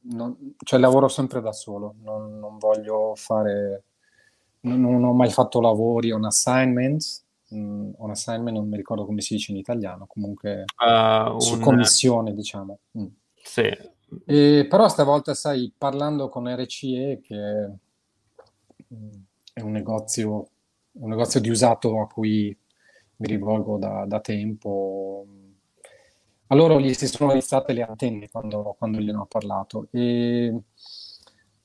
non, 0.00 0.54
cioè 0.64 0.80
lavoro 0.80 1.08
sempre 1.08 1.40
da 1.40 1.52
solo, 1.52 1.94
non, 2.02 2.38
non 2.38 2.58
voglio 2.58 3.12
fare, 3.14 3.84
non, 4.60 4.84
ho 5.04 5.12
mai 5.12 5.30
fatto 5.30 5.60
lavori 5.60 6.10
on 6.10 6.24
assignment, 6.24 7.22
mm, 7.54 7.90
on 7.98 8.10
assignment 8.10 8.56
non 8.56 8.68
mi 8.68 8.76
ricordo 8.76 9.06
come 9.06 9.20
si 9.20 9.34
dice 9.34 9.52
in 9.52 9.58
italiano, 9.58 10.06
comunque 10.06 10.64
uh, 10.84 11.38
su 11.38 11.54
un... 11.54 11.60
commissione 11.60 12.34
diciamo. 12.34 12.78
Mm. 12.98 13.06
Sì. 13.36 13.70
E, 14.26 14.66
però 14.68 14.88
stavolta, 14.88 15.34
sai, 15.34 15.72
parlando 15.76 16.28
con 16.28 16.52
RCE, 16.52 17.20
che 17.22 17.70
mm, 18.94 19.10
è 19.52 19.60
un 19.60 19.70
negozio, 19.70 20.48
un 20.92 21.08
negozio 21.08 21.40
di 21.40 21.50
usato 21.50 22.00
a 22.00 22.08
cui 22.08 22.56
mi 23.20 23.26
rivolgo 23.26 23.78
da, 23.78 24.04
da 24.06 24.20
tempo, 24.20 25.26
a 26.48 26.54
loro 26.54 26.80
gli 26.80 26.92
si 26.94 27.06
sono 27.06 27.30
alzate 27.32 27.72
le 27.72 27.82
antenne 27.82 28.28
quando, 28.30 28.74
quando 28.78 28.98
gliene 28.98 29.18
ho 29.18 29.26
parlato 29.26 29.86
e 29.92 30.52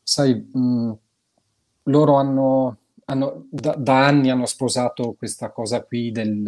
sai, 0.03 0.35
mh, 0.35 0.97
loro 1.83 2.15
hanno, 2.15 2.77
hanno 3.05 3.47
da, 3.49 3.75
da, 3.75 4.05
anni 4.05 4.29
hanno 4.29 4.45
sposato 4.45 5.13
questa 5.13 5.51
cosa 5.51 5.83
qui 5.83 6.11
del, 6.11 6.43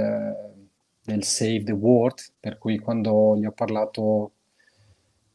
del 1.04 1.24
Save 1.24 1.64
the 1.64 1.72
World, 1.72 2.34
per 2.40 2.58
cui 2.58 2.78
quando 2.80 3.36
gli 3.38 3.46
ho 3.46 3.52
parlato 3.52 4.32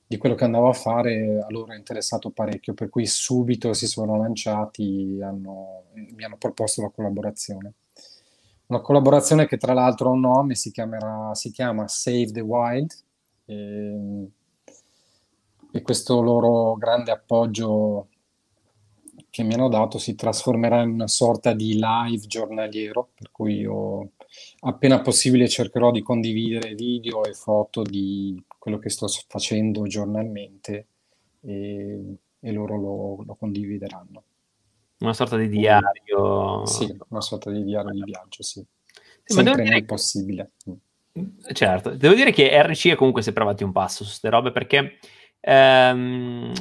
di 0.06 0.18
quello 0.18 0.34
che 0.34 0.44
andavo 0.44 0.68
a 0.68 0.74
fare, 0.74 1.40
a 1.40 1.46
loro 1.48 1.72
è 1.72 1.76
interessato 1.76 2.30
parecchio, 2.30 2.74
per 2.74 2.90
cui 2.90 3.06
subito 3.06 3.72
si 3.72 3.86
sono 3.86 4.18
lanciati, 4.18 5.18
hanno, 5.22 5.84
mi 5.94 6.24
hanno 6.24 6.36
proposto 6.36 6.82
la 6.82 6.90
collaborazione. 6.90 7.72
Una 8.72 8.80
collaborazione 8.80 9.46
che 9.46 9.58
tra 9.58 9.74
l'altro 9.74 10.08
ha 10.08 10.12
un 10.12 10.20
nome, 10.20 10.54
si, 10.54 10.70
chiamerà, 10.70 11.34
si 11.34 11.50
chiama 11.50 11.86
Save 11.88 12.32
the 12.32 12.40
Wild 12.40 12.90
e, 13.44 14.26
e 15.70 15.82
questo 15.82 16.22
loro 16.22 16.74
grande 16.76 17.10
appoggio 17.10 18.08
che 19.28 19.42
mi 19.42 19.52
hanno 19.52 19.68
dato 19.68 19.98
si 19.98 20.14
trasformerà 20.14 20.80
in 20.80 20.88
una 20.88 21.06
sorta 21.06 21.52
di 21.52 21.74
live 21.74 22.26
giornaliero, 22.26 23.10
per 23.14 23.30
cui 23.30 23.56
io 23.56 24.12
appena 24.60 25.02
possibile 25.02 25.50
cercherò 25.50 25.90
di 25.90 26.00
condividere 26.00 26.74
video 26.74 27.24
e 27.24 27.34
foto 27.34 27.82
di 27.82 28.42
quello 28.58 28.78
che 28.78 28.88
sto 28.88 29.06
facendo 29.28 29.82
giornalmente 29.82 30.86
e, 31.40 32.16
e 32.40 32.52
loro 32.52 32.78
lo, 32.78 33.22
lo 33.22 33.34
condivideranno. 33.34 34.22
Una 35.02 35.14
sorta 35.14 35.36
di 35.36 35.48
diario. 35.48 36.64
Sì, 36.64 36.96
una 37.08 37.20
sorta 37.20 37.50
di 37.50 37.64
diario 37.64 37.90
di 37.90 38.02
viaggio, 38.04 38.42
sì. 38.42 38.64
sì 39.24 39.34
Sempre 39.34 39.64
nel 39.64 39.84
possibile. 39.84 40.52
Mm, 41.18 41.26
certo, 41.52 41.90
devo 41.90 42.14
dire 42.14 42.32
che 42.32 42.50
RC 42.62 42.90
è 42.90 42.94
comunque 42.94 43.22
sempre 43.22 43.42
avanti 43.42 43.64
un 43.64 43.72
passo 43.72 44.04
su 44.04 44.10
queste 44.10 44.30
robe 44.30 44.50
perché 44.50 44.98
ehm, 45.40 46.52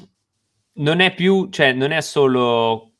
non 0.73 0.99
è 0.99 1.13
più, 1.13 1.49
cioè 1.49 1.71
non 1.71 1.91
è 1.91 2.01
solo 2.01 2.91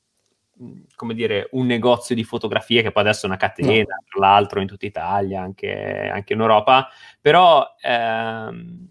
come 0.95 1.15
dire, 1.15 1.47
un 1.53 1.65
negozio 1.65 2.13
di 2.13 2.23
fotografie 2.23 2.83
che 2.83 2.91
poi 2.91 3.01
adesso 3.01 3.25
è 3.25 3.29
una 3.29 3.37
catena, 3.37 3.95
no. 3.95 4.03
tra 4.07 4.19
l'altro 4.19 4.61
in 4.61 4.67
tutta 4.67 4.85
Italia, 4.85 5.41
anche, 5.41 6.07
anche 6.13 6.33
in 6.33 6.39
Europa, 6.39 6.87
però 7.19 7.65
ehm, 7.81 8.87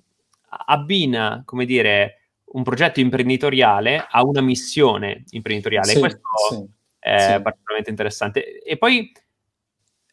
abbina, 0.67 1.43
come 1.45 1.65
dire, 1.65 2.20
un 2.53 2.63
progetto 2.63 3.01
imprenditoriale 3.01 4.07
a 4.09 4.25
una 4.25 4.41
missione 4.41 5.25
imprenditoriale. 5.31 5.93
Sì, 5.93 5.99
questo 5.99 6.21
sì, 6.51 6.67
è 6.99 7.19
sì. 7.19 7.43
particolarmente 7.43 7.91
interessante. 7.91 8.61
E 8.63 8.77
poi 8.77 9.13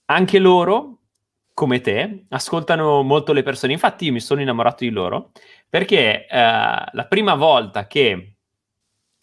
anche 0.06 0.40
loro, 0.40 1.00
come 1.54 1.82
te, 1.82 2.26
ascoltano 2.30 3.02
molto 3.02 3.34
le 3.34 3.44
persone. 3.44 3.74
Infatti, 3.74 4.06
io 4.06 4.12
mi 4.12 4.20
sono 4.20 4.42
innamorato 4.42 4.84
di 4.84 4.90
loro 4.90 5.32
perché 5.70 6.28
eh, 6.28 6.28
la 6.30 7.06
prima 7.10 7.36
volta 7.36 7.88
che 7.88 8.37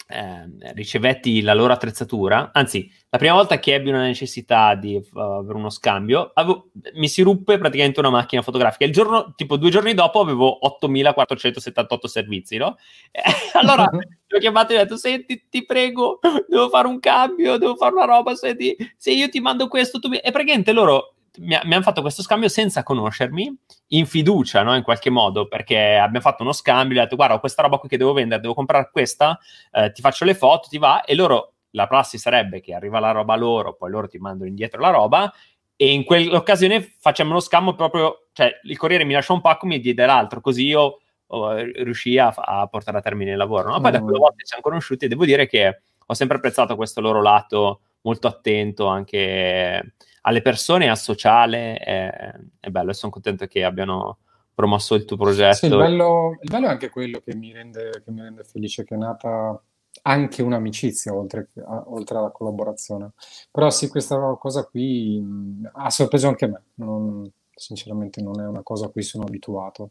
eh, 0.06 0.72
ricevetti 0.74 1.40
la 1.40 1.54
loro 1.54 1.72
attrezzatura, 1.72 2.50
anzi, 2.52 2.90
la 3.08 3.18
prima 3.18 3.34
volta 3.34 3.58
che 3.58 3.74
ebbi 3.74 3.88
una 3.88 4.02
necessità 4.02 4.74
di 4.74 4.96
uh, 4.96 5.18
avere 5.18 5.56
uno 5.56 5.70
scambio, 5.70 6.30
avevo, 6.34 6.70
mi 6.94 7.08
si 7.08 7.22
ruppe 7.22 7.58
praticamente 7.58 8.00
una 8.00 8.10
macchina 8.10 8.42
fotografica. 8.42 8.84
Il 8.84 8.92
giorno, 8.92 9.32
tipo 9.34 9.56
due 9.56 9.70
giorni 9.70 9.94
dopo, 9.94 10.20
avevo 10.20 10.66
8478 10.66 12.08
servizi, 12.08 12.56
no? 12.56 12.76
E, 13.10 13.22
allora 13.54 13.86
ti 13.86 14.34
ho 14.34 14.38
chiamato 14.38 14.72
e 14.72 14.76
ho 14.76 14.78
detto: 14.80 14.96
Senti, 14.96 15.46
ti 15.48 15.64
prego, 15.64 16.18
devo 16.48 16.68
fare 16.68 16.88
un 16.88 16.98
cambio, 16.98 17.56
devo 17.56 17.76
fare 17.76 17.94
una 17.94 18.04
roba. 18.04 18.34
Senti, 18.34 18.76
se 18.96 19.12
io 19.12 19.28
ti 19.28 19.40
mando 19.40 19.68
questo, 19.68 19.98
tu 20.00 20.08
mi... 20.08 20.18
E 20.18 20.30
praticamente 20.30 20.72
loro 20.72 21.13
mi, 21.38 21.58
mi 21.64 21.74
hanno 21.74 21.82
fatto 21.82 22.00
questo 22.00 22.22
scambio 22.22 22.48
senza 22.48 22.82
conoscermi, 22.82 23.56
in 23.88 24.06
fiducia, 24.06 24.62
no? 24.62 24.74
in 24.76 24.82
qualche 24.82 25.10
modo, 25.10 25.46
perché 25.46 25.96
abbiamo 25.96 26.20
fatto 26.20 26.42
uno 26.42 26.52
scambio, 26.52 26.96
gli 26.96 26.98
ho 26.98 27.02
detto 27.02 27.16
guarda 27.16 27.34
ho 27.34 27.40
questa 27.40 27.62
roba 27.62 27.78
qui 27.78 27.88
che 27.88 27.96
devo 27.96 28.12
vendere, 28.12 28.40
devo 28.40 28.54
comprare 28.54 28.90
questa, 28.92 29.38
eh, 29.72 29.92
ti 29.92 30.00
faccio 30.00 30.24
le 30.24 30.34
foto, 30.34 30.68
ti 30.68 30.78
va, 30.78 31.02
e 31.04 31.14
loro, 31.14 31.54
la 31.70 31.86
prassi 31.86 32.18
sarebbe 32.18 32.60
che 32.60 32.74
arriva 32.74 33.00
la 33.00 33.10
roba 33.10 33.34
loro, 33.36 33.74
poi 33.74 33.90
loro 33.90 34.08
ti 34.08 34.18
mandano 34.18 34.48
indietro 34.48 34.80
la 34.80 34.90
roba, 34.90 35.32
e 35.76 35.92
in 35.92 36.04
quell'occasione 36.04 36.94
facciamo 37.00 37.30
uno 37.30 37.40
scambio 37.40 37.74
proprio, 37.74 38.26
cioè 38.32 38.60
il 38.62 38.76
corriere 38.76 39.04
mi 39.04 39.12
lascia 39.12 39.32
un 39.32 39.40
pacco, 39.40 39.66
mi 39.66 39.80
diede 39.80 40.06
l'altro, 40.06 40.40
così 40.40 40.66
io 40.66 41.00
oh, 41.26 41.54
riuscii 41.56 42.18
a, 42.18 42.28
a, 42.28 42.66
portare 42.68 42.98
a 42.98 43.00
termine 43.00 43.32
il 43.32 43.36
lavoro. 43.36 43.70
No? 43.70 43.80
Poi 43.80 43.90
da 43.90 44.00
quella 44.00 44.18
volta 44.18 44.36
ci 44.38 44.46
siamo 44.46 44.62
conosciuti 44.62 45.06
e 45.06 45.08
devo 45.08 45.24
dire 45.24 45.48
che 45.48 45.80
ho 46.06 46.14
sempre 46.14 46.36
apprezzato 46.36 46.76
questo 46.76 47.00
loro 47.00 47.20
lato 47.22 47.80
molto 48.02 48.28
attento 48.28 48.86
anche 48.86 49.94
alle 50.26 50.42
persone, 50.42 50.88
al 50.88 50.98
sociale, 50.98 51.76
è, 51.76 52.34
è 52.60 52.70
bello 52.70 52.90
e 52.90 52.94
sono 52.94 53.12
contento 53.12 53.46
che 53.46 53.62
abbiano 53.64 54.18
promosso 54.54 54.94
il 54.94 55.04
tuo 55.04 55.16
progetto. 55.16 55.56
Sì, 55.56 55.66
il, 55.66 55.76
bello, 55.76 56.38
il 56.40 56.50
bello 56.50 56.66
è 56.66 56.70
anche 56.70 56.88
quello 56.88 57.20
che 57.20 57.34
mi, 57.34 57.52
rende, 57.52 58.02
che 58.04 58.10
mi 58.10 58.22
rende 58.22 58.44
felice, 58.44 58.84
che 58.84 58.94
è 58.94 58.98
nata 58.98 59.60
anche 60.02 60.42
un'amicizia 60.42 61.14
oltre, 61.14 61.48
a, 61.66 61.84
oltre, 61.86 62.16
alla 62.16 62.30
collaborazione. 62.30 63.10
Però 63.50 63.68
sì, 63.70 63.88
questa 63.88 64.18
cosa 64.38 64.64
qui 64.64 65.20
mh, 65.20 65.70
ha 65.74 65.90
sorpreso 65.90 66.28
anche 66.28 66.46
me, 66.46 66.62
non, 66.74 67.30
sinceramente 67.54 68.22
non 68.22 68.40
è 68.40 68.46
una 68.46 68.62
cosa 68.62 68.86
a 68.86 68.88
cui 68.88 69.02
sono 69.02 69.24
abituato. 69.24 69.90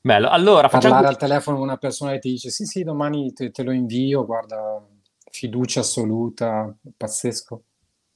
Bello, 0.00 0.28
allora 0.28 0.68
facciamo... 0.68 0.94
Parlare 0.94 1.14
al 1.14 1.20
telefono 1.20 1.58
con 1.58 1.66
una 1.66 1.78
persona 1.78 2.12
che 2.12 2.20
ti 2.20 2.30
dice 2.30 2.50
sì 2.50 2.64
sì 2.64 2.82
domani 2.82 3.32
te, 3.32 3.50
te 3.50 3.62
lo 3.62 3.72
invio, 3.72 4.24
guarda, 4.24 4.84
fiducia 5.30 5.80
assoluta, 5.80 6.74
pazzesco. 6.96 7.62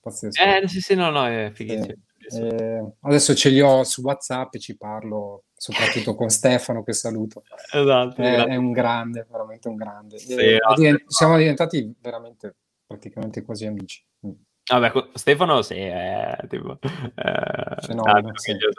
Pazzesco. 0.01 0.43
Eh, 0.43 0.68
sì, 0.68 0.81
sì, 0.81 0.94
no, 0.94 1.10
no, 1.10 1.27
è 1.27 1.51
fighissimo. 1.52 1.86
Eh, 1.93 2.01
eh, 2.32 2.93
adesso 3.01 3.35
ce 3.35 3.48
li 3.48 3.60
ho 3.60 3.82
su 3.85 4.02
WhatsApp 4.02 4.55
e 4.55 4.59
ci 4.59 4.77
parlo, 4.77 5.44
soprattutto 5.55 6.14
con 6.14 6.28
Stefano, 6.28 6.82
che 6.82 6.93
saluto. 6.93 7.43
Esatto. 7.72 8.20
È, 8.20 8.47
è 8.47 8.56
un 8.56 8.72
grande, 8.72 9.27
veramente 9.31 9.68
un 9.68 9.77
grande. 9.77 10.18
Sì, 10.18 10.35
eh, 10.35 10.59
divent- 10.77 11.05
siamo 11.06 11.36
diventati 11.36 11.93
veramente 12.01 12.56
praticamente 12.86 13.43
quasi 13.43 13.66
amici. 13.66 14.05
Mm. 14.27 14.32
Vabbè, 14.70 14.93
Stefano 15.14 15.62
sì, 15.62 15.74
è 15.74 16.36
tipo... 16.48 16.78
Eh, 16.81 17.77
Fenomeno, 17.81 18.31
sì. 18.35 18.52
Io, 18.52 18.70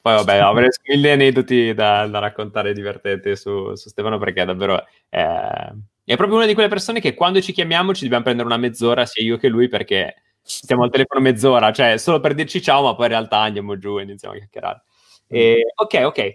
poi 0.00 0.14
vabbè, 0.14 0.38
avrei 0.38 0.68
mille 0.88 1.12
aneddoti 1.12 1.74
da, 1.74 2.06
da 2.08 2.18
raccontare 2.18 2.72
divertenti 2.72 3.36
su, 3.36 3.74
su, 3.76 3.88
Stefano 3.88 4.18
perché 4.18 4.44
davvero... 4.44 4.84
Eh, 5.08 5.72
è 6.04 6.16
proprio 6.16 6.36
una 6.36 6.46
di 6.46 6.54
quelle 6.54 6.68
persone 6.68 7.00
che 7.00 7.14
quando 7.14 7.40
ci 7.40 7.52
chiamiamo 7.52 7.94
ci 7.94 8.02
dobbiamo 8.02 8.24
prendere 8.24 8.46
una 8.46 8.58
mezz'ora, 8.58 9.06
sia 9.06 9.24
io 9.24 9.36
che 9.36 9.48
lui, 9.48 9.68
perché 9.68 10.16
stiamo 10.42 10.84
al 10.84 10.90
telefono 10.90 11.20
mezz'ora, 11.20 11.72
cioè 11.72 11.96
solo 11.96 12.20
per 12.20 12.34
dirci 12.34 12.60
ciao, 12.60 12.82
ma 12.82 12.94
poi 12.94 13.06
in 13.06 13.12
realtà 13.12 13.38
andiamo 13.38 13.78
giù 13.78 13.98
e 13.98 14.02
iniziamo 14.02 14.34
a 14.34 14.38
chiacchierare. 14.38 14.82
E, 15.26 15.72
ok, 15.74 16.02
ok. 16.04 16.32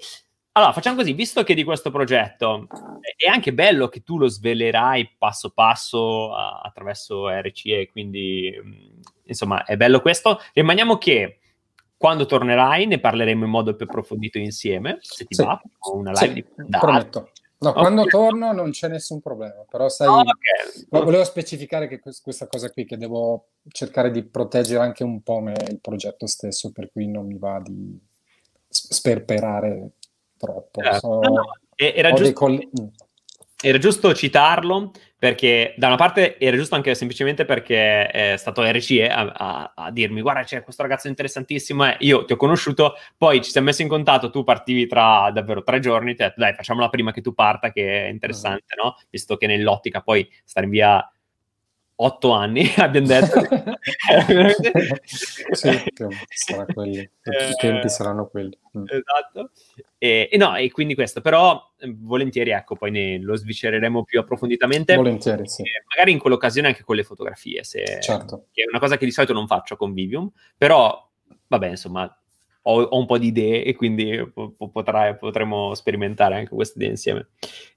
Allora, 0.53 0.73
facciamo 0.73 0.97
così, 0.97 1.13
visto 1.13 1.43
che 1.43 1.53
di 1.53 1.63
questo 1.63 1.91
progetto 1.91 2.67
è 3.15 3.29
anche 3.29 3.53
bello 3.53 3.87
che 3.87 4.01
tu 4.01 4.17
lo 4.17 4.27
svelerai 4.27 5.15
passo 5.17 5.51
passo 5.51 6.33
a, 6.33 6.61
attraverso 6.61 7.29
RCE, 7.29 7.89
quindi 7.91 8.51
insomma 9.25 9.63
è 9.63 9.77
bello 9.77 10.01
questo. 10.01 10.39
Rimaniamo 10.53 10.97
che 10.97 11.39
quando 11.95 12.25
tornerai 12.25 12.87
ne 12.87 12.99
parleremo 12.99 13.45
in 13.45 13.49
modo 13.49 13.75
più 13.75 13.85
approfondito 13.85 14.37
insieme, 14.37 14.97
se 15.01 15.25
ti 15.25 15.35
sì. 15.35 15.43
va, 15.43 15.61
una 15.93 16.11
live 16.11 16.27
sì, 16.27 16.33
di 16.33 16.45
prometto. 16.77 17.31
No, 17.61 17.69
okay. 17.71 17.81
quando 17.81 18.05
torno 18.05 18.53
non 18.53 18.71
c'è 18.71 18.87
nessun 18.87 19.19
problema, 19.19 19.65
però 19.69 19.89
sai, 19.89 20.07
oh, 20.07 20.19
okay. 20.19 20.85
volevo 21.03 21.25
specificare 21.25 21.89
che 21.89 21.99
questa 21.99 22.47
cosa 22.47 22.71
qui, 22.71 22.85
che 22.85 22.95
devo 22.95 23.49
cercare 23.67 24.11
di 24.11 24.23
proteggere 24.23 24.81
anche 24.81 25.03
un 25.03 25.21
po' 25.21 25.41
me, 25.41 25.55
il 25.67 25.79
progetto 25.81 26.25
stesso, 26.25 26.71
per 26.71 26.89
cui 26.89 27.07
non 27.07 27.25
mi 27.25 27.37
va 27.37 27.59
di 27.61 27.99
sperperare 28.69 29.91
troppo. 30.37 30.81
Certo. 30.81 30.99
So, 30.99 31.19
no, 31.19 31.33
no. 31.33 31.57
Era, 31.75 32.13
giusto, 32.13 32.33
coll- 32.33 32.69
era, 33.61 33.77
giusto, 33.77 34.13
citarlo 34.13 34.91
perché 35.19 35.73
da 35.75 35.87
una 35.87 35.97
parte 35.97 36.39
era 36.39 36.55
giusto 36.55 36.75
anche 36.75 36.95
semplicemente 36.95 37.43
perché 37.43 38.07
è 38.07 38.37
stato 38.37 38.63
RCE 38.63 39.09
a, 39.09 39.31
a, 39.35 39.73
a 39.75 39.91
dirmi 39.91 40.21
guarda 40.21 40.43
c'è 40.43 40.63
questo 40.63 40.81
ragazzo 40.81 41.09
interessantissimo 41.09 41.85
e 41.85 41.97
io 41.99 42.23
ti 42.23 42.33
ho 42.33 42.37
conosciuto, 42.37 42.95
poi 43.17 43.43
ci 43.43 43.51
siamo 43.51 43.67
messi 43.67 43.81
in 43.81 43.89
contatto, 43.89 44.29
tu 44.29 44.45
partivi 44.45 44.87
tra 44.87 45.29
davvero 45.31 45.61
tre 45.61 45.79
giorni, 45.81 46.15
ti 46.15 46.23
ho 46.23 46.27
detto 46.27 46.39
dai 46.39 46.53
facciamola 46.53 46.87
prima 46.87 47.11
che 47.11 47.19
tu 47.21 47.33
parta 47.33 47.71
che 47.71 48.05
è 48.05 48.09
interessante, 48.09 48.75
uh-huh. 48.77 48.87
no? 48.87 48.95
Visto 49.09 49.35
che 49.35 49.45
nell'ottica 49.45 50.01
poi 50.01 50.27
stare 50.45 50.67
via 50.67 51.05
otto 52.01 52.31
anni, 52.31 52.63
abbiamo 52.77 53.07
detto. 53.07 53.41
sì, 55.03 55.69
sarà 56.29 56.65
quelli. 56.65 56.99
I 56.99 57.09
eh, 57.23 57.55
tempi 57.57 57.89
saranno 57.89 58.27
quelli. 58.27 58.57
Mm. 58.77 58.83
Esatto. 58.85 59.51
E, 59.97 60.29
e, 60.31 60.37
no, 60.37 60.55
e 60.55 60.71
quindi 60.71 60.95
questo, 60.95 61.21
però 61.21 61.73
eh, 61.77 61.93
volentieri, 61.97 62.51
ecco, 62.51 62.75
poi 62.75 62.91
ne, 62.91 63.19
lo 63.19 63.35
sviscereremo 63.35 64.03
più 64.03 64.19
approfonditamente. 64.19 64.95
Volentieri, 64.95 65.47
sì. 65.47 65.63
E 65.63 65.83
magari 65.89 66.11
in 66.11 66.19
quell'occasione 66.19 66.67
anche 66.67 66.83
con 66.83 66.95
le 66.95 67.03
fotografie, 67.03 67.63
se, 67.63 67.99
certo. 68.01 68.45
che 68.51 68.63
è 68.63 68.67
una 68.69 68.79
cosa 68.79 68.97
che 68.97 69.05
di 69.05 69.11
solito 69.11 69.33
non 69.33 69.47
faccio 69.47 69.75
con 69.75 69.93
Vivium, 69.93 70.31
però, 70.57 71.09
vabbè, 71.47 71.67
insomma, 71.67 72.11
ho, 72.69 72.81
ho, 72.83 72.97
un 72.97 73.05
po' 73.05 73.17
di 73.17 73.27
idee 73.27 73.63
e 73.63 73.75
quindi 73.75 74.31
potrai, 74.71 75.17
potremo 75.17 75.73
sperimentare 75.73 76.35
anche 76.35 76.53
queste 76.53 76.77
idee 76.77 76.89
insieme. 76.89 77.27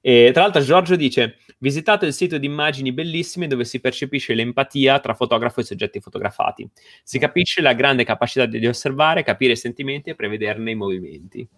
E, 0.01 0.31
tra 0.33 0.43
l'altro 0.43 0.61
Giorgio 0.61 0.97
dice, 0.97 1.37
visitato 1.59 2.05
il 2.05 2.13
sito 2.13 2.39
di 2.39 2.47
immagini 2.47 2.93
bellissime 2.93 3.47
dove 3.47 3.65
si 3.65 3.81
percepisce 3.81 4.35
l'empatia 4.35 5.01
tra 5.01 5.15
fotografo 5.15 5.61
e 5.61 5.65
soggetti 5.65 6.01
fotografati. 6.01 6.69
Si 7.03 7.19
capisce 7.19 7.63
la 7.63 7.73
grande 7.73 8.05
capacità 8.05 8.47
di 8.47 8.67
osservare, 8.67 9.23
capire 9.23 9.53
i 9.53 9.57
sentimenti 9.57 10.11
e 10.11 10.15
prevederne 10.15 10.71
i 10.71 10.75
movimenti. 10.75 11.49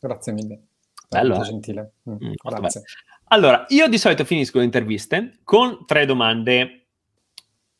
Grazie 0.00 0.32
mille. 0.32 0.60
Bello, 1.08 1.34
molto 1.34 1.44
eh? 1.44 1.50
gentile. 1.50 1.92
Mm, 2.08 2.12
mm, 2.12 2.32
grazie. 2.42 2.82
Allora, 3.28 3.64
io 3.68 3.88
di 3.88 3.98
solito 3.98 4.24
finisco 4.24 4.58
le 4.58 4.64
interviste 4.64 5.38
con 5.44 5.84
tre 5.86 6.06
domande 6.06 6.81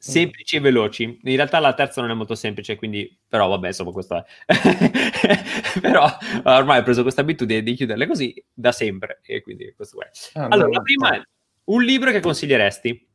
semplici 0.03 0.57
e 0.57 0.61
veloci. 0.61 1.05
In 1.05 1.37
realtà 1.37 1.61
la 1.61 1.75
terza 1.75 2.01
non 2.01 2.11
è 2.11 2.15
molto 2.15 2.35
semplice, 2.35 2.77
quindi 2.77 3.17
però 3.29 3.49
vabbè, 3.49 3.69
insomma, 3.69 3.93
questo 3.93 4.17
è. 4.17 4.25
però 5.81 6.09
ormai 6.43 6.81
ho 6.81 6.83
preso 6.83 7.03
questa 7.03 7.21
abitudine 7.21 7.63
di 7.63 7.75
chiuderle 7.75 8.07
così 8.07 8.45
da 8.53 8.73
sempre 8.73 9.21
e 9.23 9.43
quindi 9.43 9.73
questo 9.75 10.01
è. 10.01 10.11
Ah, 10.35 10.47
allora, 10.47 10.67
no, 10.67 10.73
la 10.73 10.81
prima 10.81 11.11
no. 11.11 11.15
è 11.15 11.23
un 11.65 11.85
libro 11.85 12.11
che 12.11 12.21
consiglieresti? 12.21 13.09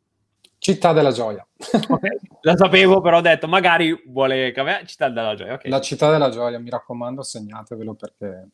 Città 0.59 0.93
della 0.93 1.11
gioia. 1.11 1.45
okay. 1.89 2.17
La 2.41 2.55
sapevo, 2.55 3.01
però 3.01 3.17
ho 3.17 3.21
detto 3.21 3.47
magari 3.47 4.03
vuole 4.07 4.51
cambiare 4.51 4.85
Città 4.85 5.09
della 5.09 5.35
gioia. 5.35 5.55
Okay. 5.55 5.69
La 5.69 5.81
città 5.81 6.09
della 6.09 6.29
gioia, 6.29 6.57
mi 6.57 6.69
raccomando, 6.69 7.21
segnatevelo 7.21 7.95
perché 7.95 8.47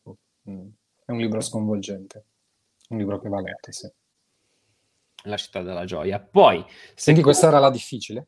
mm, 0.50 0.68
è 1.06 1.12
un 1.12 1.20
libro 1.20 1.40
sconvolgente. 1.40 2.26
Un 2.90 2.98
libro 2.98 3.20
che 3.20 3.30
va 3.30 3.40
letto, 3.40 3.72
sì. 3.72 3.88
La 5.24 5.38
città 5.38 5.62
della 5.62 5.86
gioia. 5.86 6.20
Poi... 6.20 6.62
Quindi 6.62 6.74
secondo... 6.96 7.22
questa 7.22 7.48
era 7.48 7.60
la 7.60 7.70
difficile? 7.70 8.28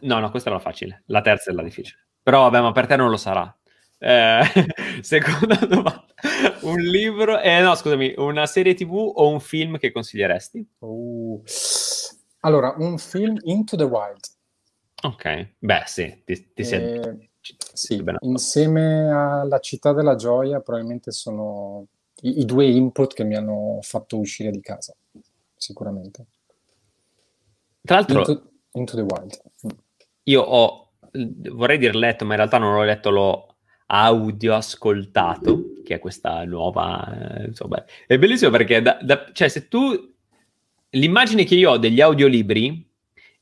No. 0.00 0.18
no, 0.18 0.30
questa 0.30 0.48
era 0.48 0.58
la 0.58 0.64
facile. 0.64 1.02
La 1.06 1.20
terza 1.20 1.50
è 1.50 1.54
la 1.54 1.62
difficile. 1.62 1.98
Però 2.22 2.42
vabbè, 2.42 2.60
ma 2.60 2.72
per 2.72 2.86
te 2.86 2.96
non 2.96 3.10
lo 3.10 3.16
sarà. 3.16 3.54
Eh, 3.98 4.40
seconda 5.00 5.54
domanda. 5.66 6.06
Un 6.62 6.78
libro... 6.78 7.40
Eh, 7.40 7.60
no, 7.60 7.74
scusami, 7.74 8.14
una 8.16 8.46
serie 8.46 8.74
tv 8.74 8.94
o 8.94 9.28
un 9.28 9.40
film 9.40 9.78
che 9.78 9.92
consiglieresti? 9.92 10.66
Uh. 10.78 11.42
Allora, 12.40 12.74
un 12.78 12.98
film 12.98 13.36
Into 13.42 13.76
the 13.76 13.84
Wild. 13.84 14.20
Ok, 15.02 15.54
beh 15.58 15.82
sì, 15.86 16.22
ti, 16.24 16.52
ti 16.52 16.62
eh, 16.62 17.30
sì, 17.72 18.04
insieme 18.20 19.10
alla 19.10 19.58
Città 19.58 19.94
della 19.94 20.14
Gioia 20.14 20.60
probabilmente 20.60 21.10
sono 21.10 21.86
i, 22.22 22.40
i 22.40 22.44
due 22.44 22.66
input 22.66 23.14
che 23.14 23.24
mi 23.24 23.34
hanno 23.34 23.78
fatto 23.80 24.18
uscire 24.18 24.50
di 24.50 24.60
casa 24.60 24.94
sicuramente. 25.60 26.26
Tra 27.82 27.96
l'altro, 27.96 28.18
Into, 28.18 28.50
Into 28.72 28.96
the 28.96 29.02
Wild. 29.02 29.40
Io 30.24 30.42
ho, 30.42 30.92
vorrei 31.52 31.78
dire 31.78 31.96
letto, 31.96 32.24
ma 32.24 32.32
in 32.32 32.38
realtà 32.38 32.58
non 32.58 32.74
l'ho 32.74 32.82
letto, 32.82 33.10
l'ho 33.10 33.56
audio 33.86 34.54
ascoltato, 34.54 35.80
che 35.84 35.96
è 35.96 35.98
questa 35.98 36.44
nuova... 36.44 37.40
Eh, 37.40 37.46
insomma, 37.46 37.84
è 38.06 38.18
bellissimo 38.18 38.50
perché, 38.50 38.80
da, 38.80 38.98
da, 39.00 39.30
cioè, 39.32 39.48
se 39.48 39.68
tu... 39.68 40.08
L'immagine 40.92 41.44
che 41.44 41.54
io 41.54 41.70
ho 41.70 41.78
degli 41.78 42.00
audiolibri 42.00 42.88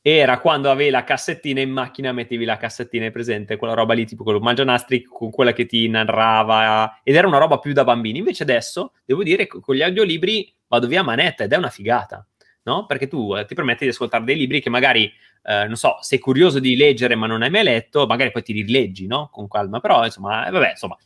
era 0.01 0.39
quando 0.39 0.69
avevi 0.69 0.91
la 0.91 1.03
cassettina 1.03 1.61
in 1.61 1.71
macchina, 1.71 2.11
mettevi 2.11 2.45
la 2.45 2.57
cassettina, 2.57 3.05
è 3.05 3.11
presente? 3.11 3.57
Quella 3.57 3.73
roba 3.73 3.93
lì, 3.93 4.05
tipo 4.05 4.23
quello 4.23 4.39
mangianastri, 4.39 5.03
con 5.03 5.31
quella 5.31 5.51
che 5.51 5.65
ti 5.65 5.87
narrava, 5.87 7.01
ed 7.03 7.15
era 7.15 7.27
una 7.27 7.39
roba 7.39 7.59
più 7.59 7.73
da 7.73 7.83
bambini. 7.83 8.19
Invece 8.19 8.43
adesso, 8.43 8.93
devo 9.03 9.23
dire, 9.23 9.47
con 9.47 9.75
gli 9.75 9.81
audiolibri 9.81 10.53
vado 10.69 10.87
via 10.87 11.01
a 11.01 11.03
manetta 11.03 11.43
ed 11.43 11.51
è 11.51 11.57
una 11.57 11.69
figata, 11.69 12.25
no? 12.63 12.85
Perché 12.85 13.07
tu 13.07 13.35
eh, 13.35 13.45
ti 13.45 13.55
permetti 13.55 13.83
di 13.83 13.89
ascoltare 13.89 14.23
dei 14.23 14.37
libri 14.37 14.61
che 14.61 14.69
magari, 14.69 15.11
eh, 15.43 15.65
non 15.65 15.75
so, 15.75 15.97
sei 15.99 16.19
curioso 16.19 16.59
di 16.59 16.77
leggere 16.77 17.15
ma 17.15 17.27
non 17.27 17.41
hai 17.41 17.49
mai 17.49 17.63
letto, 17.63 18.05
magari 18.05 18.31
poi 18.31 18.43
ti 18.43 18.53
rileggi, 18.53 19.07
no? 19.07 19.29
Con 19.29 19.49
calma, 19.49 19.81
però 19.81 20.05
insomma, 20.05 20.47
eh, 20.47 20.51
vabbè, 20.51 20.69
insomma. 20.69 20.97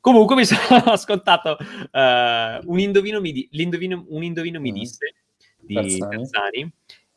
Comunque 0.00 0.34
mi 0.34 0.44
sono 0.46 0.82
ascoltato 0.86 1.58
uh, 1.60 2.70
un 2.70 2.78
indovino 2.78 3.20
mi, 3.20 3.32
di- 3.32 3.48
un 3.52 4.22
indovino 4.22 4.58
mi 4.58 4.70
mm. 4.70 4.74
disse 4.74 5.14
di 5.60 5.98
Tarzani. 5.98 6.72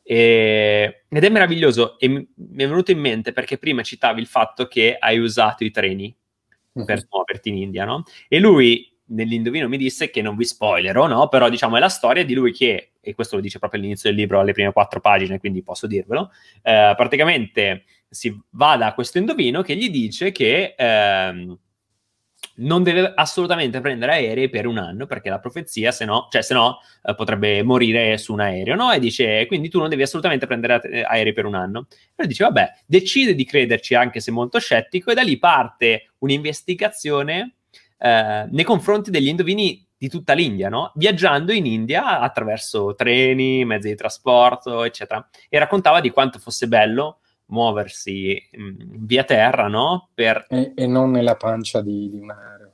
E, 0.06 1.06
ed 1.08 1.24
è 1.24 1.30
meraviglioso 1.30 1.98
e 1.98 2.10
mi, 2.10 2.22
è 2.36 2.68
venuto 2.68 2.92
in 2.92 3.00
mente 3.00 3.32
perché 3.32 3.58
prima 3.58 3.84
citavi 3.84 4.20
il 4.20 4.28
fatto 4.28 4.68
che 4.68 4.98
hai 5.00 5.18
usato 5.18 5.64
i 5.64 5.72
treni 5.72 6.14
per 6.86 7.06
muoverti 7.10 7.50
in 7.50 7.58
India, 7.58 7.86
no? 7.86 8.04
E 8.28 8.40
lui 8.40 8.93
nell'indovino 9.08 9.68
mi 9.68 9.78
disse 9.78 10.10
che 10.10 10.22
non 10.22 10.36
vi 10.36 10.46
spoilerò, 10.46 11.08
no? 11.08 11.28
Però 11.28 11.50
diciamo 11.50 11.78
è 11.78 11.80
la 11.80 11.90
storia 11.90 12.24
di 12.24 12.34
lui 12.34 12.52
che, 12.52 12.92
e 13.02 13.14
questo 13.14 13.36
lo 13.36 13.42
dice 13.42 13.60
proprio 13.60 13.80
all'inizio 13.82 14.10
del 14.10 14.18
libro, 14.18 14.40
alle 14.40 14.54
prime 14.54 14.72
quattro 14.72 15.00
pagine, 15.00 15.40
quindi 15.40 15.64
posso 15.64 15.88
dirvelo, 15.88 16.32
eh, 16.62 16.94
praticamente 16.96 17.84
si 18.10 18.40
va 18.52 18.78
da 18.78 18.94
questo 18.94 19.18
indovino 19.18 19.62
che 19.62 19.76
gli 19.76 19.90
dice 19.90 20.32
che 20.32 20.76
ehm, 20.78 21.58
non 22.56 22.84
deve 22.84 23.14
assolutamente 23.16 23.82
prendere 23.82 24.14
aerei 24.14 24.50
per 24.50 24.68
un 24.68 24.78
anno 24.78 25.06
perché 25.08 25.30
la 25.30 25.40
profezia, 25.40 25.92
se 25.92 26.06
no, 26.06 26.28
cioè 26.30 26.42
se 26.42 26.54
no 26.54 26.80
eh, 27.04 27.16
potrebbe 27.16 27.64
morire 27.64 28.18
su 28.18 28.34
un 28.34 28.42
aereo, 28.42 28.76
no? 28.76 28.92
E 28.92 29.00
dice, 29.00 29.46
quindi 29.48 29.70
tu 29.70 29.80
non 29.80 29.90
devi 29.90 30.04
assolutamente 30.04 30.46
prendere 30.46 31.04
aerei 31.04 31.34
per 31.34 31.46
un 31.46 31.56
anno. 31.56 31.88
E 31.90 32.14
lui 32.18 32.28
dice, 32.28 32.44
vabbè, 32.44 32.72
decide 32.86 33.34
di 33.34 33.46
crederci 33.46 33.96
anche 33.96 34.20
se 34.20 34.32
molto 34.32 34.60
scettico 34.60 35.12
e 35.12 35.16
da 35.16 35.24
lì 35.24 35.38
parte 35.40 36.12
un'investigazione 36.20 37.56
eh, 38.04 38.48
nei 38.52 38.66
confronti 38.66 39.12
degli 39.12 39.30
indovini 39.30 39.88
di 39.98 40.10
tutta 40.10 40.34
l'India, 40.34 40.68
no? 40.68 40.92
viaggiando 40.96 41.54
in 41.54 41.66
India 41.66 42.20
attraverso 42.20 42.94
treni, 42.96 43.64
mezzi 43.64 43.88
di 43.88 43.96
trasporto, 43.96 44.84
eccetera. 44.84 45.26
E 45.48 45.58
raccontava 45.58 46.02
di 46.02 46.10
quanto 46.10 46.38
fosse 46.38 46.68
bello 46.68 47.20
muoversi 47.46 48.38
mh, 48.52 48.62
mm, 48.62 48.76
via 49.06 49.24
terra, 49.24 49.70
no? 49.70 50.10
Per... 50.14 50.48
E, 50.50 50.74
e, 50.76 50.86
non 50.86 51.12
nella 51.12 51.38
pancia 51.38 51.82
di, 51.82 52.10
di 52.10 52.18
un 52.18 52.32
aereo. 52.32 52.72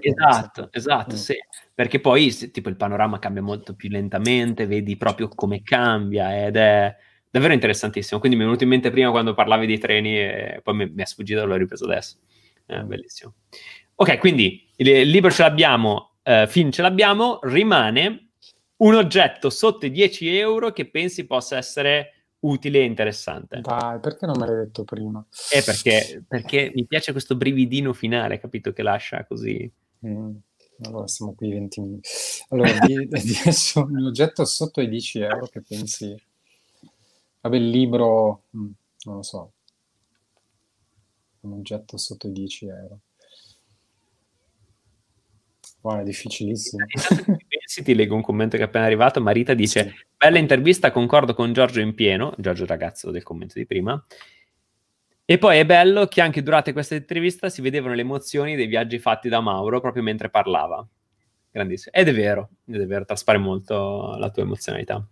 Esatto, 0.00 0.68
esatto, 0.70 1.14
mm. 1.14 1.18
sì. 1.18 1.36
Perché 1.74 1.98
poi 2.00 2.30
se, 2.30 2.50
tipo 2.50 2.68
il 2.68 2.76
panorama 2.76 3.18
cambia 3.18 3.40
molto 3.40 3.74
più 3.74 3.88
lentamente, 3.88 4.66
vedi 4.66 4.98
proprio 4.98 5.28
come 5.28 5.62
cambia 5.62 6.44
ed 6.44 6.56
è 6.56 6.94
davvero 7.30 7.54
interessantissimo. 7.54 8.20
Quindi 8.20 8.36
mi 8.36 8.42
è 8.42 8.46
venuto 8.46 8.64
in 8.64 8.70
mente 8.70 8.90
prima 8.90 9.10
quando 9.10 9.32
parlavi 9.32 9.66
dei 9.66 9.78
treni 9.78 10.18
e 10.18 10.60
poi 10.62 10.74
mi, 10.74 10.90
mi 10.90 11.02
è 11.02 11.06
sfuggito 11.06 11.40
e 11.40 11.46
l'ho 11.46 11.56
ripreso 11.56 11.86
adesso. 11.86 12.18
È 12.66 12.80
bellissimo. 12.80 13.32
Ok, 14.00 14.18
quindi 14.18 14.64
il 14.76 15.10
libro 15.10 15.28
ce 15.28 15.42
l'abbiamo, 15.42 16.18
eh, 16.22 16.46
film 16.46 16.70
ce 16.70 16.82
l'abbiamo, 16.82 17.40
rimane 17.42 18.28
un 18.76 18.94
oggetto 18.94 19.50
sotto 19.50 19.86
i 19.86 19.90
10 19.90 20.36
euro 20.36 20.70
che 20.70 20.88
pensi 20.88 21.26
possa 21.26 21.56
essere 21.56 22.28
utile 22.40 22.78
e 22.78 22.84
interessante. 22.84 23.60
Dai, 23.60 23.98
perché 23.98 24.24
non 24.24 24.38
me 24.38 24.46
l'hai 24.46 24.66
detto 24.66 24.84
prima? 24.84 25.26
Eh, 25.52 25.64
perché, 25.64 26.22
perché 26.28 26.70
mi 26.76 26.86
piace 26.86 27.10
questo 27.10 27.34
brividino 27.34 27.92
finale, 27.92 28.38
capito, 28.38 28.72
che 28.72 28.82
lascia 28.82 29.24
così. 29.24 29.68
Mm. 30.06 30.36
Allora 30.84 31.08
siamo 31.08 31.34
qui 31.34 31.50
20 31.50 31.80
minuti. 31.80 32.08
Allora, 32.50 32.78
di, 32.78 32.94
di 33.10 33.36
adesso 33.40 33.80
un 33.80 34.06
oggetto 34.06 34.44
sotto 34.44 34.80
i 34.80 34.88
10 34.88 35.20
euro 35.22 35.46
che 35.46 35.60
pensi... 35.60 36.14
Vabbè, 37.40 37.56
il 37.56 37.68
libro, 37.68 38.44
mm, 38.56 38.70
non 39.06 39.16
lo 39.16 39.22
so, 39.22 39.52
un 41.40 41.52
oggetto 41.54 41.96
sotto 41.96 42.28
i 42.28 42.32
10 42.32 42.66
euro. 42.68 43.00
Wow, 45.88 46.00
è 46.00 46.02
difficilissimo. 46.02 46.84
Pensi, 47.48 47.82
ti 47.82 47.94
leggo 47.94 48.14
un 48.14 48.20
commento 48.20 48.58
che 48.58 48.62
è 48.62 48.66
appena 48.66 48.84
arrivato. 48.84 49.22
Marita 49.22 49.54
dice: 49.54 49.84
sì. 49.84 50.06
Bella 50.18 50.36
intervista, 50.36 50.90
concordo 50.90 51.32
con 51.32 51.54
Giorgio 51.54 51.80
in 51.80 51.94
pieno. 51.94 52.34
Giorgio, 52.36 52.66
ragazzo 52.66 53.10
del 53.10 53.22
commento 53.22 53.54
di 53.56 53.64
prima. 53.64 54.04
E 55.24 55.38
poi 55.38 55.58
è 55.58 55.64
bello 55.64 56.04
che 56.06 56.20
anche 56.20 56.42
durante 56.42 56.74
questa 56.74 56.94
intervista 56.94 57.48
si 57.48 57.62
vedevano 57.62 57.94
le 57.94 58.02
emozioni 58.02 58.54
dei 58.54 58.66
viaggi 58.66 58.98
fatti 58.98 59.30
da 59.30 59.40
Mauro 59.40 59.80
proprio 59.80 60.02
mentre 60.02 60.28
parlava. 60.28 60.86
Grandissimo. 61.50 61.94
Ed 61.94 62.08
è 62.08 62.12
vero, 62.12 62.50
ed 62.66 62.82
è 62.82 62.86
vero, 62.86 63.06
traspare 63.06 63.38
molto 63.38 64.14
la 64.18 64.30
tua 64.30 64.42
emozionalità. 64.42 65.02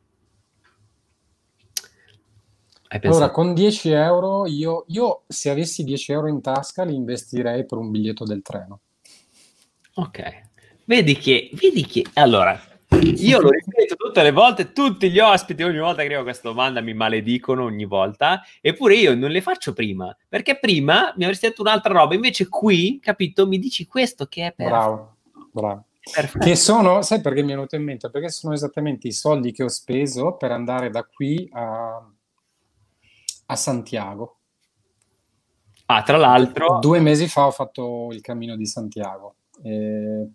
Allora, 2.88 3.30
con 3.30 3.54
10 3.54 3.90
euro, 3.90 4.46
io, 4.46 4.84
io 4.88 5.24
se 5.26 5.50
avessi 5.50 5.84
10 5.84 6.12
euro 6.12 6.28
in 6.28 6.40
tasca 6.40 6.84
li 6.84 6.94
investirei 6.94 7.64
per 7.64 7.78
un 7.78 7.90
biglietto 7.90 8.24
del 8.24 8.42
treno. 8.42 8.80
Ok, 9.94 10.45
Vedi 10.88 11.16
che, 11.16 11.50
vedi 11.54 11.84
che, 11.84 12.04
allora, 12.14 12.56
io 12.90 13.40
lo 13.40 13.50
ripeto 13.50 13.96
tutte 13.96 14.22
le 14.22 14.30
volte, 14.30 14.70
tutti 14.70 15.10
gli 15.10 15.18
ospiti 15.18 15.64
ogni 15.64 15.80
volta 15.80 16.02
che 16.02 16.06
arrivo 16.06 16.20
a 16.20 16.24
questa 16.24 16.48
domanda 16.48 16.80
mi 16.80 16.94
maledicono 16.94 17.64
ogni 17.64 17.86
volta, 17.86 18.40
eppure 18.60 18.94
io 18.94 19.16
non 19.16 19.30
le 19.30 19.40
faccio 19.40 19.72
prima, 19.72 20.16
perché 20.28 20.60
prima 20.60 21.12
mi 21.16 21.24
avresti 21.24 21.48
detto 21.48 21.62
un'altra 21.62 21.92
roba, 21.92 22.14
invece 22.14 22.48
qui, 22.48 23.00
capito, 23.00 23.48
mi 23.48 23.58
dici 23.58 23.84
questo 23.86 24.26
che 24.26 24.46
è 24.46 24.52
per... 24.52 24.68
Bravo, 24.68 25.16
bravo. 25.50 25.84
Perfetto. 26.08 26.46
Che 26.46 26.54
sono, 26.54 27.02
sai 27.02 27.20
perché 27.20 27.42
mi 27.42 27.50
è 27.50 27.54
venuto 27.54 27.74
in 27.74 27.82
mente? 27.82 28.08
Perché 28.08 28.28
sono 28.28 28.54
esattamente 28.54 29.08
i 29.08 29.12
soldi 29.12 29.50
che 29.50 29.64
ho 29.64 29.68
speso 29.68 30.36
per 30.36 30.52
andare 30.52 30.88
da 30.88 31.02
qui 31.02 31.48
a, 31.52 32.00
a 33.46 33.56
Santiago. 33.56 34.36
Ah, 35.86 36.04
tra 36.04 36.16
l'altro... 36.16 36.78
Due 36.78 37.00
mesi 37.00 37.26
fa 37.26 37.46
ho 37.46 37.50
fatto 37.50 38.10
il 38.12 38.20
cammino 38.20 38.54
di 38.54 38.66
Santiago. 38.66 39.34
E 39.64 40.28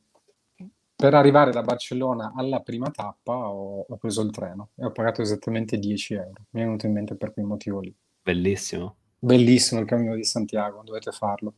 per 1.01 1.15
arrivare 1.15 1.49
da 1.49 1.63
Barcellona 1.63 2.33
alla 2.35 2.59
prima 2.59 2.91
tappa 2.91 3.33
ho, 3.33 3.87
ho, 3.89 3.97
preso 3.97 4.21
il 4.21 4.29
treno 4.29 4.69
e 4.75 4.85
ho 4.85 4.91
pagato 4.91 5.23
esattamente 5.23 5.79
10 5.79 6.13
euro. 6.13 6.45
Mi 6.51 6.61
è 6.61 6.63
venuto 6.63 6.85
in 6.85 6.93
mente 6.93 7.15
per 7.15 7.33
quel 7.33 7.45
motivo 7.45 7.79
lì. 7.79 7.91
Bellissimo. 8.21 8.97
Bellissimo 9.17 9.81
il 9.81 9.87
cammino 9.87 10.13
di 10.13 10.23
Santiago, 10.23 10.83
dovete 10.85 11.11
farlo. 11.11 11.55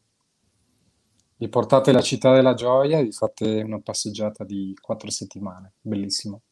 Vi 1.35 1.49
portate 1.49 1.91
la 1.91 1.99
città 1.99 2.33
della 2.33 2.53
gioia 2.53 2.99
e 2.99 3.03
vi 3.03 3.11
fate 3.11 3.61
una 3.61 3.81
passeggiata 3.81 4.45
di 4.45 4.73
quattro 4.79 5.09
settimane. 5.09 5.73
Bellissimo, 5.81 6.43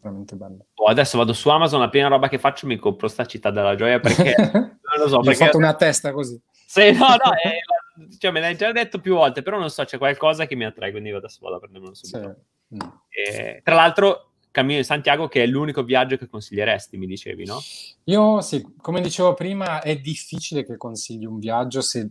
veramente 0.00 0.36
bello. 0.36 0.66
Oh, 0.74 0.86
adesso 0.86 1.18
vado 1.18 1.32
su 1.32 1.48
Amazon, 1.48 1.80
la 1.80 1.88
prima 1.88 2.06
roba 2.06 2.28
che 2.28 2.38
faccio 2.38 2.68
mi 2.68 2.76
compro 2.76 3.08
sta 3.08 3.26
città 3.26 3.50
della 3.50 3.74
gioia 3.74 3.98
perché 3.98 4.36
non 4.52 4.98
lo 5.00 5.08
so. 5.08 5.18
Perché... 5.18 5.42
Ho 5.42 5.46
fatto 5.46 5.58
una 5.58 5.74
testa 5.74 6.12
così. 6.12 6.40
Sì, 6.52 6.92
no, 6.92 7.08
no, 7.08 7.32
è 7.42 7.58
cioè, 8.18 8.30
me 8.30 8.40
l'hai 8.40 8.56
già 8.56 8.72
detto 8.72 9.00
più 9.00 9.14
volte, 9.14 9.42
però 9.42 9.58
non 9.58 9.70
so, 9.70 9.84
c'è 9.84 9.98
qualcosa 9.98 10.46
che 10.46 10.54
mi 10.54 10.64
attrae, 10.64 10.90
quindi 10.90 11.10
adesso 11.10 11.38
vado 11.40 11.56
a 11.56 11.58
prendermelo 11.58 11.94
subito. 11.94 12.36
Sì. 12.68 12.76
E, 13.08 13.60
tra 13.62 13.74
l'altro, 13.74 14.32
Cammino 14.50 14.78
di 14.78 14.84
Santiago, 14.84 15.28
che 15.28 15.42
è 15.42 15.46
l'unico 15.46 15.82
viaggio 15.82 16.16
che 16.16 16.28
consiglieresti, 16.28 16.96
mi 16.96 17.06
dicevi, 17.06 17.44
no? 17.44 17.58
Io 18.04 18.40
sì, 18.40 18.66
come 18.80 19.00
dicevo 19.00 19.34
prima, 19.34 19.82
è 19.82 19.98
difficile 19.98 20.64
che 20.64 20.76
consigli 20.76 21.26
un 21.26 21.38
viaggio 21.38 21.82
se 21.82 22.08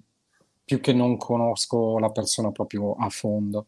più 0.63 0.79
che 0.79 0.93
non 0.93 1.17
conosco 1.17 1.97
la 1.99 2.11
persona 2.11 2.51
proprio 2.51 2.93
a 2.93 3.09
fondo. 3.09 3.67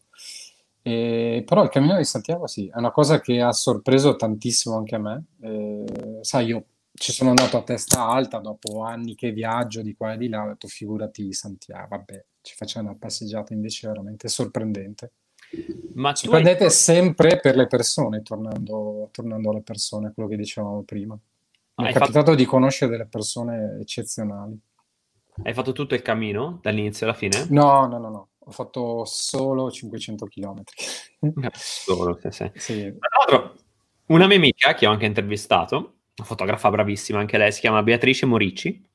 E, 0.82 1.42
però 1.44 1.64
il 1.64 1.70
Cammino 1.70 1.96
di 1.96 2.04
Santiago 2.04 2.46
sì, 2.46 2.68
è 2.68 2.78
una 2.78 2.90
cosa 2.90 3.20
che 3.20 3.40
ha 3.40 3.52
sorpreso 3.52 4.16
tantissimo 4.16 4.76
anche 4.76 4.94
a 4.94 4.98
me. 4.98 5.24
E, 5.40 6.18
sai, 6.22 6.46
io 6.46 6.64
ci 6.98 7.12
sono 7.12 7.30
andato 7.30 7.56
a 7.56 7.62
testa 7.62 8.06
alta 8.06 8.38
dopo 8.38 8.82
anni 8.82 9.14
che 9.14 9.30
viaggio 9.30 9.82
di 9.82 9.94
qua 9.94 10.12
e 10.12 10.18
di 10.18 10.28
là, 10.28 10.42
ho 10.42 10.48
detto 10.48 10.68
figurati 10.68 11.32
Santiago, 11.32 11.88
vabbè, 11.90 12.24
ci 12.40 12.54
facciamo 12.54 12.88
una 12.88 12.98
passeggiata 12.98 13.52
invece 13.52 13.88
veramente 13.88 14.28
sorprendente. 14.28 15.12
Ma 15.94 16.14
sorprendente 16.14 16.64
hai... 16.64 16.70
sempre 16.70 17.38
per 17.40 17.56
le 17.56 17.66
persone, 17.66 18.22
tornando, 18.22 19.08
tornando, 19.12 19.50
alle 19.50 19.62
persone, 19.62 20.12
quello 20.12 20.28
che 20.28 20.36
dicevamo 20.36 20.82
prima. 20.82 21.14
Mi 21.14 21.84
hai 21.84 21.90
è 21.90 21.94
capitato 21.94 22.26
fatto... 22.26 22.34
di 22.34 22.44
conoscere 22.44 22.90
delle 22.90 23.06
persone 23.06 23.78
eccezionali. 23.80 24.58
Hai 25.42 25.54
fatto 25.54 25.72
tutto 25.72 25.94
il 25.94 26.02
cammino 26.02 26.58
dall'inizio 26.60 27.06
alla 27.06 27.14
fine? 27.14 27.46
No, 27.50 27.86
no, 27.86 27.98
no, 27.98 28.10
no. 28.10 28.28
Ho 28.38 28.50
fatto 28.50 29.04
solo 29.04 29.70
500 29.70 30.26
km. 30.26 30.62
solo, 31.52 32.18
sì, 32.20 32.30
sì. 32.30 32.50
sì. 32.54 32.96
Tra 32.98 33.08
l'altro, 33.18 33.54
una 34.06 34.26
mia 34.26 34.36
amica 34.36 34.74
che 34.74 34.86
ho 34.86 34.90
anche 34.90 35.06
intervistato, 35.06 35.97
fotografa 36.24 36.70
bravissima 36.70 37.18
anche 37.18 37.38
lei, 37.38 37.52
si 37.52 37.60
chiama 37.60 37.82
Beatrice 37.82 38.26
Morici, 38.26 38.86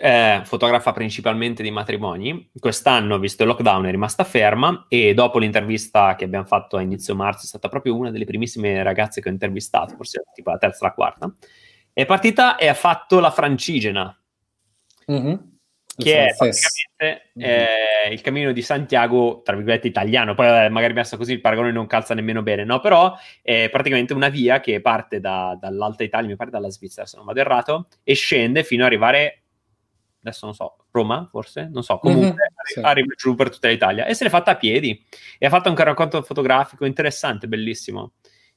eh, 0.00 0.42
fotografa 0.44 0.92
principalmente 0.92 1.62
di 1.62 1.70
matrimoni. 1.70 2.50
Quest'anno, 2.58 3.18
visto 3.18 3.42
il 3.42 3.48
lockdown, 3.48 3.86
è 3.86 3.90
rimasta 3.90 4.24
ferma 4.24 4.86
e 4.88 5.14
dopo 5.14 5.38
l'intervista 5.38 6.14
che 6.14 6.24
abbiamo 6.24 6.46
fatto 6.46 6.76
a 6.76 6.80
inizio 6.80 7.14
marzo, 7.14 7.44
è 7.44 7.46
stata 7.48 7.68
proprio 7.68 7.96
una 7.96 8.10
delle 8.10 8.24
primissime 8.24 8.82
ragazze 8.82 9.20
che 9.20 9.28
ho 9.28 9.32
intervistato, 9.32 9.96
forse 9.96 10.22
tipo 10.32 10.50
la 10.50 10.58
terza 10.58 10.84
o 10.84 10.88
la 10.88 10.94
quarta. 10.94 11.34
È 11.92 12.06
partita 12.06 12.56
e 12.56 12.68
ha 12.68 12.74
fatto 12.74 13.18
la 13.18 13.30
francigena. 13.30 14.16
Mm-hmm 15.10 15.56
che 16.02 16.28
è 16.28 16.34
praticamente 16.36 17.30
eh, 17.34 18.12
il 18.12 18.20
cammino 18.20 18.52
di 18.52 18.62
Santiago, 18.62 19.42
tra 19.44 19.56
virgolette 19.56 19.88
italiano, 19.88 20.34
poi 20.34 20.70
magari 20.70 20.92
messo 20.92 21.16
così 21.16 21.32
il 21.32 21.40
paragone 21.40 21.72
non 21.72 21.88
calza 21.88 22.14
nemmeno 22.14 22.42
bene, 22.42 22.64
no? 22.64 22.78
Però 22.78 23.14
è 23.42 23.68
praticamente 23.68 24.12
una 24.12 24.28
via 24.28 24.60
che 24.60 24.80
parte 24.80 25.18
da, 25.18 25.58
dall'Alta 25.60 26.04
Italia, 26.04 26.28
mi 26.28 26.36
pare 26.36 26.50
dalla 26.50 26.70
Svizzera 26.70 27.04
se 27.04 27.16
non 27.16 27.26
vado 27.26 27.40
errato, 27.40 27.88
e 28.04 28.14
scende 28.14 28.62
fino 28.62 28.82
ad 28.82 28.88
arrivare, 28.88 29.42
adesso 30.20 30.46
non 30.46 30.54
so, 30.54 30.76
Roma 30.92 31.26
forse? 31.28 31.68
Non 31.70 31.82
so, 31.82 31.98
comunque 31.98 32.28
mm-hmm, 32.28 32.36
sì. 32.62 32.80
arriva 32.80 33.14
giù 33.16 33.34
per 33.34 33.50
tutta 33.50 33.68
l'Italia 33.68 34.06
e 34.06 34.14
se 34.14 34.22
l'è 34.22 34.30
fatta 34.30 34.52
a 34.52 34.56
piedi 34.56 35.04
e 35.36 35.46
ha 35.46 35.50
fatto 35.50 35.68
anche 35.68 35.80
un 35.80 35.88
racconto 35.88 36.22
fotografico 36.22 36.84
interessante, 36.84 37.48
bellissimo. 37.48 38.12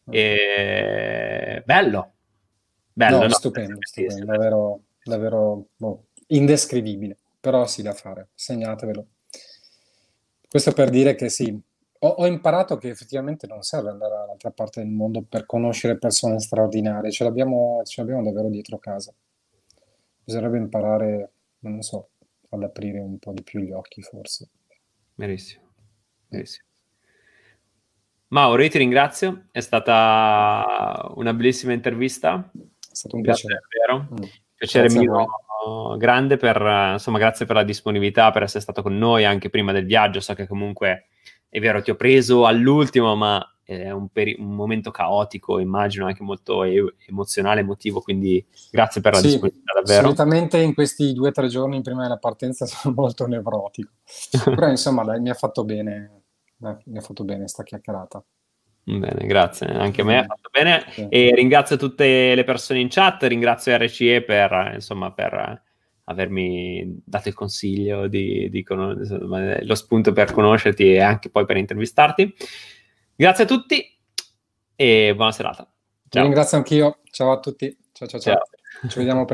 Mm. 0.10 0.14
E... 0.14 1.64
Bello. 1.66 2.12
Bello, 2.94 3.18
no, 3.18 3.24
no? 3.24 3.30
stupendo, 3.30 3.78
stupendo, 3.80 4.26
davvero, 4.26 4.82
davvero 5.04 5.66
boh, 5.76 6.04
indescrivibile 6.28 7.18
però 7.42 7.66
sì 7.66 7.82
da 7.82 7.94
fare, 7.94 8.30
segnatevelo. 8.36 9.06
Questo 10.48 10.72
per 10.74 10.90
dire 10.90 11.16
che 11.16 11.30
sì, 11.30 11.60
ho, 12.00 12.08
ho, 12.08 12.26
imparato 12.26 12.78
che 12.78 12.90
effettivamente 12.90 13.48
non 13.48 13.64
serve 13.64 13.90
andare 13.90 14.16
dall'altra 14.16 14.52
parte 14.52 14.82
del 14.82 14.90
mondo 14.90 15.24
per 15.24 15.46
conoscere 15.46 15.98
persone 15.98 16.40
straordinarie, 16.40 17.12
ce 17.12 17.24
l'abbiamo, 17.24 17.82
ce 17.84 18.02
l'abbiamo 18.02 18.24
davvero 18.24 18.50
dietro 18.50 18.78
casa. 18.78 19.14
Bisognerebbe 20.24 20.58
imparare, 20.58 21.32
non 21.60 21.82
so, 21.82 22.10
ad 22.50 22.64
aprire 22.64 23.00
un 23.00 23.18
po' 23.18 23.34
di 23.34 23.44
più 23.44 23.60
gli 23.60 23.72
occhi 23.72 24.02
forse. 24.02 24.50
Verissimo, 25.16 25.72
verissimo. 26.28 26.68
Mauro, 28.28 28.62
io 28.62 28.70
ti 28.70 28.78
ringrazio, 28.78 29.48
è 29.52 29.60
stata 29.60 31.12
una 31.16 31.34
bellissima 31.34 31.74
intervista. 31.74 32.50
È 32.54 32.96
stato 32.96 33.16
un 33.16 33.22
piacere. 33.24 33.60
Davvero. 33.60 34.08
Mm. 34.14 34.30
Piacere 34.56 34.88
Grazie 34.88 35.00
mio 35.02 35.26
grande 35.98 36.38
per, 36.38 36.92
insomma, 36.94 37.18
grazie 37.18 37.46
per 37.46 37.56
la 37.56 37.64
disponibilità, 37.64 38.32
per 38.32 38.44
essere 38.44 38.62
stato 38.62 38.82
con 38.82 38.98
noi 38.98 39.26
anche 39.26 39.50
prima 39.50 39.72
del 39.72 39.86
viaggio. 39.86 40.20
So 40.20 40.34
che 40.34 40.48
comunque 40.48 41.08
è 41.50 41.60
vero, 41.60 41.82
ti 41.82 41.92
ho 41.92 41.96
preso 41.96 42.46
all'ultimo, 42.46 43.16
ma 43.16 43.46
è 43.64 43.92
un, 43.92 44.10
peri- 44.10 44.36
un 44.40 44.54
momento 44.54 44.92
caotico, 44.92 45.60
immagino 45.60 46.06
anche 46.06 46.24
molto 46.24 46.64
e- 46.64 46.96
emozionale, 47.08 47.62
emotivo, 47.62 48.02
quindi 48.02 48.46
grazie 48.70 49.02
per 49.02 49.14
la 49.14 49.20
sì, 49.20 49.28
disponibilità 49.28 49.74
davvero. 49.74 50.02
Solitamente 50.04 50.58
in 50.60 50.74
questi 50.74 51.14
due 51.14 51.30
o 51.30 51.32
tre 51.32 51.48
giorni 51.48 51.82
prima 51.82 52.04
della 52.04 52.18
partenza 52.18 52.66
sono 52.68 52.94
molto 52.96 53.28
nevrotico, 53.28 53.92
però 54.44 54.70
insomma 54.70 55.04
dai, 55.04 55.20
mi 55.20 55.30
ha 55.30 55.34
fatto 55.34 55.64
bene, 55.64 56.24
mi 56.58 56.98
ha 56.98 57.02
fatto 57.02 57.24
bene 57.24 57.48
sta 57.48 57.64
chiacchierata. 57.64 58.24
Bene, 58.84 59.28
grazie, 59.28 59.68
anche 59.68 60.02
a 60.02 60.04
me 60.04 60.18
ha 60.18 60.26
fatto 60.26 60.50
bene 60.52 60.84
e 61.10 61.34
ringrazio 61.36 61.78
tutte 61.78 62.34
le 62.34 62.44
persone 62.44 62.80
in 62.80 62.88
chat, 62.90 63.22
ringrazio 63.24 63.78
RCE 63.78 64.24
per, 64.24 64.72
insomma, 64.74 65.12
per 65.12 65.62
avermi 66.06 67.02
dato 67.06 67.30
il 67.30 67.36
consiglio 67.36 68.08
di, 68.08 68.50
di 68.50 68.66
insomma, 68.68 69.64
lo 69.64 69.76
spunto 69.76 70.14
per 70.14 70.32
conoscerti 70.32 70.94
e 70.94 71.00
anche 71.00 71.30
poi 71.30 71.46
per 71.46 71.58
intervistarti. 71.58 72.34
Grazie 73.16 73.44
a 73.44 73.48
tutti 73.48 73.86
e 74.76 75.14
buona 75.16 75.32
serata. 75.32 75.70
Ciao. 76.10 76.24
Ringrazio 76.24 76.58
anch'io, 76.58 77.00
ciao 77.12 77.32
a 77.32 77.40
tutti, 77.40 77.78
ciao 77.92 78.08
ciao 78.08 78.20
ciao, 78.20 78.34
ciao. 78.34 78.90
ci 78.90 78.98
vediamo 78.98 79.26
presto. 79.26 79.30